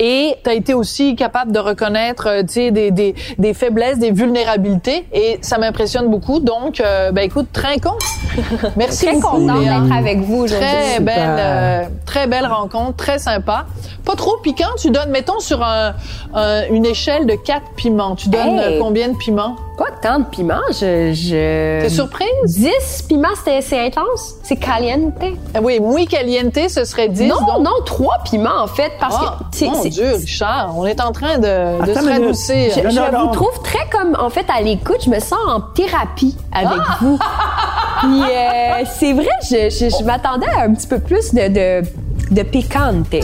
Et 0.00 0.36
tu 0.42 0.50
as 0.50 0.54
été 0.54 0.74
aussi 0.74 1.14
capable 1.16 1.52
de 1.52 1.58
reconnaître, 1.58 2.26
euh, 2.28 2.42
tu 2.42 2.54
sais, 2.54 2.70
des, 2.70 2.90
des, 2.90 3.14
des 3.38 3.54
faiblesses, 3.54 3.98
des 3.98 4.10
vulnérabilités. 4.10 5.06
Et 5.12 5.38
ça 5.40 5.58
m'impressionne 5.58 6.08
beaucoup. 6.08 6.40
Donc, 6.40 6.80
euh, 6.80 7.12
ben 7.12 7.22
écoute, 7.22 7.46
trinquons. 7.52 7.96
Merci 8.76 9.06
Très 9.06 9.14
beaucoup, 9.14 9.36
contente 9.38 9.60
Léa. 9.60 9.80
d'être 9.80 9.92
avec 9.96 10.18
vous 10.20 10.42
aujourd'hui. 10.44 10.66
Très 10.68 11.00
belle, 11.00 11.36
euh, 11.38 11.82
très 12.06 12.26
belle 12.26 12.46
rencontre, 12.46 12.96
très 12.96 13.18
sympa. 13.18 13.66
Pas 14.04 14.16
trop 14.16 14.36
piquant. 14.42 14.66
Tu 14.78 14.90
donnes, 14.90 15.10
mettons, 15.10 15.40
sur 15.40 15.62
un, 15.62 15.94
un- 16.34 16.66
une 16.70 16.84
échelle 16.84 17.24
de 17.26 17.34
4 17.34 17.62
piments. 17.76 18.16
Tu 18.16 18.28
donnes 18.28 18.58
Hey. 18.58 18.78
combien 18.78 19.08
de 19.08 19.16
piments? 19.16 19.56
Pas 19.78 19.86
tant 20.02 20.18
de 20.20 20.24
piment, 20.26 20.60
je... 20.70 21.12
je... 21.12 21.80
T'es 21.80 21.88
surprise? 21.88 22.28
10 22.44 23.02
piments, 23.08 23.28
c'était- 23.36 23.60
c'est 23.62 23.80
intense? 23.86 24.34
C'est 24.44 24.56
caliente? 24.56 25.14
Ah 25.54 25.58
Oui, 25.62 25.80
muy 25.80 26.06
caliente, 26.06 26.56
ce 26.68 26.84
serait 26.84 27.08
10. 27.08 27.26
Non, 27.28 27.36
donc. 27.40 27.64
non, 27.64 27.72
3 27.84 28.18
piments, 28.24 28.60
en 28.62 28.66
fait, 28.68 28.92
parce 29.00 29.16
Ah, 29.18 29.38
que... 29.50 29.56
c'est- 29.90 30.00
mon 30.02 30.08
Dieu, 30.08 30.14
Richard, 30.16 30.74
on 30.78 30.84
est 30.86 31.00
en 31.00 31.12
train 31.12 31.38
de, 31.38 31.86
de 31.86 31.94
se 31.94 32.04
radoucir. 32.08 32.72
Je, 32.74 32.80
Non, 32.80 32.90
je 32.90 32.96
non, 33.00 33.12
non. 33.12 33.26
vous 33.28 33.34
trouve 33.34 33.62
très 33.62 33.86
comme, 33.90 34.16
en 34.18 34.30
fait, 34.30 34.46
à 34.54 34.60
l'écoute, 34.60 34.98
je 35.04 35.10
me 35.10 35.20
sens 35.20 35.38
en 35.48 35.60
thérapie 35.60 36.36
avec 36.52 36.78
Ah! 36.88 36.98
vous. 37.00 37.18
Puis 38.00 38.22
euh, 38.22 38.84
c'est 38.98 39.12
vrai, 39.12 39.28
je, 39.42 39.70
je, 39.70 39.96
je 39.98 40.04
m'attendais 40.04 40.48
à 40.48 40.62
un 40.62 40.74
petit 40.74 40.86
peu 40.86 40.98
plus 40.98 41.32
de, 41.32 41.48
de, 41.82 41.86
de 42.34 42.42
piquante. 42.42 43.14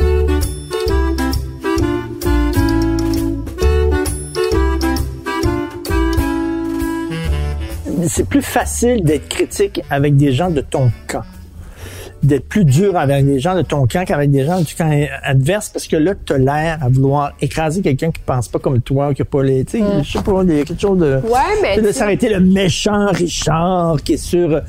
c'est 8.09 8.27
plus 8.29 8.43
facile 8.43 9.03
d'être 9.05 9.29
critique 9.29 9.83
avec 9.91 10.17
des 10.17 10.33
gens 10.33 10.51
de 10.51 10.61
ton 10.61 10.91
camp. 11.07 11.23
D'être 12.23 12.49
plus 12.49 12.65
dur 12.65 12.97
avec 12.97 13.25
les 13.25 13.41
gens 13.41 13.55
de 13.55 13.63
ton 13.63 13.87
camp 13.87 14.05
qu'avec 14.07 14.31
des 14.31 14.45
gens 14.45 14.61
du 14.61 14.75
camp 14.75 14.91
adverse 15.23 15.71
parce 15.71 15.87
que 15.87 15.97
là, 15.97 16.13
tu 16.25 16.33
as 16.35 16.39
l'air 16.39 16.79
à 16.83 16.89
vouloir 16.89 17.33
écraser 17.41 17.81
quelqu'un 17.83 18.11
qui 18.11 18.21
pense 18.25 18.49
pas 18.49 18.59
comme 18.59 18.81
toi, 18.81 19.15
qui 19.15 19.23
a 19.23 19.25
pas 19.25 19.43
les, 19.43 19.65
tu 19.65 19.79
sais, 19.79 19.85
je 20.03 20.13
sais 20.19 20.23
pas, 20.23 20.43
il 20.43 20.57
y 20.57 20.61
a 20.61 20.65
quelque 20.65 20.81
chose 20.81 20.99
de... 20.99 21.21
Ouais, 21.25 21.59
mais 21.63 21.81
de 21.81 21.93
s'arrêter 21.93 22.29
le 22.29 22.41
méchant 22.41 23.07
Richard 23.11 24.03
qui 24.05 24.15
est 24.15 24.17
sur 24.17 24.61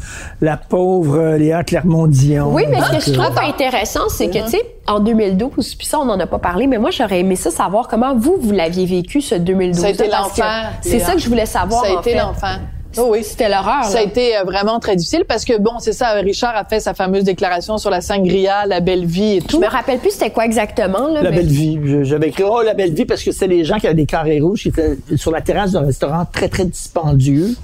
la 0.42 0.58
pauvre 0.58 1.36
Léa 1.38 1.64
Clermont-Dion. 1.64 2.54
Oui, 2.54 2.64
mais 2.70 2.80
ce 2.82 2.92
que 2.92 3.00
je 3.12 3.12
Donc, 3.18 3.26
euh, 3.26 3.30
trouve 3.30 3.40
intéressant, 3.50 4.10
c'est 4.10 4.28
que, 4.30 4.44
tu 4.46 4.52
sais, 4.52 4.62
en 4.88 5.00
2012, 5.00 5.76
puis 5.76 5.86
ça, 5.88 6.00
on 6.00 6.06
n'en 6.06 6.20
a 6.20 6.28
pas 6.28 6.40
parlé, 6.40 6.68
mais 6.68 6.78
moi, 6.78 6.90
j'aurais 6.92 7.20
aimé 7.20 7.36
ça 7.36 7.52
savoir 7.52 7.88
comment 7.88 8.16
vous, 8.16 8.38
vous 8.40 8.52
l'aviez 8.52 8.86
vécu, 8.86 9.22
ce 9.22 9.36
2012 9.36 9.82
Ça 9.82 9.88
a 9.88 9.90
été 9.90 10.08
l'enfer, 10.08 10.72
C'est 10.82 11.00
ça 11.00 11.14
que 11.14 11.20
je 11.20 11.28
voulais 11.28 11.46
savoir, 11.46 11.84
Ça 11.86 11.92
a 11.92 11.96
en 11.96 12.00
été 12.02 12.12
fait. 12.12 12.20
l'enfer. 12.20 12.60
Oh 12.98 13.08
oui. 13.12 13.24
C'était 13.24 13.48
l'horreur, 13.48 13.86
Ça 13.86 14.00
a 14.00 14.02
été 14.02 14.36
euh, 14.38 14.44
vraiment 14.44 14.80
très 14.80 14.96
difficile 14.96 15.24
parce 15.28 15.46
que 15.46 15.58
bon, 15.58 15.80
c'est 15.80 15.94
ça, 15.94 16.12
Richard 16.16 16.56
a 16.56 16.66
fait 16.66 16.80
sa 16.82 16.94
fameuse 16.94 17.24
déclaration 17.24 17.78
sur 17.78 17.90
la 17.90 18.02
sangria, 18.02 18.66
la 18.66 18.82
belle 18.82 19.06
vie 19.06 19.38
et 19.38 19.40
Je 19.42 19.48
tout. 19.48 19.60
me 19.62 19.68
rappelle 19.68 20.00
plus 20.00 20.12
c'était 20.12 20.30
quoi 20.32 20.46
exactement, 20.46 21.08
là. 21.08 21.22
La 21.22 21.30
mais- 21.32 21.38
belle 21.38 21.48
vie. 21.48 21.80
Je- 21.86 22.04
J'avais 22.04 22.28
écrit 22.30 22.44
oh 22.44 22.62
la 22.62 22.74
belle 22.74 22.94
vie 22.94 23.06
parce 23.06 23.24
que 23.24 23.32
c'était 23.32 23.48
les 23.48 23.64
gens 23.64 23.78
qui 23.78 23.88
avaient 23.88 23.96
des 23.96 24.06
carrés 24.06 24.40
rouges 24.42 24.64
qui 24.64 24.68
étaient 24.70 24.98
sur 25.16 25.32
la 25.32 25.42
terrasse 25.42 25.72
d'un 25.72 25.86
restaurant 25.86 26.26
très 26.32 26.50
très 26.50 26.66
dispendieux 26.66 27.56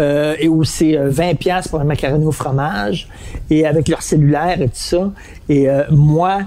euh, 0.00 0.34
et 0.40 0.48
où 0.48 0.64
c'est 0.64 0.96
euh, 0.96 1.08
20 1.10 1.34
pièces 1.34 1.68
pour 1.68 1.80
un 1.80 1.84
macaroni 1.84 2.24
au 2.24 2.32
fromage 2.32 3.08
et 3.50 3.66
avec 3.66 3.88
leur 3.88 4.00
cellulaire 4.02 4.60
et 4.62 4.66
tout 4.68 4.70
ça. 4.74 5.10
Et 5.50 5.68
euh, 5.68 5.82
moi 5.90 6.40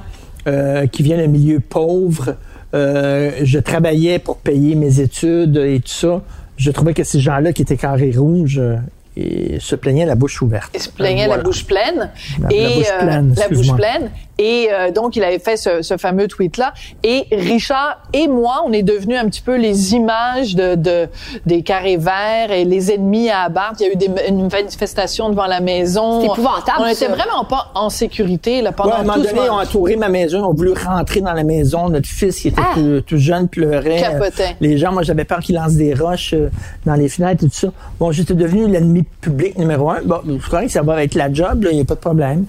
euh, 0.47 0.87
qui 0.87 1.03
viens 1.03 1.17
d'un 1.17 1.27
milieu 1.27 1.59
pauvre, 1.59 2.35
euh, 2.73 3.31
je 3.43 3.59
travaillais 3.59 4.17
pour 4.19 4.37
payer 4.37 4.75
mes 4.75 4.99
études 4.99 5.57
et 5.57 5.79
tout 5.79 5.91
ça. 5.91 6.21
Je 6.57 6.71
trouvais 6.71 6.93
que 6.93 7.03
ces 7.03 7.19
gens-là 7.19 7.51
qui 7.53 7.61
étaient 7.63 7.77
carrés 7.77 8.13
rouges 8.15 8.59
euh, 8.59 8.77
et 9.17 9.57
se 9.59 9.75
plaignaient 9.75 10.05
la 10.05 10.15
bouche 10.15 10.41
ouverte. 10.41 10.71
Il 10.73 10.79
se 10.81 10.89
plaignait 10.89 11.25
Euh, 11.25 11.37
la 11.37 11.43
bouche 11.43 11.65
pleine. 11.65 12.11
La- 12.41 12.47
la 12.49 12.55
et, 12.55 12.75
bouche 12.77 12.87
euh, 12.93 13.05
pleine, 13.05 13.35
la 13.37 13.47
bouche 13.49 13.73
pleine. 13.75 14.11
Et 14.37 14.67
euh, 14.71 14.91
donc, 14.91 15.15
il 15.15 15.23
avait 15.23 15.39
fait 15.39 15.57
ce, 15.57 15.81
ce 15.81 15.97
fameux 15.97 16.27
tweet-là. 16.27 16.73
Et 17.03 17.25
Richard 17.31 18.01
et 18.13 18.27
moi, 18.27 18.63
on 18.65 18.73
est 18.73 18.83
devenus 18.83 19.17
un 19.17 19.25
petit 19.29 19.41
peu 19.41 19.55
les 19.55 19.93
images 19.93 20.55
de, 20.55 20.75
de 20.75 21.07
des 21.45 21.61
carrés 21.61 21.97
verts 21.97 22.51
et 22.51 22.65
les 22.65 22.91
ennemis 22.91 23.29
à 23.29 23.41
abattre. 23.43 23.75
Il 23.79 23.83
y 23.85 23.89
a 23.89 23.93
eu 23.93 23.95
des, 23.95 24.09
une 24.27 24.49
manifestation 24.51 25.29
devant 25.29 25.45
la 25.47 25.61
maison. 25.61 26.19
C'est 26.21 26.27
épouvantable, 26.27 26.79
On 26.79 26.85
était 26.85 26.95
ça. 27.05 27.07
vraiment 27.15 27.45
pas 27.45 27.71
en 27.75 27.89
sécurité 27.89 28.61
là, 28.61 28.71
pendant 28.71 28.89
Ouais, 28.89 28.95
à 28.95 28.99
un 28.99 29.03
moment 29.03 29.13
tout 29.15 29.23
ce 29.23 29.27
donné, 29.29 29.39
ils 29.39 29.49
ont 29.49 29.51
moment. 29.53 29.63
entouré 29.63 29.95
ma 29.95 30.09
maison, 30.09 30.39
ils 30.39 30.43
ont 30.43 30.53
voulu 30.53 30.73
rentrer 30.73 31.21
dans 31.21 31.33
la 31.33 31.43
maison. 31.43 31.89
Notre 31.89 32.09
fils, 32.09 32.39
qui 32.41 32.49
était 32.49 32.61
Ah! 32.61 32.73
tout, 32.73 33.01
tout 33.05 33.17
jeune, 33.17 33.47
pleurait. 33.47 34.01
Capotait. 34.01 34.57
Les 34.59 34.77
gens, 34.77 34.91
moi, 34.91 35.03
j'avais 35.03 35.23
peur 35.25 35.39
qu'ils 35.39 35.55
lancent 35.55 35.75
des 35.75 35.93
roches 35.93 36.33
euh, 36.33 36.49
dans 36.85 36.95
les 36.95 37.07
fenêtres 37.07 37.43
et 37.45 37.47
tout 37.47 37.55
ça. 37.55 37.67
Bon, 37.99 38.11
j'étais 38.11 38.33
devenu 38.33 38.67
l'ennemi 38.67 39.03
public 39.21 39.57
numéro 39.57 39.89
un. 39.91 40.01
Bon, 40.03 40.19
c'est 40.25 40.49
correct, 40.49 40.69
ça 40.71 40.81
va 40.81 41.01
être 41.03 41.15
la 41.15 41.31
job, 41.31 41.65
il 41.69 41.75
n'y 41.75 41.81
a 41.81 41.85
pas 41.85 41.95
de 41.95 41.99
problème. 41.99 42.45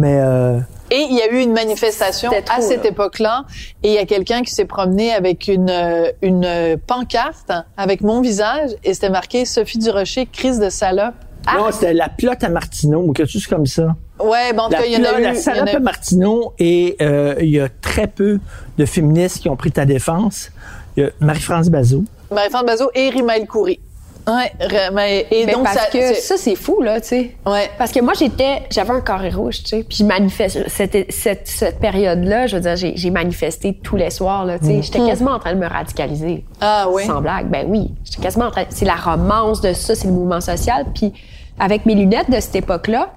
Mais 0.00 0.18
euh, 0.20 0.58
Et 0.90 1.06
il 1.10 1.16
y 1.16 1.20
a 1.22 1.30
eu 1.32 1.40
une 1.40 1.52
manifestation 1.52 2.30
trop, 2.30 2.40
à 2.56 2.60
cette 2.60 2.84
là. 2.84 2.90
époque-là, 2.90 3.44
et 3.82 3.88
il 3.88 3.94
y 3.94 3.98
a 3.98 4.06
quelqu'un 4.06 4.42
qui 4.42 4.52
s'est 4.52 4.64
promené 4.64 5.12
avec 5.12 5.46
une 5.48 5.68
euh, 5.70 6.10
une 6.22 6.76
pancarte 6.86 7.52
avec 7.76 8.00
mon 8.00 8.20
visage, 8.20 8.70
et 8.84 8.94
c'était 8.94 9.10
marqué 9.10 9.44
Sophie 9.44 9.78
Durocher, 9.78 10.26
crise 10.26 10.58
de 10.58 10.70
salope. 10.70 11.14
non, 11.54 11.66
c'était 11.72 11.92
la 11.94 12.08
plotte 12.08 12.42
à 12.44 12.48
Martineau 12.48 13.02
ou 13.06 13.12
quelque 13.12 13.30
chose 13.30 13.46
comme 13.46 13.66
ça. 13.66 13.94
Ouais, 14.22 14.52
ben 14.52 14.64
en 14.64 14.66
tout 14.66 14.72
La, 14.72 14.78
cas, 14.80 14.84
il 14.86 14.92
y 14.92 14.96
en 14.96 15.04
a 15.14 15.18
eu. 15.18 15.22
la 15.22 15.34
salope 15.34 15.68
a- 15.68 15.76
à 15.76 15.80
Martineau 15.80 16.52
et 16.58 16.96
euh, 17.02 17.34
il 17.40 17.50
y 17.50 17.60
a 17.60 17.68
très 17.80 18.06
peu 18.06 18.38
de 18.78 18.84
féministes 18.84 19.40
qui 19.40 19.48
ont 19.48 19.56
pris 19.56 19.72
ta 19.72 19.84
défense. 19.86 20.50
Il 20.96 21.04
y 21.04 21.06
a 21.06 21.10
Marie-France 21.20 21.68
Bazot. 21.70 22.04
Marie-France 22.30 22.64
Bazot 22.66 22.90
et 22.94 23.08
Rimaël 23.10 23.46
Coury. 23.46 23.80
Ouais, 24.26 24.52
Rimaël- 24.60 25.26
et 25.30 25.46
Mais 25.46 25.52
donc 25.52 25.64
parce 25.64 25.76
ça, 25.76 25.86
que 25.86 25.98
c'est- 25.98 26.14
ça, 26.20 26.36
c'est 26.36 26.54
fou, 26.54 26.82
là, 26.82 27.00
tu 27.00 27.08
sais. 27.08 27.36
ouais. 27.46 27.70
Parce 27.78 27.90
que 27.92 28.00
moi, 28.00 28.12
j'étais, 28.18 28.62
j'avais 28.70 28.90
un 28.90 29.00
carré 29.00 29.30
rouge, 29.30 29.62
tu 29.62 29.68
sais, 29.70 29.82
puis 29.88 30.04
manifeste, 30.04 30.68
cette, 30.68 31.10
cette, 31.12 31.46
cette 31.48 31.78
période-là, 31.80 32.46
je 32.46 32.56
veux 32.56 32.62
dire, 32.62 32.76
j'ai, 32.76 32.92
j'ai 32.96 33.10
manifesté 33.10 33.74
tous 33.82 33.96
les 33.96 34.10
soirs, 34.10 34.44
là, 34.44 34.58
tu 34.58 34.66
sais. 34.66 34.82
J'étais 34.82 34.98
quasiment 35.06 35.32
en 35.32 35.38
train 35.38 35.54
de 35.54 35.58
me 35.58 35.66
radicaliser. 35.66 36.44
Ah 36.60 36.86
oui. 36.90 37.04
Sans 37.06 37.20
blague, 37.20 37.48
ben 37.48 37.66
oui. 37.68 37.90
J'étais 38.04 38.22
quasiment 38.22 38.46
en 38.46 38.50
train, 38.50 38.64
c'est 38.68 38.84
la 38.84 38.96
romance 38.96 39.60
de 39.60 39.72
ça, 39.72 39.94
c'est 39.94 40.06
le 40.06 40.12
mouvement 40.14 40.40
social, 40.40 40.86
puis 40.94 41.12
avec 41.58 41.86
mes 41.86 41.94
lunettes 41.94 42.30
de 42.30 42.40
cette 42.40 42.56
époque-là, 42.56 43.10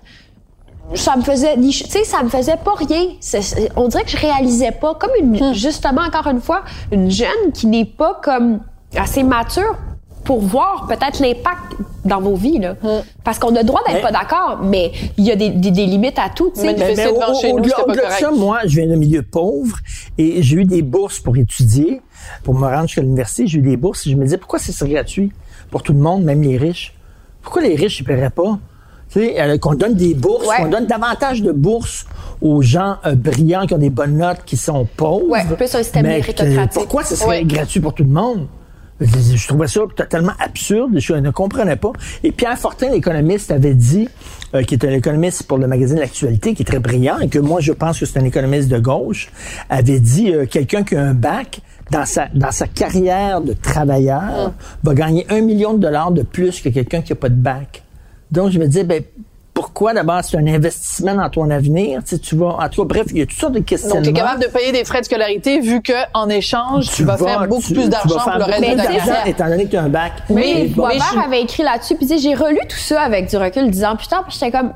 ça 0.96 1.16
me 1.16 1.22
faisait, 1.22 1.56
tu 1.56 1.72
sais, 1.72 2.04
ça 2.04 2.24
me 2.24 2.30
faisait 2.30 2.58
pas 2.58 2.74
rien. 2.76 3.08
C'est- 3.20 3.70
on 3.76 3.88
dirait 3.88 4.04
que 4.04 4.10
je 4.12 4.18
réalisais 4.18 4.72
pas, 4.72 4.96
comme 4.96 5.12
une, 5.20 5.54
justement, 5.54 6.02
encore 6.02 6.28
une 6.28 6.42
fois, 6.42 6.64
une 6.92 7.10
jeune 7.10 7.52
qui 7.54 7.68
n'est 7.68 7.86
pas 7.86 8.20
comme 8.24 8.60
assez 8.96 9.24
mature 9.24 9.76
pour 10.24 10.40
voir 10.42 10.88
peut-être 10.88 11.20
l'impact 11.20 11.74
dans 12.06 12.20
vos 12.22 12.36
vies, 12.36 12.60
là. 12.60 12.76
Parce 13.24 13.40
qu'on 13.40 13.56
a 13.56 13.60
le 13.60 13.66
droit 13.66 13.82
d'être 13.88 13.96
Mais- 13.96 14.02
pas 14.02 14.12
d'accord, 14.12 14.60
mais 14.64 14.92
il 15.18 15.26
y 15.26 15.32
a 15.32 15.36
des, 15.36 15.50
des, 15.50 15.72
des 15.72 15.86
limites 15.86 16.20
à 16.20 16.30
tout, 16.30 16.52
Mais- 16.58 16.74
mais 16.78 16.94
au- 17.08 17.34
chez 17.40 17.52
nous, 17.52 17.60
au-delà- 17.60 17.76
c'était 17.76 17.76
pas 17.76 17.84
au-delà 17.84 17.96
de 17.96 18.00
correct. 18.08 18.20
ça, 18.20 18.32
moi, 18.32 18.60
je 18.66 18.76
viens 18.82 18.88
d'un 18.88 18.96
milieu 18.98 19.22
pauvre 19.22 19.78
et 20.18 20.42
j'ai 20.42 20.58
eu 20.58 20.66
des 20.66 20.82
bourses 20.82 21.20
pour 21.20 21.38
étudier, 21.38 22.02
pour 22.44 22.54
me 22.56 22.66
rendre 22.68 22.88
jusqu'à 22.88 23.02
l'université. 23.02 23.48
J'ai 23.48 23.60
eu 23.60 23.62
des 23.62 23.78
bourses 23.78 24.06
et 24.08 24.12
je 24.12 24.16
me 24.18 24.24
disais, 24.26 24.38
pourquoi 24.38 24.60
c'est 24.60 24.88
gratuit 24.90 25.32
pour 25.72 25.82
tout 25.84 25.94
le 25.94 26.00
monde, 26.00 26.24
même 26.24 26.42
les 26.42 26.58
riches? 26.58 26.94
Pourquoi 27.42 27.62
les 27.62 27.76
riches 27.76 28.02
ne 28.02 28.06
paieraient 28.06 28.30
pas? 28.30 28.60
Tu 29.12 29.20
sais, 29.20 29.40
euh, 29.42 29.58
qu'on 29.58 29.76
donne 29.76 29.94
des 29.96 30.14
bourses, 30.16 30.48
Ouais. 30.48 30.58
qu'on 30.58 30.70
donne 30.70 30.88
davantage 30.88 31.42
de 31.42 31.52
bourses 31.52 32.06
aux 32.42 32.62
gens 32.62 32.96
euh, 33.06 33.16
brillants 33.16 33.66
qui 33.68 33.74
ont 33.76 33.78
des 33.78 33.90
bonnes 33.92 34.18
notes, 34.18 34.40
qui 34.46 34.58
sont 34.58 34.88
pauvres. 34.98 35.28
Ouais, 35.30 35.44
plus 35.46 35.74
un 35.76 35.84
système 35.84 36.06
méritocratique. 36.08 36.72
Pourquoi 36.74 37.04
ce 37.04 37.16
serait 37.16 37.40
Ouais. 37.40 37.44
gratuit 37.46 37.80
pour 37.80 37.94
tout 37.94 38.04
le 38.04 38.10
monde? 38.10 38.48
Je, 39.04 39.48
trouvais 39.48 39.68
ça 39.68 39.82
totalement 39.96 40.34
absurde. 40.40 40.92
Je 40.98 41.14
ne 41.14 41.32
comprenais 41.32 41.76
pas. 41.76 41.92
Et 42.24 42.32
Pierre 42.32 42.58
Fortin, 42.58 42.90
l'économiste, 42.92 43.52
avait 43.52 43.74
dit, 43.74 44.08
euh, 44.54 44.64
qui 44.64 44.76
est 44.76 44.86
un 44.86 44.92
économiste 44.92 45.44
pour 45.44 45.58
le 45.58 45.68
magazine 45.68 46.00
L'Actualité, 46.00 46.54
qui 46.54 46.64
est 46.64 46.66
très 46.66 46.80
brillant, 46.80 47.20
et 47.20 47.28
que 47.28 47.40
moi, 47.40 47.60
je 47.60 47.74
pense 47.74 48.00
que 48.00 48.06
c'est 48.06 48.20
un 48.20 48.26
économiste 48.26 48.70
de 48.70 48.80
gauche, 48.80 49.32
avait 49.70 50.00
dit, 50.00 50.34
euh, 50.34 50.46
quelqu'un 50.46 50.84
qui 50.84 50.96
a 50.96 51.04
un 51.04 51.14
bac, 51.14 51.62
dans 51.92 52.06
sa, 52.06 52.28
dans 52.34 52.52
sa 52.52 52.68
carrière 52.68 53.42
de 53.42 53.54
travailleur, 53.54 54.54
va 54.84 54.94
gagner 54.94 55.26
un 55.30 55.42
million 55.42 55.74
de 55.74 55.80
dollars 55.80 56.12
de 56.12 56.24
plus 56.24 56.62
que 56.62 56.70
quelqu'un 56.70 57.02
qui 57.02 57.12
n'a 57.12 57.18
pas 57.18 57.30
de 57.30 57.36
bac. 57.36 57.84
Donc, 58.32 58.52
je 58.52 58.60
me 58.60 58.66
disais, 58.66 58.84
ben, 58.84 59.04
pourquoi 59.54 59.94
d'abord 59.94 60.22
c'est 60.24 60.38
un 60.38 60.48
investissement 60.48 61.14
dans 61.16 61.30
ton 61.30 61.50
avenir? 61.50 62.02
Tu, 62.04 62.16
sais, 62.16 62.20
tu 62.20 62.36
vas, 62.36 62.58
en 62.60 62.70
tout 62.70 62.82
cas, 62.82 62.88
bref, 62.96 63.08
il 63.12 63.20
y 63.20 63.22
a 63.22 63.26
toutes 63.26 63.38
sortes 63.40 63.54
de 63.54 63.60
questions. 63.60 63.90
Donc, 63.96 64.04
tu 64.04 64.10
es 64.10 64.14
capable 64.14 64.42
de 64.42 64.48
payer 64.48 64.72
des 64.72 64.84
frais 64.84 65.02
de 65.02 65.06
scolarité 65.06 65.60
vu 65.60 65.82
que 65.82 65.94
en 66.14 66.28
échange, 66.30 66.90
tu, 66.90 67.04
vas 67.04 67.18
faire 67.18 67.48
beaucoup 67.48 67.62
tu- 67.62 67.74
plus 67.74 67.84
tu 67.84 67.90
d'argent 67.90 68.16
vas 68.16 68.24
faire 68.24 68.34
pour 68.34 68.40
le 68.40 68.46
reste 68.46 68.60
beaucoup 68.62 68.72
de 68.76 68.82
ta 68.82 68.90
Mais 68.90 68.98
carrière. 68.98 69.28
étant 69.28 69.48
donné 69.48 69.66
que 69.66 69.70
tu 69.72 69.78
as 69.78 69.84
un 69.84 69.90
bac. 69.90 70.12
Mais 70.30 70.66
bon, 70.68 70.84
Boisvert 70.84 71.06
je- 71.14 71.20
avait 71.20 71.42
écrit 71.42 71.64
là-dessus, 71.64 71.96
puis 71.96 72.08
j'ai 72.20 72.34
relu 72.34 72.60
tout 72.68 72.78
ça 72.78 73.02
avec 73.02 73.30
du 73.30 73.38
recul, 73.38 73.70
disant 73.70 73.96
putain, 73.96 74.24
puis 74.28 74.34
j'étais 74.40 74.52
comme 74.52 74.72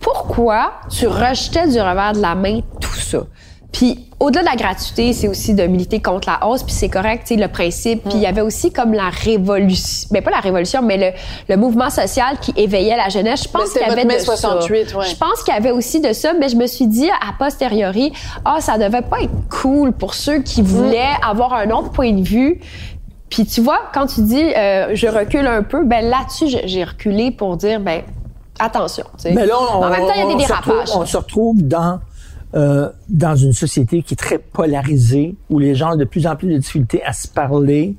pourquoi 0.00 0.72
tu 0.90 1.06
rejetais 1.06 1.68
du 1.68 1.80
revers 1.80 2.12
de 2.12 2.20
la 2.20 2.34
main 2.34 2.60
tout 2.80 2.94
ça? 2.94 3.18
Puis 3.76 4.08
au-delà 4.20 4.40
de 4.40 4.46
la 4.46 4.56
gratuité, 4.56 5.12
c'est 5.12 5.28
aussi 5.28 5.52
de 5.52 5.62
militer 5.66 6.00
contre 6.00 6.30
la 6.30 6.48
hausse, 6.48 6.62
puis 6.62 6.72
c'est 6.72 6.88
correct, 6.88 7.24
tu 7.26 7.34
sais, 7.34 7.40
le 7.40 7.48
principe. 7.48 8.04
Puis 8.04 8.14
il 8.14 8.22
y 8.22 8.26
avait 8.26 8.40
aussi 8.40 8.72
comme 8.72 8.94
la 8.94 9.10
révolution, 9.10 10.08
mais 10.12 10.22
pas 10.22 10.30
la 10.30 10.40
révolution, 10.40 10.80
mais 10.80 10.96
le, 10.96 11.10
le 11.54 11.60
mouvement 11.60 11.90
social 11.90 12.38
qui 12.40 12.54
éveillait 12.56 12.96
la 12.96 13.10
jeunesse. 13.10 13.42
Je 13.42 13.48
Mais 13.48 13.60
pense 13.60 13.72
qu'il 13.74 13.82
y 13.82 13.84
avait 13.84 14.06
de 14.06 14.18
68, 14.18 14.88
ça. 14.88 14.96
ouais. 14.96 15.04
Je 15.04 15.16
pense 15.16 15.42
qu'il 15.44 15.52
y 15.52 15.56
avait 15.58 15.72
aussi 15.72 16.00
de 16.00 16.14
ça, 16.14 16.32
mais 16.32 16.48
je 16.48 16.56
me 16.56 16.66
suis 16.66 16.86
dit 16.86 17.10
à 17.10 17.34
posteriori, 17.38 18.14
ah, 18.46 18.62
ça 18.62 18.78
devait 18.78 19.02
pas 19.02 19.20
être 19.20 19.34
cool 19.50 19.92
pour 19.92 20.14
ceux 20.14 20.40
qui 20.40 20.62
voulaient 20.62 21.12
avoir 21.22 21.52
un 21.52 21.68
autre 21.68 21.90
point 21.90 22.12
de 22.12 22.26
vue. 22.26 22.62
Puis 23.28 23.44
tu 23.44 23.60
vois, 23.60 23.80
quand 23.92 24.06
tu 24.06 24.22
dis 24.22 24.54
euh, 24.56 24.92
je 24.94 25.06
recule 25.06 25.46
un 25.46 25.62
peu, 25.62 25.84
ben 25.84 26.02
là-dessus 26.02 26.46
j'ai 26.64 26.84
reculé 26.84 27.30
pour 27.30 27.58
dire 27.58 27.78
ben 27.80 28.00
attention. 28.58 29.04
tu 29.18 29.24
sais. 29.24 29.32
Mais 29.32 29.44
là, 29.44 29.56
on, 29.58 29.82
en 29.84 29.90
même 29.90 30.00
temps, 30.00 30.12
il 30.14 30.22
y 30.22 30.24
a 30.24 30.34
des 30.34 30.46
dérapages. 30.46 30.88
on 30.94 31.04
se 31.04 31.18
retrouve 31.18 31.62
dans 31.62 31.98
euh, 32.56 32.88
dans 33.08 33.36
une 33.36 33.52
société 33.52 34.02
qui 34.02 34.14
est 34.14 34.16
très 34.16 34.38
polarisée, 34.38 35.34
où 35.50 35.58
les 35.58 35.74
gens 35.74 35.92
ont 35.92 35.96
de 35.96 36.04
plus 36.04 36.26
en 36.26 36.36
plus 36.36 36.48
de 36.52 36.58
difficultés 36.58 37.02
à 37.04 37.12
se 37.12 37.28
parler 37.28 37.94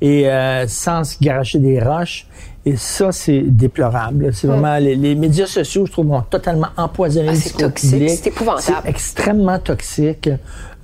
et 0.00 0.28
euh, 0.28 0.66
sans 0.66 1.04
se 1.04 1.16
garocher 1.20 1.60
des 1.60 1.80
roches. 1.80 2.26
Et 2.66 2.76
ça, 2.76 3.10
c'est 3.10 3.40
déplorable. 3.40 4.34
C'est 4.34 4.46
vraiment 4.46 4.76
les, 4.76 4.94
les 4.94 5.14
médias 5.14 5.46
sociaux, 5.46 5.86
je 5.86 5.92
trouve, 5.92 6.10
ont 6.10 6.20
totalement 6.20 6.68
empoisonné 6.76 7.28
Ah, 7.30 7.34
c'est 7.34 7.56
toxique, 7.56 8.10
c'est 8.10 8.26
épouvantable. 8.26 8.80
C'est 8.82 8.90
extrêmement 8.90 9.58
toxique. 9.58 10.28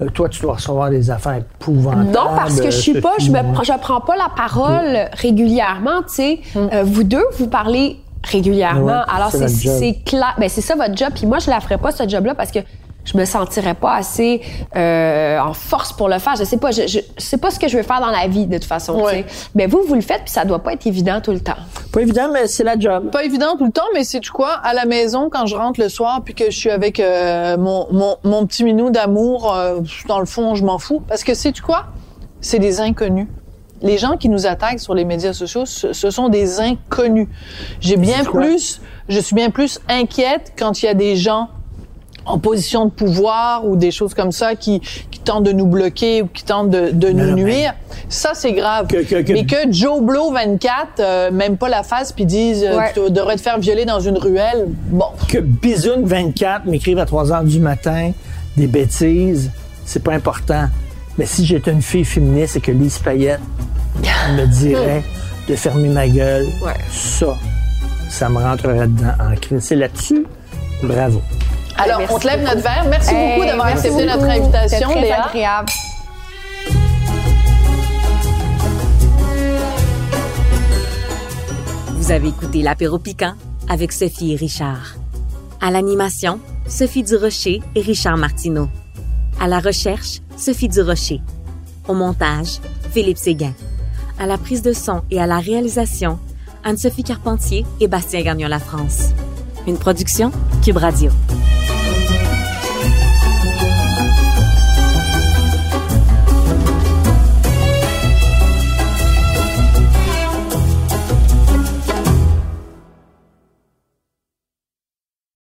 Euh, 0.01 0.09
toi, 0.09 0.29
tu 0.29 0.41
dois 0.41 0.55
recevoir 0.55 0.91
des 0.91 1.11
affaires 1.11 1.37
épouvantables. 1.37 2.07
Non, 2.07 2.35
parce 2.35 2.61
que 2.61 2.71
je 2.71 2.79
suis 2.79 3.01
pas, 3.01 3.15
je 3.19 3.27
je 3.27 3.79
prends 3.81 4.01
pas 4.01 4.17
la 4.17 4.31
parole 4.35 5.09
régulièrement, 5.13 6.03
tu 6.03 6.15
sais. 6.15 6.41
Euh, 6.57 6.83
vous 6.85 7.05
deux, 7.05 7.25
vous 7.39 7.49
parlez 7.49 7.99
régulièrement. 8.23 8.87
Ouais, 8.87 9.15
Alors 9.15 9.31
c'est 9.31 9.99
clair, 10.05 10.35
ben 10.39 10.49
c'est 10.49 10.61
ça 10.61 10.75
votre 10.77 10.97
job. 10.97 11.11
Puis 11.15 11.27
moi, 11.27 11.39
je 11.41 11.51
la 11.51 11.61
ferais 11.61 11.79
pas 11.79 11.91
ce 11.93 12.09
job-là 12.09 12.35
parce 12.35 12.51
que 12.51 12.61
je 13.07 13.17
me 13.17 13.25
sentirais 13.25 13.75
pas 13.75 13.95
assez 13.95 14.43
euh, 14.77 15.39
en 15.39 15.55
force 15.55 15.93
pour 15.95 16.09
le 16.09 16.19
faire. 16.19 16.37
Je 16.37 16.45
sais 16.45 16.59
pas, 16.59 16.73
je, 16.73 16.87
je 16.87 16.99
sais 17.17 17.39
pas 17.39 17.51
ce 17.51 17.59
que 17.59 17.69
je 17.69 17.77
veux 17.79 17.83
faire 17.83 18.01
dans 18.01 18.11
la 18.11 18.27
vie 18.27 18.47
de 18.47 18.59
toute 18.59 18.67
façon. 18.67 19.01
Ouais. 19.01 19.25
tu 19.25 19.35
sais. 19.35 19.49
Mais 19.55 19.67
vous, 19.67 19.83
vous 19.87 19.95
le 19.95 20.01
faites, 20.03 20.25
puis 20.25 20.33
ça 20.33 20.45
doit 20.45 20.59
pas 20.59 20.75
être 20.75 20.87
évident 20.87 21.21
tout 21.23 21.33
le 21.33 21.41
temps. 21.41 21.57
Pas 21.93 22.03
évident, 22.03 22.29
mais 22.33 22.47
c'est 22.47 22.65
la 22.65 22.79
job. 22.79 23.11
Pas 23.11 23.25
évident 23.25 23.57
tout 23.57 23.65
le 23.65 23.73
temps, 23.73 23.87
mais 23.95 24.05
c'est 24.05 24.21
tu 24.21 24.31
quoi? 24.31 24.55
À 24.63 24.75
la 24.75 24.85
maison, 24.85 25.31
quand 25.31 25.47
je 25.47 25.57
rentre 25.57 25.81
le 25.81 25.89
soir, 25.89 26.21
puis 26.25 26.35
que 26.35 26.51
je 26.51 26.59
suis 26.59 26.71
avec 26.71 27.01
euh, 27.01 27.57
mon, 27.57 27.87
mon, 27.93 28.17
mon 28.25 28.45
petit 28.47 28.65
minou 28.65 28.91
d'amour, 28.91 29.55
euh, 29.55 29.79
dans 30.09 30.19
le 30.19 30.27
fond, 30.27 30.55
je 30.55 30.65
m'en 30.65 30.79
fous. 30.79 31.01
Parce 31.09 31.25
que 31.25 31.35
c'est 31.35 31.53
tu 31.53 31.63
quoi? 31.63 31.87
C'est 32.41 32.59
des 32.59 32.81
inconnus. 32.81 33.29
Les 33.83 33.99
gens 33.99 34.17
qui 34.17 34.29
nous 34.29 34.47
attaquent 34.47 34.81
sur 34.81 34.95
les 34.95 35.05
médias 35.05 35.33
sociaux, 35.33 35.67
ce, 35.67 35.93
ce 35.93 36.11
sont 36.11 36.29
des 36.29 36.61
inconnus. 36.61 37.29
J'ai 37.81 37.97
bien 37.97 38.25
plus, 38.25 38.81
je 39.09 39.21
suis 39.21 39.35
bien 39.37 39.51
plus 39.51 39.81
inquiète 39.89 40.55
quand 40.59 40.83
il 40.83 40.87
y 40.87 40.89
a 40.89 40.95
des 40.95 41.15
gens 41.15 41.49
en 42.27 42.39
position 42.39 42.87
de 42.87 42.91
pouvoir 42.91 43.65
ou 43.67 43.77
des 43.77 43.91
choses 43.91 44.13
comme 44.15 44.33
ça 44.33 44.55
qui, 44.57 44.81
qui 44.81 45.21
tentent 45.21 45.45
de 45.45 45.53
nous 45.53 45.67
bloquer 45.67 46.23
ou 46.23 46.27
qui 46.27 46.45
tentent 46.45 46.71
de, 46.71 46.91
de 46.91 47.11
nous 47.11 47.27
non, 47.27 47.35
mais- 47.37 47.43
nuire, 47.43 47.75
ça 48.09 48.31
c'est 48.35 48.53
grave. 48.53 48.87
Que- 48.89 49.03
que- 49.05 49.23
que- 49.23 49.33
Mais 49.33 49.47
que 49.47 49.71
Joe 49.73 50.03
Blow 50.03 50.33
24, 50.33 50.89
euh, 51.01 51.31
même 51.31 51.57
pas 51.57 51.69
la 51.69 51.83
face, 51.83 52.13
puis 52.13 52.27
disent 52.27 52.65
euh, 52.65 52.77
Ouais. 52.79 52.93
tu 52.95 53.11
devrais 53.11 53.37
te 53.37 53.41
faire 53.43 53.59
violer 53.59 53.85
dans 53.85 54.01
une 54.01 54.19
ruelle, 54.19 54.67
bon. 54.89 55.07
Que 55.29 55.39
Bisoun 55.39 56.05
24 56.05 56.67
m'écrive 56.67 56.99
à 56.99 57.07
3 57.07 57.33
heures 57.33 57.45
du 57.45 57.61
matin 57.61 58.13
des 58.57 58.67
bêtises, 58.67 59.51
c'est 59.85 60.03
pas 60.03 60.13
important. 60.15 60.67
Mais 61.19 61.27
si 61.27 61.47
j'étais 61.47 61.71
une 61.73 61.83
fille 61.83 62.05
féministe 62.05 62.57
et 62.57 62.61
que 62.61 62.73
Lise 62.73 62.99
Payette 62.99 63.41
me 64.37 64.47
dirait 64.47 65.03
de 65.49 65.55
fermer 65.57 65.89
ma 65.89 66.09
gueule, 66.09 66.47
Ouais. 66.63 66.73
ça, 66.91 67.35
ça 68.11 68.29
me 68.29 68.39
rentrerait 68.39 68.89
dedans 68.89 69.13
en 69.21 69.35
crise. 69.37 69.61
C'est 69.63 69.77
là-dessus, 69.77 70.27
bravo. 70.83 71.23
Alors, 71.79 72.01
on 72.11 72.19
te 72.19 72.27
lève 72.27 72.41
beaucoup. 72.41 72.55
notre 72.55 72.63
verre. 72.63 72.85
Merci 72.89 73.15
beaucoup 73.15 73.47
d'avoir 73.47 73.67
merci 73.67 73.87
accepté 73.87 74.07
notre 74.07 74.25
invitation, 74.25 74.91
très 74.91 75.01
Léa. 75.03 75.27
agréable. 75.27 75.69
Vous 81.95 82.11
avez 82.13 82.29
écouté 82.29 82.63
l'apéro 82.63 82.99
piquant 82.99 83.35
avec 83.69 83.93
Sophie 83.93 84.33
et 84.33 84.37
Richard. 84.37 84.95
À 85.61 85.71
l'animation, 85.71 86.41
Sophie 86.69 87.03
Durocher 87.03 87.61
et 87.75 87.81
Richard 87.81 88.17
Martineau. 88.17 88.69
À 89.41 89.49
la 89.49 89.59
recherche, 89.59 90.21
Sophie 90.37 90.69
Durocher. 90.69 91.21
Au 91.89 91.95
montage, 91.95 92.59
Philippe 92.93 93.19
Séguin. 93.19 93.53
À 94.19 94.27
la 94.27 94.39
prise 94.39 94.63
de 94.63 94.73
son 94.73 95.03
et 95.11 95.21
à 95.21 95.27
la 95.27 95.39
réalisation, 95.39 96.19
Anne-Sophie 96.65 97.05
Carpentier 97.05 97.65
et 97.81 97.89
Bastien 97.89 98.23
Gagnon 98.23 98.49
La 98.49 98.59
France. 98.59 99.11
Une 99.67 99.79
production 99.79 100.31
Cube 100.65 100.79
Radio. 100.79 101.11